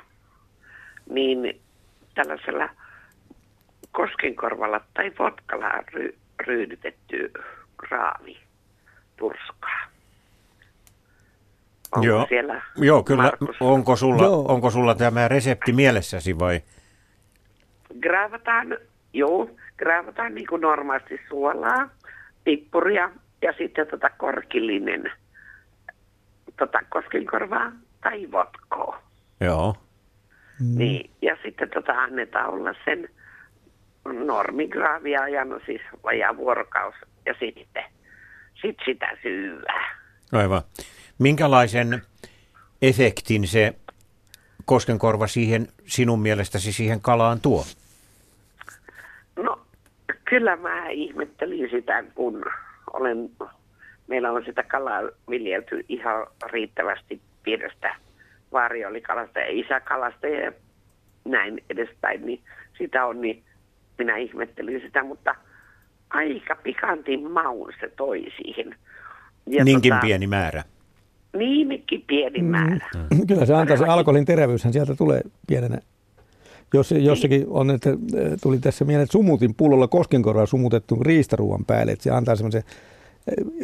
niin 1.11 1.61
tällaisella 2.15 2.69
koskenkorvalla 3.93 4.81
tai 4.95 5.13
votkalla 5.19 5.71
ry- 5.71 6.17
ryydytetty 6.47 7.33
graavi 7.77 8.39
turskaa. 9.17 9.81
Onko 11.93 12.07
Joo. 12.07 12.27
siellä 12.29 12.63
Joo, 12.77 13.03
kyllä. 13.03 13.23
Markus? 13.23 13.57
Onko 13.61 13.97
sulla, 13.97 14.23
Joo. 14.23 14.45
onko 14.49 14.71
sulla 14.71 14.95
tämä 14.95 15.29
resepti 15.29 15.73
mielessäsi 15.73 16.39
vai? 16.39 16.61
Graavataan, 18.01 18.77
joo, 19.13 19.51
graavataan 19.79 20.35
niin 20.35 20.47
kuin 20.47 20.61
normaalisti 20.61 21.21
suolaa, 21.29 21.89
pippuria 22.45 23.11
ja 23.43 23.53
sitten 23.59 23.87
tota 23.87 24.11
korkillinen 24.11 25.13
tota 26.59 26.79
koskenkorvaa 26.89 27.73
tai 28.01 28.33
votkoa. 28.33 29.03
Joo. 29.41 29.77
Mm. 30.61 30.79
Niin, 30.79 31.11
ja 31.23 31.37
sitten 31.43 31.71
tota 31.71 31.93
annetaan 31.93 32.51
olla 32.51 32.75
sen 32.85 33.09
normigraavia 34.05 35.23
ajan, 35.23 35.49
no 35.49 35.61
siis 35.67 35.81
vajaa 36.05 36.37
vuorokaus 36.37 36.95
ja 37.27 37.35
sitten 37.41 37.85
sit 38.63 38.77
sitä 38.85 39.09
syyvää. 39.23 39.99
Aivan. 40.33 40.63
Minkälaisen 41.19 42.03
efektin 42.83 43.47
se 43.47 43.75
koskenkorva 44.65 45.27
siihen 45.27 45.69
sinun 45.87 46.21
mielestäsi 46.21 46.73
siihen 46.73 47.01
kalaan 47.01 47.41
tuo? 47.41 47.65
No, 49.37 49.61
kyllä 50.25 50.57
mä 50.57 50.89
ihmettelin 50.89 51.71
sitä, 51.71 52.05
kun 52.15 52.45
olen, 53.01 53.31
meillä 54.07 54.33
on 54.33 54.45
sitä 54.45 54.63
kalaa 54.63 55.03
viljelty 55.31 55.85
ihan 55.89 56.27
riittävästi 56.53 57.21
pienestä 57.43 57.97
vaariolikalasta 58.53 59.39
ja 59.39 59.47
isäkalasta 59.49 60.27
ja 60.27 60.53
näin 61.25 61.65
edespäin, 61.71 62.27
niin 62.27 62.41
sitä 62.79 63.07
on, 63.07 63.21
niin 63.21 63.43
minä 63.99 64.17
ihmettelin 64.17 64.81
sitä, 64.81 65.05
mutta 65.05 65.35
aika 66.11 66.57
pikantin 66.63 67.31
maun 67.31 67.73
se 67.81 67.93
toi 67.97 68.27
siihen. 68.37 68.75
Ja 69.47 69.65
Niinkin 69.65 69.93
tota, 69.93 70.01
pieni 70.01 70.27
määrä. 70.27 70.63
Niinkin 71.37 72.05
pieni 72.07 72.43
määrä. 72.43 72.87
Kyllä 73.29 73.47
se 73.47 73.55
antaa 73.55 73.77
se 73.77 73.85
alkoholin 73.85 74.25
terävyyshän 74.25 74.73
sieltä 74.73 74.95
tulee 74.95 75.21
pienenä. 75.47 75.79
Jos 76.75 76.93
jossakin 76.93 77.45
on, 77.49 77.71
että 77.71 77.91
äh, 77.91 77.97
tuli 78.43 78.59
tässä 78.59 78.85
mieleen, 78.85 79.03
että 79.03 79.13
sumutin 79.13 79.55
pullolla 79.55 79.89
koskenkorvaa 79.89 80.47
sumutettu 80.47 81.03
riistaruuan 81.03 81.65
päälle, 81.65 81.93
että 81.93 82.03
se 82.03 82.11
antaa 82.11 82.37
semmoisen 82.37 82.63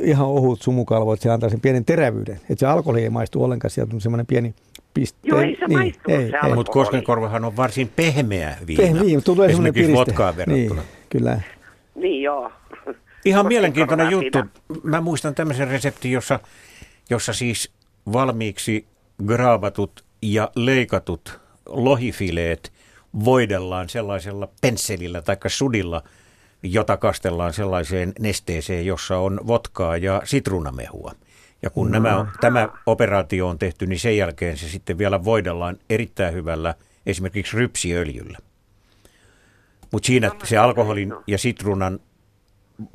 ihan 0.02 0.26
ohut 0.26 0.62
sumukalvo, 0.62 1.12
että 1.12 1.22
se 1.22 1.30
antaa 1.30 1.50
sen 1.50 1.60
pienen 1.60 1.84
terävyyden. 1.84 2.34
Että 2.34 2.56
se 2.56 2.66
alkoholi 2.66 3.02
ei 3.02 3.10
maistu 3.10 3.44
ollenkaan, 3.44 3.70
sieltä 3.70 3.96
on 3.96 4.00
semmoinen 4.00 4.26
pieni 4.26 4.54
piste. 4.94 5.18
Joo, 5.22 5.40
ei 5.40 5.56
se 5.60 5.68
maistunut 5.74 6.20
se 6.20 6.36
alkoholi. 6.36 6.54
Mutta 6.54 6.72
koskenkorvahan 6.72 7.44
on 7.44 7.56
varsin 7.56 7.92
pehmeä 7.96 8.56
viina. 8.66 8.82
Pehmeä 8.82 9.02
viina, 9.02 9.20
tulee 9.20 9.48
semmoinen 9.48 9.70
Esimerkiksi 9.70 9.92
piriste. 9.92 10.12
vodkaan 10.12 10.36
verrattuna. 10.36 10.82
Niin, 10.82 10.90
kyllä. 11.10 11.40
Niin 11.94 12.22
joo. 12.22 12.52
Ihan 13.24 13.46
mielenkiintoinen 13.46 14.10
juttu. 14.10 14.38
Mä 14.82 15.00
muistan 15.00 15.34
tämmöisen 15.34 15.68
reseptin, 15.68 16.12
jossa, 16.12 16.40
jossa 17.10 17.32
siis 17.32 17.72
valmiiksi 18.12 18.86
graavatut 19.26 20.04
ja 20.22 20.50
leikatut 20.56 21.40
lohifileet 21.66 22.72
voidellaan 23.24 23.88
sellaisella 23.88 24.48
pensselillä 24.60 25.22
tai 25.22 25.36
sudilla, 25.46 26.02
jota 26.62 26.96
kastellaan 26.96 27.52
sellaiseen 27.52 28.12
nesteeseen, 28.18 28.86
jossa 28.86 29.18
on 29.18 29.40
votkaa 29.46 29.96
ja 29.96 30.22
sitruunamehua. 30.24 31.12
Ja 31.62 31.70
kun 31.70 31.86
Mm. 31.86 31.92
nämä, 31.92 32.26
tämä 32.40 32.68
operaatio 32.86 33.48
on 33.48 33.58
tehty, 33.58 33.86
niin 33.86 33.98
sen 33.98 34.16
jälkeen 34.16 34.56
se 34.56 34.68
sitten 34.68 34.98
vielä 34.98 35.24
voidellaan 35.24 35.76
erittäin 35.90 36.34
hyvällä 36.34 36.74
esimerkiksi 37.06 37.56
rypsiöljyllä. 37.56 38.38
Mutta 39.92 40.06
siinä 40.06 40.30
se 40.44 40.56
alkoholin 40.58 41.12
ja 41.26 41.38
sitruunan 41.38 42.00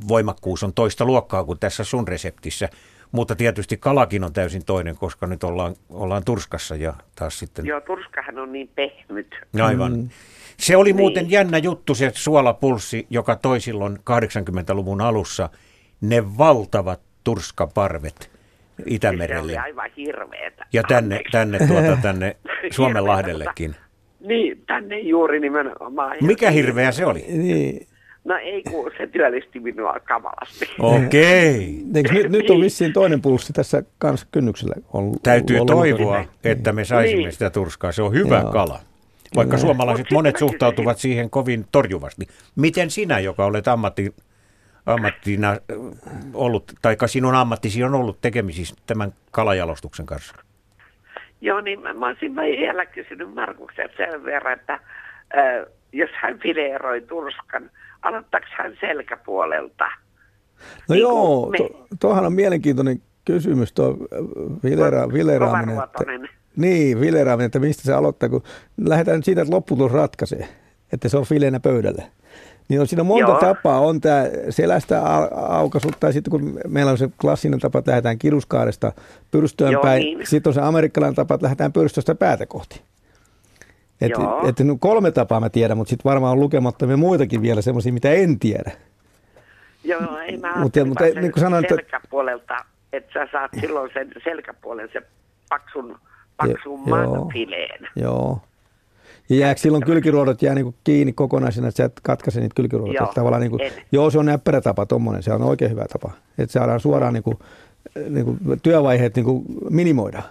voimakkuus 0.08 0.64
on 0.64 0.74
toista 0.74 1.06
luokkaa 1.06 1.44
kuin 1.44 1.60
tässä 1.60 1.84
sun 1.84 2.08
reseptissä. 2.08 2.70
Mutta 3.12 3.36
tietysti 3.36 3.78
kalakin 3.78 4.24
on 4.24 4.34
täysin 4.34 4.66
toinen, 4.66 4.98
koska 4.98 5.28
nyt 5.28 5.44
ollaan, 5.44 5.76
ollaan 5.90 6.24
Turskassa 6.26 6.76
ja 6.76 6.94
taas 7.16 7.40
sitten... 7.40 7.66
Joo, 7.66 7.82
Turskahan 7.82 8.40
on 8.40 8.52
niin 8.52 8.70
pehmyt. 8.76 9.36
Aivan. 9.64 9.92
Mm. 9.98 10.10
Se 10.60 10.78
oli 10.78 10.94
muuten 10.94 11.24
niin. 11.24 11.32
jännä 11.32 11.58
juttu 11.58 11.96
se 11.96 12.12
suolapulssi, 12.16 13.08
joka 13.10 13.36
toi 13.36 13.60
silloin 13.60 13.98
80-luvun 13.98 15.02
alussa 15.02 15.50
ne 16.02 16.38
valtavat 16.38 17.00
turskaparvet 17.24 18.32
Itämerelle. 18.86 19.52
Se 19.54 19.60
oli 19.60 19.66
aivan 19.66 19.90
hirveetä. 19.98 20.66
Ja 20.74 20.84
tänne, 20.84 21.22
tänne, 21.32 21.68
tuota, 21.68 21.98
tänne 22.02 22.36
Suomenlahdellekin. 22.76 23.76
Niin, 24.20 24.64
tänne 24.68 25.00
juuri 25.00 25.40
nimenomaan. 25.40 26.18
Mikä 26.22 26.52
hirveä 26.52 26.92
se 26.92 27.06
oli? 27.06 27.26
Niin. 27.28 27.88
No 28.26 28.36
ei, 28.38 28.64
kun 28.64 28.92
se 28.98 29.08
työllisti 29.08 29.60
minua 29.60 30.00
kamalasti. 30.08 30.66
Okei. 30.80 31.84
Eikö 31.96 32.14
nyt, 32.14 32.30
nyt 32.32 32.50
on 32.50 32.62
vissiin 32.62 32.94
toinen 32.94 33.22
pulssi 33.22 33.54
tässä 33.54 33.84
kanssa 33.98 34.28
kynnyksellä 34.32 34.76
ollut. 34.94 35.24
Täytyy 35.24 35.56
ollut 35.56 35.68
toivoa, 35.68 36.26
että 36.44 36.72
me 36.74 36.86
saisimme 36.86 37.22
Niin. 37.22 37.32
sitä 37.32 37.50
turskaa. 37.50 37.92
Se 37.92 38.02
on 38.02 38.14
hyvä 38.14 38.40
Joo. 38.40 38.52
kala. 38.52 38.80
Vaikka 39.36 39.58
suomalaiset 39.58 40.12
monet 40.12 40.38
suhtautuvat 40.38 40.98
siihen 40.98 41.30
kovin 41.30 41.66
torjuvasti. 41.72 42.28
Miten 42.56 42.90
sinä, 42.90 43.20
joka 43.20 43.46
olet 43.46 43.68
ammatti, 43.68 44.16
ammattina 44.86 45.58
ollut, 46.34 46.74
tai 46.82 46.98
sinun 47.06 47.36
ammattisi 47.36 47.84
on 47.84 47.96
ollut 47.96 48.22
tekemisissä 48.22 48.76
tämän 48.88 49.14
kalajalostuksen 49.32 50.06
kanssa? 50.06 50.36
Joo, 51.42 51.62
niin 51.62 51.82
mä, 51.82 51.94
mä 51.94 52.08
olisin 52.08 52.36
vielä 52.36 52.86
kysynyt 52.86 53.34
Markuksen 53.34 53.90
sen 53.98 54.24
verran, 54.24 54.54
että 54.54 54.74
äh, 54.74 54.82
jos 55.92 56.10
hän 56.14 56.40
fileeroi 56.40 57.02
turskan, 57.02 57.72
aloittaako 58.02 58.48
hän 58.58 58.78
selkäpuolelta? 58.80 59.86
No 60.90 60.96
Niin 60.96 61.02
joo, 61.02 61.50
me. 61.50 61.58
to, 61.58 61.88
tuohan 62.00 62.26
on 62.26 62.34
mielenkiintoinen 62.34 63.02
kysymys 63.26 63.74
tuo 63.74 63.98
vilera, 64.64 65.14
vileraaminen. 65.14 65.84
Että. 65.84 66.04
Niin, 66.58 67.02
vileraaminen, 67.02 67.46
että 67.46 67.60
mistä 67.60 67.84
se 67.84 67.94
aloittaa, 67.94 68.30
kun 68.30 68.44
lähdetään 68.86 69.18
nyt 69.18 69.26
siitä, 69.26 69.42
että 69.42 69.54
lopputulos 69.54 69.92
ratkaisee, 69.92 70.48
että 70.94 71.10
se 71.10 71.18
on 71.18 71.26
fileenä 71.26 71.60
pöydällä. 71.60 72.04
Niin 72.70 72.82
on 72.82 72.88
siinä 72.88 73.04
monta 73.04 73.32
Joo. 73.32 73.40
tapaa, 73.40 73.80
on 73.80 74.02
tämä 74.02 74.24
selästä 74.50 75.00
au- 75.02 75.34
aukaisut, 75.34 76.00
tai 76.00 76.14
sitten 76.14 76.32
kun 76.32 76.60
meillä 76.68 76.92
on 76.92 76.98
se 76.98 77.10
klassinen 77.22 77.60
tapa, 77.60 77.80
että 77.80 77.92
lähdetään 77.92 78.18
kiruskaaresta 78.20 78.92
pyrstöön 79.32 79.72
Joo, 79.72 79.82
päin, 79.82 80.04
niin. 80.04 80.28
sitten 80.28 80.50
on 80.50 80.54
se 80.54 80.62
amerikkalainen 80.62 81.16
tapa, 81.16 81.36
että 81.36 81.46
lähdetään 81.46 81.74
pyrstöstä 81.74 82.16
päätä 82.16 82.46
kohti. 82.46 82.82
Et, 84.02 84.10
Joo. 84.12 84.48
et, 84.48 84.60
no 84.60 84.76
kolme 84.80 85.12
tapaa 85.12 85.40
mä 85.40 85.50
tiedän, 85.50 85.78
mutta 85.78 85.90
sitten 85.90 86.10
varmaan 86.10 86.32
on 86.32 86.40
lukemattomia 86.40 86.98
muitakin 86.98 87.42
vielä 87.42 87.62
semmoisia, 87.62 87.94
mitä 87.94 88.12
en 88.12 88.40
tiedä. 88.40 88.72
Joo, 89.84 90.18
ei 90.18 90.38
mä 90.38 90.56
mutta 90.56 90.80
vaan 90.80 91.22
niin 91.22 91.32
kuin 91.32 91.42
sanoin, 91.44 91.66
että- 91.66 91.76
selkäpuolelta, 91.76 92.56
että 92.94 93.14
sä 93.14 93.28
saat 93.32 93.52
silloin 93.62 93.90
sen 93.94 94.12
selkäpuolen, 94.24 94.90
se 94.94 95.02
paksun, 95.50 95.98
paksun 96.38 96.82
joo. 96.88 97.16
manfileen. 97.16 97.88
Joo. 97.96 98.40
Ja 99.30 99.36
jääkö 99.36 99.62
silloin 99.62 99.86
kylkiruodot 99.86 100.42
jää 100.42 100.56
niinku 100.56 100.76
kiinni 100.84 101.14
kokonaisena, 101.14 101.68
että 101.68 101.78
sä 101.78 101.86
et 101.86 102.00
katkaise 102.04 102.40
niitä 102.40 102.56
kylkiruodot? 102.56 102.96
Joo, 102.96 103.12
tavallaan 103.16 103.42
niinku, 103.42 103.58
en. 103.62 103.72
joo, 103.92 104.10
se 104.10 104.20
on 104.20 104.26
näppärä 104.26 104.62
tapa 104.62 104.86
tommonen, 104.86 105.24
se 105.24 105.34
on 105.34 105.42
oikein 105.42 105.72
hyvä 105.72 105.86
tapa. 105.94 106.12
Että 106.38 106.54
saadaan 106.54 106.80
suoraan 106.80 107.14
niinku, 107.14 107.40
niinku 108.10 108.38
työvaiheet 108.64 109.16
niinku 109.16 109.44
minimoida. 109.70 110.24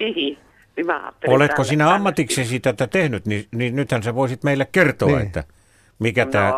niin, 0.00 0.14
niin 0.16 0.38
Oletko 1.28 1.64
sinä 1.64 1.94
ammatiksesi 1.94 2.60
tätä 2.60 2.86
tehnyt, 2.86 3.26
niin, 3.26 3.44
niin 3.54 3.76
nythän 3.76 4.02
sä 4.02 4.14
voisit 4.14 4.44
meille 4.44 4.68
kertoa, 4.72 5.08
Niin. 5.08 5.26
että 5.26 5.44
mikä 5.98 6.24
No. 6.24 6.30
tämä 6.30 6.52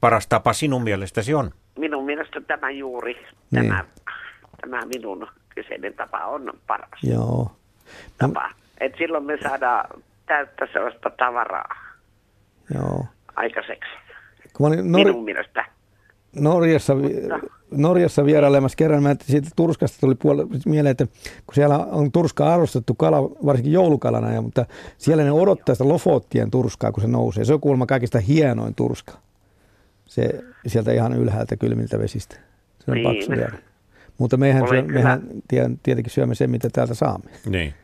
paras 0.00 0.26
tapa 0.26 0.52
sinun 0.52 0.82
mielestäsi 0.82 1.34
on. 1.34 1.50
Minun 1.78 2.04
mielestä 2.04 2.40
tämä 2.40 2.70
juuri, 2.70 3.14
Niin. 3.50 3.66
tämä, 3.68 3.84
tämä 4.60 4.80
minun 4.86 5.26
kyseinen 5.62 5.94
tapa 5.94 6.18
on 6.24 6.52
paras 6.66 7.02
Joo. 7.02 7.50
tapa. 8.18 8.50
Et 8.80 8.92
silloin 8.98 9.24
me 9.24 9.38
saadaan 9.42 10.02
täyttä 10.26 10.66
sellaista 10.72 11.10
tavaraa 11.10 11.74
Joo. 12.74 13.06
aikaiseksi. 13.36 13.90
Kun 14.56 14.66
olin 14.68 14.84
Minun 14.86 15.06
Nor- 15.14 15.24
mielestä. 15.24 15.64
Norjassa, 16.40 16.96
vi- 16.96 17.14
Norjassa 17.70 18.24
vierailemassa 18.24 18.76
kerran, 18.76 19.02
mä 19.02 19.16
siitä 19.20 19.48
Turskasta 19.56 19.96
tuli 20.00 20.14
puol- 20.14 20.60
mieleen, 20.66 20.90
että 20.90 21.06
kun 21.46 21.54
siellä 21.54 21.78
on 21.78 22.12
turskaa 22.12 22.54
arvostettu 22.54 22.94
kala, 22.94 23.22
varsinkin 23.22 23.72
joulukalana, 23.72 24.32
ja, 24.32 24.40
mutta 24.42 24.66
siellä 24.98 25.24
ne 25.24 25.32
odottaa 25.32 25.74
sitä 25.74 25.88
Lofottien 25.88 26.50
turskaa, 26.50 26.92
kun 26.92 27.02
se 27.02 27.08
nousee. 27.08 27.44
Se 27.44 27.54
on 27.54 27.60
kuulemma 27.60 27.86
kaikista 27.86 28.18
hienoin 28.20 28.74
turska. 28.74 29.12
Se 30.04 30.44
sieltä 30.66 30.92
ihan 30.92 31.12
ylhäältä 31.12 31.56
kylmiltä 31.56 31.98
vesistä. 31.98 32.36
Se 32.78 32.90
on 32.90 32.94
Niin. 32.94 33.06
paksu 33.16 33.30
vielä. 33.30 33.58
Mutta 34.18 34.36
mehän, 34.36 34.68
syö, 34.68 34.82
kyllä- 34.82 34.94
mehän 34.94 35.22
tie- 35.48 35.70
tietenkin 35.82 36.10
syömme 36.12 36.34
sen, 36.34 36.50
mitä 36.50 36.68
täältä 36.72 36.94
saamme. 36.94 37.30
Niin. 37.46 37.74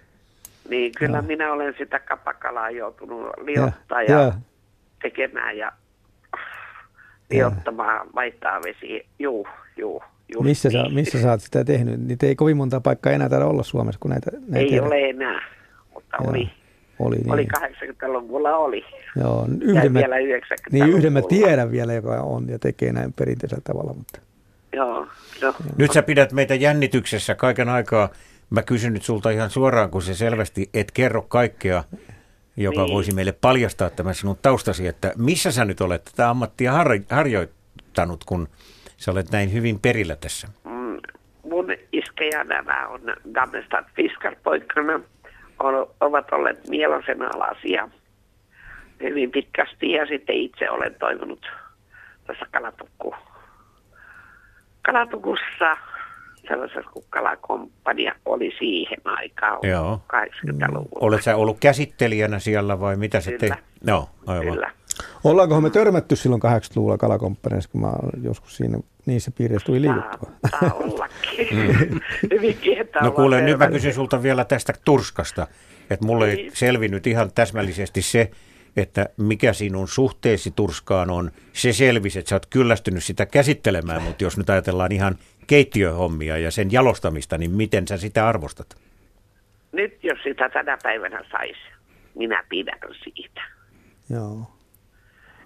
Niin 0.69 0.93
kyllä 0.99 1.17
Joo. 1.19 1.27
minä 1.27 1.53
olen 1.53 1.75
sitä 1.79 1.99
kapakalaa 1.99 2.71
joutunut 2.71 3.27
liottaa 3.45 4.03
Ja- 4.03 4.13
ja, 4.15 4.21
ja. 4.23 4.33
tekemään 5.03 5.57
ja 5.59 5.73
liottamaan, 7.31 8.07
vaihtaa 8.15 8.61
vesi. 8.63 9.07
Juu, 9.19 9.49
juu, 9.77 10.03
just 10.35 10.45
Missä, 10.45 10.71
sä, 10.71 10.83
niin. 10.83 10.95
missä 10.95 11.23
sä 11.23 11.31
oot 11.31 11.41
sitä 11.41 11.65
tehnyt? 11.65 12.01
Niitä 12.01 12.27
ei 12.27 12.37
kovin 12.37 12.57
monta 12.57 12.81
paikkaa 12.81 13.13
enää 13.13 13.29
täällä 13.29 13.47
olla 13.47 13.63
Suomessa, 13.63 13.99
kun 14.01 14.11
näitä, 14.11 14.31
näitä 14.31 14.59
Ei 14.59 14.69
tehdään. 14.71 14.87
ole 14.87 15.09
enää, 15.11 15.41
mutta 15.95 16.17
Joo. 16.21 16.31
oli, 16.31 16.51
Oli, 16.99 17.17
niin. 17.17 17.33
oli 17.33 17.47
80-luvulla 17.59 18.57
oli. 18.57 18.85
Joo, 19.21 19.47
Ja 19.49 19.55
yhden 19.61 19.93
mä, 19.93 19.99
vielä 20.01 20.19
90 20.19 20.71
niin 20.87 20.97
yhden 20.99 21.13
mä 21.13 21.23
tiedän 21.29 21.71
vielä, 21.73 21.93
joka 21.95 22.21
on 22.21 22.49
ja 22.49 22.59
tekee 22.59 22.93
näin 22.93 23.13
perinteisellä 23.13 23.63
tavalla. 23.65 23.93
Mutta. 23.95 24.21
Joo. 24.75 25.07
Nyt 25.79 25.93
sä 25.93 26.03
pidät 26.03 26.33
meitä 26.33 26.55
jännityksessä 26.55 27.35
kaiken 27.35 27.69
aikaa. 27.69 28.09
Mä 28.51 28.63
kysyn 28.63 28.93
nyt 28.93 29.03
sulta 29.03 29.31
ihan 29.31 29.51
suoraan, 29.51 29.91
kun 29.91 30.03
se 30.03 30.15
selvästi 30.15 30.71
et 30.75 30.91
kerro 30.93 31.23
kaikkea, 31.23 31.85
joka 32.57 32.83
Niin. 32.83 32.95
voisi 32.95 33.15
meille 33.15 33.33
paljastaa 33.33 33.91
tämän 33.91 34.15
sinun 34.15 34.39
taustasi, 34.43 34.87
että 34.87 35.13
missä 35.17 35.53
sä 35.53 35.65
nyt 35.65 35.81
olet 35.81 36.05
tätä 36.05 36.31
ammattia 36.31 36.73
har- 36.73 37.01
harjoittanut, 37.11 38.25
kun 38.25 38.49
sä 38.97 39.11
olet 39.11 39.31
näin 39.31 39.53
hyvin 39.53 39.81
perillä 39.81 40.17
tässä. 40.17 40.49
Mm, 40.65 40.97
mun 41.51 41.67
iskejä 41.93 42.45
nämä 42.45 42.89
on 42.89 43.01
Gamestad 43.33 43.85
Fiskarpoikkana, 43.97 45.01
on, 45.59 45.91
ovat 46.01 46.33
olleet 46.33 46.69
mielosen 46.69 47.35
alasia 47.37 47.89
hyvin 49.03 49.31
pitkästi 49.31 49.93
ja 49.93 50.07
sitten 50.07 50.37
itse 50.37 50.71
olen 50.71 50.95
toiminut 50.95 51.47
tässä 52.27 52.47
kalatukku, 52.53 53.15
kalatukussa 54.99 55.77
sellaisessa 56.49 56.91
kuin 56.93 57.05
kalakomppania 57.11 58.15
oli 58.25 58.53
siihen 58.59 58.99
aikaan 59.05 59.59
Joo. 59.63 60.01
80-luvulla. 60.17 60.89
Olet 61.01 61.23
sä 61.23 61.37
ollut 61.37 61.57
käsittelijänä 61.61 62.39
siellä 62.39 62.81
vai 62.81 62.97
mitä 62.97 63.21
se 63.21 63.39
teit? 63.39 63.53
No, 63.87 64.09
aivan. 64.27 64.53
Kyllä. 64.55 64.71
Ollaankohan 65.25 65.63
me 65.63 65.71
törmätty 65.71 66.17
silloin 66.17 66.43
80-luvulla 66.43 66.99
kalakomppaneissa, 66.99 67.71
kun 67.71 67.81
mä 67.81 67.93
joskus 68.23 68.57
siinä 68.57 68.79
niissä 69.07 69.31
piireissä 69.39 69.67
tuli 69.67 69.81
liikuttua? 69.83 70.31
Saa 70.61 70.71
ollakin. 70.85 71.49
Hyvinkin, 72.33 72.79
että 72.79 73.01
No 73.01 73.11
kuule, 73.11 73.41
nyt 73.41 73.59
mä 73.59 73.69
kysyn 73.71 73.95
sulta 73.95 74.23
vielä 74.23 74.45
tästä 74.45 74.73
turskasta, 74.85 75.47
että 75.91 76.07
mulle 76.07 76.31
ei 76.31 76.37
Niin. 76.37 76.51
selvinnyt 76.55 77.07
ihan 77.07 77.31
täsmällisesti 77.35 78.03
se, 78.03 78.31
että 78.77 79.09
mikä 79.17 79.53
sinun 79.53 79.89
suhteesi 79.89 80.51
turskaan 80.51 81.11
on. 81.11 81.31
Se 81.53 81.73
selvisi, 81.73 82.19
että 82.19 82.29
sä 82.29 82.37
oot 82.37 82.47
kyllästynyt 82.47 83.05
sitä 83.05 83.27
käsittelemään, 83.27 84.03
mutta 84.03 84.25
jos 84.25 84.39
nyt 84.39 84.51
ajatellaan 84.51 84.93
ihan 84.93 85.19
keittiöhommia 85.47 86.39
ja 86.39 86.51
sen 86.51 86.73
jalostamista, 86.73 87.39
niin 87.39 87.51
miten 87.51 87.89
sä 87.89 87.97
sitä 87.97 88.29
arvostat? 88.29 88.77
Nyt 89.73 90.05
jos 90.05 90.19
sitä 90.23 90.49
tänä 90.49 90.79
päivänä 90.83 91.25
saisi, 91.31 91.61
minä 92.15 92.45
pidän 92.49 92.79
siitä. 93.05 93.43
Joo. 94.11 94.51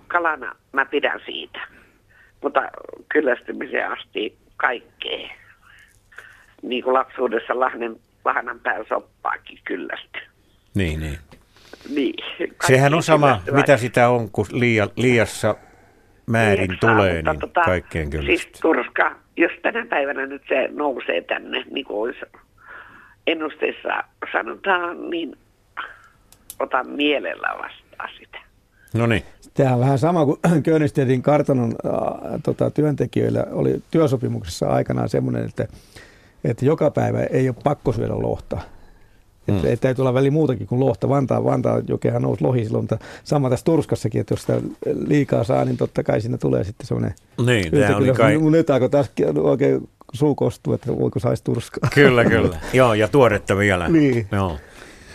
Kalana 0.08 0.56
mä 0.72 0.84
pidän 0.86 1.20
siitä. 1.26 1.60
Mutta 2.42 2.60
kyllästymiseen 3.08 3.92
asti 3.92 4.38
kaikkea. 4.56 5.28
Niin 6.62 6.84
kuin 6.84 6.94
lapsuudessa 6.94 7.60
lahnen, 7.60 7.96
lahnan 8.24 8.60
päällä 8.60 8.86
soppaakin 8.88 9.58
kyllästy. 9.64 10.18
Niin, 10.74 11.00
niin. 11.00 11.18
Niin. 11.94 12.14
Sehän 12.66 12.94
on 12.94 13.02
sama, 13.02 13.40
mitä 13.52 13.76
sitä 13.76 14.08
on, 14.08 14.30
kun 14.30 14.46
liia, 14.52 14.88
liiassa 14.96 15.54
määrin 16.26 16.70
Lieksaa, 16.70 16.90
tulee, 16.90 17.22
mutta 17.22 17.46
niin 17.46 17.64
kaikkeen 17.64 18.10
Siis 18.10 18.24
kyllästyy. 18.24 18.60
turska, 18.62 19.16
jos 19.36 19.52
tänä 19.62 19.86
päivänä 19.86 20.26
nyt 20.26 20.42
se 20.48 20.68
nousee 20.72 21.20
tänne, 21.22 21.64
niin 21.70 21.86
kuin 21.86 21.98
olisi 21.98 22.20
ennusteessa 23.26 24.04
sanotaan, 24.32 25.10
niin 25.10 25.36
otan 26.58 26.88
mielellä 26.90 27.48
vastaan 27.58 28.10
sitä. 28.18 28.38
No 28.94 29.06
niin, 29.06 29.22
Tämähän 29.54 29.74
on 29.74 29.80
vähän 29.80 29.98
sama 29.98 30.24
kuin 30.24 30.38
Könistedin 30.62 31.22
kartanon 31.22 31.74
äh, 31.86 32.40
tota, 32.44 32.70
työntekijöillä 32.70 33.46
oli 33.50 33.82
työsopimuksessa 33.90 34.68
aikanaan 34.68 35.08
semmoinen, 35.08 35.44
että, 35.44 35.68
että 36.44 36.64
joka 36.64 36.90
päivä 36.90 37.22
ei 37.22 37.48
ole 37.48 37.56
pakko 37.64 37.92
syödä 37.92 38.14
lohta. 38.18 38.60
Että 39.48 39.66
mm. 39.66 39.72
et 39.72 39.80
täytyy 39.80 40.02
olla 40.02 40.14
väli 40.14 40.30
muutakin 40.30 40.66
kuin 40.66 40.80
lohta. 40.80 41.08
Vantaa, 41.08 41.44
Vantaa 41.44 41.82
jokehan 41.88 42.22
nousi 42.22 42.44
lohi 42.44 42.64
silloin, 42.64 42.82
mutta 42.82 42.98
sama 43.24 43.50
tässä 43.50 43.64
Turskassakin, 43.64 44.20
että 44.20 44.32
jos 44.32 44.40
sitä 44.40 44.60
liikaa 45.06 45.44
saa, 45.44 45.64
niin 45.64 45.76
totta 45.76 46.02
kai 46.02 46.20
siinä 46.20 46.38
tulee 46.38 46.64
sitten 46.64 46.86
semmoinen 46.86 47.14
niin, 47.46 47.70
tämä 47.70 47.96
oli 47.96 48.12
kai... 48.12 48.38
Nyt 48.38 48.70
aiko 48.70 48.88
taas 48.88 49.10
oikein 49.42 49.88
suu 50.12 50.34
kostuu, 50.34 50.72
että 50.72 50.98
voiko 50.98 51.18
saisi 51.18 51.44
turskaa. 51.44 51.90
Kyllä, 51.94 52.24
kyllä. 52.24 52.56
Joo, 52.72 52.94
ja 52.94 53.08
tuoretta 53.08 53.56
vielä. 53.56 53.88
Niin. 53.88 54.26
Joo. 54.32 54.56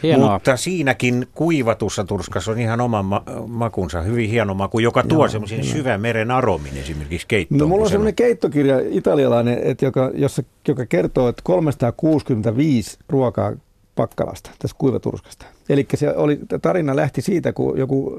Hienoa. 0.03 0.33
Mutta 0.33 0.57
siinäkin 0.57 1.27
kuivatussa 1.33 2.03
turskassa 2.03 2.51
on 2.51 2.59
ihan 2.59 2.81
oma 2.81 3.03
ma- 3.03 3.23
makunsa, 3.47 4.01
hyvin 4.01 4.29
hieno 4.29 4.53
maku, 4.53 4.79
joka 4.79 5.03
tuo 5.03 5.27
semmoisen 5.27 5.63
syvän 5.63 6.01
meren 6.01 6.31
aromin 6.31 6.77
esimerkiksi 6.77 7.27
keittoon. 7.27 7.59
No 7.59 7.67
mulla 7.67 7.83
on 7.83 7.89
semmoinen 7.89 8.15
keittokirja 8.15 8.79
italialainen, 8.89 9.59
että 9.63 9.85
joka, 9.85 10.11
jossa, 10.13 10.43
joka 10.67 10.85
kertoo, 10.85 11.27
että 11.27 11.41
365 11.45 12.97
ruokaa 13.09 13.53
Pakkalasta, 13.95 14.49
tästä 14.59 14.77
kuivaturskasta. 14.77 15.45
Eli 15.69 15.87
se 15.95 16.13
oli, 16.15 16.39
tarina 16.61 16.95
lähti 16.95 17.21
siitä, 17.21 17.53
kun 17.53 17.77
joku 17.77 18.17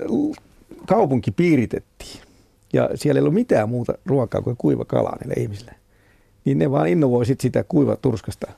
äh, 0.00 0.44
kaupunki 0.86 1.30
piiritettiin 1.30 2.20
ja 2.72 2.90
siellä 2.94 3.18
ei 3.18 3.22
ollut 3.22 3.34
mitään 3.34 3.68
muuta 3.68 3.94
ruokaa 4.06 4.42
kuin 4.42 4.56
kuiva 4.56 4.84
kala 4.84 5.16
niille 5.20 5.34
ihmisille. 5.42 5.74
Niin 6.44 6.58
ne 6.58 6.70
vaan 6.70 6.88
innovoi 6.88 7.26
sit 7.26 7.40
sitä 7.40 7.64
kuivaturskasta 7.64 8.52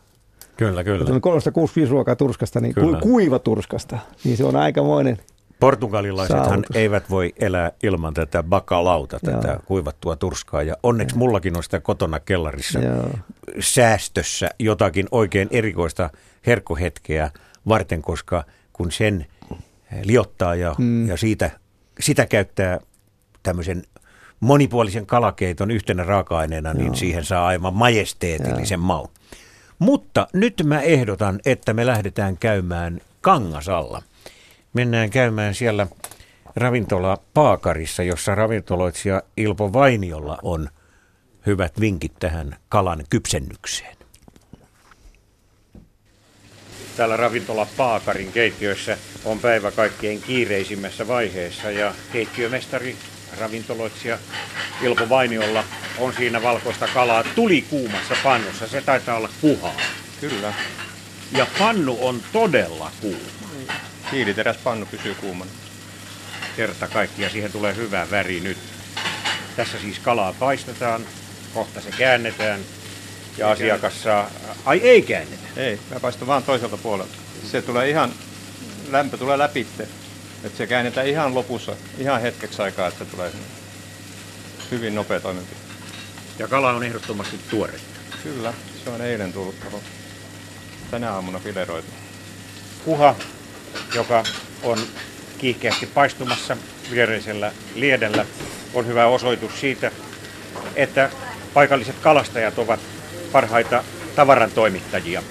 Kyllä, 0.57 0.85
kyllä. 0.85 1.01
Että 1.01 1.21
365 1.21 1.93
ruokaa 1.93 2.17
turskasta, 2.17 2.61
niin 2.61 2.75
kyllä. 2.75 3.01
kuiva 3.01 3.39
turskasta, 3.39 3.99
niin 4.25 4.37
se 4.37 4.45
on 4.45 4.57
aikamoinen 4.57 5.19
Portugalilaisethan 5.65 6.45
saavutus. 6.45 6.77
eivät 6.77 7.11
voi 7.11 7.33
elää 7.41 7.73
ilman 7.83 8.15
tätä 8.15 8.43
bakalauta, 8.43 9.19
tätä 9.25 9.49
Joo. 9.49 9.61
kuivattua 9.65 10.17
turskaa. 10.17 10.63
Ja 10.63 10.77
onneksi 10.83 11.15
Joo. 11.15 11.19
mullakin 11.19 11.57
on 11.57 11.63
sitä 11.63 11.81
kotona 11.81 12.21
kellarissa 12.21 12.79
Joo. 12.79 13.11
säästössä 13.61 14.51
jotakin 14.59 15.07
oikein 15.11 15.49
erikoista 15.51 16.11
herkkuhetkeä 16.47 17.31
varten, 17.69 18.03
koska 18.03 18.45
kun 18.73 18.93
sen 18.93 19.27
liottaa 20.03 20.55
ja, 20.55 20.75
mm. 20.79 21.09
ja 21.09 21.17
siitä, 21.17 21.51
sitä 22.01 22.27
käyttää 22.27 22.81
tämmöisen 23.43 23.83
monipuolisen 24.41 25.07
kalakeiton 25.07 25.71
yhtenä 25.71 26.05
raaka-aineena, 26.05 26.73
niin 26.73 26.81
Joo. 26.81 26.91
niin 26.91 26.99
siihen 26.99 27.25
saa 27.25 27.47
aivan 27.47 27.75
majesteetillisen 27.75 28.79
Joo. 28.79 28.87
maun. 28.87 29.09
Mutta 29.79 30.27
nyt 30.33 30.63
mä 30.65 30.81
ehdotan, 30.81 31.41
että 31.47 31.73
me 31.73 31.87
lähdetään 31.87 32.37
käymään 32.39 33.01
Kangasalla. 33.21 34.03
Mennään 34.75 35.11
käymään 35.11 35.55
siellä 35.55 35.87
ravintola 36.57 37.19
Paakarissa, 37.35 38.03
jossa 38.03 38.35
ravintoloitsija 38.35 39.23
Ilpo 39.37 39.73
Vainiolla 39.73 40.39
on 40.43 40.69
hyvät 41.47 41.81
vinkit 41.81 42.13
tähän 42.21 42.57
kalan 42.69 43.05
kypsennykseen. 43.11 43.97
Täällä 46.97 47.17
ravintola 47.17 47.67
Paakarin 47.77 48.33
keittiössä 48.33 48.99
on 49.25 49.39
päivä 49.39 49.71
kaikkein 49.71 50.23
kiireisimmässä 50.23 51.09
vaiheessa 51.09 51.71
ja 51.71 51.95
keittiömestari 52.13 52.97
ravintoloitsija 53.41 54.19
Ilpo 54.83 55.09
Vainiolla 55.09 55.65
on 55.99 56.13
siinä 56.13 56.43
valkoista 56.43 56.89
kalaa 56.95 57.25
tuli 57.35 57.63
kuumassa 57.63 58.15
pannussa. 58.23 58.69
Se 58.69 58.81
taitaa 58.81 59.17
olla 59.17 59.29
kuhaa. 59.41 59.77
Kyllä. 60.21 60.55
Ja 61.33 61.47
pannu 61.59 61.99
on 62.01 62.21
todella 62.33 62.91
kuuma. 63.01 63.44
Hiiliteräspannu 64.13 64.87
pysyy 64.87 65.15
kuumana. 65.15 65.51
Kerta 66.57 66.89
kaikkiaan 66.89 67.33
siihen 67.33 67.53
tulee 67.53 67.77
hyvä 67.77 68.07
väri 68.11 68.41
nyt. 68.41 68.59
Tässä 69.57 69.79
siis 69.79 69.99
kalaa 69.99 70.33
paistetaan, 70.33 71.07
kohta 71.55 71.81
se 71.81 71.91
käännetään 71.99 72.61
ja 73.39 73.47
ei 73.47 73.53
asiakas 73.53 74.03
saa... 74.03 74.31
Ai 74.65 74.79
ei 74.79 75.03
käännetä? 75.03 75.49
Ei, 75.57 75.81
mä 75.91 76.01
paistan 76.01 76.29
vaan 76.29 76.43
toiselta 76.43 76.77
puolelta. 76.77 77.15
Se 77.51 77.63
tulee 77.63 77.91
ihan, 77.91 78.13
lämpö 78.91 79.17
tulee 79.17 79.39
läpitte 79.39 79.89
että 80.45 80.59
se 80.59 80.67
käännetään 80.67 81.07
ihan 81.07 81.35
lopussa, 81.35 81.77
ihan 81.99 82.21
hetkeksi 82.21 82.63
aikaa, 82.63 82.89
että 82.89 83.05
se 83.05 83.11
tulee 83.11 83.33
hyvin 84.71 84.95
nopea 84.95 85.21
toimenpide. 85.21 85.61
Ja 86.39 86.49
kala 86.49 86.71
on 86.71 86.85
ehdottomasti 86.85 87.41
tuore. 87.51 87.73
Kyllä, 88.23 88.55
se 88.85 88.91
on 88.91 89.03
eilen 89.03 89.33
tullut 89.33 89.55
tänä 90.91 91.13
aamuna 91.13 91.39
fileroitu. 91.39 91.91
Kuha, 92.85 93.17
joka 93.95 94.25
on 94.63 94.79
kiihkeästi 95.39 95.87
paistumassa 95.87 96.57
viereisellä 96.91 97.53
liedellä, 97.75 98.27
on 98.75 98.87
hyvä 98.87 99.07
osoitus 99.07 99.61
siitä, 99.61 99.91
että 100.77 101.11
paikalliset 101.55 101.97
kalastajat 102.03 102.59
ovat 102.59 102.81
parhaita 103.33 103.85
tavaran 104.17 104.51
toimittajia. 104.51 105.23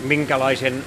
Minkälaisen 0.00 0.84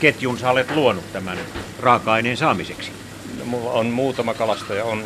ketjun 0.00 0.38
sä 0.38 0.50
olet 0.50 0.70
luonut 0.70 1.12
tämän 1.12 1.38
raaka-aineen 1.80 2.36
saamiseksi? 2.36 2.92
No, 3.38 3.44
mulla 3.44 3.72
on 3.72 3.86
muutama 3.86 4.34
kalastaja, 4.34 4.84
on 4.84 5.04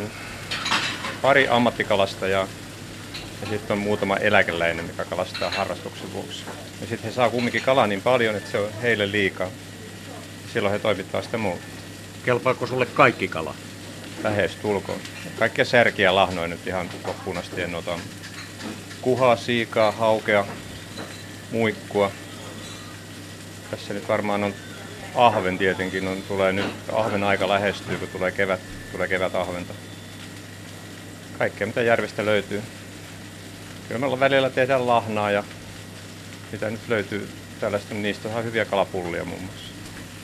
pari 1.21 1.47
ammattikalastajaa 1.47 2.47
ja 3.41 3.47
sitten 3.49 3.73
on 3.73 3.77
muutama 3.77 4.17
eläkeläinen, 4.17 4.85
mikä 4.85 5.05
kalastaa 5.05 5.49
harrastuksen 5.49 6.13
vuoksi. 6.13 6.43
Ja 6.81 6.87
sitten 6.87 7.09
he 7.09 7.15
saa 7.15 7.29
kumminkin 7.29 7.61
kalaa 7.61 7.87
niin 7.87 8.01
paljon, 8.01 8.35
että 8.35 8.51
se 8.51 8.59
on 8.59 8.69
heille 8.81 9.11
liikaa. 9.11 9.47
Silloin 10.53 10.73
he 10.73 10.79
toimittaa 10.79 11.21
sitä 11.21 11.37
muuta. 11.37 11.63
Kelpaako 12.25 12.67
sulle 12.67 12.85
kaikki 12.85 13.27
kala? 13.27 13.55
Lähes 14.23 14.55
tulkoon. 14.55 14.99
Kaikkia 15.39 15.65
särkiä 15.65 16.15
lahnoin 16.15 16.49
nyt 16.49 16.67
ihan 16.67 16.89
loppuun 17.07 17.37
asti 17.37 17.61
en 17.61 17.75
ota. 17.75 17.99
Kuhaa, 19.01 19.35
siikaa, 19.35 19.91
haukea, 19.91 20.45
muikkua. 21.51 22.11
Tässä 23.71 23.93
nyt 23.93 24.07
varmaan 24.07 24.43
on 24.43 24.53
ahven 25.15 25.57
tietenkin 25.57 26.07
on, 26.07 26.21
tulee 26.27 26.53
nyt, 26.53 26.65
ahven 26.93 27.23
aika 27.23 27.49
lähestyy, 27.49 27.97
kun 27.97 28.07
tulee 28.07 28.31
kevät, 28.31 28.59
tulee 28.91 29.07
kevät 29.07 29.35
ahventa. 29.35 29.73
Kaikkea 31.37 31.67
mitä 31.67 31.81
järvestä 31.81 32.25
löytyy. 32.25 32.61
Kyllä 33.87 33.99
meillä 33.99 34.19
välillä 34.19 34.49
tehdään 34.49 34.87
lahnaa 34.87 35.31
ja 35.31 35.43
mitä 36.51 36.69
nyt 36.69 36.87
löytyy 36.87 37.29
tällaista, 37.59 37.93
niin 37.93 38.03
niistä 38.03 38.29
on 38.29 38.43
hyviä 38.43 38.65
kalapullia 38.65 39.25
muun 39.25 39.41
muassa. 39.41 39.72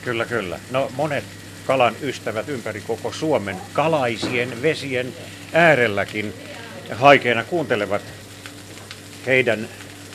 Kyllä, 0.02 0.24
kyllä. 0.24 0.60
No 0.70 0.92
monet 0.96 1.24
kalan 1.66 1.96
ystävät 2.02 2.48
ympäri 2.48 2.80
koko 2.80 3.12
Suomen 3.12 3.56
kalaisien 3.72 4.62
vesien 4.62 5.14
äärelläkin 5.52 6.34
haikeena 6.92 7.44
kuuntelevat 7.44 8.02
heidän 9.26 9.68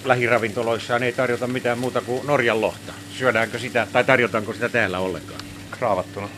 lähiravintoloissaan 0.06 1.03
ei 1.03 1.14
tarjota 1.14 1.48
mitään 1.48 1.80
muuta 1.80 2.02
kuin 2.02 2.28
Norjan 2.28 2.62
lohta. 2.62 2.94
Syödäänkö 3.18 3.60
sitä 3.60 3.88
tai 3.94 4.03
tarjotaanko 4.03 4.53
sitä 4.53 4.70
täällä 4.70 4.99
ollenkaan? 4.99 5.41
Kraavattuna. 5.72 6.30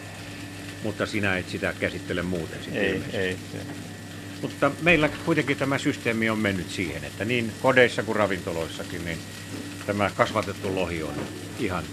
Mutta 0.84 1.06
sinä 1.06 1.38
et 1.38 1.50
sitä 1.50 1.74
käsittele 1.80 2.22
muuten 2.22 2.64
sitten 2.64 2.84
Ei, 2.84 3.02
ei, 3.14 3.20
ei. 3.20 3.38
Mutta 4.42 4.72
meillä 4.82 5.10
kuitenkin 5.26 5.58
tämä 5.58 5.78
systeemi 5.78 6.30
on 6.30 6.40
mennyt 6.40 6.70
siihen, 6.70 7.04
että 7.04 7.26
niin 7.26 7.52
kodeissa 7.62 8.04
kuin 8.04 8.16
ravintoloissakin, 8.16 9.06
niin 9.06 9.18
tämä 9.86 10.12
kasvatettu 10.16 10.76
lohi 10.76 11.04
on 11.04 11.14
ihan 11.60 11.84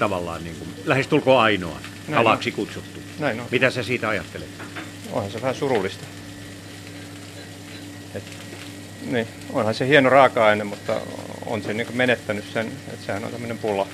tavallaan 0.00 0.44
niin 0.44 0.56
kuin, 0.56 0.74
lähestulkoon 0.84 1.42
ainoa 1.42 1.80
Näin 2.08 2.24
kalaksi 2.24 2.50
on. 2.50 2.56
kutsuttu. 2.56 3.00
Näin 3.18 3.40
on. 3.40 3.46
Mitä 3.50 3.70
sä 3.70 3.82
siitä 3.82 4.08
ajattelet? 4.08 4.48
Onhan 5.12 5.30
se 5.30 5.42
vähän 5.42 5.54
surullista. 5.54 6.04
Niin, 9.02 9.26
onhan 9.52 9.74
se 9.74 9.88
hieno 9.88 10.10
raaka-aine, 10.10 10.64
mutta 10.64 11.00
on 11.46 11.62
se 11.62 11.74
niin 11.74 11.86
menettänyt 11.92 12.44
sen, 12.52 12.66
että 12.66 13.06
sehän 13.06 13.24
on 13.24 13.30
tämmöinen 13.30 13.58
pulla, 13.58 13.86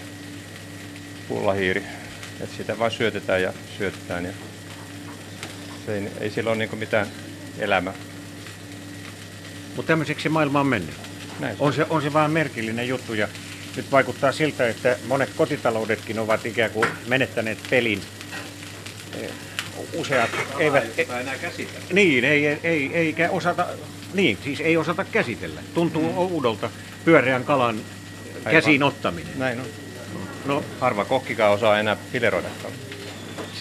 pullahiiri. 1.29 1.85
Että 2.41 2.57
sitä 2.57 2.79
vain 2.79 2.93
syötetään 2.93 3.43
ja 3.43 3.53
syötetään 3.79 4.25
ja 4.25 4.33
se 5.87 5.95
ei, 5.95 6.09
ei 6.21 6.31
sillä 6.31 6.51
ole 6.51 6.59
niin 6.59 6.79
mitään 6.79 7.07
elämää. 7.59 7.95
Mutta 9.77 9.89
tämmöiseksi 9.89 10.29
maailma 10.29 10.61
on 10.61 10.67
mennyt. 10.67 10.95
Näin. 11.41 11.57
On, 11.59 11.73
se, 11.73 11.87
on 11.91 12.03
se 12.03 12.13
vähän 12.13 12.31
merkillinen 12.31 12.89
juttu 12.89 13.15
ja 13.15 13.29
nyt 13.77 13.93
vaikuttaa 13.93 14.33
siltä, 14.33 14.69
että 14.69 14.97
monet 15.09 15.31
kotitaloudetkin 15.37 16.19
ovat 16.19 16.47
ikään 16.47 16.71
kuin 16.71 16.89
menettäneet 17.07 17.59
pelin 17.71 18.03
useat 19.95 20.31
eivät... 20.59 20.85
Ei 20.99 21.07
enää 21.21 21.39
käsitellä. 21.39 21.87
Niin, 21.93 22.25
ei, 22.25 22.47
ei, 22.47 22.61
ei, 22.63 22.91
eikä 22.95 23.31
osata, 23.31 23.67
niin, 24.15 24.39
siis 24.45 24.61
ei 24.61 24.77
osata 24.77 25.05
käsitellä. 25.05 25.61
Tuntuu 25.75 26.11
mm. 26.11 26.19
oudolta 26.19 26.71
pyöreän 27.05 27.45
kalan 27.45 27.81
Aivan. 28.39 28.53
käsiin 28.53 28.83
ottaminen. 28.83 29.39
Näin 29.39 29.61
on. 29.61 29.67
No, 30.45 30.65
harva 30.81 31.05
kokkikaan 31.05 31.53
osaa 31.53 31.79
enää 31.79 31.97
fileroida 32.13 32.49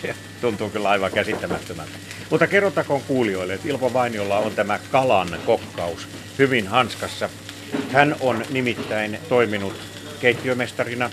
Se 0.02 0.16
tuntuu 0.42 0.70
kyllä 0.70 0.90
aivan 0.90 1.12
käsittämättömältä. 1.12 1.92
Mutta 2.30 2.48
kerrotakoon 2.48 3.02
kuulijoille, 3.02 3.54
että 3.54 3.68
Ilpo 3.70 3.94
Vainiolla 3.94 4.38
on 4.38 4.52
tämä 4.52 4.80
kalan 4.92 5.40
kokkaus 5.46 6.08
hyvin 6.40 6.68
hanskassa. 6.68 7.30
Hän 7.92 8.16
on 8.20 8.46
nimittäin 8.50 9.20
toiminut 9.30 9.95
keittiömestarina 10.26 11.10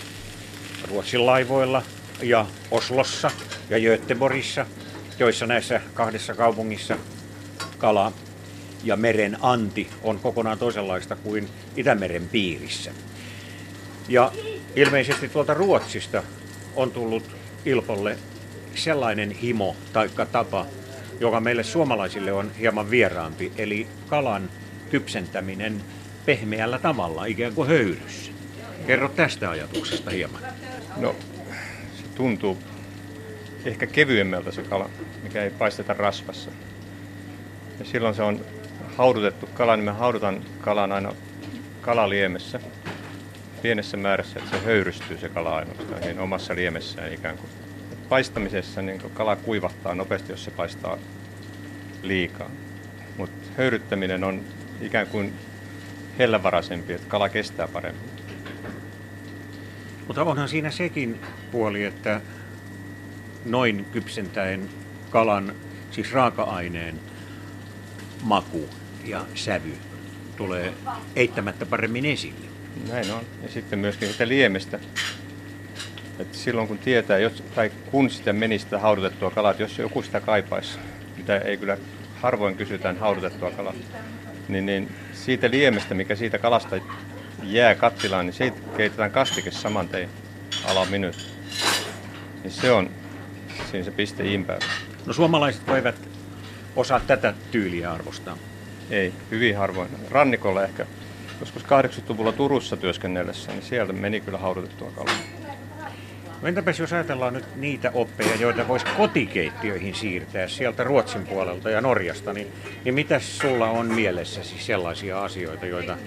Ruotsin 0.89 1.25
laivoilla 1.25 1.83
ja 2.21 2.45
Oslossa 2.71 3.31
ja 3.69 3.79
Göteborgissa 3.79 4.65
joissa 5.19 5.47
näissä 5.47 5.81
kahdessa 5.93 6.33
kaupungissa 6.33 6.97
kala 7.77 8.11
ja 8.83 8.95
meren 8.95 9.37
anti 9.41 9.89
on 10.03 10.19
kokonaan 10.19 10.59
toisenlaista 10.59 11.15
kuin 11.15 11.49
Itämeren 11.75 12.29
piirissä. 12.29 12.91
Ja 14.09 14.31
Ilmeisesti 14.75 15.29
tuolta 15.29 15.53
Ruotsista 15.53 16.23
on 16.75 16.91
tullut 16.91 17.35
Ilpolle 17.65 18.17
sellainen 18.75 19.31
himo 19.31 19.75
tai 19.93 20.09
tapa, 20.31 20.65
joka 21.19 21.39
meille 21.39 21.63
suomalaisille 21.63 22.33
on 22.33 22.51
hieman 22.59 22.89
vieraampi, 22.89 23.51
eli 23.57 23.87
kalan 24.07 24.49
kypsentäminen 24.91 25.83
pehmeällä 26.25 26.79
tavalla, 26.79 27.25
ikään 27.25 27.53
kuin 27.53 27.67
höyryssä. 27.67 28.32
Kerro 28.87 29.09
tästä 29.09 29.49
ajatuksesta 29.49 30.11
hieman. 30.11 30.41
No, 30.97 31.15
se 31.97 32.03
tuntuu 32.15 32.57
ehkä 33.65 33.87
kevyemmältä 33.87 34.51
se 34.51 34.63
kala, 34.63 34.89
mikä 35.23 35.43
ei 35.43 35.49
paisteta 35.49 35.93
rasvassa. 35.93 36.51
Ja 37.79 37.85
silloin 37.85 38.15
se 38.15 38.23
on 38.23 38.45
haudutettu 38.97 39.49
kala, 39.53 39.75
niin 39.75 39.85
me 39.85 39.91
haudutaan 39.91 40.43
kalan 40.61 40.91
aina 40.91 41.13
kalaliemessä 41.81 42.59
pienessä 43.61 43.97
määrässä, 43.97 44.39
että 44.39 44.57
se 44.57 44.65
höyrystyy 44.65 45.17
se 45.17 45.29
kala 45.29 45.55
ainoastaan 45.55 46.01
niin 46.01 46.19
omassa 46.19 46.55
liemessään 46.55 47.13
ikään 47.13 47.37
kuin. 47.37 47.49
Paistamisessa 48.09 48.81
niin 48.81 49.01
kala 49.13 49.35
kuivahtaa 49.35 49.95
nopeasti, 49.95 50.31
jos 50.31 50.43
se 50.43 50.51
paistaa 50.51 50.97
liikaa. 52.01 52.49
Mutta 53.17 53.47
höyryttäminen 53.57 54.23
on 54.23 54.41
ikään 54.81 55.07
kuin 55.07 55.33
hellävaraisempi, 56.19 56.93
että 56.93 57.07
kala 57.07 57.29
kestää 57.29 57.67
paremmin. 57.67 58.12
Mutta 60.13 60.31
onhan 60.31 60.49
siinä 60.49 60.71
sekin 60.71 61.19
puoli, 61.51 61.83
että 61.83 62.21
noin 63.45 63.85
kypsentäen 63.91 64.69
kalan, 65.09 65.55
siis 65.91 66.13
raaka-aineen 66.13 66.99
maku 68.23 68.69
ja 69.05 69.25
sävy 69.35 69.73
tulee 70.37 70.73
eittämättä 71.15 71.65
paremmin 71.65 72.05
esille. 72.05 72.47
Näin 72.89 73.11
on. 73.11 73.23
Ja 73.43 73.49
sitten 73.49 73.79
myöskin 73.79 74.11
sitä 74.11 74.27
liemestä. 74.27 74.79
Että 76.19 76.37
silloin 76.37 76.67
kun 76.67 76.77
tietää, 76.77 77.17
jos, 77.17 77.43
tai 77.55 77.71
kun 77.91 78.09
sitä 78.09 78.33
meni 78.33 78.59
sitä 78.59 78.79
haudutettua 78.79 79.31
kalaa, 79.31 79.53
jos 79.59 79.77
joku 79.77 80.01
sitä 80.01 80.21
kaipaisi, 80.21 80.79
mitä 81.17 81.37
ei 81.37 81.57
kyllä 81.57 81.77
harvoin 82.15 82.55
kysytään 82.55 82.97
haudutettua 82.97 83.51
kalaa, 83.51 83.73
niin, 84.47 84.65
niin 84.65 84.95
siitä 85.13 85.51
liemestä, 85.51 85.93
mikä 85.95 86.15
siitä 86.15 86.37
kalasta 86.37 86.75
jää 87.43 87.75
kattilaan, 87.75 88.25
niin 88.25 88.33
siitä 88.33 88.57
keitetään 88.77 89.11
kastike 89.11 89.51
saman 89.51 89.87
tein 89.87 90.09
ala 90.65 90.85
minuutti. 90.85 91.23
Niin 92.43 92.51
se 92.51 92.71
on 92.71 92.89
siinä 93.71 93.85
se 93.85 93.91
piste 93.91 94.33
impää. 94.33 94.59
No 95.05 95.13
suomalaiset 95.13 95.67
voivat 95.67 95.95
osaa 96.75 96.99
tätä 96.99 97.33
tyyliä 97.51 97.91
arvostaa. 97.91 98.37
Ei, 98.89 99.13
hyvin 99.31 99.57
harvoin. 99.57 99.89
Rannikolla 100.11 100.63
ehkä 100.63 100.85
joskus 101.39 101.63
80-luvulla 101.63 102.31
Turussa 102.31 102.77
työskennellessä, 102.77 103.51
niin 103.51 103.63
sieltä 103.63 103.93
meni 103.93 104.21
kyllä 104.21 104.37
haudutettua 104.37 104.91
kalaa. 104.91 105.42
No 106.43 106.49
entäpäs 106.49 106.79
jos 106.79 106.93
ajatellaan 106.93 107.33
nyt 107.33 107.55
niitä 107.55 107.91
oppeja, 107.93 108.35
joita 108.35 108.67
voisi 108.67 108.85
kotikeittiöihin 108.97 109.95
siirtää 109.95 110.47
sieltä 110.47 110.83
Ruotsin 110.83 111.27
puolelta 111.27 111.69
ja 111.69 111.81
Norjasta, 111.81 112.33
niin, 112.33 112.47
niin 112.83 112.95
mitä 112.95 113.19
sulla 113.19 113.69
on 113.69 113.85
mielessä 113.85 114.43
siis 114.43 114.65
sellaisia 114.65 115.23
asioita, 115.23 115.65
joita, 115.65 115.97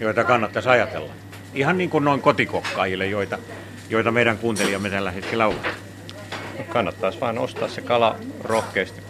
joita 0.00 0.24
kannattaisi 0.24 0.68
ajatella? 0.68 1.12
Ihan 1.54 1.78
niin 1.78 1.90
kuin 1.90 2.04
noin 2.04 2.20
kotikokkaille, 2.20 3.06
joita, 3.06 3.38
joita 3.90 4.10
meidän 4.10 4.38
kuuntelijamme 4.38 4.90
tällä 4.90 5.10
hetkellä 5.10 5.46
ovat. 5.46 5.66
No 6.58 6.64
kannattaisi 6.68 7.20
vain 7.20 7.38
ostaa 7.38 7.68
se 7.68 7.80
kala 7.80 8.16
rohkeasti 8.44 9.00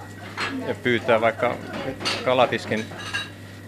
ja 0.69 0.75
pyytää 0.75 1.21
vaikka 1.21 1.57
kalatiskin 2.25 2.85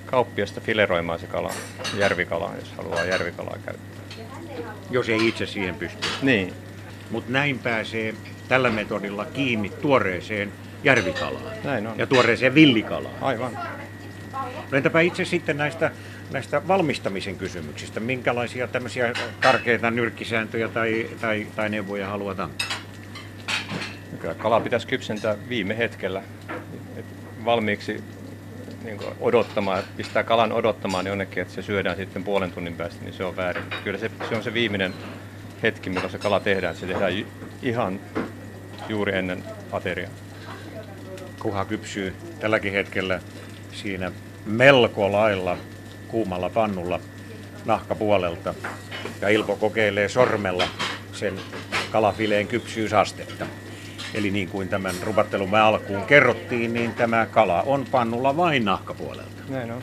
kauppiasta 0.07 0.61
fileroimaan 0.61 1.19
se 1.19 1.27
kala, 1.27 1.53
järvikala, 1.97 2.53
jos 2.59 2.73
haluaa 2.77 3.05
järvikalaa 3.05 3.57
käyttää. 3.65 4.25
Jos 4.91 5.09
ei 5.09 5.29
itse 5.29 5.47
siihen 5.47 5.75
pysty. 5.75 6.09
Niin. 6.23 6.68
Mutta 7.11 7.33
näin 7.33 7.59
pääsee 7.59 8.15
tällä 8.49 8.71
metodilla 8.71 9.25
kiinni 9.25 9.69
tuoreeseen 9.71 10.53
järvikalaan. 10.85 11.45
Näin 11.65 11.87
on. 11.87 11.99
Ja 11.99 12.07
tuoreeseen 12.07 12.55
villikalaan. 12.55 13.15
Aivan. 13.21 13.59
No 14.71 14.77
entäpä 14.77 15.01
itse 15.01 15.25
sitten 15.25 15.57
näistä, 15.57 15.91
näistä 16.31 16.69
valmistamisen 16.69 17.37
kysymyksistä? 17.37 18.01
Minkälaisia 18.01 18.69
tämmöisiä 18.69 19.13
tärkeitä 19.41 19.91
nyrkkisääntöjä 19.91 20.69
tai, 20.69 21.11
tai, 21.21 21.47
tai 21.57 21.69
neuvoja 21.69 22.09
haluat 22.09 22.41
antaa? 22.41 22.69
Kyllä 24.21 24.35
kala 24.35 24.61
pitäisi 24.61 24.87
kypsentää 24.87 25.37
viime 25.49 25.79
hetkellä. 25.79 26.23
Et 26.97 27.05
valmiiksi 27.45 28.05
niin 28.85 29.01
odottamaan, 29.21 29.79
että 29.79 29.91
pistää 29.97 30.23
kalan 30.23 30.53
odottamaan 30.53 31.07
jonnekin, 31.07 31.43
että 31.43 31.55
se 31.55 31.63
syödään 31.63 31.97
sitten 31.97 32.25
puolen 32.25 32.53
tunnin 32.53 32.75
päästä, 32.75 33.05
niin 33.05 33.15
se 33.15 33.25
on 33.25 33.37
väärin. 33.37 33.65
Kyllä 33.85 33.99
se, 33.99 34.11
se 34.29 34.37
on 34.37 34.43
se 34.43 34.55
viimeinen 34.55 34.95
hetki, 35.63 35.91
milloin 35.91 36.11
se 36.11 36.19
kala 36.19 36.41
tehdään. 36.41 36.77
Se 36.77 36.87
tehdään 36.87 37.13
ihan 37.63 38.01
juuri 38.89 39.17
ennen 39.17 39.45
ateriaa. 39.73 40.11
Kuha 41.41 41.65
kypsyy 41.65 42.15
tälläkin 42.41 42.73
hetkellä 42.73 43.21
siinä 43.73 44.13
melko 44.47 45.13
lailla 45.13 45.57
kuumalla 46.09 46.51
pannulla 46.51 47.01
nahkapuolelta. 47.65 48.55
Ja 49.21 49.29
Ilpo 49.29 49.57
kokeilee 49.57 50.09
sormella 50.09 50.69
sen 51.13 51.35
kalafileen 51.91 52.47
kypsyysastetta. 52.47 53.47
Eli 54.15 54.31
niin 54.31 54.49
kuin 54.49 54.69
tämän 54.69 54.95
rupattelumme 55.03 55.61
alkuun 55.61 56.03
kerrottiin, 56.03 56.75
niin 56.75 56.95
tämä 56.95 57.27
kala 57.27 57.63
on 57.63 57.87
pannulla 57.91 58.37
vain 58.37 58.65
nahkapuolelta. 58.65 59.43
Näin 59.49 59.71
on. 59.71 59.83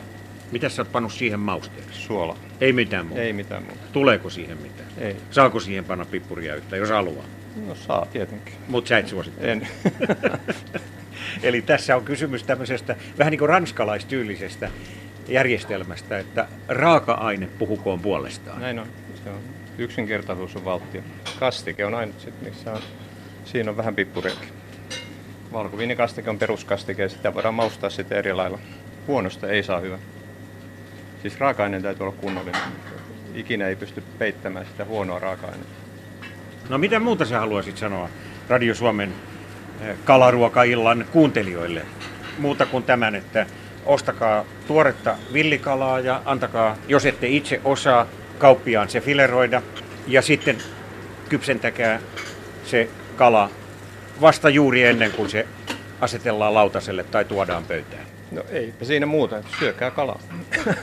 Mitä 0.52 0.68
sä 0.68 0.82
oot 0.82 0.92
pannut 0.92 1.12
siihen 1.12 1.40
mausteeksi? 1.40 2.00
Suola. 2.00 2.36
Ei 2.60 2.72
mitään 2.72 3.06
muuta? 3.06 3.22
Ei 3.22 3.32
mitään 3.32 3.62
muuta. 3.62 3.80
Tuleeko 3.92 4.30
siihen 4.30 4.58
mitään? 4.62 4.88
Ei. 4.98 5.16
Saako 5.30 5.60
siihen 5.60 5.84
panna 5.84 6.04
pippuria 6.04 6.54
yhtä, 6.54 6.76
jos 6.76 6.90
haluaa? 6.90 7.24
No 7.66 7.74
saa 7.74 8.06
tietenkin. 8.06 8.54
Mutta 8.68 8.88
sä 8.88 8.98
et 8.98 9.08
suosittele? 9.08 9.52
En. 9.52 9.68
Eli 11.42 11.62
tässä 11.62 11.96
on 11.96 12.04
kysymys 12.04 12.42
tämmöisestä 12.42 12.96
vähän 13.18 13.30
niin 13.30 13.38
kuin 13.38 13.48
ranskalaistyylisestä 13.48 14.70
järjestelmästä, 15.28 16.18
että 16.18 16.48
raaka-aine 16.68 17.48
puhukoon 17.58 18.00
puolestaan. 18.00 18.60
Näin 18.60 18.78
on. 18.78 18.86
Se 19.24 19.30
on. 19.30 19.40
Yksinkertaisuus 19.78 20.56
on 20.56 20.64
valtio. 20.64 21.02
Kastike 21.38 21.84
on 21.84 21.94
ainut 21.94 22.20
sitten, 22.20 22.48
missä 22.48 22.72
on 22.72 22.80
Siinä 23.46 23.70
on 23.70 23.76
vähän 23.76 23.94
pippuriakin. 23.94 24.48
Valkoviinikastike 25.52 26.30
on 26.30 26.38
peruskastike 26.38 27.02
ja 27.02 27.08
sitä 27.08 27.34
voidaan 27.34 27.54
maustaa 27.54 27.90
sitten 27.90 28.18
eri 28.18 28.32
lailla. 28.32 28.58
Huonosta 29.06 29.48
ei 29.48 29.62
saa 29.62 29.80
hyvä. 29.80 29.98
Siis 31.22 31.40
raaka-aineen 31.40 31.82
täytyy 31.82 32.06
olla 32.06 32.16
kunnollinen. 32.20 32.60
Ikinä 33.34 33.68
ei 33.68 33.76
pysty 33.76 34.02
peittämään 34.18 34.66
sitä 34.66 34.84
huonoa 34.84 35.18
raaka-ainetta. 35.18 35.86
No 36.68 36.78
mitä 36.78 37.00
muuta 37.00 37.24
sä 37.24 37.40
haluaisit 37.40 37.76
sanoa 37.76 38.08
Radio 38.48 38.74
Suomen 38.74 39.12
eh, 39.80 39.96
kalaruokaillan 40.04 41.06
kuuntelijoille? 41.12 41.82
Muuta 42.38 42.66
kuin 42.66 42.84
tämän, 42.84 43.14
että 43.14 43.46
ostakaa 43.86 44.44
tuoretta 44.66 45.16
villikalaa 45.32 46.00
ja 46.00 46.22
antakaa, 46.24 46.76
jos 46.88 47.06
ette 47.06 47.28
itse 47.28 47.60
osaa, 47.64 48.06
kauppiaan 48.38 48.88
se 48.88 49.00
fileroida. 49.00 49.62
Ja 50.06 50.22
sitten 50.22 50.58
kypsentäkää 51.28 52.00
se 52.64 52.88
kala 53.16 53.50
vasta 54.20 54.48
juuri 54.48 54.82
ennen 54.82 55.12
kuin 55.12 55.30
se 55.30 55.46
asetellaan 56.00 56.54
lautaselle 56.54 57.04
tai 57.04 57.24
tuodaan 57.24 57.64
pöytään? 57.64 58.15
No 58.32 58.42
ei 58.50 58.74
siinä 58.82 59.06
muuta, 59.06 59.42
syökää 59.58 59.90
kalaa. 59.90 60.18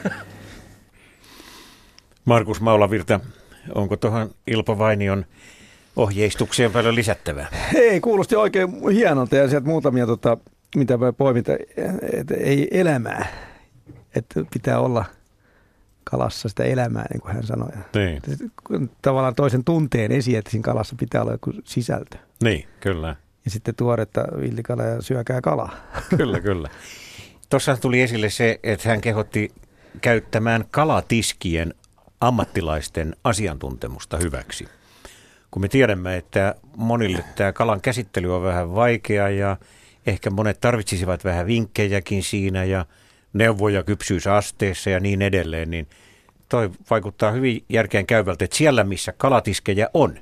Markus 2.24 2.60
Maulavirta, 2.60 3.20
onko 3.74 3.96
tuohon 3.96 4.30
Ilpo 4.46 4.78
Vainion 4.78 5.26
ohjeistukseen 5.96 6.72
paljon 6.72 6.94
lisättävää? 6.94 7.48
Ei, 7.74 8.00
kuulosti 8.00 8.36
oikein 8.36 8.88
hienolta 8.92 9.36
ja 9.36 9.48
sieltä 9.48 9.66
muutamia, 9.66 10.06
tota, 10.06 10.36
mitä 10.76 11.00
voi 11.00 11.12
poimita, 11.12 11.52
että 12.12 12.34
ei 12.34 12.68
elämää, 12.70 13.26
että 14.14 14.44
pitää 14.52 14.80
olla 14.80 15.04
kalassa 16.04 16.48
sitä 16.48 16.64
elämää, 16.64 17.06
niin 17.12 17.20
kuin 17.20 17.34
hän 17.34 17.42
sanoi. 17.42 17.68
Niin. 17.94 18.22
Tavallaan 19.02 19.34
toisen 19.34 19.64
tunteen 19.64 20.12
esiin, 20.12 20.38
että 20.38 20.50
siinä 20.50 20.64
kalassa 20.64 20.96
pitää 20.98 21.22
olla 21.22 21.32
joku 21.32 21.52
sisältö. 21.64 22.16
Niin, 22.42 22.68
kyllä. 22.80 23.16
Ja 23.44 23.50
sitten 23.50 23.74
tuoretta 23.74 24.24
villikala 24.40 24.82
ja 24.82 25.02
syökää 25.02 25.40
kalaa. 25.40 25.76
Kyllä, 26.16 26.40
kyllä. 26.40 26.68
Tuossa 27.54 27.76
tuli 27.76 28.02
esille 28.02 28.30
se, 28.30 28.60
että 28.62 28.88
hän 28.88 29.00
kehotti 29.00 29.52
käyttämään 30.00 30.64
kalatiskien 30.70 31.74
ammattilaisten 32.20 33.16
asiantuntemusta 33.24 34.16
hyväksi. 34.16 34.68
Kun 35.50 35.62
me 35.62 35.68
tiedämme, 35.68 36.16
että 36.16 36.54
monille 36.76 37.24
tämä 37.36 37.52
kalan 37.52 37.80
käsittely 37.80 38.36
on 38.36 38.42
vähän 38.42 38.74
vaikea 38.74 39.28
ja 39.28 39.56
ehkä 40.06 40.30
monet 40.30 40.60
tarvitsisivat 40.60 41.24
vähän 41.24 41.46
vinkkejäkin 41.46 42.22
siinä 42.22 42.64
ja 42.64 42.86
neuvoja 43.32 43.82
kypsyysasteessa 43.82 44.90
ja 44.90 45.00
niin 45.00 45.22
edelleen, 45.22 45.70
niin 45.70 45.86
toi 46.48 46.70
vaikuttaa 46.90 47.30
hyvin 47.30 47.64
järkeen 47.68 48.06
käyvältä, 48.06 48.44
että 48.44 48.56
siellä 48.56 48.84
missä 48.84 49.12
kalatiskejä 49.16 49.88
on, 49.94 50.18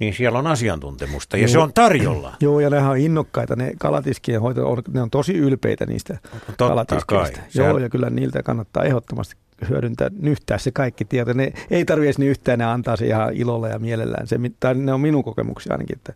niin 0.00 0.14
siellä 0.14 0.38
on 0.38 0.46
asiantuntemusta 0.46 1.36
ja 1.36 1.40
Joo. 1.40 1.48
se 1.48 1.58
on 1.58 1.72
tarjolla. 1.72 2.36
Joo, 2.40 2.60
ja 2.60 2.70
nehän 2.70 2.90
on 2.90 2.98
innokkaita, 2.98 3.56
ne 3.56 3.72
kalatiskien 3.78 4.40
hoito, 4.40 4.76
ne 4.92 5.02
on 5.02 5.10
tosi 5.10 5.32
ylpeitä 5.32 5.86
niistä 5.86 6.18
Totta 6.46 6.68
kalatiskeistä. 6.68 7.40
Kai. 7.40 7.48
Joo, 7.54 7.78
ja 7.78 7.88
kyllä 7.88 8.10
niiltä 8.10 8.42
kannattaa 8.42 8.84
ehdottomasti 8.84 9.36
hyödyntää, 9.68 10.10
nyhtää 10.20 10.58
se 10.58 10.70
kaikki 10.70 11.04
tieto. 11.04 11.32
Ne 11.32 11.52
ei 11.70 11.84
tarvitse 11.84 12.22
niin 12.22 12.30
yhtään, 12.30 12.58
ne 12.58 12.64
antaa 12.64 12.96
se 12.96 13.06
ihan 13.06 13.34
ilolla 13.34 13.68
ja 13.68 13.78
mielellään. 13.78 14.26
Se, 14.26 14.38
tai 14.60 14.74
ne 14.74 14.92
on 14.92 15.00
minun 15.00 15.24
kokemuksia 15.24 15.72
ainakin, 15.72 15.96
että 15.96 16.12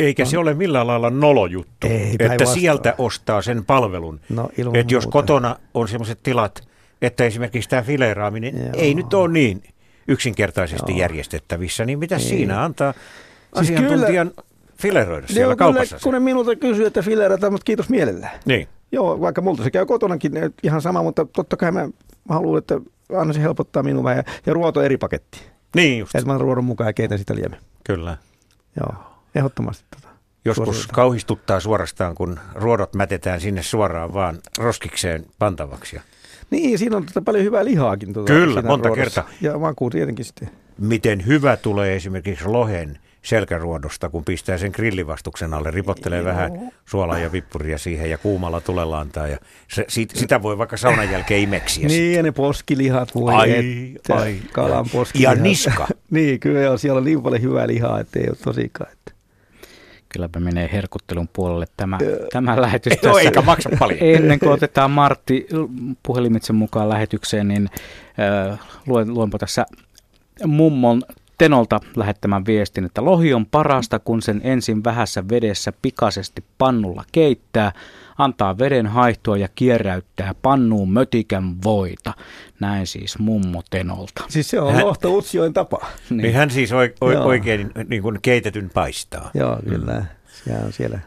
eikä 0.00 0.24
se 0.24 0.38
ole 0.38 0.54
millään 0.54 0.86
lailla 0.86 1.10
nolojuttu, 1.10 1.86
Ei, 1.86 2.10
että 2.10 2.26
päinvastoin. 2.26 2.60
sieltä 2.60 2.94
ostaa 2.98 3.42
sen 3.42 3.64
palvelun. 3.64 4.20
No, 4.28 4.50
että 4.74 4.94
jos 4.94 5.06
kotona 5.06 5.56
on 5.74 5.88
sellaiset 5.88 6.18
tilat, 6.22 6.68
että 7.02 7.24
esimerkiksi 7.24 7.70
tämä 7.70 7.82
fileeraaminen 7.82 8.58
Joo. 8.58 8.70
ei 8.72 8.94
nyt 8.94 9.14
ole 9.14 9.32
niin 9.32 9.62
yksinkertaisesti 10.08 10.92
Joo. 10.92 10.98
järjestettävissä, 11.00 11.84
niin 11.84 11.98
mitä 11.98 12.16
Niin. 12.16 12.28
siinä 12.28 12.64
antaa 12.64 12.92
Siis 12.92 13.70
asiantuntijan 13.70 14.32
fileroida 14.76 15.26
siellä 15.26 15.52
Joo, 15.52 15.56
kaupassa? 15.56 15.96
Kyllä, 15.96 16.02
kun 16.02 16.12
ne 16.12 16.20
minulta 16.20 16.56
kysyy, 16.56 16.86
että 16.86 17.02
fileerataan, 17.02 17.52
mutta 17.52 17.64
kiitos 17.64 17.88
mielellään. 17.88 18.40
Niin. 18.44 18.68
Joo, 18.92 19.20
vaikka 19.20 19.40
multa 19.40 19.64
se 19.64 19.70
käy 19.70 19.86
kotonakin 19.86 20.32
ihan 20.62 20.82
sama, 20.82 21.02
mutta 21.02 21.24
totta 21.24 21.56
kai 21.56 21.72
mä 21.72 21.88
haluan, 22.28 22.58
että 22.58 22.80
aina 23.18 23.32
se 23.32 23.40
helpottaa 23.40 23.82
minua. 23.82 24.12
Ja, 24.12 24.22
ja 24.46 24.52
ruoto 24.52 24.82
eri 24.82 24.96
paketti. 24.96 25.40
Niin 25.76 25.98
just. 25.98 26.14
Että 26.14 26.32
mä 26.32 26.38
ruodon 26.38 26.64
mukaan 26.64 26.88
ja 26.88 26.92
keitän 26.92 27.18
sitä 27.18 27.34
liemen. 27.34 27.60
Kyllä. 27.84 28.16
Joo, 28.80 28.94
ehdottomasti. 29.34 29.84
Tota. 29.94 30.08
Joskus 30.44 30.86
kauhistuttaa 30.86 31.60
suorastaan, 31.60 32.14
kun 32.14 32.40
ruodot 32.54 32.94
mätetään 32.94 33.40
sinne 33.40 33.62
suoraan 33.62 34.14
vaan 34.14 34.38
roskikseen 34.58 35.26
pantavaksi. 35.38 35.96
Ja 35.96 36.02
Niin, 36.54 36.78
siinä 36.78 36.96
on 36.96 37.06
tota 37.06 37.22
paljon 37.22 37.44
hyvää 37.44 37.64
lihaakin. 37.64 38.12
Tota, 38.12 38.32
Kyllä, 38.32 38.62
monta 38.62 38.88
ruodossa. 38.88 39.22
kertaa. 39.22 39.34
Ja 39.40 39.58
maku 39.58 39.90
tietenkin 39.90 40.24
sitten. 40.24 40.50
Miten 40.78 41.26
hyvä 41.26 41.56
tulee 41.56 41.96
esimerkiksi 41.96 42.48
lohen 42.48 42.98
selkäruodosta, 43.22 44.08
kun 44.08 44.24
pistää 44.24 44.58
sen 44.58 44.70
grillivastuksen 44.74 45.54
alle, 45.54 45.70
ripottelee 45.70 46.18
Joo. 46.18 46.26
vähän 46.26 46.72
suolaa 46.86 47.18
ja 47.18 47.32
vippuria 47.32 47.78
siihen 47.78 48.10
ja 48.10 48.18
kuumalla 48.18 48.60
tulella 48.60 49.00
antaa. 49.00 49.26
Ja 49.28 49.38
se, 49.68 49.84
sit, 49.88 50.10
sitä 50.14 50.42
voi 50.42 50.58
vaikka 50.58 50.76
saunan 50.76 51.10
jälkeen 51.10 51.40
imeksiä. 51.40 51.88
Niin, 51.88 52.16
ja 52.16 52.22
ne 52.22 52.32
poskilihat 52.32 53.14
voi. 53.14 53.34
Ai, 53.34 53.52
että, 53.96 54.14
ai, 54.14 54.36
kalan 54.52 54.86
poskilihat. 54.92 55.36
Ja 55.36 55.42
niska. 55.42 55.88
niin, 56.10 56.40
kyllä 56.40 56.60
joo, 56.60 56.78
siellä 56.78 56.98
on 56.98 57.04
niin 57.04 57.22
paljon 57.22 57.42
hyvää 57.42 57.66
lihaa, 57.66 58.00
että 58.00 58.18
ei 58.18 58.28
ole 58.28 58.36
tosikaan. 58.44 58.92
Että. 58.92 59.13
Kylläpä 60.14 60.40
menee 60.40 60.70
herkuttelun 60.72 61.28
puolelle 61.32 61.66
tämä, 61.76 61.98
tämä 62.32 62.60
lähetys 62.60 62.92
Joo, 63.02 63.14
tässä. 63.14 63.28
eikä 63.28 63.42
maksa 63.42 63.70
paljon. 63.78 63.98
Ennen 64.16 64.38
kuin 64.38 64.52
otetaan 64.52 64.90
Martti 64.90 65.46
puhelimitse 66.02 66.52
mukaan 66.52 66.88
lähetykseen, 66.88 67.48
niin 67.48 67.70
äh, 68.50 68.58
luen, 68.86 69.14
luenpa 69.14 69.38
tässä 69.38 69.66
mummon 70.46 71.02
Tenolta 71.38 71.80
lähettämän 71.96 72.46
viestin, 72.46 72.84
että 72.84 73.04
lohi 73.04 73.34
on 73.34 73.46
parasta, 73.46 73.98
kun 73.98 74.22
sen 74.22 74.40
ensin 74.44 74.84
vähässä 74.84 75.28
vedessä 75.28 75.72
pikaisesti 75.82 76.44
pannulla 76.58 77.04
keittää, 77.12 77.72
antaa 78.18 78.58
veden 78.58 78.86
haihtua 78.86 79.36
ja 79.36 79.48
kierräyttää 79.54 80.34
pannuun 80.42 80.92
mötikän 80.92 81.62
voita. 81.64 82.12
Näin 82.60 82.86
siis 82.86 83.18
mummo 83.18 83.62
Tenolta. 83.70 84.24
Siis 84.28 84.50
se 84.50 84.60
on 84.60 84.74
Hän- 84.74 84.84
lohta 84.86 85.08
Utsioin 85.08 85.52
tapa. 85.52 85.86
Niin. 86.10 86.22
niin 86.22 86.34
hän 86.34 86.50
siis 86.50 86.72
oi, 86.72 86.94
oi, 87.00 87.12
Joo. 87.14 87.24
oikein 87.24 87.70
niin 87.88 88.02
kuin 88.02 88.18
keitetyn 88.22 88.70
paistaa. 88.74 89.30
Joo, 89.34 89.58
kyllä. 89.68 90.04
Se 90.26 90.52
on 90.64 90.72
siellä. 90.72 90.98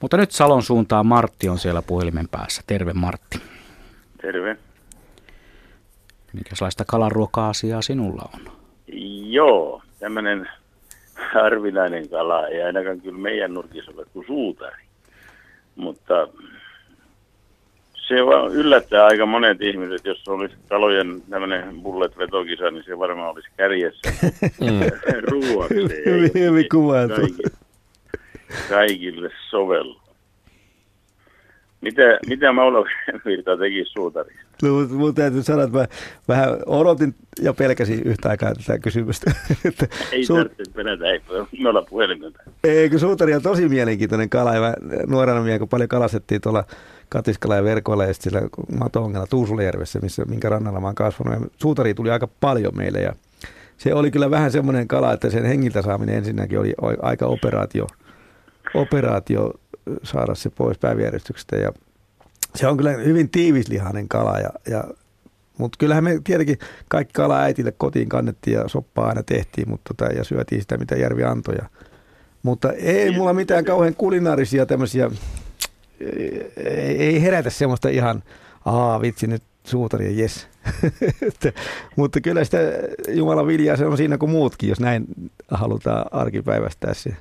Mutta 0.00 0.16
nyt 0.16 0.30
Salon 0.30 0.62
suuntaan 0.62 1.06
Martti 1.06 1.48
on 1.48 1.58
siellä 1.58 1.82
puhelimen 1.82 2.28
päässä. 2.30 2.62
Terve 2.66 2.92
Martti. 2.92 3.42
Terve. 4.22 4.56
Minkälaista 6.32 6.84
kalaruoka-asiaa 6.84 7.82
sinulla 7.82 8.30
on? 8.34 8.40
Joo, 9.30 9.82
tämmöinen 9.98 10.48
harvinainen 11.32 12.08
kala. 12.08 12.46
Ei 12.46 12.62
ainakaan 12.62 13.00
kyllä 13.00 13.18
meidän 13.18 13.54
nurkissa 13.54 13.92
ole 13.96 14.04
kuin 14.12 14.26
suutari. 14.26 14.82
Mutta 15.78 16.28
se 18.08 18.26
vaan 18.26 18.52
yllättää 18.52 19.06
aika 19.06 19.26
monet 19.26 19.62
ihmiset, 19.62 20.04
jos 20.04 20.28
olisi 20.28 20.54
kalojen 20.68 21.22
tämmöinen 21.30 21.82
bullet 21.82 22.18
vetokisa, 22.18 22.70
niin 22.70 22.84
se 22.84 22.98
varmaan 22.98 23.30
olisi 23.30 23.48
kärjessä. 23.56 24.12
Ruuaksi 25.30 25.74
ei 25.74 26.04
Hyvin, 26.06 26.30
hyvin 26.34 26.66
kuvailtu. 26.72 27.14
kaikille, 27.14 27.50
kaikille 28.68 29.30
sovellu. 29.50 30.00
Mitä, 31.80 32.02
mitä 32.26 32.52
Maulo 32.52 32.86
Virta 33.24 33.56
teki 33.56 33.84
suutarissa? 33.84 34.47
No, 34.62 34.72
mutta 34.72 34.94
mun 34.94 35.14
täytyy 35.14 35.42
sanoa, 35.42 35.64
että 35.64 35.78
mä 35.78 35.86
vähän 36.28 36.56
odotin 36.66 37.14
ja 37.42 37.52
pelkäsin 37.52 38.02
yhtä 38.02 38.28
aikaa 38.28 38.54
tätä 38.54 38.78
kysymystä. 38.78 39.30
Ei 40.12 40.22
su- 40.22 40.34
tarvitse 40.34 40.72
pelätä, 40.74 41.04
ei 41.04 41.20
me 41.62 41.68
olla 41.68 41.82
puhelimelta. 41.82 42.42
Eikö 42.64 42.98
suutari 42.98 43.34
on 43.34 43.42
tosi 43.42 43.68
mielenkiintoinen 43.68 44.30
kala. 44.30 44.54
Ja 44.54 44.60
mä 44.60 44.74
nuorena 45.06 45.40
miehenä, 45.40 45.58
kun 45.58 45.68
paljon 45.68 45.88
kalastettiin 45.88 46.40
tuolla 46.40 46.64
katiskalla 47.08 47.56
ja 47.56 47.64
verkoilla 47.64 48.04
ja 48.04 48.14
sitten 48.14 48.30
siellä 48.30 48.48
Matongalla 48.78 49.26
Tuusulajärvessä, 49.26 49.98
missä, 49.98 50.24
minkä 50.24 50.48
rannalla 50.48 50.80
mä 50.80 50.86
oon 50.86 50.94
kasvanut. 50.94 51.42
Ja 51.42 51.48
suutari 51.56 51.94
tuli 51.94 52.10
aika 52.10 52.28
paljon 52.40 52.76
meille 52.76 53.00
ja 53.00 53.12
se 53.76 53.94
oli 53.94 54.10
kyllä 54.10 54.30
vähän 54.30 54.52
semmoinen 54.52 54.88
kala, 54.88 55.12
että 55.12 55.30
sen 55.30 55.44
hengiltä 55.44 55.82
saaminen 55.82 56.14
ensinnäkin 56.14 56.58
oli 56.58 56.74
aika 57.02 57.26
operaatio, 57.26 57.86
operaatio 58.74 59.52
saada 60.02 60.34
se 60.34 60.50
pois 60.50 60.78
päiväjärjestyksestä 60.78 61.56
ja 61.56 61.72
se 62.54 62.66
on 62.66 62.76
kyllä 62.76 62.90
hyvin 62.90 63.30
tiivislihainen 63.30 64.08
kala 64.08 64.38
ja, 64.38 64.50
ja 64.70 64.84
mutta 65.58 65.76
kyllähän 65.78 66.04
me 66.04 66.20
tietenkin 66.24 66.58
kaikki 66.88 67.12
kala 67.12 67.40
äitille 67.40 67.72
kotiin 67.72 68.08
kannettiin 68.08 68.54
ja 68.54 68.68
soppaa 68.68 69.08
aina 69.08 69.22
tehtiin 69.22 69.68
mutta 69.68 69.94
tota, 69.94 70.12
ja 70.12 70.24
syötiin 70.24 70.60
sitä, 70.60 70.76
mitä 70.76 70.96
järvi 70.96 71.24
antoi. 71.24 71.54
Ja, 71.54 71.68
mutta 72.42 72.72
ei 72.72 73.10
mulla 73.10 73.32
mitään 73.32 73.64
kauhean 73.64 73.94
kulinaarisia 73.94 74.66
tämmöisiä, 74.66 75.10
ei, 76.56 76.96
ei 76.98 77.22
herätä 77.22 77.50
semmoista 77.50 77.88
ihan, 77.88 78.22
aa 78.64 79.00
vitsi 79.00 79.26
nyt 79.26 79.42
suutari 79.64 80.04
ja 80.04 80.22
jes. 80.22 80.48
Mutta 81.96 82.20
kyllä 82.20 82.44
sitä 82.44 82.58
Jumalan 83.08 83.46
viljaa 83.46 83.76
se 83.76 83.86
on 83.86 83.96
siinä 83.96 84.18
kuin 84.18 84.30
muutkin, 84.30 84.68
jos 84.68 84.80
näin 84.80 85.06
halutaan 85.50 86.06
arkipäivästää 86.10 86.94
se. 86.94 87.16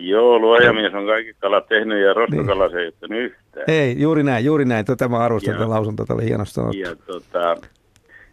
Joo, 0.00 0.38
luojamies 0.38 0.94
on 0.94 1.06
kaikki 1.06 1.34
kalat 1.34 1.68
tehnyt 1.68 2.02
ja 2.02 2.14
roskakala 2.14 2.68
se 2.68 2.78
ei 2.78 2.92
ole 3.02 3.18
yhtään. 3.18 3.64
Ei, 3.68 4.00
juuri 4.00 4.22
näin, 4.22 4.44
juuri 4.44 4.64
näin. 4.64 4.84
Tätä 4.84 5.08
mä 5.08 5.18
arvostan 5.18 5.54
tätä 5.54 5.68
lausuntoa, 5.68 6.06
tämä 6.06 6.16
oli 6.16 6.24
hienosti 6.24 6.54
sanottu. 6.54 6.78
Ja 6.78 6.96
tota, 6.96 7.56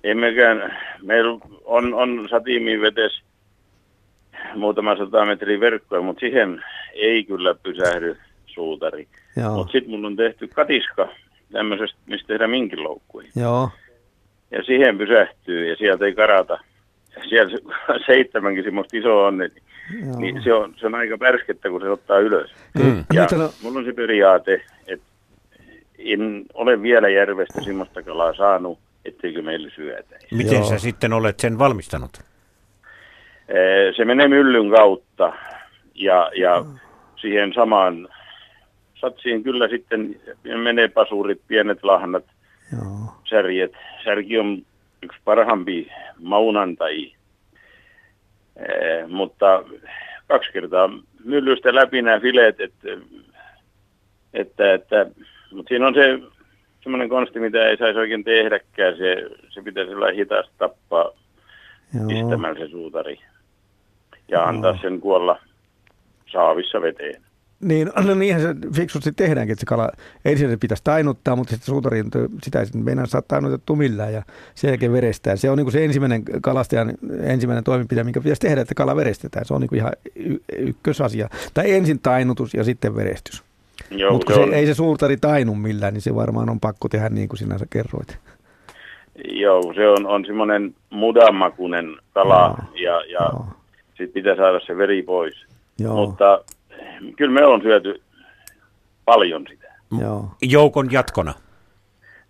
emmekään, 0.04 0.78
meillä 1.02 1.40
on, 1.66 1.94
on 1.94 2.28
satiimiin 2.30 2.82
vetes 2.82 3.22
muutama 4.56 4.96
sata 4.98 5.26
metriä 5.26 5.60
verkkoa, 5.60 6.02
mutta 6.02 6.20
siihen 6.20 6.64
ei 6.94 7.24
kyllä 7.24 7.56
pysähdy 7.64 8.18
suutari. 8.46 9.08
Mutta 9.56 9.72
sitten 9.72 9.92
mulla 9.92 10.08
on 10.08 10.16
tehty 10.16 10.48
katiska 10.48 11.08
tämmöisestä, 11.52 11.98
mistä 12.06 12.28
tehdään 12.28 12.50
minkiloukkuja. 12.50 13.28
joo, 13.36 13.70
Ja 14.52 14.64
siihen 14.64 14.98
pysähtyy 14.98 15.70
ja 15.70 15.76
sieltä 15.76 16.06
ei 16.06 16.14
karata. 16.14 16.60
Ja 17.16 17.22
siellä 17.30 17.58
se, 17.58 17.58
seitsemänkin 18.14 18.64
semmoista 18.64 18.98
isoa 18.98 19.28
on, 19.28 19.38
niin, 19.38 19.52
joo. 20.06 20.20
niin 20.20 20.44
se, 20.44 20.53
on, 20.53 20.74
se 20.78 20.86
on 20.86 20.95
aika 20.95 21.18
pärskettä, 21.18 21.70
kun 21.70 21.82
se 21.82 21.90
ottaa 21.90 22.20
ylös. 22.20 22.52
Mm. 22.84 23.03
Ja 23.14 23.28
on- 23.34 23.49
mulla 23.64 23.80
on 23.80 23.86
se 23.86 23.94
periaate, 23.94 24.62
että 24.88 25.06
en 25.99 26.45
ole 26.53 26.82
vielä 26.82 27.10
järvestä 27.10 27.62
semmoista 27.62 28.03
kalaa 28.03 28.34
saanut, 28.34 28.80
etteikö 29.06 29.41
meille 29.41 29.70
syötäisi. 29.76 30.36
Miten 30.36 30.53
Joo. 30.57 30.70
sä 30.70 30.80
sitten 30.80 31.14
olet 31.14 31.40
sen 31.40 31.60
valmistanut? 31.60 32.22
Se 33.98 34.06
menee 34.06 34.28
myllyn 34.28 34.72
kautta 34.72 35.34
ja, 35.95 36.32
ja 36.36 36.66
siihen 37.16 37.53
samaan 37.53 38.07
satsiin 38.95 39.44
kyllä 39.44 39.68
sitten 39.68 40.16
menee 40.64 40.88
pasurit, 40.88 41.41
pienet 41.48 41.84
lahnat, 41.84 42.24
joo. 42.74 43.14
särjet. 43.30 43.72
Särki 44.03 44.40
on 44.40 44.62
yksi 45.02 45.20
parhaampi 45.26 45.91
maunantajia, 46.20 47.15
Ee, 48.57 49.07
mutta 49.07 49.64
kaksi 50.27 50.52
kertaa 50.52 50.90
myllystä 51.23 51.76
läpi 51.76 52.02
nämä 52.02 52.19
fileet, 52.19 52.61
että, 52.61 52.88
että, 54.34 54.73
että 54.73 55.06
mutta 55.52 55.69
siinä 55.69 55.88
on 55.88 55.94
se 55.94 56.19
semmoinen 56.84 57.10
konsti, 57.10 57.40
mitä 57.40 57.68
ei 57.68 57.77
saisi 57.77 57.99
oikein 57.99 58.23
tehdäkään. 58.23 58.98
Se, 58.98 59.30
se 59.49 59.61
pitäisi 59.61 59.94
olla 59.94 60.11
hitaasti 60.11 60.53
tappaa 60.57 61.11
joo. 61.94 62.07
pistämällä 62.07 62.60
se 62.60 62.68
suutari 62.68 63.19
ja 64.27 64.44
antaa 64.44 64.77
sen 64.82 65.02
kuolla 65.02 65.40
saavissa 66.32 66.82
veteen. 66.82 67.24
Niin, 67.61 67.91
no 68.07 68.15
niinhän 68.15 68.41
se 68.41 68.56
fiksusti 68.76 69.11
tehdäänkin, 69.11 69.53
että 69.53 69.60
se 69.60 69.65
kala, 69.65 69.90
ensin 70.26 70.49
se 70.49 70.57
pitäisi 70.57 70.84
tainuttaa, 70.84 71.36
mutta 71.36 71.52
sitten 71.52 71.65
suutari, 71.65 72.03
sitä 72.44 72.60
ei 72.60 72.65
meinaa 72.73 73.06
saa 73.06 73.22
tainutettua 73.22 73.76
millään 73.76 74.14
ja 74.14 74.23
sen 74.56 74.68
jälkeen 74.68 74.94
verestään. 74.94 75.38
Se 75.38 75.49
on 75.49 75.57
niin 75.57 75.65
kuin 75.65 75.73
se 75.73 75.86
ensimmäinen 75.86 76.23
kalastajan 76.41 76.94
ensimmäinen 77.22 77.64
toimenpide, 77.64 78.03
mikä 78.03 78.22
pitäisi 78.22 78.41
tehdä, 78.41 78.61
että 78.61 78.76
kala 78.76 78.95
verestetään. 78.95 79.45
Se 79.45 79.53
on 79.53 79.61
niin 79.61 79.69
kuin 79.69 79.80
ihan 79.80 79.91
y- 80.15 80.40
ykkösasia. 80.57 81.30
Tai 81.53 81.72
ensin 81.72 81.99
tainutus 81.99 82.53
ja 82.53 82.64
sitten 82.64 82.95
verestys. 82.95 83.44
Mutta 84.11 84.34
se 84.34 84.45
se, 84.45 84.56
ei 84.56 84.65
se 84.65 84.73
suutari 84.73 85.18
tainu 85.18 85.56
millään, 85.56 85.94
niin 85.94 86.02
se 86.02 86.15
varmaan 86.15 86.49
on 86.49 86.60
pakko 86.60 86.90
tehdä 86.90 87.10
niin 87.10 87.30
kuin 87.30 87.38
sinä 87.38 87.56
kerroit. 87.69 88.18
joo, 89.30 89.73
se 89.76 89.88
on, 89.88 90.06
on 90.06 90.26
semmoinen 90.26 90.76
mudanmakuinen 90.90 91.98
kala 92.14 92.57
ja, 92.73 93.02
ja 93.02 93.19
Joo. 93.19 93.45
sitten 93.88 94.11
pitää 94.14 94.36
saada 94.36 94.60
se 94.60 94.77
veri 94.77 95.03
pois. 95.03 95.45
Joo, 95.80 95.95
Mutta 95.95 96.44
kyllä 97.18 97.34
me 97.34 97.45
on 97.45 97.61
syöty 97.61 98.02
paljon 99.06 99.45
sitä. 99.49 99.73
joo. 100.02 100.31
Joukon 100.41 100.91
jatkona. 100.91 101.34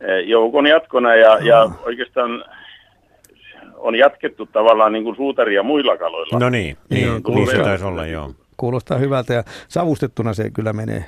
eh, 0.02 0.28
joukon 0.28 0.68
jatkona 0.68 1.16
ja, 1.16 1.38
ja 1.38 1.70
oikeastaan 1.86 2.46
on 3.76 3.96
jatkettu 3.96 4.46
tavallaan 4.46 4.94
niin 4.94 5.04
kuin 5.04 5.16
suutaria 5.16 5.64
muilla 5.64 5.98
kaloilla. 5.98 6.40
No 6.40 6.50
niin, 6.50 6.78
niin, 6.90 7.08
niin, 7.08 7.36
niin 7.36 7.48
se 7.52 7.58
taisi 7.64 7.86
olla, 7.86 8.06
joo. 8.06 8.32
Kuulostaa 8.58 8.98
hyvältä 8.98 9.34
ja 9.34 9.44
savustettuna 9.68 10.34
se 10.34 10.50
kyllä 10.50 10.74
menee. 10.74 11.06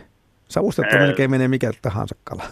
Savustettuna 0.47 1.01
Ää... 1.01 1.07
melkein 1.07 1.31
menee 1.31 1.47
mikä 1.47 1.71
tahansa 1.81 2.15
kala. 2.23 2.43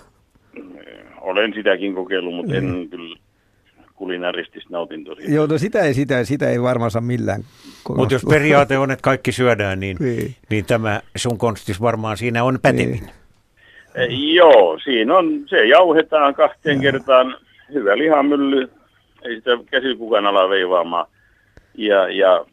Olen 1.21 1.53
sitäkin 1.53 1.95
kokeillut, 1.95 2.35
mutta 2.35 2.53
mm. 2.53 2.57
en 2.57 2.89
kyllä 2.89 3.15
kulinaristista 4.05 4.69
nautin 4.71 5.03
tosiaan. 5.03 5.33
Joo, 5.33 5.45
no 5.45 5.57
sitä 5.57 5.81
ei, 5.81 5.93
sitä, 5.93 6.23
sitä 6.23 6.49
ei 6.49 6.61
varmaan 6.61 6.91
saa 6.91 7.01
millään. 7.01 7.43
Mutta 7.95 8.15
jos 8.15 8.25
periaate 8.29 8.77
on, 8.77 8.91
että 8.91 9.03
kaikki 9.03 9.31
syödään, 9.31 9.79
niin, 9.79 9.97
niin. 9.99 10.35
niin 10.49 10.65
tämä 10.65 11.01
sun 11.15 11.37
konstis 11.37 11.81
varmaan 11.81 12.17
siinä 12.17 12.43
on 12.43 12.59
pätevin. 12.61 12.91
Niin. 12.91 13.09
E, 13.95 14.05
joo, 14.33 14.79
siinä 14.83 15.17
on, 15.17 15.43
se 15.47 15.65
jauhetaan 15.65 16.35
kahteen 16.35 16.83
ja. 16.83 16.91
kertaan, 16.91 17.37
hyvä 17.73 17.97
lihamylly, 17.97 18.71
ei 19.23 19.35
sitä 19.35 19.51
käsi 19.71 19.95
kukaan 19.95 20.25
ala 20.25 20.49
veivaamaan. 20.49 21.07
Ja, 21.77 22.09
ja 22.09 22.45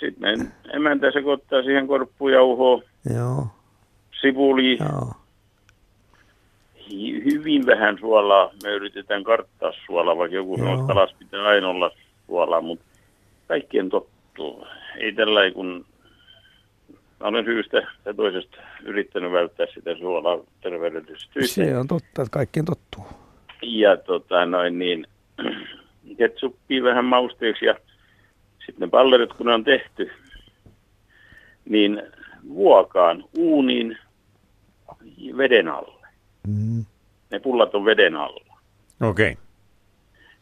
sitten 0.00 0.52
emäntä 0.72 1.10
sekoittaa 1.12 1.62
siihen 1.62 1.86
korppujauhoon, 1.86 2.82
Joo. 3.14 3.46
sipuli, 4.20 4.78
Joo. 4.80 5.12
Hyvin 7.24 7.66
vähän 7.66 7.98
suolaa. 7.98 8.50
Me 8.62 8.70
yritetään 8.70 9.24
karttaa 9.24 9.72
suolaa, 9.86 10.16
vaikka 10.16 10.36
joku 10.36 10.56
sanoo, 10.56 10.74
että 10.74 10.86
kalas 10.86 11.14
pitää 11.18 11.46
aina 11.46 11.68
olla 11.68 11.90
suolaa, 12.26 12.60
mutta 12.60 12.84
kaikkien 13.48 13.90
tottuu. 13.90 14.66
Ei 14.96 15.12
tällä 15.12 15.50
kun 15.50 15.86
olen 17.20 17.44
syystä 17.44 17.86
ja 18.04 18.14
toisesta 18.14 18.56
yrittänyt 18.84 19.32
välttää 19.32 19.66
sitä 19.74 19.96
suolaa 19.98 20.38
terveydellisistä 20.60 21.46
Se 21.46 21.76
on 21.76 21.88
totta, 21.88 22.22
että 22.22 22.30
kaikkien 22.30 22.64
tottuu. 22.64 23.04
Ja 23.62 23.96
tota, 23.96 24.46
noin 24.46 24.78
niin, 24.78 25.06
ketsuppia 26.18 26.82
vähän 26.82 27.04
mausteeksi 27.04 27.64
ja 27.64 27.74
sitten 28.66 28.86
ne 28.86 28.86
pallerit, 28.86 29.32
kun 29.32 29.46
ne 29.46 29.54
on 29.54 29.64
tehty, 29.64 30.10
niin 31.64 32.02
vuokaan 32.48 33.24
uuniin 33.38 33.98
veden 35.36 35.68
alle. 35.68 35.93
Mm. 36.48 36.84
Ne 37.30 37.38
pullat 37.38 37.74
on 37.74 37.84
veden 37.84 38.16
alla. 38.16 38.58
Okei. 39.02 39.32
Okay. 39.32 39.44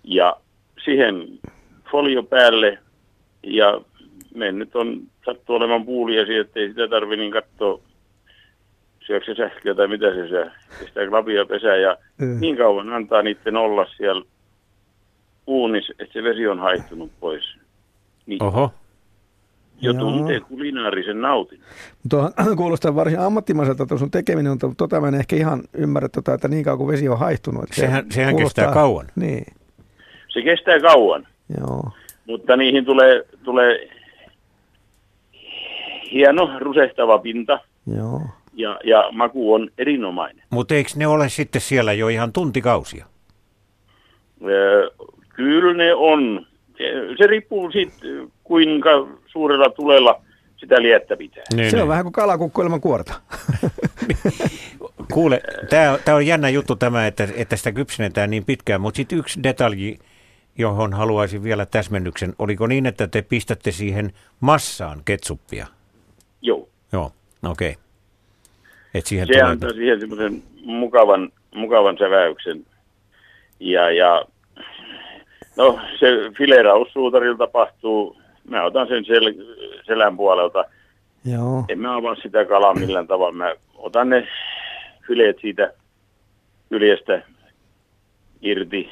Ja 0.05 0.37
siihen 0.85 1.41
folio 1.91 2.23
päälle 2.23 2.79
ja 3.43 3.81
me 4.35 4.53
nyt 4.53 4.77
on 4.77 5.01
sattu 5.24 5.55
olemaan 5.55 5.85
puulia 5.85 6.41
että 6.41 6.61
ei 6.61 6.69
sitä 6.69 6.89
tarvi 6.89 7.16
niin 7.16 7.33
katsoa 7.33 7.81
syökö 9.07 9.27
se 9.27 9.35
sähköä 9.35 9.74
tai 9.74 9.89
mitä 9.89 10.15
se 10.15 10.29
syö. 10.29 10.51
Sitä 10.87 11.07
klapia 11.09 11.47
pesää 11.47 11.77
ja 11.77 11.97
mm. 12.19 12.41
niin 12.41 12.57
kauan 12.57 12.93
antaa 12.93 13.23
niiden 13.23 13.57
olla 13.57 13.87
siellä 13.97 14.24
uunissa, 15.47 15.93
että 15.99 16.12
se 16.12 16.23
vesi 16.23 16.47
on 16.47 16.59
haittunut 16.59 17.11
pois. 17.20 17.57
Niin. 18.27 18.43
Oho. 18.43 18.73
Jo 19.82 19.94
tuntee 19.94 20.40
kulinaarisen 20.40 21.20
nautin. 21.20 21.60
Tuo 22.10 22.30
kuulostaa 22.56 22.94
varsin 22.94 23.20
ammattimaiselta 23.20 23.86
tuo 23.86 23.98
sun 23.98 24.10
tekeminen, 24.10 24.52
mutta 24.52 24.70
tota 24.76 25.00
mä 25.00 25.09
en 25.09 25.14
ehkä 25.14 25.36
ihan 25.36 25.62
ymmärrä, 25.74 26.09
tota, 26.09 26.34
että 26.34 26.48
niin 26.48 26.64
kauan 26.64 26.78
kuin 26.78 26.88
vesi 26.88 27.09
on 27.09 27.18
haihtunut. 27.18 27.62
Että 27.62 27.76
sehän 27.76 28.04
sehän 28.10 28.34
kuulostaa, 28.34 28.64
kestää 28.64 28.82
kauan. 28.82 29.06
Niin. 29.16 29.46
Se 30.28 30.42
kestää 30.42 30.80
kauan. 30.80 31.26
Joo. 31.60 31.90
Mutta 32.26 32.56
niihin 32.56 32.84
tulee, 32.84 33.24
tulee 33.42 33.88
hieno 36.12 36.50
rusehtava 36.59 37.18
pinta. 37.18 37.59
Joo. 37.96 38.20
Ja, 38.54 38.78
ja 38.84 39.04
maku 39.12 39.54
on 39.54 39.70
erinomainen. 39.78 40.44
Mutta 40.50 40.74
eikö 40.74 40.90
ne 40.96 41.06
ole 41.06 41.28
sitten 41.28 41.60
siellä 41.60 41.92
jo 41.92 42.09
ihan 42.09 42.32
tuntikausia? 42.32 43.06
Öö, 44.44 44.90
kyllä 45.28 45.74
ne 45.74 45.94
on. 45.94 46.46
Se, 46.82 47.16
se 47.18 47.26
riippuu 47.26 47.70
siitä, 47.70 47.92
kuinka 48.44 48.90
suurella 49.26 49.70
tulella 49.70 50.22
sitä 50.56 50.82
liettä 50.82 51.16
pitää. 51.16 51.44
Niin, 51.54 51.70
se 51.70 51.76
on 51.76 51.80
niin. 51.80 51.88
vähän 51.88 52.04
kuin 52.04 52.12
kalakukko 52.12 52.62
ilman 52.62 52.80
kuorta. 52.80 53.14
Kuule, 55.12 55.40
tämä 56.04 56.16
on 56.16 56.26
jännä 56.26 56.48
juttu 56.48 56.76
tämä, 56.76 57.06
että, 57.06 57.28
että 57.36 57.56
sitä 57.56 57.72
kypsennetään 57.72 58.30
niin 58.30 58.44
pitkään, 58.44 58.80
mutta 58.80 58.96
sitten 58.96 59.18
yksi 59.18 59.42
detalji, 59.42 59.98
johon 60.59 60.92
haluaisin 60.92 61.42
vielä 61.42 61.66
täsmennyksen. 61.66 62.34
Oliko 62.38 62.66
niin, 62.66 62.86
että 62.86 63.09
te 63.09 63.22
pistätte 63.22 63.72
siihen 63.72 64.12
massaan 64.40 65.02
ketsuppia? 65.04 65.66
Joo. 66.42 66.68
Joo, 66.92 67.12
okei. 67.42 67.70
Okay. 67.70 67.82
Et 68.94 69.06
siihen 69.06 69.26
se 69.26 69.32
tulee... 69.32 69.50
antaa 69.50 69.70
siihen 69.70 70.00
semmoisen 70.00 70.42
mukavan, 70.64 71.32
mukavan 71.54 71.98
säväyksen. 71.98 72.66
Ja, 73.60 73.90
ja 73.90 74.24
no 75.57 75.81
se 75.99 76.07
fileraus 76.39 76.93
suutarilla 76.93 77.39
tapahtuu, 77.39 78.16
mä 78.49 78.65
otan 78.65 78.89
sen 78.89 79.05
sel, 79.05 79.35
selän 79.87 80.16
puolelta. 80.16 80.65
Joo. 81.24 81.65
En 81.69 81.79
mä 81.79 81.97
avaa 81.97 82.15
sitä 82.15 82.45
kalaa 82.45 82.74
millään 82.74 83.07
tavalla. 83.07 83.33
Mä 83.33 83.55
otan 83.74 84.09
ne 84.09 84.29
fileet 85.07 85.37
siitä 85.41 85.73
kyljestä 86.69 87.23
irti 88.43 88.91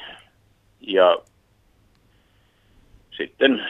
ja 0.81 1.17
sitten 3.17 3.65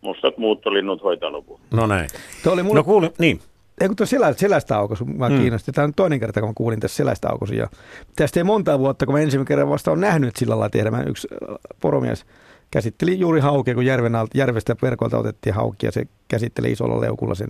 mustat 0.00 0.38
muuttolinnut 0.38 1.02
hoitaa 1.02 1.32
lopun. 1.32 1.60
No 1.70 1.86
näin. 1.86 2.08
Tuo 2.42 2.52
oli 2.52 2.62
mulle... 2.62 2.80
No 2.80 2.84
kuule, 2.84 3.12
niin. 3.18 3.40
Ei 3.80 3.88
kun 3.88 3.96
tuo 3.96 4.06
selä, 4.06 4.32
selästä 4.32 4.76
aukosu, 4.76 5.04
mä 5.04 5.28
mm. 5.28 5.38
kiinnosti. 5.38 5.72
Tämä 5.72 5.84
on 5.84 5.94
toinen 5.94 6.20
kerta, 6.20 6.40
kun 6.40 6.48
mä 6.50 6.54
kuulin 6.54 6.80
tässä 6.80 6.96
selästä 6.96 7.28
aukosu. 7.28 7.54
Ja 7.54 7.68
tästä 8.16 8.40
ei 8.40 8.44
monta 8.44 8.78
vuotta, 8.78 9.06
kun 9.06 9.14
mä 9.14 9.20
ensimmäisen 9.20 9.48
kerran 9.48 9.68
vasta 9.68 9.92
on 9.92 10.00
nähnyt, 10.00 10.28
että 10.28 10.38
sillä 10.38 10.52
lailla 10.52 10.70
tehdä. 10.70 10.90
Mä 10.90 11.02
yksi 11.02 11.28
äh, 11.32 11.56
poromies 11.80 12.24
käsitteli 12.70 13.18
juuri 13.18 13.40
haukia, 13.40 13.74
kun 13.74 13.86
järven 13.86 14.14
alta, 14.14 14.38
järvestä 14.38 14.76
verkolta 14.82 15.18
otettiin 15.18 15.54
haukia. 15.54 15.92
Se 15.92 16.06
käsitteli 16.28 16.72
isolla 16.72 17.00
leukulla 17.00 17.34
sen 17.34 17.48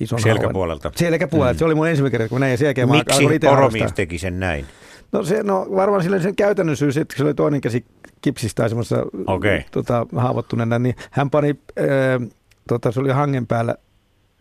ison 0.00 0.20
Selkäpuolelta. 0.20 0.88
Hauan. 0.88 0.98
Selkäpuolelta. 0.98 1.54
Mm. 1.54 1.58
Se 1.58 1.64
oli 1.64 1.74
mun 1.74 1.88
ensimmäinen 1.88 2.18
kerta, 2.18 2.28
kun 2.28 2.40
näin. 2.40 2.50
Ja 2.50 2.56
sen 2.56 2.90
Miksi 2.90 3.38
poromies 3.38 3.92
teki 3.92 4.18
sen 4.18 4.40
näin? 4.40 4.66
No, 5.12 5.22
se, 5.22 5.42
no 5.42 5.66
varmaan 5.74 6.02
sillä 6.02 6.18
sen 6.18 6.36
käytännön 6.36 6.76
syy, 6.76 6.88
että 7.00 7.16
se 7.16 7.24
oli 7.24 7.34
toinen 7.34 7.60
käsi 7.60 7.84
kipsistä 8.20 8.62
tai 8.62 8.68
semmoisessa 8.68 9.06
okay. 9.26 9.62
tota, 9.70 10.06
haavoittuneena, 10.16 10.78
niin 10.78 10.94
hän 11.10 11.30
pani, 11.30 11.56
äh, 11.78 12.28
tota, 12.68 12.92
se 12.92 13.00
oli 13.00 13.10
hangen 13.10 13.46
päällä 13.46 13.74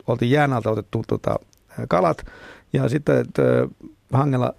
oltiin 0.08 0.32
jään 0.32 0.54
alta 0.54 0.70
otettu 0.70 1.04
tota, 1.08 1.36
kalat. 1.88 2.26
Ja 2.74 2.90
sitten 2.90 3.18
että 3.18 3.42
hangella 4.14 4.54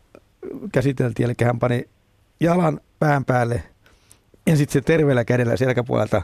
käsiteltiin, 0.73 1.25
eli 1.25 1.35
hän 1.45 1.59
pani 1.59 1.89
jalan 2.41 2.81
pään 2.99 3.25
päälle 3.25 3.63
ja 4.47 4.57
sitten 4.57 4.73
se 4.73 4.81
terveellä 4.81 5.25
kädellä 5.25 5.57
selkäpuolelta 5.57 6.23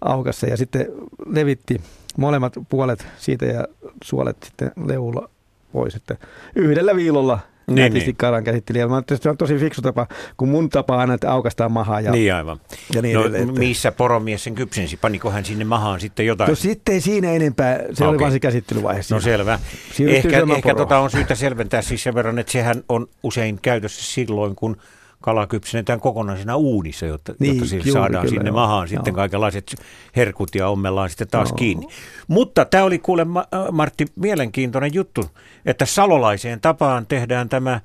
aukassa 0.00 0.46
ja 0.46 0.56
sitten 0.56 0.86
levitti 1.26 1.80
molemmat 2.16 2.52
puolet 2.68 3.06
siitä 3.18 3.46
ja 3.46 3.64
suolet 4.04 4.36
sitten 4.44 4.72
leulla 4.86 5.30
pois, 5.72 5.94
että 5.94 6.16
yhdellä 6.54 6.96
viilolla 6.96 7.38
niin, 7.74 7.84
nätisti 7.84 8.10
niin. 8.10 8.16
kalan 8.16 8.44
käsitteli. 8.44 8.86
Mä 8.86 9.02
se 9.22 9.30
on 9.30 9.36
tosi 9.36 9.58
fiksu 9.58 9.82
tapa, 9.82 10.06
kun 10.36 10.48
mun 10.48 10.68
tapa 10.68 10.96
aina, 10.96 11.14
että 11.14 11.32
aukastaa 11.32 11.68
mahaa. 11.68 12.00
Ja, 12.00 12.12
niin 12.12 12.34
aivan. 12.34 12.60
Ja 12.94 13.02
niin 13.02 13.14
no, 13.14 13.20
edelleen, 13.20 13.48
että... 13.48 13.58
missä 13.58 13.92
poromies 13.92 14.44
sen 14.44 14.54
kypsensi? 14.54 14.96
Paniko 14.96 15.30
hän 15.30 15.44
sinne 15.44 15.64
mahaan 15.64 16.00
sitten 16.00 16.26
jotain? 16.26 16.48
No 16.48 16.54
sitten 16.54 16.94
ei 16.94 17.00
siinä 17.00 17.32
enempää. 17.32 17.78
Se 17.78 18.04
okay. 18.04 18.08
oli 18.08 18.18
vain 18.18 18.32
se 18.32 18.40
käsittelyvaihe. 18.40 19.00
No 19.10 19.20
selvä. 19.20 19.58
Siinä 19.92 20.12
ehkä 20.12 20.42
ehkä 20.56 20.74
tota 20.74 20.98
on 20.98 21.10
syytä 21.10 21.34
selventää 21.34 21.82
siis 21.82 22.02
sen 22.02 22.14
verran, 22.14 22.38
että 22.38 22.52
sehän 22.52 22.82
on 22.88 23.06
usein 23.22 23.58
käytössä 23.62 24.12
silloin, 24.12 24.56
kun 24.56 24.76
kala 25.20 25.46
kypsennetään 25.46 26.00
kokonaisena 26.00 26.56
uunissa, 26.56 27.06
jotta, 27.06 27.34
niin, 27.38 27.58
jotta 27.58 27.74
juuri, 27.74 27.90
saadaan 27.90 28.26
kyllä, 28.26 28.38
sinne 28.38 28.48
joo. 28.48 28.54
mahaan 28.54 28.82
joo. 28.82 28.86
sitten 28.86 29.14
kaikenlaiset 29.14 29.74
herkut 30.16 30.54
ja 30.54 30.68
ommellaan 30.68 31.08
sitten 31.08 31.28
taas 31.28 31.48
joo. 31.48 31.56
kiinni. 31.56 31.86
Mutta 32.28 32.64
tämä 32.64 32.84
oli 32.84 32.98
kuule 32.98 33.26
Martti 33.72 34.04
mielenkiintoinen 34.16 34.94
juttu, 34.94 35.20
että 35.66 35.86
salolaiseen 35.86 36.60
tapaan 36.60 37.06
tehdään 37.06 37.48
tämä, 37.48 37.80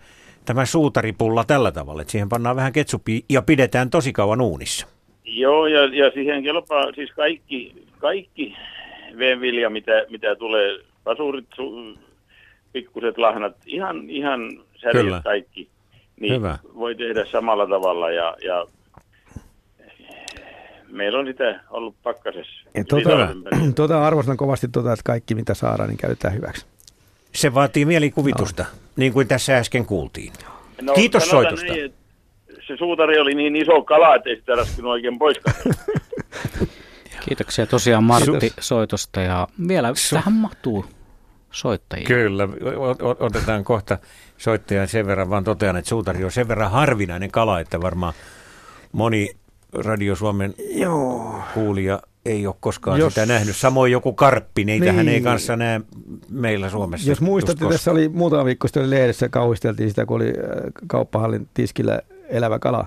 tämä 0.45 0.65
suutaripulla 0.65 1.43
tällä 1.43 1.71
tavalla, 1.71 2.01
että 2.01 2.11
siihen 2.11 2.29
pannaan 2.29 2.55
vähän 2.55 2.73
ketsuppia 2.73 3.19
ja 3.29 3.41
pidetään 3.41 3.89
tosi 3.89 4.13
kauan 4.13 4.41
uunissa. 4.41 4.87
Joo, 5.25 5.67
ja, 5.67 5.85
ja 5.85 6.11
siihen 6.11 6.43
kelpaa 6.43 6.91
siis 6.95 7.11
kaikki, 7.11 7.85
kaikki 7.99 8.55
veenvilja, 9.17 9.69
mitä, 9.69 10.05
mitä 10.09 10.35
tulee, 10.35 10.79
pasurit, 11.03 11.47
su, 11.55 11.97
pikkuset 12.73 13.17
lahnat, 13.17 13.55
ihan, 13.65 14.09
ihan 14.09 14.41
särjet 14.81 15.23
kaikki 15.23 15.69
niin 16.23 16.35
Hyvä. 16.35 16.57
voi 16.75 16.95
tehdä 16.95 17.25
samalla 17.25 17.67
tavalla 17.67 18.11
ja, 18.11 18.35
ja 18.43 18.65
meillä 20.91 21.19
on 21.19 21.25
sitä 21.25 21.59
ollut 21.69 21.95
pakkasessa. 22.03 22.69
Tuota, 22.89 23.09
tuota 23.75 24.03
arvostan 24.07 24.37
kovasti, 24.37 24.67
tuota, 24.67 24.93
että 24.93 25.03
kaikki 25.03 25.35
mitä 25.35 25.53
saadaan, 25.53 25.89
niin 25.89 25.97
käytetään 25.97 26.33
hyväksi. 26.33 26.65
Se 27.35 27.53
vaatii 27.53 27.85
mielikuvitusta, 27.85 28.63
no. 28.63 28.69
niin 28.95 29.13
kuin 29.13 29.27
tässä 29.27 29.57
äsken 29.57 29.85
kuultiin. 29.85 30.33
No, 30.81 30.93
Kiitos 30.93 31.29
soitosta. 31.29 31.73
Niin, 31.73 31.93
se 32.67 32.77
suutari 32.77 33.19
oli 33.19 33.35
niin 33.35 33.55
iso 33.55 33.81
kala, 33.81 34.15
että 34.15 34.29
ei 34.29 34.35
sitä 34.35 34.55
raskinut 34.55 34.91
oikein 34.91 35.19
pois 35.19 35.37
Kiitoksia 37.27 37.65
tosiaan 37.65 38.03
Martti 38.03 38.49
Su- 38.49 38.53
soitosta 38.59 39.21
ja 39.21 39.47
vielä 39.67 39.89
Su- 39.91 40.15
tähän 40.15 40.33
mahtuu 40.33 40.85
soittajia. 41.53 42.07
Kyllä, 42.07 42.47
otetaan 43.19 43.63
kohta 43.63 43.97
soittajan 44.37 44.87
sen 44.87 45.07
verran, 45.07 45.29
vaan 45.29 45.43
totean, 45.43 45.77
että 45.77 45.89
suutari 45.89 46.23
on 46.23 46.31
sen 46.31 46.47
verran 46.47 46.71
harvinainen 46.71 47.31
kala, 47.31 47.59
että 47.59 47.81
varmaan 47.81 48.13
moni 48.91 49.29
Radio 49.73 50.15
Suomen 50.15 50.53
Joo. 50.69 51.39
kuulija 51.53 51.99
ei 52.25 52.47
ole 52.47 52.55
koskaan 52.59 52.99
Jos- 52.99 53.13
sitä 53.13 53.25
nähnyt. 53.25 53.55
Samoin 53.55 53.91
joku 53.91 54.13
karppi, 54.13 54.65
niitähän 54.65 55.05
Niin. 55.05 55.15
ei 55.15 55.21
kanssa 55.21 55.55
näe 55.55 55.81
meillä 56.29 56.69
Suomessa. 56.69 57.09
Jos 57.09 57.21
muistatte, 57.21 57.65
tässä 57.65 57.91
oli 57.91 58.09
muutama 58.09 58.45
viikko 58.45 58.67
sitten 58.67 58.83
oli 58.83 58.89
lehdessä 58.89 59.29
kauhisteltiin 59.29 59.89
sitä, 59.89 60.05
kun 60.05 60.15
oli 60.15 60.27
äh, 60.27 60.33
kauppahallin 60.87 61.47
tiskillä 61.53 61.99
elävä 62.29 62.59
kala. 62.59 62.85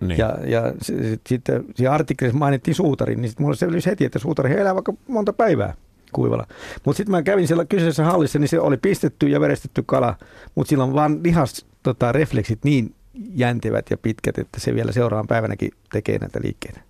Niin. 0.00 0.18
Ja, 0.18 0.36
ja 0.44 0.72
s- 0.82 0.86
sit, 0.86 1.20
sitten 1.28 1.64
siinä 1.74 1.92
artikkelissa 1.92 2.38
mainittiin 2.38 2.74
suutari, 2.74 3.16
niin 3.16 3.28
sitten 3.28 3.44
mulle 3.44 3.56
selvisi 3.56 3.90
heti, 3.90 4.04
että 4.04 4.18
suutari 4.18 4.52
elää 4.60 4.74
vaikka 4.74 4.92
monta 5.08 5.32
päivää 5.32 5.74
kuivalla. 6.16 6.46
Mutta 6.84 6.96
sitten 6.96 7.10
mä 7.10 7.22
kävin 7.22 7.46
siellä 7.46 7.64
kyseisessä 7.64 8.04
hallissa, 8.04 8.38
niin 8.38 8.48
se 8.48 8.60
oli 8.60 8.76
pistetty 8.76 9.28
ja 9.28 9.40
verestetty 9.40 9.82
kala, 9.86 10.16
mutta 10.54 10.68
sillä 10.70 10.84
on 10.84 10.94
vaan 10.94 11.20
lihas 11.24 11.66
tota, 11.82 12.12
refleksit 12.12 12.58
niin 12.64 12.94
jäntevät 13.34 13.86
ja 13.90 13.96
pitkät, 13.96 14.38
että 14.38 14.60
se 14.60 14.74
vielä 14.74 14.92
seuraavan 14.92 15.26
päivänäkin 15.26 15.70
tekee 15.92 16.18
näitä 16.18 16.40
liikkeitä. 16.42 16.80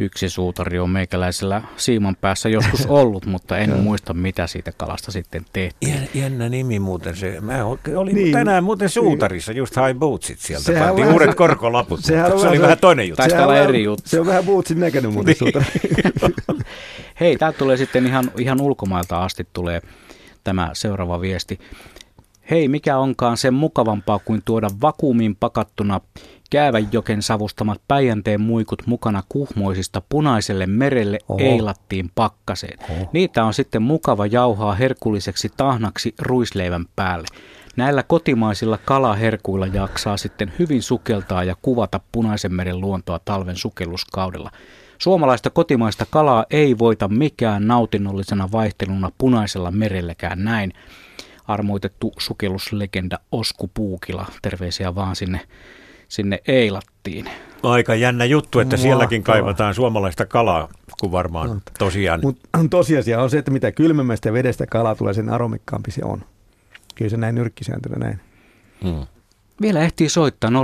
Yksi 0.00 0.28
suutari 0.28 0.78
on 0.78 0.90
meikäläisellä 0.90 1.62
siiman 1.76 2.16
päässä 2.20 2.48
joskus 2.48 2.86
ollut, 3.00 3.26
mutta 3.26 3.58
en 3.58 3.76
muista 3.80 4.14
mitä 4.14 4.46
siitä 4.46 4.72
kalasta 4.72 5.12
sitten 5.12 5.44
tehtiin. 5.52 5.92
Jän- 5.94 6.08
Jännä 6.14 6.48
nimi 6.48 6.78
muuten 6.78 7.16
se. 7.16 7.40
Mä 7.40 7.64
olin 7.64 7.78
Niin. 8.04 8.14
niin. 8.14 8.32
tänään 8.32 8.64
muuten 8.64 8.88
suutarissa, 8.88 9.52
just 9.52 9.76
high 9.76 9.98
bootsit 9.98 10.38
sieltä. 10.38 10.64
Sehän 10.64 10.86
Pantiin 10.86 11.02
vähän 11.04 11.14
uudet 11.14 11.30
se- 11.30 11.36
korkolaput, 11.36 12.00
sehän 12.04 12.22
mutta 12.22 12.34
on 12.34 12.40
se 12.40 12.48
oli 12.48 12.56
vähän 12.58 12.62
vähän 12.62 12.76
se- 12.76 12.80
toinen 12.80 13.08
juttu. 13.08 13.16
Taisi 13.16 13.36
olla 13.36 13.46
on 13.46 13.56
eri 13.58 13.84
juttu. 13.84 14.02
Se 14.08 14.20
on 14.20 14.26
vähän 14.26 14.44
bootsin 14.44 14.80
näköinen 14.80 15.12
muuten 15.12 15.34
suutari. 15.36 15.64
Hei, 17.20 17.36
tämä 17.36 17.52
tulee 17.52 17.76
sitten 17.76 18.06
ihan, 18.06 18.30
ihan 18.38 18.60
ulkomailta 18.60 19.22
asti 19.24 19.46
tulee 19.52 19.82
tämä 20.44 20.70
seuraava 20.72 21.20
viesti. 21.20 21.58
Hei, 22.50 22.68
mikä 22.68 22.98
onkaan 22.98 23.36
sen 23.36 23.54
mukavampaa 23.54 24.18
kuin 24.18 24.42
tuoda 24.44 24.68
vakuumiin 24.82 25.36
pakattuna 25.36 26.00
Käävänjoken 26.50 27.22
savustamat 27.22 27.80
Päijänteen 27.88 28.40
muikut 28.40 28.86
mukana 28.86 29.22
kuhmoisista 29.28 30.02
punaiselle 30.08 30.66
merelle 30.66 31.18
Oho. 31.28 31.38
eilattiin 31.40 32.10
pakkaseen. 32.14 32.78
Niitä 33.12 33.44
on 33.44 33.54
sitten 33.54 33.82
mukava 33.82 34.26
jauhaa 34.26 34.74
herkulliseksi 34.74 35.48
tahnaksi 35.56 36.14
ruisleivän 36.18 36.84
päälle. 36.96 37.26
Näillä 37.76 38.02
kotimaisilla 38.02 38.78
kalaherkuilla 38.84 39.66
jaksaa 39.66 40.16
sitten 40.16 40.52
hyvin 40.58 40.82
sukeltaa 40.82 41.44
ja 41.44 41.56
kuvata 41.62 42.00
punaisen 42.12 42.54
meren 42.54 42.80
luontoa 42.80 43.20
talven 43.24 43.56
sukelluskaudella. 43.56 44.50
Suomalaista 44.98 45.50
kotimaista 45.50 46.06
kalaa 46.10 46.44
ei 46.50 46.78
voita 46.78 47.08
mikään 47.08 47.66
nautinnollisena 47.66 48.48
vaihteluna 48.52 49.10
punaisella 49.18 49.70
merelläkään 49.70 50.44
näin. 50.44 50.72
Armoitettu 51.48 52.12
sukelluslegenda 52.18 53.18
Osku 53.32 53.70
Puukila. 53.74 54.26
Terveisiä 54.42 54.94
vaan 54.94 55.16
sinne, 55.16 55.40
sinne 56.10 56.38
Eilattiin. 56.48 57.30
Aika 57.62 57.94
jännä 57.94 58.24
juttu, 58.24 58.58
että 58.58 58.76
sielläkin 58.76 59.20
Mahtavaa. 59.20 59.36
kaivataan 59.36 59.74
suomalaista 59.74 60.26
kalaa, 60.26 60.68
kun 61.00 61.12
varmaan 61.12 61.62
tosiaan. 61.78 62.20
Mutta 62.22 62.48
tosiasia 62.70 63.22
on 63.22 63.30
se, 63.30 63.38
että 63.38 63.50
mitä 63.50 63.72
kylmemmästä 63.72 64.32
vedestä 64.32 64.66
kala 64.66 64.94
tulee, 64.94 65.14
sen 65.14 65.28
aromikkaampi 65.28 65.90
se 65.90 66.00
on. 66.04 66.24
Kyllä 66.94 67.08
se 67.10 67.16
näin 67.16 67.34
nyrkkisääntönä 67.34 67.96
näin. 67.98 68.20
Hmm. 68.84 69.06
Vielä 69.60 69.80
ehtii 69.80 70.08
soittaa 70.08 70.50
020317600 70.50 70.54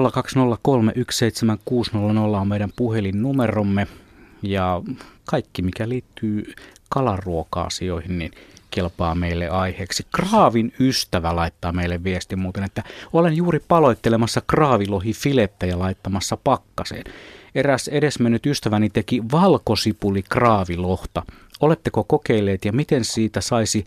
on 1.97 2.48
meidän 2.48 2.70
puhelinnumeromme 2.77 3.86
ja 4.43 4.82
kaikki 5.24 5.62
mikä 5.62 5.89
liittyy 5.89 6.52
kalaruoka-asioihin, 6.89 8.18
niin 8.18 8.31
kelpaa 8.77 9.15
meille 9.15 9.48
aiheeksi. 9.48 10.07
Kraavin 10.15 10.73
ystävä 10.81 11.36
laittaa 11.36 11.73
meille 11.73 12.05
viesti 12.05 12.36
muuten, 12.36 12.65
että 12.65 12.82
olen 13.12 13.36
juuri 13.36 13.61
paloittelemassa 13.69 14.43
kraavilohi 14.47 15.12
filettä 15.12 15.66
ja 15.66 15.78
laittamassa 15.78 16.36
pakkaseen. 16.36 17.05
Eräs 17.55 17.89
edesmennyt 17.89 18.47
ystäväni 18.47 18.90
teki 18.90 19.23
valkosipuli 19.32 20.23
kraavilohta. 20.23 21.23
Oletteko 21.61 22.05
kokeilleet 22.05 22.65
ja 22.65 22.73
miten 22.73 23.05
siitä 23.05 23.40
saisi 23.40 23.85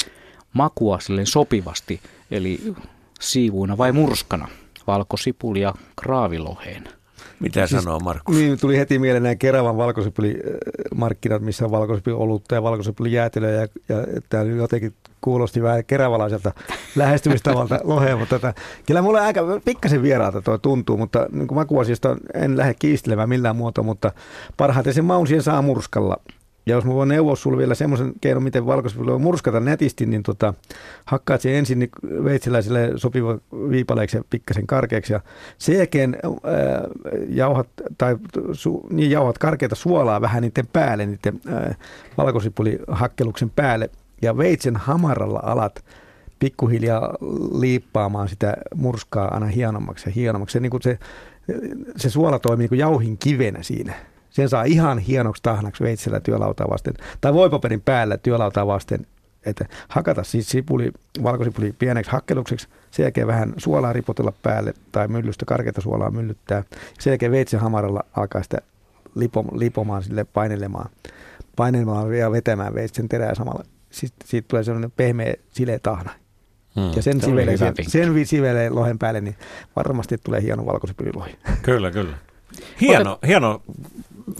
makua 0.53 0.99
sopivasti, 1.23 2.01
eli 2.31 2.73
siivuina 3.19 3.77
vai 3.77 3.91
murskana? 3.91 4.47
Valkosipuli 4.87 5.61
ja 5.61 5.73
kraaviloheen. 5.95 6.98
Mitä 7.39 7.67
sanoo 7.67 7.99
Markus? 7.99 8.35
Niin, 8.35 8.59
tuli 8.59 8.77
heti 8.77 8.99
mieleen 8.99 9.23
nämä 9.23 9.35
Keravan 9.35 9.77
valkosipuli-markkinat, 9.77 11.41
missä 11.41 11.65
on 11.65 11.71
valkosipuli 11.71 12.15
olutta 12.15 12.55
ja 12.55 12.63
valkosipuli 12.63 13.11
jäätelöä. 13.11 13.51
Ja, 13.51 13.67
ja 13.89 14.21
tämä 14.29 14.43
jotenkin 14.43 14.93
kuulosti 15.21 15.63
vähän 15.63 15.85
keravalaiselta 15.85 16.51
lähestymistavalta 16.95 17.79
loheen, 17.83 18.19
mutta 18.19 18.39
tätä, 18.39 18.61
kyllä 18.85 19.01
mulle 19.01 19.21
aika 19.21 19.41
pikkasen 19.65 20.01
vieraalta 20.01 20.41
tuo 20.41 20.57
tuntuu, 20.57 20.97
mutta 20.97 21.27
niin 21.31 21.47
kuin 21.47 21.55
makuasiasta 21.55 22.17
en 22.33 22.57
lähde 22.57 22.73
kiistelemään 22.73 23.29
millään 23.29 23.55
muotoa, 23.55 23.83
mutta 23.83 24.11
parhaiten 24.57 24.93
sen 24.93 25.05
maun 25.05 25.27
siihen 25.27 25.43
saa 25.43 25.61
murskalla. 25.61 26.17
Ja 26.69 26.75
jos 26.75 26.85
mä 26.85 26.93
voin 26.93 27.09
neuvoa 27.09 27.35
sulle 27.35 27.57
vielä 27.57 27.75
semmoisen 27.75 28.13
keinon, 28.21 28.43
miten 28.43 28.65
valkosipuli 28.65 29.11
voi 29.11 29.19
murskata 29.19 29.59
netisti, 29.59 30.05
niin 30.05 30.23
tota, 30.23 30.53
hakkaat 31.05 31.41
sen 31.41 31.55
ensin 31.55 31.79
niin 31.79 31.89
veitsiläiselle 32.23 32.91
sopiva 32.95 33.37
viipaleeksi 33.69 34.17
ja 34.17 34.23
pikkasen 34.29 34.67
karkeaksi. 34.67 35.13
Ja 35.13 35.21
sen 35.57 35.77
jälkeen 35.77 36.17
ää, 36.23 36.87
jauhat, 37.29 37.67
tai 37.97 38.17
su, 38.51 38.87
niin 38.89 39.11
jauhat 39.11 39.37
karkeata 39.37 39.75
suolaa 39.75 40.21
vähän 40.21 40.41
niiden 40.41 40.67
päälle, 40.73 41.05
niiden 41.05 41.41
ää, 41.47 41.75
valkosipulihakkeluksen 42.17 43.49
päälle. 43.49 43.89
Ja 44.21 44.37
veitsen 44.37 44.75
hamaralla 44.75 45.39
alat 45.43 45.85
pikkuhiljaa 46.39 47.17
liippaamaan 47.59 48.29
sitä 48.29 48.57
murskaa 48.75 49.33
aina 49.33 49.45
hienommaksi 49.45 50.09
ja 50.09 50.13
hienommaksi. 50.13 50.53
Se, 50.53 50.59
niin 50.59 50.69
kuin 50.69 50.81
se, 50.81 50.99
se 51.95 52.09
suola 52.09 52.39
toimii 52.39 52.63
niin 52.63 52.69
kuin 52.69 52.79
jauhin 52.79 53.17
kivenä 53.17 53.63
siinä. 53.63 53.93
Sen 54.39 54.49
saa 54.49 54.63
ihan 54.63 54.99
hienoksi 54.99 55.43
tahnaksi 55.43 55.83
veitsellä 55.83 56.19
työlautaa 56.19 56.69
vasten, 56.69 56.93
tai 57.21 57.33
voipaperin 57.33 57.81
päällä 57.81 58.17
työlautaa 58.17 58.67
vasten, 58.67 59.07
että 59.45 59.65
hakata 59.87 60.23
siis 60.23 60.49
sipuli, 60.49 60.91
valkosipuli 61.23 61.75
pieneksi 61.79 62.11
hakkelukseksi, 62.11 62.67
sen 62.91 63.03
jälkeen 63.03 63.27
vähän 63.27 63.53
suolaa 63.57 63.93
ripotella 63.93 64.33
päälle 64.43 64.73
tai 64.91 65.07
myllystä 65.07 65.45
karkeata 65.45 65.81
suolaa 65.81 66.11
myllyttää. 66.11 66.63
Sen 66.99 67.11
jälkeen 67.11 67.31
veitsen 67.31 67.59
hamaralla 67.59 68.03
alkaa 68.17 68.43
sitä 68.43 68.57
lipo, 69.15 69.45
lipomaan 69.53 70.03
sille 70.03 70.23
painelemaan, 70.23 70.89
painelemaan 71.55 72.17
ja 72.17 72.31
vetämään 72.31 72.73
veitsen 72.73 73.09
terää 73.09 73.35
samalla. 73.35 73.63
Sitten 73.89 74.27
siitä 74.27 74.47
tulee 74.47 74.63
sellainen 74.63 74.91
pehmeä, 74.91 75.33
sileä 75.49 75.79
tahna. 75.79 76.11
Hmm. 76.75 76.91
Ja 76.95 77.01
sen 77.01 77.21
sivelee, 77.21 77.57
sen, 77.57 77.73
sen 77.87 78.15
vi- 78.15 78.25
sivelee 78.25 78.69
lohen 78.69 78.99
päälle, 78.99 79.21
niin 79.21 79.35
varmasti 79.75 80.17
tulee 80.17 80.41
hieno 80.41 80.65
valkosipulilohi. 80.65 81.35
Kyllä, 81.61 81.91
kyllä. 81.91 82.17
Hieno, 82.81 83.19
hieno 83.27 83.61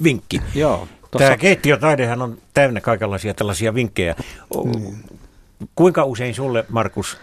vinkki. 0.03 0.41
Joo. 0.56 0.88
Tämä 1.18 1.38
keittiötaidehan 1.38 2.22
on 2.22 2.38
täynnä 2.53 2.82
kaikenlaisia 2.82 3.34
tällaisia 3.34 3.74
vinkkejä. 3.74 4.16
O- 4.57 4.68
Kuinka 5.76 6.03
usein 6.03 6.36
sulle, 6.36 6.66
Markus, 6.70 7.18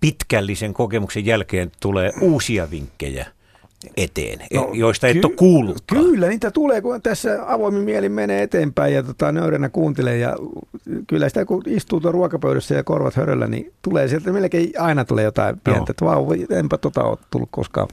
pitkällisen 0.00 0.74
kokemuksen 0.74 1.26
jälkeen 1.26 1.70
tulee 1.80 2.12
uusia 2.20 2.70
vinkkejä 2.70 3.26
eteen, 3.96 4.38
no, 4.54 4.70
joista 4.72 5.06
et 5.08 5.12
ky- 5.12 5.20
ole 5.24 5.34
kuullut? 5.36 5.82
Kyllä, 5.86 6.28
niitä 6.28 6.50
tulee, 6.50 6.80
kun 6.80 7.02
tässä 7.02 7.38
avoimin 7.46 7.82
mieli 7.82 8.08
menee 8.08 8.42
eteenpäin 8.42 8.94
ja 8.94 9.02
tota, 9.02 9.32
nöyränä 9.32 9.68
kuuntelee. 9.68 10.18
Ja 10.18 10.36
kyllä 11.06 11.28
sitä, 11.28 11.44
kun 11.44 11.62
istuu 11.66 12.00
tuon 12.00 12.14
ruokapöydässä 12.14 12.74
ja 12.74 12.84
korvat 12.84 13.14
höröllä, 13.14 13.46
niin 13.46 13.72
tulee 13.82 14.08
sieltä 14.08 14.32
melkein 14.32 14.72
aina 14.78 15.04
tulee 15.04 15.24
jotain 15.24 15.60
pientä. 15.64 15.90
Että 15.90 16.04
vau, 16.04 16.26
enpä 16.50 16.78
tota 16.78 17.04
ole 17.04 17.18
tullut 17.30 17.48
koskaan. 17.52 17.88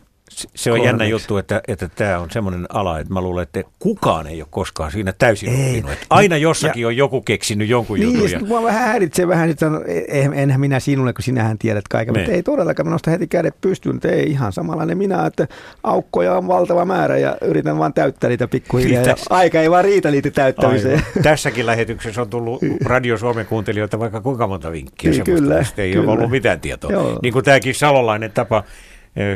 Se 0.55 0.71
on 0.71 0.83
jännä 0.83 1.05
juttu, 1.05 1.37
että, 1.37 1.61
että 1.67 1.89
tämä 1.95 2.19
on 2.19 2.31
semmoinen 2.31 2.65
ala, 2.69 2.99
että 2.99 3.13
mä 3.13 3.21
luulen, 3.21 3.43
että 3.43 3.63
kukaan 3.79 4.27
ei 4.27 4.41
ole 4.41 4.47
koskaan 4.51 4.91
siinä 4.91 5.13
täysin 5.17 5.49
Ei. 5.49 5.67
oppinut. 5.69 5.91
Että 5.91 6.05
aina 6.09 6.37
jossakin 6.37 6.87
on 6.87 6.97
joku 6.97 7.21
keksinyt 7.21 7.69
jonkun 7.69 7.99
Niin, 7.99 8.05
jutun. 8.13 8.29
ja 8.29 8.33
Ja, 8.35 8.39
sit 8.39 8.47
mua 8.47 8.63
vähän 8.63 8.87
häiritsee 8.87 9.27
vähän, 9.27 9.49
että 9.49 9.59
sanon, 9.65 9.83
"Eh, 10.07 10.29
enhän 10.33 10.59
minä 10.59 10.79
sinulle, 10.79 11.13
kun 11.13 11.23
sinähän 11.23 11.57
tiedät 11.57 11.87
kaiken. 11.87 12.13
Mutta 12.13 12.27
Niin. 12.27 12.35
ei 12.35 12.43
todellakaan, 12.43 12.87
mä 12.87 12.91
nostan 12.91 13.11
heti 13.11 13.27
kädet 13.27 13.55
pystyyn, 13.61 13.95
että 13.95 14.09
ei 14.09 14.29
ihan 14.31 14.53
samanlainen 14.53 14.97
minä, 14.97 15.25
että 15.25 15.47
aukkoja 15.83 16.37
on 16.37 16.47
valtava 16.47 16.85
määrä 16.85 17.17
ja 17.17 17.37
yritän 17.41 17.77
vaan 17.77 17.93
täyttää 17.93 18.29
niitä 18.29 18.47
pikkuhiljaa. 18.47 19.01
Ja 19.03 19.07
Mitäs? 19.13 19.25
aika 19.29 19.61
ei 19.61 19.71
vaan 19.71 19.85
riitä 19.85 20.11
niitä 20.11 20.31
täyttämiseen. 20.31 20.99
Aivan. 20.99 21.23
Tässäkin 21.23 21.65
lähetyksessä 21.65 22.21
on 22.21 22.29
tullut 22.29 22.61
Radio 22.85 23.17
Suomen 23.17 23.45
kuuntelijoilta 23.45 23.99
vaikka 23.99 24.21
kuinka 24.21 24.47
monta 24.47 24.71
vinkkiä. 24.71 25.11
Niin, 25.11 25.23
kyllä, 25.23 25.65
ei 25.77 25.91
kyllä. 25.93 26.11
ole 26.11 26.17
ollut 26.17 26.31
mitään 26.31 26.59
tietoa. 26.59 26.91
Joo. 26.91 27.19
Niin 27.23 27.33
kuin 27.33 27.45
tämäkin 27.45 27.75
salolainen 27.75 28.31
tapa 28.31 28.63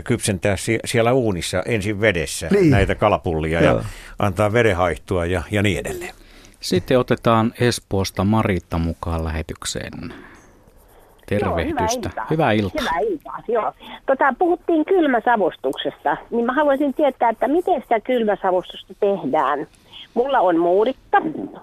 kypsentää 0.03 0.55
sie- 0.55 0.79
siellä 0.85 1.13
uunissa 1.13 1.63
ensin 1.65 2.01
vedessä 2.01 2.47
Niin. 2.51 2.69
näitä 2.69 2.95
kalapullia 2.95 3.61
ja 3.61 3.71
Joo. 3.71 3.81
antaa 4.19 4.53
veden 4.53 4.75
haihtua 4.75 5.25
ja, 5.25 5.41
ja 5.51 5.61
niin 5.63 5.79
edelleen. 5.79 6.13
Sitten 6.59 6.99
otetaan 6.99 7.53
Espoosta 7.59 8.23
Maritta 8.23 8.77
mukaan 8.77 9.23
lähetykseen. 9.23 9.91
Tervehdystä. 11.29 12.09
Joo, 12.15 12.25
hyvää 12.29 12.51
iltaa. 12.51 12.51
Hyvää 12.51 12.51
iltaa. 12.51 12.81
Hyvää 12.81 12.99
iltaa, 12.99 13.39
joo. 13.47 13.73
Tota, 14.05 14.33
puhuttiin 14.39 14.85
kylmäsavustuksesta, 14.85 16.17
niin 16.31 16.45
mä 16.45 16.53
haluaisin 16.53 16.93
tietää, 16.93 17.29
että 17.29 17.47
miten 17.47 17.81
sitä 17.81 17.99
kylmäsavustusta 17.99 18.93
tehdään. 18.99 19.67
Mulla 20.13 20.39
on 20.39 20.57
muurikka, 20.59 21.21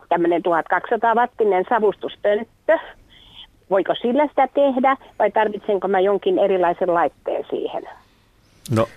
tämmöinen 0.09 0.43
1200 0.43 1.15
wattinen 1.15 1.65
savustuspönttö. 1.69 2.79
voiko 3.71 3.95
sillä 4.03 4.27
sitä 4.27 4.49
tehdä 4.55 4.97
vai 5.19 5.31
tarvitsenko 5.31 5.89
mä 5.89 6.01
jonkin 6.01 6.39
erilaisen 6.39 6.95
laitteen 6.95 7.45
siihen? 7.51 7.83
No, 8.71 8.89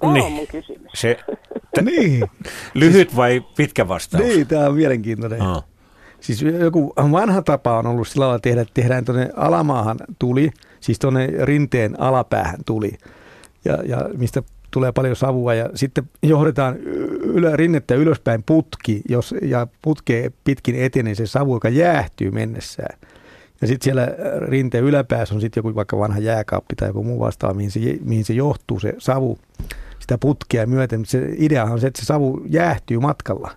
Tämä 0.00 0.12
niin. 0.12 0.24
on 0.24 0.32
mun 0.32 0.46
kysymys. 0.46 0.92
Se, 0.94 1.16
t- 1.74 1.82
Niin. 1.90 2.24
lyhyt 2.74 3.16
vai 3.16 3.42
pitkä 3.56 3.88
vastaus? 3.88 4.24
Niin, 4.24 4.46
tämä 4.46 4.66
on 4.66 4.74
mielenkiintoinen. 4.74 5.42
Aa. 5.42 5.62
Siis 6.20 6.42
joku 6.42 6.92
vanha 6.96 7.42
tapa 7.42 7.78
on 7.78 7.86
ollut 7.86 8.08
sillä 8.08 8.24
lailla 8.24 8.38
tehdä, 8.38 8.60
että 8.60 8.74
tehdään 8.74 9.04
tuonne 9.04 9.30
alamaahan 9.36 9.96
tuli, 10.18 10.50
siis 10.80 10.98
tuonne 10.98 11.28
rinteen 11.42 12.00
alapäähän 12.00 12.60
tuli, 12.66 12.92
ja, 13.64 13.78
ja 13.86 14.08
mistä 14.16 14.42
tulee 14.70 14.92
paljon 14.92 15.16
savua 15.16 15.54
ja 15.54 15.68
sitten 15.74 16.10
johdetaan 16.22 16.76
ylä, 17.22 17.56
rinnettä 17.56 17.94
ylöspäin 17.94 18.42
putki, 18.42 19.02
jos, 19.08 19.34
ja 19.42 19.66
putkee 19.82 20.30
pitkin 20.44 20.76
etenee 20.82 21.14
se 21.14 21.26
savu, 21.26 21.56
joka 21.56 21.68
jäähtyy 21.68 22.30
mennessään. 22.30 22.98
Ja 23.60 23.66
sitten 23.66 23.84
siellä 23.84 24.08
rinteen 24.38 24.84
yläpäässä 24.84 25.34
on 25.34 25.40
sitten 25.40 25.60
joku 25.60 25.74
vaikka 25.74 25.98
vanha 25.98 26.18
jääkaappi 26.18 26.76
tai 26.76 26.88
joku 26.88 27.02
muu 27.02 27.20
vastaava, 27.20 27.54
mihin 27.54 27.70
se, 27.70 27.80
mihin 28.04 28.24
se 28.24 28.32
johtuu 28.32 28.80
se 28.80 28.94
savu 28.98 29.38
sitä 29.98 30.18
putkea 30.18 30.66
myöten. 30.66 31.06
Se 31.06 31.28
ideahan 31.36 31.72
on 31.72 31.80
se, 31.80 31.86
että 31.86 32.00
se 32.00 32.06
savu 32.06 32.42
jäähtyy 32.48 32.98
matkalla. 32.98 33.50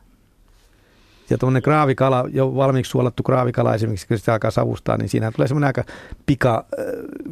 Ja 1.30 1.38
tuonne 1.38 1.61
graavikala, 1.61 2.25
jo 2.31 2.55
valmiiksi 2.55 2.89
suolattu 2.89 3.23
graavikala 3.23 3.75
esimerkiksi, 3.75 4.07
kun 4.07 4.17
sitä 4.17 4.34
alkaa 4.34 4.51
savustaa, 4.51 4.97
niin 4.97 5.09
siinä 5.09 5.31
tulee 5.31 5.47
semmoinen 5.47 5.67
aika 5.67 5.84
pika 6.25 6.65
äh, 6.80 6.85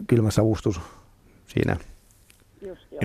kylmä 0.07 0.31
savustus 0.31 0.81
siinä. 1.47 1.77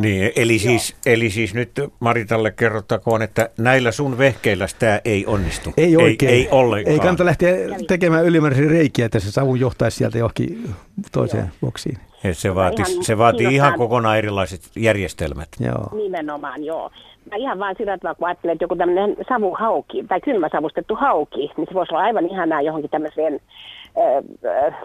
Niin, 0.00 0.32
eli 0.36 0.58
siis, 0.58 0.96
eli 1.06 1.30
siis 1.30 1.54
nyt 1.54 1.70
Maritalle 2.00 2.50
kerrottakoon, 2.50 3.22
että 3.22 3.50
näillä 3.58 3.92
sun 3.92 4.18
vehkeillä 4.18 4.66
tämä 4.78 5.00
ei 5.04 5.26
onnistu. 5.26 5.72
Ei 5.76 5.96
oikein. 5.96 6.32
Ei, 6.32 6.40
ei 6.40 6.48
ollenkaan. 6.50 6.92
Ei 6.92 7.00
kannata 7.00 7.24
lähteä 7.24 7.56
tekemään 7.88 8.24
ylimääräisiä 8.26 8.68
reikiä, 8.68 9.06
että 9.06 9.20
se 9.20 9.30
savu 9.30 9.54
johtaisi 9.54 9.96
sieltä 9.96 10.18
johonkin 10.18 10.70
toiseen 11.12 11.50
boksiin. 11.60 11.98
Et 12.24 12.38
se 12.38 12.54
vaatii, 12.54 12.84
ihan 12.88 13.04
se 13.04 13.18
vaatii 13.18 13.54
ihan 13.54 13.78
kokonaan 13.78 14.18
erilaiset 14.18 14.60
järjestelmät. 14.76 15.48
Joo. 15.60 16.02
Nimenomaan, 16.02 16.64
joo. 16.64 16.90
Mä 17.30 17.36
ihan 17.36 17.58
vaan 17.58 17.74
sillä 17.78 17.98
tavalla, 17.98 18.14
kun 18.14 18.28
ajattelen, 18.28 18.52
että 18.52 18.64
joku 18.64 18.76
tämmöinen 18.76 19.16
savuhauki 19.28 20.04
tai 20.08 20.20
kylmäsavustettu 20.20 20.94
hauki, 20.94 21.50
niin 21.56 21.66
se 21.68 21.74
voisi 21.74 21.94
olla 21.94 22.04
aivan 22.04 22.26
ihanaa 22.26 22.62
johonkin 22.62 22.90
tämmöiseen 22.90 23.40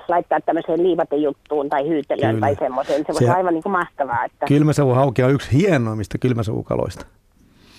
laittaa 0.07 0.39
tämmöiseen 0.41 0.83
liivatejuttuun 0.83 1.69
tai 1.69 1.87
hyytelöön 1.87 2.35
Kyllä. 2.35 2.45
tai 2.47 2.55
semmoiseen. 2.59 3.05
Se 3.07 3.13
Se- 3.13 3.25
olla 3.25 3.33
aivan 3.33 3.53
niin 3.53 3.63
kuin 3.63 3.71
mahtavaa. 3.71 4.25
Että 4.25 4.45
Kylmäsavuhauki 4.45 5.23
on 5.23 5.31
yksi 5.31 5.51
hienoimmista 5.57 6.17
kylmäsavukaloista. 6.17 7.05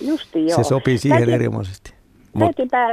Justi 0.00 0.46
joo. 0.46 0.56
Se 0.56 0.62
sopii 0.64 0.98
siihen 0.98 1.18
Täytyy- 1.18 1.34
erinomaisesti. 1.34 1.94
Täytyypä 2.38 2.88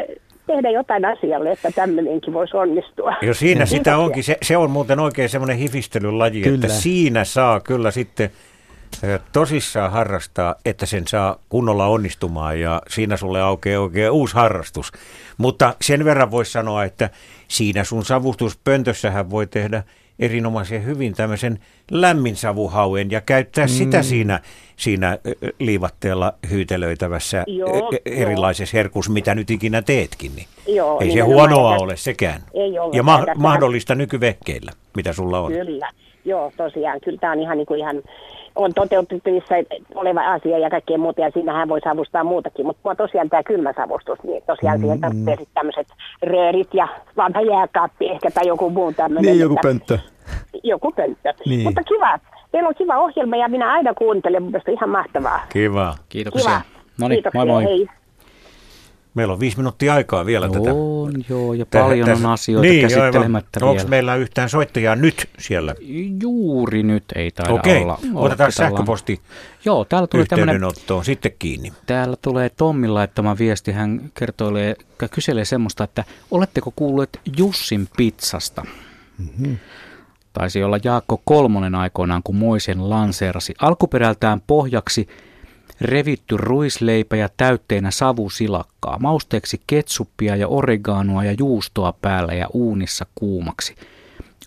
tehdä 0.48 0.70
jotain 0.70 1.06
asialle, 1.06 1.52
että 1.52 1.72
tämmöinenkin 1.72 2.34
voisi 2.34 2.58
onnistua. 2.58 3.14
Jo 3.22 3.34
siinä 3.34 3.66
sitä 3.66 3.98
onkin. 3.98 4.24
Se, 4.24 4.38
se 4.42 4.58
on 4.58 4.72
muuten 4.72 5.00
oikein 5.00 5.30
semmoinen 5.30 5.58
hifistelylaji, 5.58 6.42
Kyllä. 6.42 6.56
että 6.56 6.68
siinä 6.68 7.24
saa 7.24 7.60
kyllä 7.60 7.92
sitten 7.92 8.30
tosissaan 9.32 9.92
harrastaa, 9.92 10.56
että 10.66 10.86
sen 10.86 11.08
saa 11.08 11.40
kunnolla 11.50 11.86
onnistumaan 11.86 12.60
ja 12.60 12.82
siinä 12.88 13.18
sulle 13.18 13.42
aukeaa 13.42 13.82
oikein 13.82 14.12
uusi 14.12 14.36
harrastus. 14.36 14.92
Mutta 15.38 15.76
sen 15.82 16.06
verran 16.06 16.32
voisi 16.32 16.52
sanoa, 16.52 16.84
että 16.84 17.10
siinä 17.48 17.84
sun 17.84 18.06
savustuspöntössähän 18.06 19.30
voi 19.30 19.48
tehdä 19.48 19.84
erinomaisen 20.20 20.86
hyvin 20.86 21.14
tämmöisen 21.16 21.60
lämmin 21.92 22.36
savuhauen 22.36 23.12
ja 23.12 23.22
käyttää 23.22 23.66
mm. 23.66 23.70
sitä 23.70 24.02
siinä, 24.02 24.40
siinä 24.76 25.18
liivatteella 25.60 26.34
hyytelöitävässä 26.50 27.44
Joo, 27.48 27.92
erilaisessa 28.06 28.78
herkus, 28.78 29.10
mitä 29.10 29.36
nyt 29.36 29.52
ikinä 29.52 29.82
teetkin. 29.82 30.32
Niin 30.36 30.48
Joo, 30.68 31.00
ei 31.02 31.12
se 31.12 31.20
huonoa 31.20 31.74
Ja 31.74 31.80
ole 31.80 31.98
sekään. 31.98 32.42
Ei 32.54 32.74
Ja 32.74 32.84
ollenkaan. 32.84 33.06
ma- 33.06 33.26
mahdollista 33.36 33.96
nykyvehkeillä, 33.96 34.72
mitä 34.96 35.14
sulla 35.14 35.40
on. 35.40 35.52
Kyllä, 35.52 35.90
joo 36.26 36.52
tosiaan. 36.58 37.02
Kyllä 37.02 37.18
tämä 37.18 37.34
on 37.34 37.40
ihan, 37.40 37.58
niin 37.58 37.68
kuin 37.68 37.80
ihan 37.80 38.04
on 38.60 38.74
toteutettavissa 38.74 39.56
oleva 39.96 40.34
asia 40.34 40.58
ja 40.58 40.70
kaikkea 40.70 40.98
muuta, 40.98 41.22
ja 41.22 41.32
siinähän 41.32 41.70
voi 41.70 41.80
savustaa 41.84 42.24
muutakin. 42.24 42.66
Mutta 42.66 42.82
mua 42.84 42.96
tosiaan 42.96 43.30
tämä 43.30 43.44
kylmä 43.44 43.74
savustus, 43.74 44.20
niin 44.24 44.44
tosiaan 44.48 44.78
mm, 44.78 44.82
siihen 44.82 45.02
tarvitsee 45.02 45.36
sitten 45.36 45.54
tämmöiset 45.54 45.88
röörit 46.24 46.74
ja 46.74 46.88
vanha 47.18 47.42
jääkaappi 47.42 48.10
ehkä 48.10 48.32
tai 48.32 48.48
joku 48.48 48.70
muu 48.70 48.94
tämmöinen. 48.94 49.32
Niin, 49.32 49.40
joku 49.40 49.56
pönttö. 49.62 50.00
Joku 50.64 50.92
pönttö. 50.92 51.34
Niin. 51.46 51.64
Mutta 51.64 51.84
kiva. 51.84 52.20
Teillä 52.52 52.70
on 52.70 52.76
kiva 52.76 52.98
ohjelma 52.98 53.36
ja 53.36 53.48
minä 53.48 53.72
aina 53.74 53.94
kuuntelen, 53.94 54.42
mun 54.42 54.52
mielestä 54.52 54.72
ihan 54.72 54.90
mahtavaa. 54.90 55.40
Kiva. 55.50 55.96
Kiitoksia. 56.10 56.50
Kiva. 56.50 56.62
No 57.02 57.08
niin, 57.08 57.24
moi 57.34 57.46
moi. 57.46 57.64
hei. 57.64 57.88
Meillä 59.14 59.34
on 59.34 59.40
viisi 59.40 59.58
minuuttia 59.58 59.94
aikaa 59.94 60.26
vielä 60.26 60.50
tätä. 60.50 60.74
On, 60.74 61.14
joo, 61.30 61.54
ja 61.54 61.66
Tähän- 61.66 61.88
paljon 61.88 62.06
tässä- 62.08 62.28
on 62.28 62.34
asioita 62.34 62.70
niin, 62.70 62.82
käsittelemättä 62.82 63.60
Onko 63.66 63.74
vielä. 63.76 63.90
meillä 63.90 64.16
yhtään 64.16 64.50
soittajaa 64.50 64.96
nyt 64.96 65.30
siellä? 65.40 65.76
Juuri 66.22 66.84
nyt 66.84 67.04
ei 67.16 67.32
taida 67.32 67.54
Okei, 67.54 67.82
olla. 67.84 67.94
otetaan 67.94 68.18
Odotellaan. 68.18 68.52
sähköposti 68.52 69.22
Joo, 69.66 69.86
täällä 69.86 70.08
tulee 70.08 70.22
yhteydenottoon 70.22 71.06
sitten 71.06 71.32
kiinni. 71.40 71.74
Täällä 71.86 72.16
tulee 72.22 72.50
Tommin 72.50 72.94
laittama 72.94 73.38
viesti. 73.38 73.72
Hän 73.72 74.12
kertoilee, 74.14 74.76
kyselee 75.12 75.46
semmoista, 75.46 75.84
että 75.84 76.04
oletteko 76.32 76.74
kuulleet 76.76 77.20
Jussin 77.38 77.88
pizzasta? 77.98 78.66
Mm-hmm. 79.18 79.58
Taisi 80.34 80.64
olla 80.64 80.80
Jaakko 80.84 81.22
Kolmonen 81.26 81.76
aikoinaan, 81.76 82.22
kun 82.24 82.36
Moisen 82.36 82.90
lanseerasi. 82.90 83.54
Alkuperältään 83.62 84.42
pohjaksi 84.48 85.08
revitty 85.82 86.38
ruisleipä 86.38 87.16
ja 87.16 87.30
täytteinä 87.38 87.92
savusilakkaa. 87.92 89.00
Mausteeksi 89.00 89.62
ketsuppia 89.68 90.36
ja 90.36 90.48
oreganoa 90.48 91.24
ja 91.24 91.32
juustoa 91.32 91.94
päällä 92.02 92.34
ja 92.34 92.48
uunissa 92.54 93.06
kuumaksi. 93.16 93.76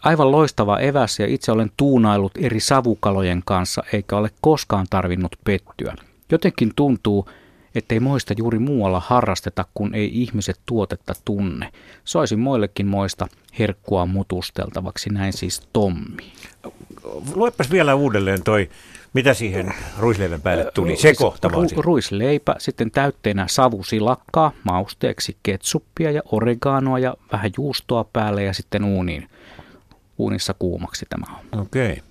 Aivan 0.02 0.32
loistava 0.32 0.78
eväs 0.78 1.20
ja 1.20 1.26
itse 1.26 1.52
olen 1.52 1.70
tuunaillut 1.76 2.32
eri 2.36 2.60
savukalojen 2.60 3.42
kanssa 3.44 3.82
eikä 3.92 4.16
ole 4.16 4.30
koskaan 4.40 4.86
tarvinnut 4.90 5.36
pettyä. 5.44 5.94
Jotenkin 6.30 6.72
tuntuu, 6.76 7.28
ettei 7.74 8.00
moista 8.00 8.34
juuri 8.36 8.58
muualla 8.58 9.02
harrasteta, 9.06 9.64
kun 9.74 9.94
ei 9.94 10.22
ihmiset 10.22 10.60
tuotetta 10.66 11.14
tunne. 11.24 11.72
Soisin 12.04 12.38
moillekin 12.38 12.86
moista 12.86 13.26
herkkua 13.58 14.06
mutusteltavaksi, 14.06 15.10
näin 15.10 15.32
siis 15.32 15.62
Tommi. 15.72 16.32
Luepas 17.34 17.70
vielä 17.70 17.94
uudelleen 17.94 18.42
toi, 18.42 18.70
mitä 19.12 19.34
siihen 19.34 19.74
ruisleivän 19.98 20.40
päälle 20.40 20.70
tuli. 20.74 20.96
Se 20.96 21.14
kohta 21.14 21.50
vaan 21.52 21.64
Ru- 21.64 21.68
sitten. 21.68 21.84
ruisleipä, 21.84 22.54
sitten 22.58 22.90
täytteenä 22.90 23.46
savusilakkaa, 23.48 24.52
mausteeksi 24.64 25.36
ketsuppia 25.42 26.10
ja 26.10 26.22
oreganoa 26.32 26.98
ja 26.98 27.14
vähän 27.32 27.50
juustoa 27.56 28.04
päälle 28.12 28.44
ja 28.44 28.52
sitten 28.52 28.84
uuniin. 28.84 29.28
Uunissa 30.18 30.54
kuumaksi 30.58 31.06
tämä 31.08 31.36
on. 31.52 31.60
Okei. 31.60 32.02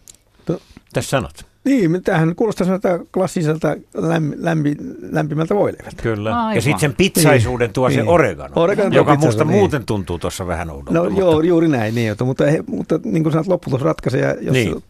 To- 0.46 0.62
Tässä 0.94 1.10
sanot. 1.10 1.46
Niin, 1.64 2.04
tämähän 2.04 2.36
kuulostaa 2.36 2.66
sellaiselta 2.66 3.06
klassiselta 3.14 3.76
lämmi, 3.94 4.36
lämpi, 4.40 4.76
lämpimältä 5.12 5.56
voileivältä. 5.56 6.02
Kyllä. 6.04 6.36
Aivan. 6.40 6.56
Ja 6.56 6.62
sitten 6.62 6.80
sen 6.80 6.96
pizzaisuuden 6.96 7.74
tuo 7.74 7.90
se 7.90 7.96
Niin. 7.96 8.08
oregano, 8.08 8.54
Oregano 8.56 8.96
joka 8.96 9.16
musta 9.16 9.44
niin. 9.44 9.58
muuten 9.58 9.86
tuntuu 9.86 10.20
tuossa 10.20 10.48
vähän 10.48 10.70
oudolta. 10.70 10.94
No 10.94 11.04
mutta- 11.04 11.20
joo, 11.20 11.42
juuri 11.42 11.68
näin, 11.68 11.96
niin, 11.96 12.12
mutta, 12.12 12.26
mutta, 12.26 12.46
he, 12.46 12.64
mutta 12.68 13.00
niin 13.04 13.24
kuin 13.24 13.34
sanot, 13.34 13.48
lopputulos 13.48 13.82
ratkaisee, 13.84 14.22
ja 14.22 14.36
jos 14.42 14.54
Niin. 14.54 14.84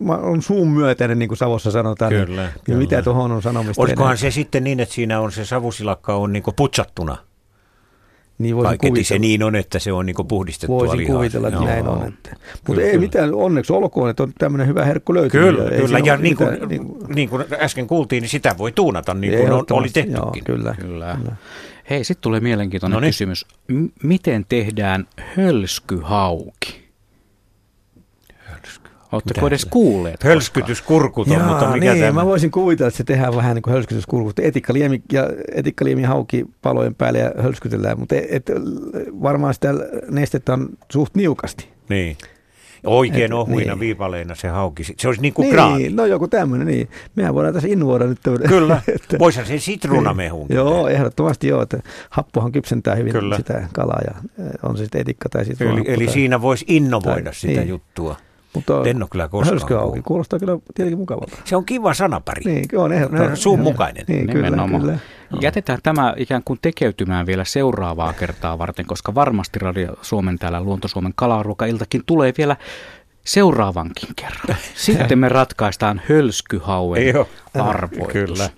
Mä- 0.00 0.16
on 0.16 0.42
suun 0.42 0.68
myötäinen, 0.68 1.18
niin 1.18 1.28
kuin 1.28 1.38
Savossa 1.38 1.70
sanotaan, 1.70 2.10
Kyllä, 2.12 2.24
niin, 2.26 2.34
kyllä. 2.36 2.50
niin 2.66 2.78
mitä 2.78 3.02
tuohon 3.02 3.32
on 3.32 3.42
sanomista 3.42 3.82
Olisikohan 3.82 4.10
enää? 4.10 4.16
se 4.16 4.30
sitten 4.30 4.64
niin, 4.64 4.80
että 4.80 4.94
siinä 4.94 5.20
on 5.20 5.32
se 5.32 5.44
savusilakka 5.44 6.14
on 6.14 6.32
niinku 6.32 6.52
putsattuna? 6.52 7.16
Niin 8.38 8.56
voisin 8.56 8.68
Kaiketi 8.68 9.04
se 9.04 9.14
kuvitella. 9.14 9.20
niin 9.20 9.42
on, 9.42 9.56
että 9.56 9.78
se 9.78 9.92
on 9.92 10.06
niinku 10.06 10.24
puhdistettua 10.24 10.76
Voisin 10.78 10.98
lihaa. 10.98 11.16
kuvitella, 11.16 11.48
että 11.48 11.56
Joo. 11.60 11.66
näin 11.66 11.88
on. 11.88 12.08
Että. 12.08 12.30
Mutta 12.30 12.60
Kyllä, 12.64 12.82
ei 12.82 12.90
kyllä. 12.90 13.00
mitään, 13.00 13.34
onneksi 13.34 13.72
olkoon, 13.72 14.10
että 14.10 14.22
on 14.22 14.32
tämmöinen 14.38 14.66
hyvä 14.66 14.84
herkku 14.84 15.14
löytynyt. 15.14 15.56
Kyllä, 15.56 15.70
kyllä. 15.70 15.98
Ja 15.98 16.16
niin 16.16 16.36
kuin, 16.36 16.50
mitään- 16.50 16.68
niin 16.68 16.86
kuin- 16.86 17.14
niin 17.14 17.28
kuin 17.28 17.44
äsken 17.60 17.86
kuultiin, 17.86 18.20
niin 18.20 18.28
sitä 18.30 18.54
voi 18.58 18.72
tuunata 18.72 19.14
niin 19.14 19.38
kuin 19.38 19.52
on, 19.52 19.64
oli 19.70 19.88
tehtykin. 19.88 20.16
Joo, 20.16 20.32
kyllä. 20.44 20.74
Kyllä. 20.80 21.16
Hei, 21.90 22.04
sitten 22.04 22.22
tulee 22.22 22.40
mielenkiintoinen 22.40 22.94
Noniin. 22.94 23.08
kysymys. 23.08 23.46
M- 23.68 23.86
miten 24.02 24.46
tehdään 24.48 25.06
hölskyhauki? 25.36 26.89
Oletteko 29.12 29.46
edes 29.46 29.64
kuulleet? 29.64 30.22
Hölskytyskurkut 30.24 31.28
on, 31.28 31.32
Jaa, 31.34 31.46
mutta 31.48 31.66
mikä 31.72 31.92
niin, 31.92 32.04
tämä? 32.04 32.20
mä 32.20 32.26
voisin 32.26 32.50
kuvitella, 32.50 32.88
että 32.88 32.98
se 32.98 33.04
tehdään 33.04 33.36
vähän 33.36 33.54
niin 33.54 33.62
kuin 33.62 33.72
hölskytyskurkut. 33.74 34.38
Etikkaliemi 34.38 35.02
ja 35.12 35.30
etikkaliemi 35.54 36.02
hauki 36.02 36.46
palojen 36.62 36.94
päälle 36.94 37.18
ja 37.18 37.32
hölskytellään, 37.42 37.98
mutta 37.98 38.14
et, 38.16 38.24
et, 38.30 38.50
varmaan 39.22 39.54
sitä 39.54 39.74
nestettä 40.10 40.52
on 40.52 40.68
suht 40.92 41.14
niukasti. 41.14 41.68
Niin. 41.88 42.16
Oikein 42.86 43.24
Et- 43.24 43.32
ohuina 43.32 43.72
niin. 43.72 43.80
viipaleina 43.80 44.34
se 44.34 44.48
hauki. 44.48 44.84
Se 44.96 45.08
olisi 45.08 45.22
niin 45.22 45.34
kuin 45.34 45.44
niin, 45.44 45.52
graani. 45.54 45.88
no 45.88 46.06
joku 46.06 46.28
tämmöinen, 46.28 46.66
niin. 46.66 46.88
Mehän 47.16 47.34
voidaan 47.34 47.54
tässä 47.54 47.68
innovoida 47.68 48.06
nyt. 48.06 48.18
tämmönen- 48.22 48.48
Kyllä. 48.48 48.82
että- 48.94 49.18
Voisihan 49.18 49.46
sen 49.46 49.60
sitruunamehunkin 49.60 50.54
Joo, 50.56 50.88
ehdottomasti 50.88 51.48
joo. 51.48 51.62
Että 51.62 51.78
happohan 52.10 52.52
kypsentää 52.52 52.94
hyvin 52.94 53.12
Kyllä. 53.12 53.36
sitä 53.36 53.68
kalaa 53.72 54.00
ja 54.06 54.14
eh, 54.46 54.50
on 54.62 54.76
se 54.76 54.82
sitten 54.82 55.00
etikka 55.00 55.28
tai 55.28 55.44
sitten 55.44 55.68
Eli, 55.68 55.84
eli 55.86 56.08
siinä 56.08 56.42
voisi 56.42 56.64
innovoida 56.68 57.24
Tai- 57.24 57.34
sitä 57.34 57.60
niin. 57.60 57.68
juttua. 57.68 58.16
Mutta 58.54 58.82
en 58.86 59.02
ole 59.02 59.08
kyllä 59.10 59.28
koskaan 59.28 59.52
Hölskyhauki 59.52 60.02
kuulostaa 60.02 60.38
kyllä 60.38 60.58
tietenkin 60.74 60.98
mukavalta. 60.98 61.36
Se 61.44 61.56
on 61.56 61.64
kiva 61.64 61.94
sanapari. 61.94 62.42
Niin, 62.44 62.66
on, 62.76 62.92
eh, 62.92 63.02
on 63.30 63.36
suun 63.36 63.60
mukainen. 63.60 64.04
Niin, 64.08 64.26
kyllä, 64.26 64.50
kyllä. 64.80 64.98
Jätetään 65.40 65.78
tämä 65.82 66.14
ikään 66.16 66.42
kuin 66.44 66.58
tekeytymään 66.62 67.26
vielä 67.26 67.44
seuraavaa 67.44 68.12
kertaa 68.12 68.58
varten, 68.58 68.86
koska 68.86 69.14
varmasti 69.14 69.58
Radio 69.58 69.96
Suomen 70.02 70.38
täällä 70.38 70.60
Luontosuomen 70.60 71.12
kalaruokailtakin 71.16 72.02
tulee 72.06 72.32
vielä 72.38 72.56
seuraavankin 73.24 74.08
kerran. 74.16 74.56
Sitten 74.74 75.18
me 75.18 75.28
ratkaistaan 75.28 76.02
hölskyhauen 76.08 77.14
arvoitus. 77.54 78.12
Kyllä. 78.12 78.50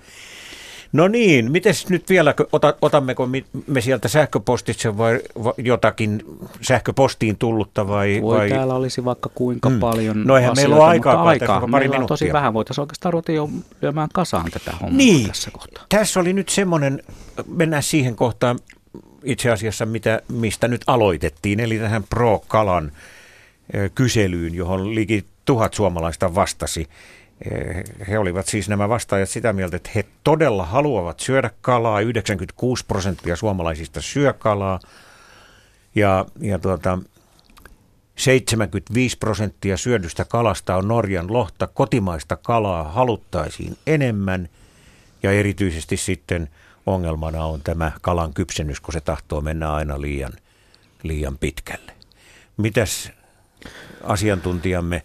No 0.92 1.08
niin, 1.08 1.52
miten 1.52 1.74
nyt 1.88 2.08
vielä, 2.08 2.34
otammeko 2.82 3.28
me 3.66 3.80
sieltä 3.80 4.08
sähköpostitse 4.08 4.98
vai 4.98 5.20
jotakin 5.58 6.24
sähköpostiin 6.60 7.36
tullutta 7.36 7.88
vai? 7.88 8.18
Voi 8.22 8.38
vai? 8.38 8.48
täällä 8.48 8.74
olisi 8.74 9.04
vaikka 9.04 9.30
kuinka 9.34 9.68
hmm. 9.68 9.80
paljon 9.80 10.24
No 10.24 10.36
eihän 10.36 10.52
meillä 10.56 10.76
ole 10.76 10.84
aikaa, 10.84 11.22
aikaa. 11.22 11.60
pari 11.60 11.70
meillä 11.70 11.88
minuuttia. 11.88 12.08
tosi 12.08 12.32
vähän, 12.32 12.54
voitaisiin 12.54 12.82
oikeastaan 12.82 13.12
ruveta 13.12 13.32
jo 13.32 13.50
lyömään 13.82 14.08
kasaan 14.12 14.50
tätä 14.50 14.70
hommaa 14.72 14.96
niin. 14.96 15.28
tässä 15.28 15.50
kohtaa. 15.50 15.84
Tässä 15.88 16.20
oli 16.20 16.32
nyt 16.32 16.48
semmoinen, 16.48 17.02
mennään 17.46 17.82
siihen 17.82 18.16
kohtaan 18.16 18.58
itse 19.24 19.50
asiassa, 19.50 19.86
mitä, 19.86 20.22
mistä 20.28 20.68
nyt 20.68 20.82
aloitettiin, 20.86 21.60
eli 21.60 21.78
tähän 21.78 22.04
Pro-kalan 22.10 22.92
kyselyyn, 23.94 24.54
johon 24.54 24.94
liki 24.94 25.24
tuhat 25.44 25.74
suomalaista 25.74 26.34
vastasi. 26.34 26.88
He 28.08 28.18
olivat 28.18 28.46
siis 28.46 28.68
nämä 28.68 28.88
vastaajat 28.88 29.28
sitä 29.28 29.52
mieltä, 29.52 29.76
että 29.76 29.90
he 29.94 30.04
todella 30.24 30.66
haluavat 30.66 31.20
syödä 31.20 31.50
kalaa. 31.60 32.00
96 32.00 32.84
prosenttia 32.86 33.36
suomalaisista 33.36 34.00
syö 34.00 34.32
kalaa. 34.32 34.80
Ja, 35.94 36.26
ja 36.40 36.58
tuota, 36.58 36.98
75 38.16 39.18
prosenttia 39.18 39.76
syödystä 39.76 40.24
kalasta 40.24 40.76
on 40.76 40.88
Norjan 40.88 41.32
lohta. 41.32 41.66
Kotimaista 41.66 42.36
kalaa 42.36 42.84
haluttaisiin 42.84 43.76
enemmän. 43.86 44.48
Ja 45.22 45.32
erityisesti 45.32 45.96
sitten 45.96 46.48
ongelmana 46.86 47.44
on 47.44 47.60
tämä 47.60 47.92
kalan 48.00 48.34
kypsennys, 48.34 48.80
kun 48.80 48.92
se 48.92 49.00
tahtoo 49.00 49.40
mennä 49.40 49.72
aina 49.72 50.00
liian, 50.00 50.32
liian 51.02 51.38
pitkälle. 51.38 51.92
Mitäs 52.56 53.10
asiantuntijamme 54.04 55.02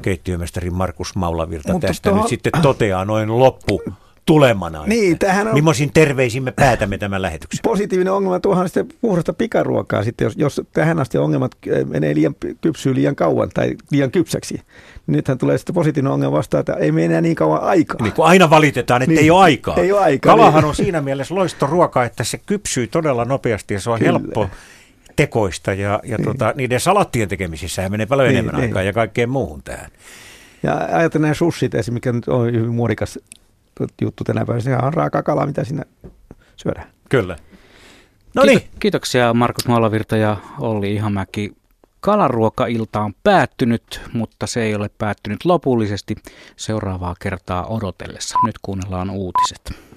keittiömestari 0.00 0.70
Markus 0.70 1.14
Maulavirta 1.14 1.72
Mutta 1.72 1.86
tästä 1.86 2.10
tuohon... 2.10 2.22
nyt 2.22 2.28
sitten 2.28 2.52
toteaa 2.62 3.04
noin 3.04 3.38
loppu 3.38 3.82
tulemana. 4.26 4.82
Niin, 4.86 5.18
tähän 5.18 5.48
on... 5.48 5.54
Mimmoisin 5.54 5.90
terveisin 5.94 6.42
me 6.42 6.52
päätämme 6.52 6.98
tämän 6.98 7.22
lähetyksen? 7.22 7.60
Positiivinen 7.62 8.12
ongelma 8.12 8.40
tuohan 8.40 8.68
sitten 8.68 8.88
puhdasta 9.00 9.32
pikaruokaa 9.32 10.04
sitten, 10.04 10.24
jos, 10.24 10.34
jos 10.36 10.60
tähän 10.72 10.98
asti 10.98 11.18
ongelmat 11.18 11.52
eh, 11.66 11.84
menee 11.86 12.14
liian 12.14 12.34
kypsyy 12.60 12.94
liian 12.94 13.16
kauan 13.16 13.48
tai 13.54 13.76
liian 13.90 14.10
kypsäksi. 14.10 14.54
Niin 14.54 14.62
nythän 15.06 15.38
tulee 15.38 15.58
sitten 15.58 15.74
positiivinen 15.74 16.12
ongelma 16.12 16.36
vastaan, 16.36 16.60
että 16.60 16.72
ei 16.72 16.92
mene 16.92 17.04
enää 17.04 17.20
niin 17.20 17.36
kauan 17.36 17.62
aikaa. 17.62 18.02
Niin 18.02 18.12
kun 18.12 18.26
aina 18.26 18.50
valitetaan, 18.50 19.02
että 19.02 19.10
niin, 19.10 19.22
ei 19.22 19.30
ole 19.30 19.42
aikaa. 19.42 19.76
Ei 19.76 19.92
ole 19.92 20.00
aikaa. 20.00 20.32
Kalahan 20.32 20.62
niin. 20.62 20.68
on 20.68 20.74
siinä 20.74 21.00
mielessä 21.00 21.34
loistoruoka, 21.34 22.04
että 22.04 22.24
se 22.24 22.38
kypsyy 22.46 22.86
todella 22.86 23.24
nopeasti 23.24 23.74
ja 23.74 23.80
se 23.80 23.90
on 23.90 23.98
Kyllä. 23.98 24.10
helppo 24.12 24.50
tekoista 25.16 25.72
ja, 25.72 26.00
ja 26.04 26.16
niin. 26.16 26.24
tota, 26.24 26.52
niiden 26.56 26.80
salattien 26.80 27.28
tekemisissä 27.28 27.88
menee 27.88 28.06
paljon 28.06 28.28
niin, 28.28 28.38
enemmän 28.38 28.54
niin. 28.54 28.62
aikaa 28.62 28.82
ja 28.82 28.92
kaikkeen 28.92 29.30
muuhun 29.30 29.62
tähän. 29.62 29.90
Ja 30.62 30.74
ajatellaan 30.74 31.22
nämä 31.22 31.34
sussit 31.34 31.74
esimerkiksi, 31.74 31.90
mikä 31.90 32.12
nyt 32.12 32.28
on 32.28 32.46
hyvin 32.46 32.74
muodikas 32.74 33.18
juttu 34.02 34.24
tänä 34.24 34.46
päivänä. 34.46 34.60
Sehän 34.60 34.84
on 34.84 34.94
raaka 34.94 35.22
kala, 35.22 35.46
mitä 35.46 35.64
sinne 35.64 35.82
syödään. 36.56 36.86
Kyllä. 37.08 37.36
No 38.34 38.42
niin. 38.42 38.60
Kiitoksia 38.80 39.34
Markus 39.34 39.66
Maalavirta 39.66 40.16
ja 40.16 40.36
Olli 40.58 40.94
Ihamäki. 40.94 41.52
Kalaruokailta 42.00 43.00
on 43.00 43.14
päättynyt, 43.24 44.00
mutta 44.12 44.46
se 44.46 44.62
ei 44.62 44.74
ole 44.74 44.90
päättynyt 44.98 45.44
lopullisesti 45.44 46.14
seuraavaa 46.56 47.14
kertaa 47.20 47.66
odotellessa. 47.66 48.38
Nyt 48.46 48.54
kuunnellaan 48.62 49.10
uutiset. 49.10 49.89